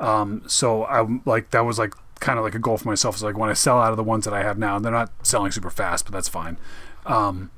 Um, 0.00 0.42
so 0.46 0.84
I 0.84 1.06
like 1.24 1.50
that 1.50 1.64
was 1.64 1.78
like 1.78 1.94
kind 2.20 2.38
of 2.38 2.44
like 2.44 2.54
a 2.54 2.58
goal 2.58 2.76
for 2.76 2.88
myself. 2.88 3.16
Is 3.16 3.22
like 3.22 3.36
when 3.36 3.50
I 3.50 3.54
sell 3.54 3.80
out 3.80 3.90
of 3.90 3.96
the 3.96 4.04
ones 4.04 4.24
that 4.24 4.34
I 4.34 4.42
have 4.42 4.58
now, 4.58 4.78
they're 4.78 4.92
not 4.92 5.10
selling 5.26 5.52
super 5.52 5.70
fast, 5.70 6.04
but 6.04 6.12
that's 6.12 6.28
fine. 6.28 6.58
Um, 7.06 7.50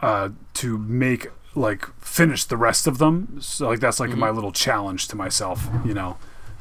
uh, 0.00 0.30
to 0.54 0.78
make 0.78 1.28
like 1.54 1.86
finish 2.00 2.44
the 2.44 2.56
rest 2.56 2.86
of 2.86 2.98
them. 2.98 3.38
So 3.40 3.68
like 3.68 3.80
that's 3.80 4.00
like 4.00 4.10
my 4.16 4.30
little 4.30 4.52
challenge 4.52 5.08
to 5.08 5.16
myself, 5.16 5.68
you 5.84 5.94
know. 5.94 6.18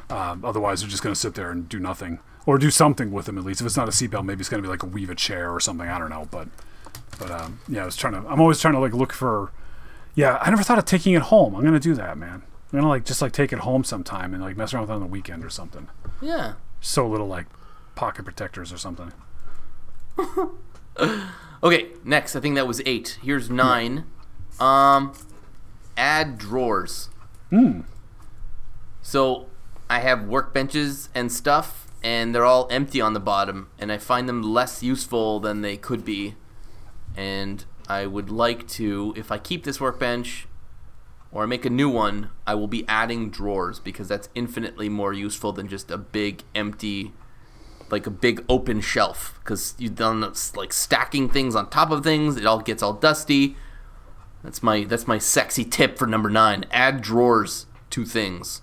Um, 0.10 0.43
otherwise, 0.43 0.82
they're 0.82 0.89
just 0.89 1.04
going 1.04 1.14
to 1.14 1.20
sit 1.20 1.36
there 1.36 1.52
and 1.52 1.70
do 1.70 1.80
nothing, 1.80 2.20
or 2.46 2.58
do 2.58 2.72
something 2.72 3.12
with 3.12 3.26
them 3.26 3.38
at 3.38 3.44
least. 3.44 3.62
If 3.62 3.68
it's 3.68 3.78
not 3.78 3.88
a 3.88 3.92
seatbelt, 3.92 4.26
maybe 4.26 4.42
it's 4.42 4.50
going 4.50 4.62
to 4.62 4.68
be 4.68 4.72
like 4.72 4.84
a 4.84 4.88
weave 4.88 5.10
a 5.10 5.16
chair 5.16 5.52
or 5.52 5.60
something. 5.60 5.88
I 5.88 6.00
don't 6.00 6.10
know, 6.10 6.28
but 6.32 6.48
but 7.20 7.32
um, 7.32 7.60
yeah, 7.68 7.84
I 7.84 7.86
was 7.86 7.96
trying 7.96 8.14
to. 8.14 8.28
I'm 8.28 8.42
always 8.42 8.60
trying 8.60 8.74
to 8.74 8.80
like 8.80 8.94
look 8.94 9.14
for. 9.14 9.52
Yeah, 10.16 10.38
I 10.42 10.50
never 10.50 10.64
thought 10.64 10.78
of 10.78 10.86
taking 10.86 11.14
it 11.14 11.24
home. 11.24 11.56
I'm 11.56 11.62
going 11.62 11.74
to 11.74 11.80
do 11.80 11.94
that, 11.96 12.18
man. 12.18 12.44
I'm 12.44 12.72
going 12.72 12.84
to 12.84 12.89
like 12.89 13.06
just 13.06 13.22
like 13.22 13.32
take 13.32 13.54
it 13.54 13.60
home 13.60 13.84
sometime 13.84 14.34
and 14.34 14.44
like 14.44 14.58
mess 14.58 14.74
around 14.74 14.84
with 14.84 14.92
it 14.92 14.94
on 14.94 15.00
the 15.00 15.08
weekend 15.08 15.46
or 15.46 15.50
something. 15.50 15.88
Yeah. 16.22 16.54
So 16.82 17.08
little 17.08 17.28
like 17.28 17.46
pocket 17.96 18.26
protectors 18.26 18.74
or 18.74 18.78
something. 18.78 19.14
Okay, 21.64 21.89
next. 22.04 22.36
I 22.36 22.39
think 22.39 22.56
that 22.56 22.68
was 22.68 22.82
eight. 22.86 23.20
Here's 23.22 23.50
nine. 23.50 24.06
Um, 24.60 25.14
add 25.96 26.38
drawers. 26.38 27.10
Hmm. 27.52 27.82
So 29.04 29.48
I 29.89 30.00
have 30.00 30.20
workbenches 30.20 31.10
and 31.14 31.32
stuff, 31.32 31.81
and 32.04 32.34
they're 32.34 32.45
all 32.45 32.68
empty 32.72 32.99
on 33.02 33.14
the 33.14 33.20
bottom, 33.20 33.70
and 33.78 33.91
I 33.91 33.97
find 33.97 34.28
them 34.28 34.41
less 34.41 34.82
useful 34.82 35.39
than 35.39 35.62
they 35.62 35.78
could 35.78 36.04
be. 36.04 36.36
And 37.16 37.64
I 37.88 38.06
would 38.06 38.30
like 38.30 38.68
to, 38.70 39.14
if 39.18 39.32
I 39.32 39.38
keep 39.38 39.64
this 39.64 39.82
workbench 39.82 40.47
or 41.32 41.43
I 41.43 41.45
make 41.45 41.66
a 41.66 41.70
new 41.70 41.89
one, 41.89 42.30
I 42.47 42.56
will 42.56 42.68
be 42.68 42.86
adding 42.88 43.30
drawers 43.30 43.80
because 43.80 44.08
that's 44.08 44.30
infinitely 44.34 44.89
more 44.89 45.14
useful 45.14 45.52
than 45.52 45.68
just 45.68 45.91
a 45.91 45.97
big 45.97 46.43
empty 46.56 47.14
like 47.91 48.08
a 48.08 48.12
big 48.12 48.43
open 48.47 48.82
shelf 48.82 49.39
because 49.43 49.76
you've 49.78 49.95
done 49.95 50.22
like 50.56 50.74
stacking 50.74 51.30
things 51.30 51.56
on 51.56 51.70
top 51.70 51.91
of 51.91 52.04
things. 52.04 52.38
It 52.38 52.45
all 52.45 52.60
gets 52.60 52.82
all 52.82 52.93
dusty. 52.93 53.56
That's 54.43 54.64
my 54.64 54.86
that's 54.86 55.08
my 55.08 55.18
sexy 55.18 55.66
tip 55.66 55.97
for 55.97 56.08
number 56.08 56.30
nine. 56.30 56.66
Add 56.72 57.02
drawers 57.02 57.66
to 57.91 58.06
things. 58.06 58.62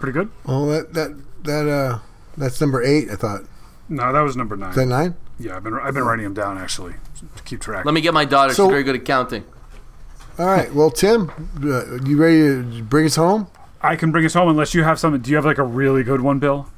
Pretty 0.00 0.12
good. 0.12 0.30
Well, 0.44 0.66
that 0.66 0.94
that 0.94 1.44
that 1.44 1.68
uh, 1.68 1.98
that's 2.36 2.60
number 2.60 2.82
eight. 2.82 3.10
I 3.10 3.16
thought. 3.16 3.42
No, 3.88 4.12
that 4.12 4.20
was 4.20 4.36
number 4.36 4.56
nine. 4.56 4.70
Is 4.70 4.76
that 4.76 4.86
nine? 4.86 5.14
yeah, 5.38 5.56
I've 5.56 5.64
been 5.64 5.74
I've 5.74 5.94
been 5.94 6.04
writing 6.04 6.24
them 6.24 6.34
down 6.34 6.58
actually 6.58 6.94
to 7.36 7.42
keep 7.44 7.60
track. 7.60 7.84
Let 7.84 7.92
me 7.94 8.00
get 8.00 8.14
my 8.14 8.24
daughter. 8.24 8.54
So- 8.54 8.66
She's 8.66 8.70
very 8.70 8.82
good 8.82 8.96
at 8.96 9.04
counting. 9.04 9.44
All 10.38 10.46
right. 10.46 10.72
Well, 10.74 10.90
Tim, 10.90 11.30
uh, 11.62 12.02
you 12.04 12.16
ready 12.16 12.38
to 12.78 12.82
bring 12.82 13.06
us 13.06 13.14
home? 13.16 13.46
I 13.80 13.94
can 13.96 14.10
bring 14.10 14.24
us 14.24 14.34
home 14.34 14.48
unless 14.48 14.74
you 14.74 14.82
have 14.82 14.98
something. 14.98 15.20
Do 15.20 15.30
you 15.30 15.36
have 15.36 15.44
like 15.44 15.58
a 15.58 15.62
really 15.64 16.02
good 16.02 16.20
one, 16.22 16.38
Bill? 16.40 16.68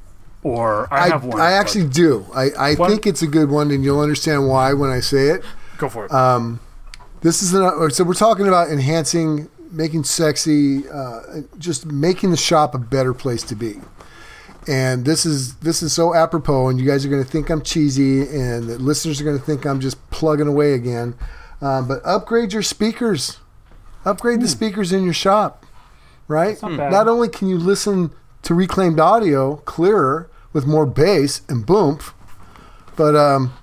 Or 0.43 0.87
I, 0.93 1.05
I, 1.05 1.09
have 1.09 1.23
one. 1.23 1.39
I 1.41 1.49
but 1.51 1.53
actually 1.53 1.87
do. 1.87 2.25
I, 2.35 2.49
I 2.51 2.75
What? 2.75 2.89
think 2.91 3.07
it's 3.07 3.21
a 3.23 3.27
good 3.27 3.49
one, 3.49 3.71
and 3.71 3.83
you'll 3.83 3.99
understand 3.99 4.47
why 4.47 4.73
when 4.73 4.91
I 4.91 4.99
say 4.99 5.29
it. 5.29 5.43
go 5.79 5.89
for 5.89 6.05
it. 6.05 6.11
uh, 6.11 6.51
This 7.21 7.41
is 7.41 7.53
an, 7.53 7.89
so 7.89 8.03
we're 8.03 8.13
talking 8.13 8.47
about 8.47 8.69
enhancing, 8.69 9.49
making 9.71 10.03
sexy, 10.03 10.87
uh, 10.87 11.21
just 11.57 11.85
making 11.87 12.29
the 12.31 12.37
shop 12.37 12.75
a 12.75 12.77
better 12.77 13.13
place 13.15 13.41
to 13.43 13.55
be. 13.55 13.77
And 14.67 15.05
this 15.05 15.25
is 15.25 15.55
this 15.57 15.81
is 15.81 15.93
so 15.93 16.13
apropos, 16.13 16.67
and 16.67 16.79
you 16.79 16.85
guys 16.85 17.05
are 17.05 17.09
going 17.09 17.23
to 17.23 17.29
think 17.29 17.49
I'm 17.49 17.61
cheesy, 17.61 18.21
and 18.21 18.67
the 18.67 18.77
listeners 18.77 19.21
are 19.21 19.23
going 19.23 19.39
to 19.39 19.43
think 19.43 19.65
I'm 19.65 19.79
just 19.79 20.09
plugging 20.09 20.47
away 20.47 20.73
again. 20.73 21.15
Um, 21.61 21.87
but 21.87 22.01
upgrade 22.03 22.53
your 22.53 22.63
speakers, 22.63 23.37
upgrade 24.03 24.41
the 24.41 24.47
speakers 24.47 24.91
in 24.91 25.03
your 25.03 25.13
shop, 25.13 25.65
right? 26.27 26.61
not. 26.61 26.91
Not 26.91 27.07
only 27.07 27.29
can 27.29 27.47
you 27.47 27.57
listen 27.57 28.11
to 28.43 28.53
reclaimed 28.53 28.99
audio 28.99 29.57
clearer 29.57 30.29
with 30.53 30.67
more 30.67 30.85
bass 30.85 31.41
and 31.47 31.65
boomf, 31.65 32.13
but 32.95 33.15
um, 33.15 33.53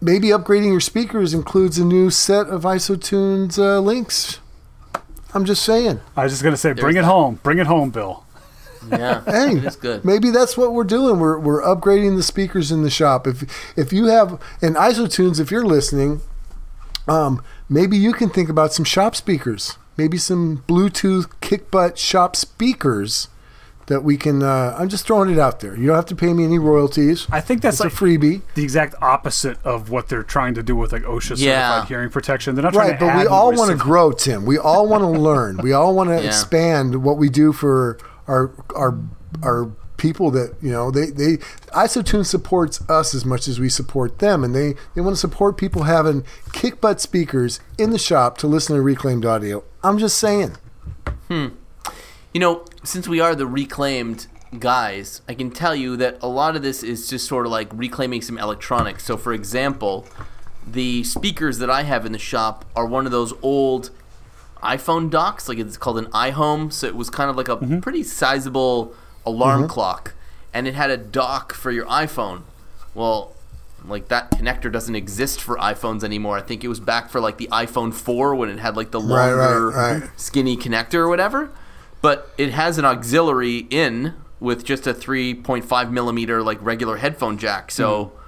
maybe 0.00 0.28
upgrading 0.28 0.70
your 0.70 0.80
speakers 0.80 1.34
includes 1.34 1.78
a 1.78 1.84
new 1.84 2.10
set 2.10 2.46
of 2.46 2.62
IsoTunes 2.62 3.58
uh, 3.58 3.80
links. 3.80 4.38
I'm 5.34 5.44
just 5.44 5.64
saying. 5.64 6.00
I 6.16 6.24
was 6.24 6.32
just 6.32 6.42
gonna 6.42 6.56
say, 6.56 6.72
bring 6.72 6.96
it 6.96 7.02
that. 7.02 7.06
home. 7.06 7.40
Bring 7.42 7.58
it 7.58 7.66
home, 7.66 7.90
Bill. 7.90 8.21
Yeah, 8.90 9.22
Hey, 9.26 9.56
it 9.56 9.64
is 9.64 9.76
good. 9.76 10.04
maybe 10.04 10.30
that's 10.30 10.56
what 10.56 10.72
we're 10.72 10.84
doing. 10.84 11.18
We're, 11.20 11.38
we're 11.38 11.62
upgrading 11.62 12.16
the 12.16 12.22
speakers 12.22 12.70
in 12.72 12.82
the 12.82 12.90
shop. 12.90 13.26
If 13.26 13.44
if 13.76 13.92
you 13.92 14.06
have 14.06 14.32
an 14.60 14.74
IsoTunes, 14.74 15.38
if 15.40 15.50
you're 15.50 15.64
listening, 15.64 16.20
um, 17.08 17.42
maybe 17.68 17.96
you 17.96 18.12
can 18.12 18.30
think 18.30 18.48
about 18.48 18.72
some 18.72 18.84
shop 18.84 19.16
speakers. 19.16 19.76
Maybe 19.96 20.16
some 20.18 20.64
Bluetooth 20.68 21.28
kick 21.40 21.70
butt 21.70 21.98
shop 21.98 22.34
speakers 22.36 23.28
that 23.86 24.02
we 24.02 24.16
can. 24.16 24.42
Uh, 24.42 24.74
I'm 24.78 24.88
just 24.88 25.06
throwing 25.06 25.28
it 25.28 25.38
out 25.38 25.60
there. 25.60 25.76
You 25.76 25.88
don't 25.88 25.96
have 25.96 26.06
to 26.06 26.16
pay 26.16 26.32
me 26.32 26.44
any 26.44 26.58
royalties. 26.58 27.26
I 27.30 27.40
think 27.40 27.60
that's 27.60 27.76
It's 27.80 27.84
like 27.84 27.92
a 27.92 27.96
freebie. 28.18 28.40
the 28.54 28.62
exact 28.62 28.94
opposite 29.02 29.58
of 29.64 29.90
what 29.90 30.08
they're 30.08 30.22
trying 30.22 30.54
to 30.54 30.62
do 30.62 30.76
with 30.76 30.92
like 30.92 31.02
OSHA 31.02 31.36
certified 31.36 31.40
Yeah. 31.40 31.84
hearing 31.86 32.08
protection. 32.08 32.54
They're 32.54 32.62
not 32.64 32.72
trying 32.72 32.86
to 32.86 33.04
Right, 33.04 33.12
to 33.12 33.18
but 33.18 33.22
we 33.22 33.26
all 33.26 33.52
want 33.52 33.70
to 33.70 33.76
grow, 33.76 34.12
Tim. 34.12 34.46
We 34.46 34.56
all 34.56 34.88
want 34.88 35.02
to 35.02 35.08
learn. 35.20 35.58
We 35.58 35.72
all 35.72 35.94
want 35.94 36.08
to 36.10 36.14
Yeah. 36.22 36.28
expand 36.28 37.02
what 37.02 37.18
we 37.18 37.28
do 37.28 37.52
for 37.52 37.98
our 38.26 38.52
our 38.74 38.98
our 39.42 39.70
people 39.96 40.30
that 40.32 40.54
you 40.60 40.70
know 40.70 40.90
they 40.90 41.06
they 41.06 41.36
isotune 41.74 42.26
supports 42.26 42.80
us 42.90 43.14
as 43.14 43.24
much 43.24 43.46
as 43.46 43.60
we 43.60 43.68
support 43.68 44.18
them 44.18 44.42
and 44.42 44.54
they 44.54 44.74
they 44.94 45.00
want 45.00 45.14
to 45.14 45.20
support 45.20 45.56
people 45.56 45.84
having 45.84 46.24
kick 46.52 46.80
butt 46.80 47.00
speakers 47.00 47.60
in 47.78 47.90
the 47.90 47.98
shop 47.98 48.36
to 48.36 48.48
listen 48.48 48.74
to 48.74 48.82
reclaimed 48.82 49.24
audio 49.24 49.62
i'm 49.84 49.98
just 49.98 50.18
saying 50.18 50.56
Hmm. 51.28 51.48
You 52.34 52.40
know, 52.40 52.64
since 52.84 53.08
we 53.08 53.20
are 53.20 53.34
the 53.34 53.46
reclaimed 53.46 54.26
guys, 54.58 55.22
I 55.28 55.34
can 55.34 55.50
tell 55.50 55.74
you 55.74 55.96
that 55.96 56.18
a 56.22 56.28
lot 56.28 56.56
of 56.56 56.62
this 56.62 56.82
is 56.82 57.08
just 57.08 57.26
sort 57.26 57.46
of 57.46 57.52
like 57.52 57.68
reclaiming 57.72 58.20
some 58.20 58.38
electronics. 58.38 59.04
So, 59.04 59.16
for 59.16 59.32
example, 59.32 60.06
the 60.66 61.04
speakers 61.04 61.58
that 61.58 61.70
I 61.70 61.84
have 61.84 62.04
in 62.04 62.12
the 62.12 62.18
shop 62.18 62.64
are 62.76 62.86
one 62.86 63.06
of 63.06 63.12
those 63.12 63.32
old 63.42 63.90
iPhone 64.62 65.10
docks, 65.10 65.48
like 65.48 65.58
it's 65.58 65.76
called 65.76 65.98
an 65.98 66.06
iHome. 66.06 66.72
So 66.72 66.86
it 66.86 66.94
was 66.96 67.10
kind 67.10 67.28
of 67.30 67.36
like 67.36 67.48
a 67.48 67.56
pretty 67.80 68.02
sizable 68.02 68.94
alarm 69.26 69.68
clock, 69.68 70.14
and 70.54 70.66
it 70.68 70.74
had 70.74 70.90
a 70.90 70.96
dock 70.96 71.52
for 71.52 71.70
your 71.70 71.86
iPhone. 71.86 72.42
Well, 72.94 73.32
like 73.84 74.08
that 74.08 74.30
connector 74.30 74.70
doesn't 74.70 74.94
exist 74.94 75.40
for 75.40 75.56
iPhones 75.56 76.04
anymore. 76.04 76.36
I 76.38 76.42
think 76.42 76.62
it 76.62 76.68
was 76.68 76.78
back 76.80 77.10
for 77.10 77.20
like 77.20 77.38
the 77.38 77.48
iPhone 77.50 77.92
4 77.92 78.34
when 78.36 78.48
it 78.48 78.58
had 78.60 78.76
like 78.76 78.92
the 78.92 79.00
Right, 79.00 79.32
right, 79.32 79.50
longer, 79.50 79.68
right. 79.70 80.02
skinny 80.16 80.56
connector 80.56 80.94
or 80.94 81.08
whatever. 81.08 81.50
But 82.00 82.30
it 82.38 82.50
has 82.50 82.78
an 82.78 82.84
auxiliary 82.84 83.66
in 83.70 84.14
with 84.40 84.64
just 84.64 84.86
a 84.86 84.94
3.5 84.94 85.90
millimeter 85.90 86.42
like 86.42 86.58
regular 86.60 86.96
headphone 86.98 87.38
jack. 87.38 87.70
So, 87.72 88.04
Hmm. 88.06 88.18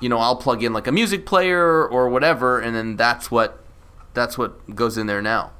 you 0.00 0.08
know, 0.10 0.18
I'll 0.18 0.36
plug 0.36 0.62
in 0.62 0.72
like 0.72 0.86
a 0.86 0.92
music 0.92 1.24
player 1.26 1.86
or 1.86 2.08
whatever, 2.10 2.58
and 2.60 2.74
then 2.76 2.96
that's 2.96 3.30
what 3.30 3.58
that's 4.12 4.36
what 4.36 4.74
goes 4.74 4.98
in 4.98 5.06
there 5.06 5.22
now. 5.22 5.52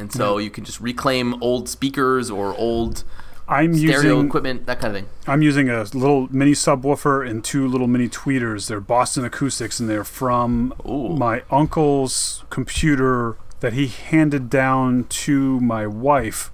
And 0.00 0.12
so 0.12 0.38
you 0.38 0.50
can 0.50 0.64
just 0.64 0.80
reclaim 0.80 1.40
old 1.42 1.68
speakers 1.68 2.30
or 2.30 2.56
old 2.56 3.04
I'm 3.46 3.74
stereo 3.74 3.96
using 3.96 4.26
equipment, 4.26 4.66
that 4.66 4.80
kind 4.80 4.96
of 4.96 5.02
thing. 5.02 5.10
I'm 5.26 5.42
using 5.42 5.68
a 5.68 5.82
little 5.82 6.28
mini 6.30 6.52
subwoofer 6.52 7.28
and 7.28 7.44
two 7.44 7.66
little 7.66 7.88
mini 7.88 8.08
tweeters. 8.08 8.68
They're 8.68 8.80
Boston 8.80 9.24
Acoustics, 9.24 9.80
and 9.80 9.90
they're 9.90 10.04
from 10.04 10.72
Ooh. 10.88 11.16
my 11.16 11.42
uncle's 11.50 12.44
computer 12.48 13.36
that 13.58 13.72
he 13.72 13.88
handed 13.88 14.48
down 14.48 15.04
to 15.04 15.60
my 15.60 15.86
wife 15.86 16.52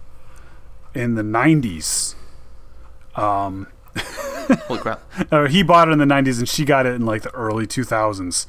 in 0.94 1.14
the 1.14 1.22
90s. 1.22 2.14
Um, 3.14 3.66
Holy 4.66 4.80
crap! 4.80 5.03
He 5.51 5.62
bought 5.62 5.88
it 5.88 5.92
in 5.92 5.99
the 5.99 6.07
90s, 6.07 6.38
and 6.38 6.49
she 6.49 6.64
got 6.64 6.86
it 6.86 6.94
in 6.94 7.05
like 7.05 7.22
the 7.22 7.34
early 7.34 7.66
2000s. 7.66 8.47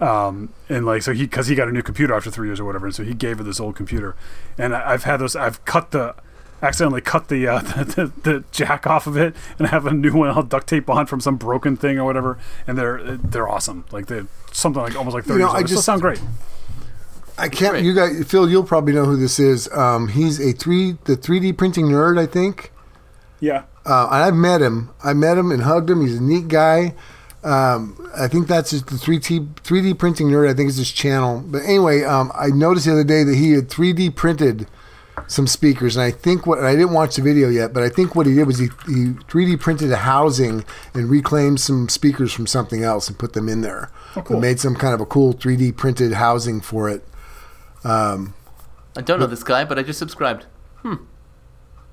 Um, 0.00 0.50
and 0.68 0.86
like 0.86 1.02
so 1.02 1.12
he 1.12 1.24
because 1.24 1.48
he 1.48 1.54
got 1.56 1.68
a 1.68 1.72
new 1.72 1.82
computer 1.82 2.14
after 2.14 2.30
three 2.30 2.48
years 2.48 2.60
or 2.60 2.64
whatever, 2.64 2.86
and 2.86 2.94
so 2.94 3.02
he 3.02 3.14
gave 3.14 3.38
her 3.38 3.44
this 3.44 3.58
old 3.58 3.74
computer. 3.74 4.14
And 4.56 4.74
I, 4.74 4.92
I've 4.92 5.04
had 5.04 5.16
those. 5.18 5.34
I've 5.34 5.64
cut 5.64 5.90
the 5.90 6.14
accidentally 6.62 7.00
cut 7.00 7.28
the, 7.28 7.46
uh, 7.46 7.58
the, 7.62 7.84
the 7.84 8.30
the 8.30 8.44
jack 8.52 8.86
off 8.86 9.06
of 9.08 9.16
it, 9.16 9.34
and 9.58 9.66
I 9.66 9.70
have 9.70 9.86
a 9.86 9.92
new 9.92 10.12
one 10.12 10.30
I'll 10.30 10.42
duct 10.44 10.68
tape 10.68 10.88
on 10.88 11.06
from 11.06 11.20
some 11.20 11.36
broken 11.36 11.76
thing 11.76 11.98
or 11.98 12.04
whatever. 12.04 12.38
And 12.66 12.78
they're 12.78 13.16
they're 13.16 13.48
awesome. 13.48 13.86
Like 13.90 14.06
they're 14.06 14.26
something 14.52 14.80
like 14.82 14.94
almost 14.96 15.14
like 15.14 15.24
thirty 15.24 15.40
You 15.40 15.46
know, 15.46 15.52
years 15.52 15.54
I 15.54 15.58
old. 15.58 15.66
They 15.66 15.74
just- 15.74 15.84
sound 15.84 16.00
great. 16.00 16.20
i 17.36 17.48
can't 17.48 17.72
Great. 17.72 17.84
you 17.84 17.94
guys 17.94 18.24
phil 18.28 18.48
you'll 18.50 18.64
probably 18.64 18.92
know 18.92 19.04
who 19.04 19.16
this 19.16 19.38
is 19.38 19.68
um, 19.72 20.08
he's 20.08 20.40
a 20.40 20.52
3 20.52 20.92
the 21.04 21.16
3d 21.16 21.56
printing 21.56 21.86
nerd 21.86 22.18
i 22.18 22.26
think 22.26 22.72
Yeah. 23.40 23.62
Uh, 23.86 24.06
and 24.10 24.22
I've 24.24 24.34
met 24.34 24.60
him. 24.60 24.90
I 25.02 25.12
met 25.14 25.38
him 25.38 25.50
and 25.50 25.62
hugged 25.62 25.88
him. 25.88 26.02
He's 26.02 26.16
a 26.18 26.22
neat 26.22 26.48
guy. 26.48 26.94
Um, 27.44 28.10
I 28.16 28.26
think 28.26 28.48
that's 28.48 28.70
just 28.70 28.88
the 28.88 28.96
3D 28.96 29.54
3D 29.62 29.98
printing 29.98 30.28
nerd. 30.28 30.50
I 30.50 30.54
think 30.54 30.68
is 30.68 30.76
his 30.76 30.90
channel. 30.90 31.42
But 31.46 31.62
anyway, 31.62 32.02
um, 32.02 32.32
I 32.34 32.48
noticed 32.48 32.86
the 32.86 32.92
other 32.92 33.04
day 33.04 33.22
that 33.24 33.36
he 33.36 33.52
had 33.52 33.68
3D 33.68 34.14
printed 34.16 34.66
some 35.26 35.46
speakers, 35.46 35.96
and 35.96 36.02
I 36.04 36.10
think 36.10 36.46
what 36.46 36.58
and 36.58 36.66
I 36.66 36.74
didn't 36.74 36.92
watch 36.92 37.16
the 37.16 37.22
video 37.22 37.48
yet, 37.48 37.72
but 37.72 37.82
I 37.82 37.88
think 37.88 38.14
what 38.14 38.26
he 38.26 38.34
did 38.34 38.46
was 38.46 38.58
he, 38.58 38.66
he 38.86 39.12
3D 39.28 39.60
printed 39.60 39.92
a 39.92 39.98
housing 39.98 40.64
and 40.94 41.08
reclaimed 41.10 41.60
some 41.60 41.88
speakers 41.88 42.32
from 42.32 42.46
something 42.46 42.82
else 42.82 43.08
and 43.08 43.18
put 43.18 43.34
them 43.34 43.48
in 43.48 43.60
there. 43.60 43.90
cool. 44.14 44.36
And 44.36 44.40
made 44.40 44.58
some 44.58 44.74
kind 44.74 44.94
of 44.94 45.00
a 45.00 45.06
cool 45.06 45.34
3D 45.34 45.76
printed 45.76 46.14
housing 46.14 46.60
for 46.60 46.88
it. 46.88 47.06
I 48.96 49.00
don't 49.00 49.20
know 49.20 49.26
this 49.26 49.44
guy, 49.44 49.64
but 49.64 49.78
I 49.78 49.82
just 49.82 49.98
subscribed. 49.98 50.46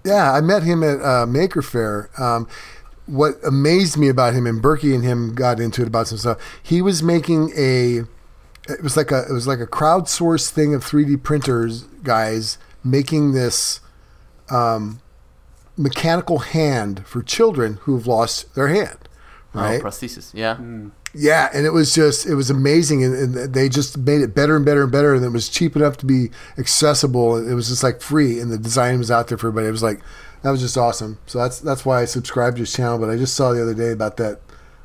Yeah, 0.03 0.31
I 0.31 0.41
met 0.41 0.63
him 0.63 0.83
at 0.83 1.01
uh, 1.01 1.25
Maker 1.25 1.61
Faire. 1.61 2.09
Um, 2.17 2.47
what 3.05 3.35
amazed 3.45 3.97
me 3.97 4.09
about 4.09 4.33
him, 4.33 4.45
and 4.45 4.61
Berkey 4.61 4.93
and 4.93 5.03
him 5.03 5.35
got 5.35 5.59
into 5.59 5.81
it 5.81 5.87
about 5.87 6.07
some 6.07 6.17
stuff. 6.17 6.37
He 6.61 6.81
was 6.81 7.03
making 7.03 7.51
a. 7.57 8.03
It 8.67 8.81
was 8.81 8.97
like 8.97 9.11
a. 9.11 9.25
It 9.29 9.33
was 9.33 9.47
like 9.47 9.59
a 9.59 9.67
crowdsourced 9.67 10.49
thing 10.49 10.73
of 10.73 10.83
3D 10.83 11.23
printers 11.23 11.83
guys 12.03 12.57
making 12.83 13.33
this 13.33 13.79
um, 14.49 15.01
mechanical 15.77 16.39
hand 16.39 17.05
for 17.05 17.21
children 17.21 17.79
who 17.81 17.95
have 17.95 18.07
lost 18.07 18.53
their 18.55 18.67
hand. 18.67 18.97
Right. 19.53 19.81
Oh, 19.81 19.85
prosthesis. 19.85 20.33
Yeah. 20.33 20.57
Yeah, 21.17 21.49
and 21.53 21.65
it 21.65 21.69
was 21.69 21.95
just 21.95 22.25
it 22.25 22.35
was 22.35 22.49
amazing, 22.49 23.01
and, 23.01 23.15
and 23.15 23.53
they 23.53 23.69
just 23.69 23.97
made 23.97 24.19
it 24.19 24.35
better 24.35 24.57
and 24.57 24.65
better 24.65 24.83
and 24.83 24.91
better, 24.91 25.15
and 25.15 25.23
it 25.23 25.29
was 25.29 25.47
cheap 25.47 25.77
enough 25.77 25.95
to 25.97 26.05
be 26.05 26.29
accessible. 26.57 27.37
It 27.37 27.53
was 27.53 27.69
just 27.69 27.83
like 27.83 28.01
free, 28.01 28.37
and 28.41 28.51
the 28.51 28.57
design 28.57 28.97
was 28.97 29.09
out 29.09 29.29
there 29.29 29.37
for 29.37 29.47
everybody. 29.47 29.67
It 29.67 29.71
was 29.71 29.83
like 29.83 30.01
that 30.45 30.51
was 30.51 30.61
just 30.61 30.77
awesome. 30.77 31.17
So 31.25 31.39
that's 31.39 31.59
that's 31.59 31.83
why 31.85 32.01
I 32.01 32.05
subscribed 32.05 32.57
to 32.57 32.61
his 32.61 32.71
channel. 32.71 32.99
But 32.99 33.09
I 33.09 33.17
just 33.17 33.33
saw 33.33 33.51
the 33.51 33.63
other 33.63 33.73
day 33.73 33.91
about 33.91 34.17
that 34.17 34.39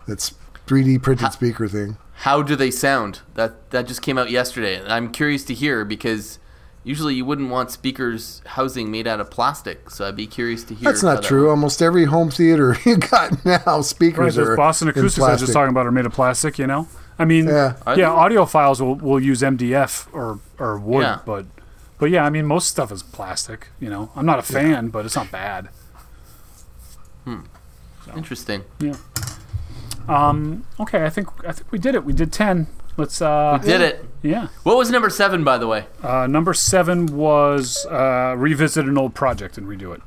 that's 0.09 0.33
3D 0.67 1.03
printed 1.03 1.33
speaker 1.33 1.69
thing. 1.69 1.99
How 2.15 2.41
do 2.41 2.57
they 2.57 2.71
sound? 2.71 3.21
That 3.35 3.69
that 3.71 3.87
just 3.87 4.01
came 4.01 4.17
out 4.17 4.31
yesterday, 4.31 4.77
and 4.77 4.91
I'm 4.91 5.13
curious 5.13 5.45
to 5.45 5.55
hear 5.55 5.85
because 5.85 6.39
usually 6.83 7.15
you 7.15 7.27
wouldn't 7.27 7.51
want 7.51 7.71
speakers 7.71 8.41
housing 8.47 8.91
made 8.91 9.07
out 9.07 9.21
of 9.21 9.31
plastic. 9.31 9.91
So 9.91 10.09
I'd 10.09 10.17
be 10.17 10.27
curious 10.27 10.65
to 10.65 10.75
hear. 10.75 10.91
That's 10.91 11.03
not 11.03 11.23
true. 11.23 11.43
works. 11.43 11.51
Almost 11.51 11.83
every 11.83 12.07
home 12.07 12.31
theater 12.31 12.79
you 12.87 12.97
got 12.97 13.45
now 13.45 13.61
Right, 13.67 13.85
speakers 13.85 14.37
those 14.37 14.49
are 14.49 14.57
Boston 14.57 14.89
in 14.89 14.93
Acoustics 14.99 15.23
I 15.23 15.33
was 15.33 15.41
just 15.43 15.53
talking 15.53 15.69
about 15.71 15.87
are 15.87 15.93
made 15.93 16.07
of 16.07 16.13
plastic, 16.15 16.59
you 16.59 16.67
know? 16.67 16.89
I 17.19 17.27
mean, 17.27 17.49
Yeah. 17.49 17.77
yeah, 17.97 18.11
Are 18.11 18.29
they? 18.31 18.35
audiophiles 18.37 18.81
will, 18.81 18.95
will 18.95 19.21
use 19.21 19.43
MDF 19.43 20.09
or, 20.15 20.41
or 20.59 20.79
wood, 20.79 21.03
Yeah. 21.03 21.19
but 21.27 21.45
but 22.01 22.11
yeah, 22.11 22.25
I 22.25 22.31
mean, 22.31 22.47
most 22.47 22.69
stuff 22.69 22.91
is 22.91 23.03
plastic, 23.03 23.69
you 23.79 23.89
know? 23.91 24.11
I'm 24.17 24.27
not 24.27 24.39
a 24.39 24.43
fan, 24.43 24.89
but 24.89 25.05
it's 25.07 25.15
not 25.17 25.31
bad. 25.31 25.69
Hmm. 27.25 27.41
Interesting. 28.17 28.65
Yeah. 28.81 28.97
Um, 30.09 30.65
okay, 30.81 31.05
I 31.05 31.11
think 31.11 31.29
I 31.47 31.53
think 31.53 31.71
we 31.71 31.79
did 31.79 31.95
it. 31.95 32.05
We 32.05 32.13
did 32.13 32.33
10. 32.33 32.67
Let's 32.97 33.23
uh 33.23 33.59
Did 33.63 33.81
it? 33.81 34.05
yeah. 34.23 34.49
What 34.65 34.77
was 34.77 34.91
number 34.91 35.09
seven, 35.11 35.45
by 35.45 35.57
the 35.59 35.67
way? 35.69 35.87
Uh, 36.03 36.27
number 36.27 36.53
7 36.53 37.07
was 37.07 37.87
uh, 37.87 38.35
revisit 38.37 38.85
an 38.87 38.99
old 38.99 39.15
project 39.15 39.57
and 39.57 39.67
redo 39.69 39.95
it. 39.95 40.03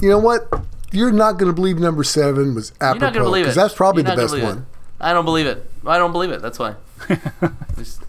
You 0.00 0.10
know 0.10 0.18
what? 0.18 0.48
You're 0.92 1.10
not 1.12 1.32
going 1.38 1.48
to 1.50 1.52
believe 1.54 1.78
number 1.78 2.04
seven 2.04 2.54
was 2.54 2.72
apropos 2.80 2.92
You're 2.94 3.00
not 3.00 3.12
gonna 3.14 3.24
believe 3.24 3.42
it. 3.42 3.44
because 3.46 3.56
that's 3.56 3.74
probably 3.74 4.02
You're 4.04 4.14
the 4.16 4.22
best 4.22 4.40
one. 4.40 4.58
it. 4.58 4.64
I 5.00 5.12
don't 5.12 5.24
believe 5.24 5.46
it. 5.46 5.68
I 5.86 5.98
don't 5.98 6.12
believe 6.12 6.30
it. 6.30 6.42
That's 6.42 6.58
why. 6.58 6.74
Just- 7.76 8.02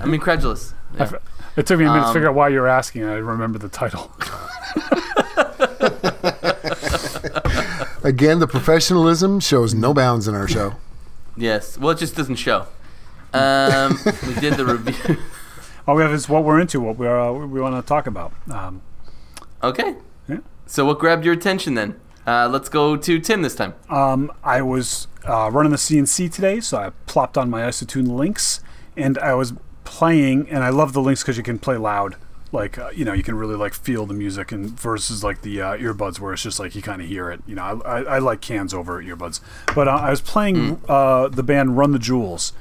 I'm 0.00 0.12
incredulous. 0.14 0.74
I 0.98 1.02
f- 1.04 1.14
it 1.56 1.66
took 1.66 1.78
me 1.78 1.84
a 1.84 1.88
minute 1.88 2.02
to 2.02 2.06
Um, 2.08 2.12
figure 2.14 2.28
out 2.28 2.34
why 2.34 2.48
you 2.48 2.60
were 2.60 2.68
asking. 2.68 3.02
and 3.02 3.10
I 3.10 3.14
remember 3.16 3.58
the 3.58 3.68
title. 3.68 4.10
Again, 8.02 8.38
the 8.38 8.46
professionalism 8.46 9.40
shows 9.40 9.74
no 9.74 9.94
bounds 9.94 10.28
in 10.28 10.34
our 10.34 10.46
show. 10.46 10.74
Yes. 11.36 11.78
Well, 11.78 11.90
it 11.92 11.98
just 11.98 12.14
doesn't 12.14 12.36
show. 12.36 12.66
Um, 13.32 13.98
we 14.26 14.34
did 14.34 14.54
the 14.54 14.64
review. 14.66 15.16
All 15.86 15.96
we 15.96 16.02
have 16.02 16.12
is 16.12 16.28
what 16.28 16.44
we're 16.44 16.60
into, 16.60 16.80
what 16.80 16.96
we 16.98 17.06
uh, 17.08 17.32
we 17.32 17.60
want 17.60 17.74
to 17.82 17.82
talk 17.86 18.06
about. 18.06 18.32
Um, 18.50 18.82
Okay. 19.62 19.94
Yeah. 20.28 20.38
So 20.66 20.84
what 20.84 20.98
grabbed 20.98 21.24
your 21.24 21.32
attention 21.32 21.74
then? 21.74 21.98
Uh, 22.26 22.48
let's 22.50 22.68
go 22.68 22.96
to 22.96 23.18
Tim 23.18 23.40
this 23.42 23.54
time. 23.54 23.74
um, 23.88 24.30
I 24.44 24.60
was 24.60 25.08
uh, 25.26 25.50
running 25.50 25.70
the 25.72 25.78
CNC 25.78 26.30
today, 26.32 26.60
so 26.60 26.76
I 26.78 26.90
plopped 27.06 27.38
on 27.38 27.48
my 27.48 27.62
Isotune 27.62 28.08
links, 28.08 28.60
and 28.96 29.16
I 29.18 29.32
was 29.34 29.54
playing, 29.84 30.48
and 30.48 30.64
I 30.64 30.70
love 30.70 30.92
the 30.92 31.00
links 31.00 31.22
because 31.22 31.36
you 31.36 31.42
can 31.42 31.58
play 31.58 31.76
loud. 31.76 32.16
Like 32.52 32.78
uh, 32.78 32.90
you 32.94 33.04
know, 33.04 33.12
you 33.12 33.22
can 33.22 33.34
really 33.36 33.56
like 33.56 33.74
feel 33.74 34.06
the 34.06 34.14
music, 34.14 34.52
and 34.52 34.70
versus 34.78 35.24
like 35.24 35.42
the 35.42 35.60
uh, 35.60 35.76
earbuds 35.76 36.20
where 36.20 36.32
it's 36.32 36.42
just 36.42 36.60
like 36.60 36.74
you 36.74 36.82
kind 36.82 37.02
of 37.02 37.08
hear 37.08 37.30
it. 37.30 37.40
You 37.46 37.56
know, 37.56 37.82
I, 37.84 37.98
I, 37.98 38.02
I 38.02 38.18
like 38.18 38.40
cans 38.40 38.72
over 38.72 39.02
earbuds, 39.02 39.40
but 39.74 39.88
uh, 39.88 39.92
I 39.92 40.10
was 40.10 40.20
playing 40.20 40.80
uh, 40.88 41.28
the 41.28 41.42
band 41.42 41.76
Run 41.76 41.92
the 41.92 41.98
Jewels, 41.98 42.52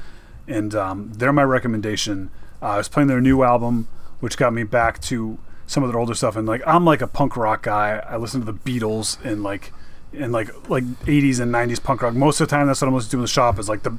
and 0.48 0.74
um, 0.74 1.12
they're 1.14 1.34
my 1.34 1.44
recommendation. 1.44 2.32
Uh, 2.62 2.68
I 2.68 2.78
was 2.78 2.90
playing 2.90 3.08
their 3.08 3.22
new 3.22 3.44
album, 3.44 3.88
which 4.20 4.38
got 4.38 4.54
me 4.54 4.64
back 4.64 5.00
to 5.02 5.38
some 5.68 5.84
of 5.84 5.92
their 5.92 6.00
older 6.00 6.14
stuff. 6.14 6.36
And 6.36 6.48
like, 6.48 6.62
I'm 6.66 6.86
like 6.86 7.02
a 7.02 7.08
punk 7.08 7.36
rock 7.36 7.64
guy. 7.64 8.04
I 8.08 8.18
listen 8.18 8.44
to 8.44 8.52
the 8.52 8.58
Beatles 8.58 9.24
and 9.24 9.44
like, 9.44 9.74
and 10.14 10.32
like 10.32 10.70
like 10.70 10.84
80s 10.84 11.40
and 11.40 11.54
90s 11.54 11.82
punk 11.84 12.02
rock. 12.02 12.14
Most 12.14 12.40
of 12.40 12.48
the 12.48 12.56
time, 12.56 12.68
that's 12.68 12.82
what 12.82 12.88
I'm 12.88 12.94
listening 12.94 13.12
to 13.12 13.18
in 13.18 13.22
the 13.22 13.28
shop 13.28 13.60
is 13.60 13.68
like 13.70 13.84
the 13.84 13.98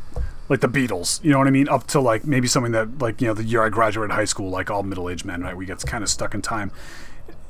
like 0.48 0.60
the 0.60 0.68
Beatles. 0.68 1.22
You 1.24 1.30
know 1.30 1.38
what 1.38 1.48
I 1.48 1.50
mean? 1.50 1.68
Up 1.68 1.86
to 1.88 2.00
like 2.00 2.24
maybe 2.24 2.46
something 2.48 2.72
that 2.72 2.98
like 2.98 3.20
you 3.20 3.28
know 3.28 3.34
the 3.34 3.44
year 3.44 3.62
I 3.62 3.68
graduated 3.68 4.14
high 4.14 4.24
school, 4.24 4.50
like 4.50 4.70
all 4.70 4.82
middle 4.82 5.08
aged 5.08 5.24
men, 5.24 5.42
right? 5.42 5.56
We 5.56 5.66
get 5.66 5.80
kind 5.86 6.02
of 6.02 6.10
stuck 6.10 6.34
in 6.34 6.42
time 6.42 6.70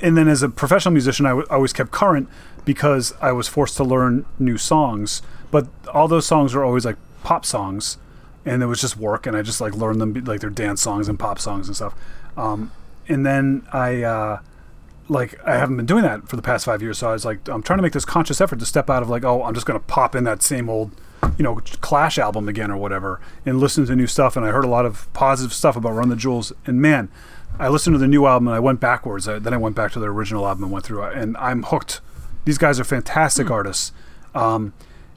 and 0.01 0.17
then 0.17 0.29
as 0.29 0.43
a 0.43 0.49
professional 0.49 0.93
musician, 0.93 1.27
I, 1.27 1.31
w- 1.31 1.47
I 1.51 1.55
always 1.55 1.73
kept 1.73 1.91
current 1.91 2.29
because 2.65 3.15
I 3.21 3.33
was 3.33 3.49
forced 3.49 3.77
to 3.79 3.85
learn 3.85 4.27
new 4.39 4.59
songs. 4.59 5.23
But 5.51 5.69
all 5.93 6.09
those 6.09 6.27
songs 6.27 6.55
were 6.55 6.65
always 6.65 6.85
like 6.85 6.97
pop 7.23 7.47
songs, 7.47 7.97
and 8.45 8.63
it 8.63 8.67
was 8.67 8.81
just 8.81 8.97
work, 8.97 9.27
and 9.27 9.37
I 9.37 9.43
just 9.43 9.61
like 9.61 9.75
learned 9.75 10.01
them 10.01 10.13
like 10.25 10.41
they're 10.41 10.51
dance 10.51 10.83
songs 10.83 11.09
and 11.09 11.19
pop 11.19 11.39
songs 11.39 11.69
and 11.69 11.77
stuff. 11.77 11.95
Um, 12.37 12.73
and 13.09 13.25
then 13.25 13.67
I 13.73 14.03
uh, 14.03 14.41
like 15.09 15.39
I 15.47 15.57
haven't 15.57 15.77
been 15.77 15.87
doing 15.87 16.03
that 16.03 16.29
for 16.29 16.37
the 16.37 16.43
past 16.43 16.65
five 16.65 16.83
years, 16.83 16.99
so 16.99 17.09
I 17.09 17.13
was 17.13 17.25
like 17.25 17.49
I'm 17.49 17.63
trying 17.63 17.79
to 17.79 17.83
make 17.83 17.93
this 17.93 18.05
conscious 18.05 18.41
effort 18.41 18.59
to 18.59 18.67
step 18.67 18.91
out 18.91 19.03
of 19.03 19.09
like 19.09 19.25
oh 19.25 19.45
I'm 19.45 19.55
just 19.55 19.67
gonna 19.67 19.81
pop 19.81 20.15
in 20.15 20.25
that 20.25 20.43
same 20.43 20.69
old 20.69 20.91
you 21.39 21.43
know 21.43 21.61
Clash 21.81 22.19
album 22.19 22.49
again 22.49 22.71
or 22.71 22.77
whatever 22.77 23.21
and 23.45 23.59
listen 23.59 23.87
to 23.87 23.97
new 23.97 24.07
stuff. 24.07 24.37
And 24.37 24.45
I 24.45 24.51
heard 24.51 24.65
a 24.65 24.69
lot 24.69 24.87
of 24.87 25.13
positive 25.13 25.53
stuff 25.53 25.77
about 25.77 25.93
Run 25.93 26.09
the 26.09 26.17
Jewels, 26.17 26.53
and 26.67 26.81
man. 26.81 27.09
I 27.57 27.69
listened 27.69 27.95
to 27.95 27.99
the 27.99 28.09
new 28.09 28.27
album 28.27 28.49
and 28.49 28.57
I 28.57 28.59
went 28.59 28.81
backwards. 28.81 29.29
I, 29.29 29.39
then 29.39 29.55
I 29.55 29.59
went 29.59 29.77
back 29.77 29.93
to 29.93 30.01
their 30.01 30.11
original 30.11 30.45
album 30.45 30.65
and 30.65 30.73
went 30.73 30.85
through 30.85 31.05
it, 31.05 31.17
and 31.17 31.37
I'm 31.37 31.63
hooked. 31.63 32.01
These 32.45 32.59
guys 32.59 32.81
are 32.81 32.85
fantastic 32.85 33.49
artists. 33.49 33.93
Um, 34.35 34.73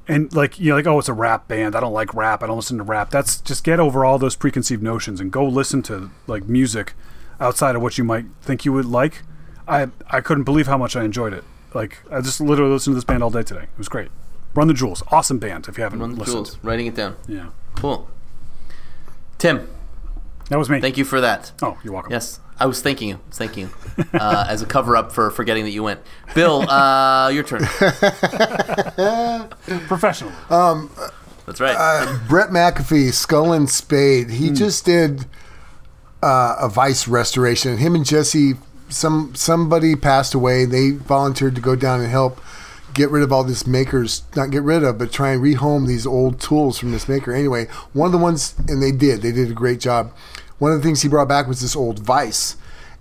and 0.08 0.34
like 0.34 0.60
you 0.60 0.70
know, 0.70 0.76
like 0.76 0.88
oh, 0.88 1.00
it's 1.00 1.10
a 1.10 1.14
rap 1.14 1.48
band. 1.48 1.76
I 1.76 1.80
don't 1.80 1.94
like 1.94 2.14
rap. 2.14 2.44
I 2.44 2.48
don't 2.48 2.56
listen 2.56 2.78
to 2.78 2.84
rap. 2.84 3.10
That's 3.10 3.42
just 3.42 3.64
get 3.64 3.80
over 3.80 4.06
all 4.06 4.18
those 4.18 4.36
preconceived 4.36 4.82
notions 4.82 5.20
and 5.20 5.32
go 5.32 5.46
listen 5.46 5.82
to 5.84 6.12
like 6.28 6.48
music 6.48 6.94
outside 7.40 7.76
of 7.76 7.82
what 7.82 7.98
you 7.98 8.04
might 8.04 8.26
think 8.42 8.66
you 8.66 8.74
would 8.74 8.86
like. 8.86 9.24
I 9.68 9.88
I 10.10 10.22
couldn't 10.22 10.46
believe 10.46 10.68
how 10.68 10.78
much 10.78 10.96
I 10.96 11.04
enjoyed 11.04 11.34
it. 11.34 11.44
Like 11.74 12.00
I 12.12 12.22
just 12.22 12.40
literally 12.40 12.72
listened 12.72 12.94
to 12.94 12.96
this 12.96 13.04
band 13.04 13.22
all 13.22 13.30
day 13.30 13.44
today. 13.44 13.64
It 13.64 13.78
was 13.78 13.90
great. 13.90 14.10
Run 14.56 14.68
the 14.68 14.74
Jewels, 14.74 15.04
awesome 15.12 15.38
band. 15.40 15.68
If 15.68 15.78
you 15.78 15.84
haven't 15.84 16.00
listened. 16.00 16.18
Run 16.18 16.18
the 16.18 16.24
listened, 16.26 16.46
jewels. 16.48 16.58
Writing 16.64 16.88
it 16.88 16.96
down. 16.96 17.16
yeah, 17.28 17.50
Cool. 17.76 18.10
Tim, 19.38 19.70
that 20.50 20.58
was 20.58 20.70
me. 20.70 20.82
thank 20.82 20.98
you 20.98 21.06
for 21.06 21.22
that. 21.22 21.52
Oh, 21.62 21.78
you're 21.84 21.94
welcome. 21.94 22.12
Yes, 22.12 22.40
I 22.60 22.66
was 22.66 22.82
thanking 22.82 23.10
you. 23.10 23.16
I 23.16 23.20
was 23.30 23.38
thanking 23.38 23.70
you 23.98 24.04
uh, 24.20 24.48
as 24.50 24.62
a 24.64 24.66
cover 24.66 24.96
up 24.96 25.12
for 25.12 25.30
forgetting 25.30 25.64
that 25.66 25.72
you 25.72 25.84
went. 25.84 26.00
Bill, 26.34 26.68
uh, 26.70 27.30
your 27.30 27.44
turn. 27.44 27.66
Professional. 29.88 30.32
That's 31.46 31.62
right. 31.62 32.20
Brett 32.28 32.50
McAfee, 32.50 33.14
Skull 33.14 33.54
and 33.54 33.70
Spade. 33.70 34.30
He 34.32 34.50
just 34.52 34.86
did 34.86 35.26
uh, 36.24 36.56
a 36.60 36.70
Vice 36.70 37.08
restoration. 37.08 37.78
Him 37.78 37.94
and 37.96 38.06
Jesse, 38.06 38.54
some 38.90 39.34
somebody 39.36 39.96
passed 39.96 40.34
away. 40.34 40.66
They 40.66 40.92
volunteered 40.92 41.56
to 41.56 41.62
go 41.62 41.76
down 41.76 42.02
and 42.02 42.10
help 42.10 42.40
get 42.98 43.12
rid 43.12 43.24
of 43.24 43.32
all 43.32 43.44
this 43.44 43.66
makers, 43.66 44.24
not 44.36 44.50
get 44.50 44.64
rid 44.64 44.84
of, 44.84 44.98
but 44.98 45.12
try 45.12 45.32
and 45.32 45.42
rehome 45.42 45.88
these 45.88 46.06
old 46.06 46.42
tools 46.42 46.78
from 46.78 46.92
this 46.92 47.08
maker. 47.08 47.32
Anyway, 47.32 47.68
one 47.94 48.08
of 48.08 48.12
the 48.12 48.18
ones, 48.18 48.56
and 48.68 48.82
they 48.84 48.92
did. 48.92 49.22
They 49.22 49.32
did 49.32 49.50
a 49.50 49.54
great 49.54 49.80
job. 49.80 50.12
One 50.58 50.72
of 50.72 50.80
the 50.80 50.84
things 50.84 51.04
he 51.04 51.08
brought 51.08 51.30
back 51.30 51.48
was 51.48 51.62
this 51.62 51.76
old 51.76 52.00
Vice, 52.00 52.58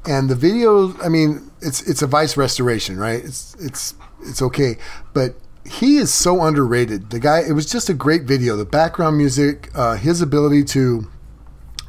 and 0.06 0.28
the 0.28 0.34
video. 0.34 0.96
I 1.02 1.08
mean, 1.08 1.50
it's 1.60 1.82
it's 1.82 2.02
a 2.02 2.06
Vice 2.06 2.36
restoration, 2.36 2.98
right? 2.98 3.24
It's 3.24 3.56
it's 3.58 3.94
it's 4.20 4.42
okay, 4.42 4.76
but 5.14 5.34
he 5.64 5.96
is 5.96 6.12
so 6.12 6.42
underrated. 6.42 7.10
The 7.10 7.18
guy. 7.18 7.40
It 7.40 7.52
was 7.52 7.66
just 7.66 7.88
a 7.88 7.94
great 7.94 8.22
video. 8.22 8.56
The 8.56 8.66
background 8.66 9.16
music, 9.16 9.70
uh, 9.74 9.96
his 9.96 10.20
ability 10.20 10.64
to 10.64 11.08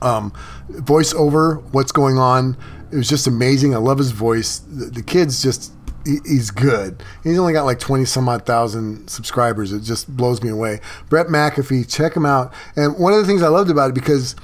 um, 0.01 0.31
voice 0.69 1.13
over 1.13 1.55
what's 1.71 1.91
going 1.91 2.17
on. 2.17 2.57
It 2.89 2.95
was 2.95 3.09
just 3.09 3.27
amazing. 3.27 3.75
I 3.75 3.79
love 3.79 3.97
his 3.97 4.11
voice. 4.11 4.59
The, 4.59 4.85
the 4.85 5.03
kid's 5.03 5.43
just 5.43 5.73
he's 6.25 6.51
good. 6.51 7.03
He's 7.23 7.37
only 7.39 7.53
got 7.53 7.65
like 7.65 7.79
twenty 7.79 8.05
some 8.05 8.27
odd 8.29 8.45
thousand 8.45 9.09
subscribers. 9.09 9.71
It 9.71 9.81
just 9.81 10.15
blows 10.15 10.41
me 10.41 10.49
away. 10.49 10.79
Brett 11.09 11.27
McAfee, 11.27 11.89
check 11.91 12.15
him 12.15 12.25
out. 12.25 12.53
And 12.75 12.97
one 12.97 13.13
of 13.13 13.19
the 13.19 13.25
things 13.25 13.41
I 13.41 13.49
loved 13.49 13.69
about 13.69 13.91
it 13.91 13.95
because. 13.95 14.35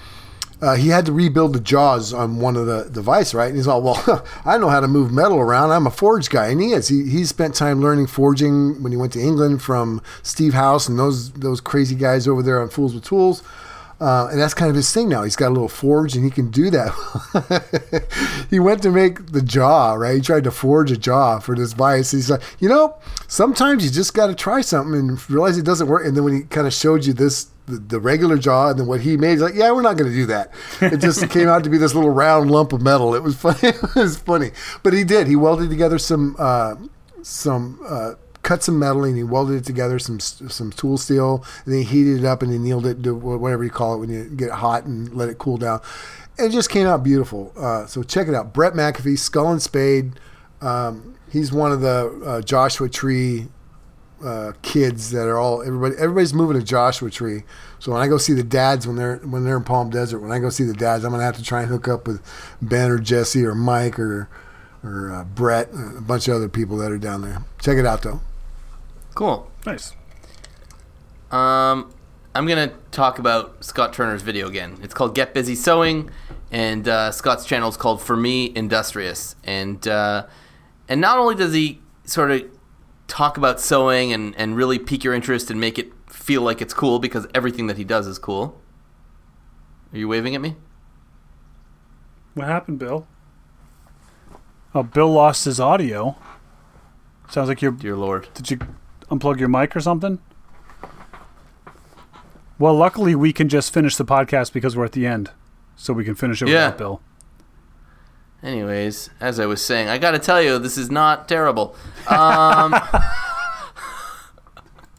Uh, 0.61 0.75
he 0.75 0.87
had 0.87 1.05
to 1.05 1.11
rebuild 1.11 1.51
the 1.51 1.59
jaws 1.59 2.13
on 2.13 2.39
one 2.39 2.55
of 2.55 2.65
the 2.65 2.89
device, 2.89 3.33
right? 3.33 3.47
And 3.47 3.57
he's 3.57 3.67
all, 3.67 3.81
well, 3.81 4.25
I 4.45 4.57
know 4.57 4.69
how 4.69 4.79
to 4.79 4.87
move 4.87 5.11
metal 5.11 5.37
around. 5.37 5.71
I'm 5.71 5.87
a 5.87 5.91
forge 5.91 6.29
guy, 6.29 6.47
and 6.47 6.61
he 6.61 6.71
is. 6.71 6.87
He, 6.87 7.09
he 7.09 7.25
spent 7.25 7.53
time 7.53 7.81
learning 7.81 8.07
forging 8.07 8.81
when 8.81 8.93
he 8.93 8.97
went 8.97 9.11
to 9.13 9.19
England 9.19 9.61
from 9.61 10.01
Steve 10.21 10.53
House 10.53 10.87
and 10.87 10.97
those 10.97 11.33
those 11.33 11.59
crazy 11.59 11.95
guys 11.95 12.29
over 12.29 12.41
there 12.41 12.61
on 12.61 12.69
Fools 12.69 12.95
with 12.95 13.03
Tools. 13.03 13.43
Uh, 14.03 14.27
and 14.27 14.41
that's 14.41 14.53
kind 14.53 14.69
of 14.69 14.75
his 14.75 14.91
thing 14.91 15.07
now. 15.07 15.23
He's 15.23 15.37
got 15.37 15.47
a 15.47 15.55
little 15.55 15.69
forge 15.69 16.13
and 16.13 16.25
he 16.25 16.29
can 16.29 16.51
do 16.51 16.69
that. 16.71 18.47
he 18.49 18.59
went 18.59 18.83
to 18.83 18.91
make 18.91 19.27
the 19.27 19.41
jaw, 19.41 19.93
right? 19.93 20.15
He 20.15 20.21
tried 20.21 20.43
to 20.43 20.51
forge 20.51 20.91
a 20.91 20.97
jaw 20.97 21.39
for 21.39 21.55
this 21.55 21.71
vice. 21.71 22.11
He's 22.11 22.29
like, 22.29 22.41
you 22.59 22.67
know, 22.67 22.97
sometimes 23.29 23.85
you 23.85 23.89
just 23.89 24.13
got 24.13 24.27
to 24.27 24.35
try 24.35 24.59
something 24.59 24.93
and 24.93 25.29
realize 25.29 25.57
it 25.57 25.63
doesn't 25.63 25.87
work. 25.87 26.05
And 26.05 26.17
then 26.17 26.25
when 26.25 26.33
he 26.33 26.41
kind 26.41 26.67
of 26.67 26.73
showed 26.73 27.05
you 27.05 27.13
this, 27.13 27.45
the, 27.65 27.77
the 27.77 27.97
regular 27.97 28.37
jaw, 28.37 28.71
and 28.71 28.79
then 28.79 28.87
what 28.87 28.99
he 28.99 29.15
made, 29.15 29.31
he's 29.31 29.41
like, 29.41 29.55
yeah, 29.55 29.71
we're 29.71 29.81
not 29.81 29.95
going 29.95 30.11
to 30.11 30.17
do 30.17 30.25
that. 30.25 30.51
It 30.81 30.97
just 30.97 31.29
came 31.29 31.47
out 31.47 31.63
to 31.63 31.69
be 31.69 31.77
this 31.77 31.95
little 31.95 32.09
round 32.09 32.51
lump 32.51 32.73
of 32.73 32.81
metal. 32.81 33.15
It 33.15 33.23
was 33.23 33.37
funny. 33.37 33.59
it 33.63 33.95
was 33.95 34.17
funny. 34.17 34.51
But 34.83 34.91
he 34.91 35.05
did. 35.05 35.27
He 35.27 35.37
welded 35.37 35.69
together 35.69 35.97
some, 35.97 36.35
uh, 36.37 36.75
some, 37.21 37.79
uh, 37.87 38.15
cut 38.43 38.61
some 38.61 38.77
metal 38.77 39.05
and 39.05 39.17
he 39.17 39.23
welded 39.23 39.55
it 39.55 39.65
together, 39.65 39.97
some 39.97 40.19
some 40.19 40.71
tool 40.71 40.97
steel, 40.97 41.43
and 41.65 41.73
then 41.73 41.81
he 41.81 41.87
heated 41.87 42.19
it 42.19 42.25
up 42.25 42.41
and 42.41 42.51
he 42.51 42.57
annealed 42.57 42.85
it 42.85 43.01
to 43.03 43.15
whatever 43.15 43.63
you 43.63 43.69
call 43.69 43.95
it 43.95 43.97
when 43.97 44.09
you 44.09 44.25
get 44.25 44.49
it 44.49 44.53
hot 44.53 44.85
and 44.85 45.13
let 45.13 45.29
it 45.29 45.37
cool 45.37 45.57
down. 45.57 45.81
And 46.37 46.47
it 46.47 46.51
just 46.51 46.69
came 46.69 46.85
out 46.85 47.03
beautiful. 47.03 47.53
Uh, 47.57 47.85
so 47.85 48.03
check 48.03 48.27
it 48.27 48.35
out. 48.35 48.53
Brett 48.53 48.73
McAfee, 48.73 49.17
Skull 49.17 49.51
and 49.51 49.61
Spade. 49.61 50.19
Um, 50.61 51.15
he's 51.31 51.51
one 51.51 51.71
of 51.71 51.81
the 51.81 52.21
uh, 52.25 52.41
Joshua 52.41 52.89
Tree 52.89 53.47
uh, 54.23 54.53
kids 54.61 55.11
that 55.11 55.27
are 55.27 55.37
all 55.37 55.61
everybody. 55.61 55.95
Everybody's 55.95 56.33
moving 56.33 56.59
to 56.59 56.65
Joshua 56.65 57.09
Tree. 57.09 57.43
So 57.79 57.91
when 57.91 58.01
I 58.01 58.07
go 58.07 58.17
see 58.17 58.33
the 58.33 58.43
dads 58.43 58.85
when 58.87 58.95
they're 58.95 59.17
when 59.17 59.45
they're 59.45 59.57
in 59.57 59.63
Palm 59.63 59.89
Desert, 59.89 60.19
when 60.19 60.31
I 60.31 60.39
go 60.39 60.49
see 60.49 60.63
the 60.63 60.73
dads, 60.73 61.03
I'm 61.03 61.11
gonna 61.11 61.23
have 61.23 61.37
to 61.37 61.43
try 61.43 61.61
and 61.61 61.69
hook 61.69 61.87
up 61.87 62.07
with 62.07 62.21
Ben 62.61 62.91
or 62.91 62.99
Jesse 62.99 63.45
or 63.45 63.55
Mike 63.55 63.99
or 63.99 64.29
or 64.83 65.13
uh, 65.13 65.23
Brett, 65.23 65.69
a 65.73 66.01
bunch 66.01 66.27
of 66.27 66.35
other 66.35 66.49
people 66.49 66.77
that 66.77 66.91
are 66.91 66.97
down 66.97 67.21
there. 67.21 67.43
Check 67.61 67.77
it 67.77 67.85
out 67.85 68.01
though. 68.01 68.19
Cool. 69.15 69.51
Nice. 69.65 69.93
Um, 71.31 71.93
I'm 72.35 72.47
gonna 72.47 72.73
talk 72.91 73.19
about 73.19 73.63
Scott 73.63 73.93
Turner's 73.93 74.21
video 74.21 74.47
again. 74.47 74.79
It's 74.81 74.93
called 74.93 75.15
"Get 75.15 75.33
Busy 75.33 75.55
Sewing," 75.55 76.09
and 76.51 76.87
uh, 76.87 77.11
Scott's 77.11 77.45
channel 77.45 77.69
is 77.69 77.77
called 77.77 78.01
"For 78.01 78.15
Me 78.15 78.51
Industrious." 78.55 79.35
And 79.43 79.87
uh, 79.87 80.25
and 80.89 80.99
not 80.99 81.17
only 81.17 81.35
does 81.35 81.53
he 81.53 81.79
sort 82.05 82.31
of 82.31 82.43
talk 83.07 83.37
about 83.37 83.61
sewing 83.61 84.11
and 84.11 84.35
and 84.37 84.55
really 84.55 84.79
pique 84.79 85.03
your 85.03 85.13
interest 85.13 85.51
and 85.51 85.59
make 85.59 85.77
it 85.77 85.91
feel 86.07 86.41
like 86.41 86.61
it's 86.61 86.73
cool 86.73 86.99
because 86.99 87.27
everything 87.33 87.67
that 87.67 87.77
he 87.77 87.83
does 87.83 88.07
is 88.07 88.17
cool. 88.17 88.59
Are 89.91 89.97
you 89.97 90.07
waving 90.07 90.33
at 90.33 90.41
me? 90.41 90.55
What 92.33 92.47
happened, 92.47 92.79
Bill? 92.79 93.07
Oh, 94.73 94.81
Bill 94.81 95.11
lost 95.11 95.45
his 95.45 95.59
audio. 95.59 96.15
Sounds 97.29 97.47
like 97.47 97.61
you're. 97.61 97.71
Dear 97.71 97.95
Lord. 97.95 98.29
Did 98.33 98.49
you 98.49 98.59
unplug 99.19 99.39
your 99.39 99.49
mic 99.49 99.75
or 99.75 99.79
something? 99.79 100.19
Well, 102.59 102.75
luckily 102.75 103.15
we 103.15 103.33
can 103.33 103.49
just 103.49 103.73
finish 103.73 103.95
the 103.97 104.05
podcast 104.05 104.53
because 104.53 104.77
we're 104.77 104.85
at 104.85 104.91
the 104.93 105.05
end, 105.07 105.31
so 105.75 105.91
we 105.93 106.05
can 106.05 106.15
finish 106.15 106.41
it 106.41 106.47
Yeah. 106.47 106.65
without 106.67 106.77
Bill. 106.77 107.01
Anyways, 108.43 109.09
as 109.21 109.39
I 109.39 109.45
was 109.45 109.63
saying, 109.63 109.87
I 109.89 109.97
gotta 109.97 110.19
tell 110.19 110.41
you, 110.41 110.59
this 110.59 110.77
is 110.77 110.91
not 110.91 111.27
terrible. 111.29 111.75
Um, 112.07 112.75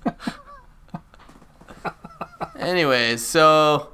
anyways, 2.59 3.25
so 3.25 3.91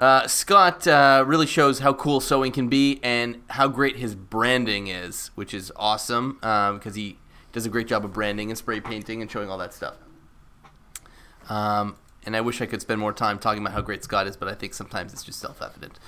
Uh, 0.00 0.26
Scott 0.26 0.86
uh, 0.86 1.22
really 1.26 1.46
shows 1.46 1.80
how 1.80 1.92
cool 1.92 2.20
sewing 2.20 2.52
can 2.52 2.68
be 2.70 2.98
and 3.02 3.42
how 3.50 3.68
great 3.68 3.96
his 3.96 4.14
branding 4.14 4.86
is, 4.86 5.30
which 5.34 5.52
is 5.52 5.70
awesome 5.76 6.38
um, 6.42 6.78
because 6.78 6.94
he 6.94 7.18
does 7.52 7.66
a 7.66 7.68
great 7.68 7.86
job 7.86 8.04
of 8.04 8.12
branding 8.12 8.50
and 8.50 8.58
spray 8.58 8.80
painting 8.80 9.22
and 9.22 9.30
showing 9.30 9.50
all 9.50 9.58
that 9.58 9.74
stuff. 9.74 9.96
Um, 11.48 11.96
and 12.24 12.36
I 12.36 12.42
wish 12.42 12.60
I 12.60 12.66
could 12.66 12.80
spend 12.80 13.00
more 13.00 13.12
time 13.12 13.38
talking 13.38 13.62
about 13.62 13.72
how 13.72 13.80
great 13.80 14.04
Scott 14.04 14.26
is, 14.26 14.36
but 14.36 14.48
I 14.48 14.54
think 14.54 14.74
sometimes 14.74 15.12
it's 15.12 15.24
just 15.24 15.40
self 15.40 15.62
evident. 15.62 15.98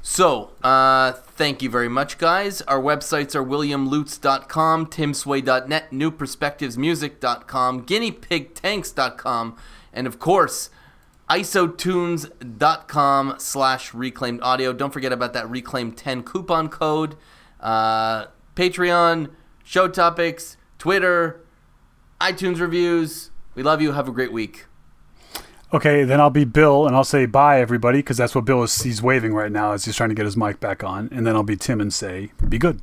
So, 0.00 0.52
uh, 0.62 1.12
thank 1.12 1.62
you 1.62 1.70
very 1.70 1.88
much, 1.88 2.18
guys. 2.18 2.62
Our 2.62 2.80
websites 2.80 3.34
are 3.34 3.44
williamlutz.com, 3.44 4.86
timsway.net, 4.86 5.90
newperspectivesmusic.com, 5.90 7.86
guineapigtanks.com, 7.86 9.56
and 9.92 10.06
of 10.06 10.18
course, 10.20 10.70
isotunes.com 11.28 13.34
slash 13.38 13.92
reclaimed 13.92 14.40
audio. 14.42 14.72
Don't 14.72 14.92
forget 14.92 15.12
about 15.12 15.32
that 15.32 15.50
reclaimed 15.50 15.96
10 15.96 16.22
coupon 16.22 16.68
code. 16.68 17.16
Uh, 17.58 18.26
Patreon, 18.54 19.30
show 19.64 19.88
topics, 19.88 20.55
Twitter, 20.86 21.40
iTunes 22.20 22.60
reviews. 22.60 23.32
We 23.56 23.64
love 23.64 23.82
you. 23.82 23.90
Have 23.90 24.06
a 24.06 24.12
great 24.12 24.32
week. 24.32 24.66
Okay, 25.74 26.04
then 26.04 26.20
I'll 26.20 26.30
be 26.30 26.44
Bill, 26.44 26.86
and 26.86 26.94
I'll 26.94 27.02
say 27.02 27.26
bye, 27.26 27.60
everybody, 27.60 27.98
because 27.98 28.16
that's 28.16 28.36
what 28.36 28.44
Bill 28.44 28.62
is. 28.62 28.82
He's 28.82 29.02
waving 29.02 29.34
right 29.34 29.50
now 29.50 29.72
as 29.72 29.84
he's 29.84 29.96
trying 29.96 30.10
to 30.10 30.14
get 30.14 30.26
his 30.26 30.36
mic 30.36 30.60
back 30.60 30.84
on, 30.84 31.08
and 31.10 31.26
then 31.26 31.34
I'll 31.34 31.42
be 31.42 31.56
Tim 31.56 31.80
and 31.80 31.92
say, 31.92 32.30
be 32.48 32.56
good. 32.56 32.80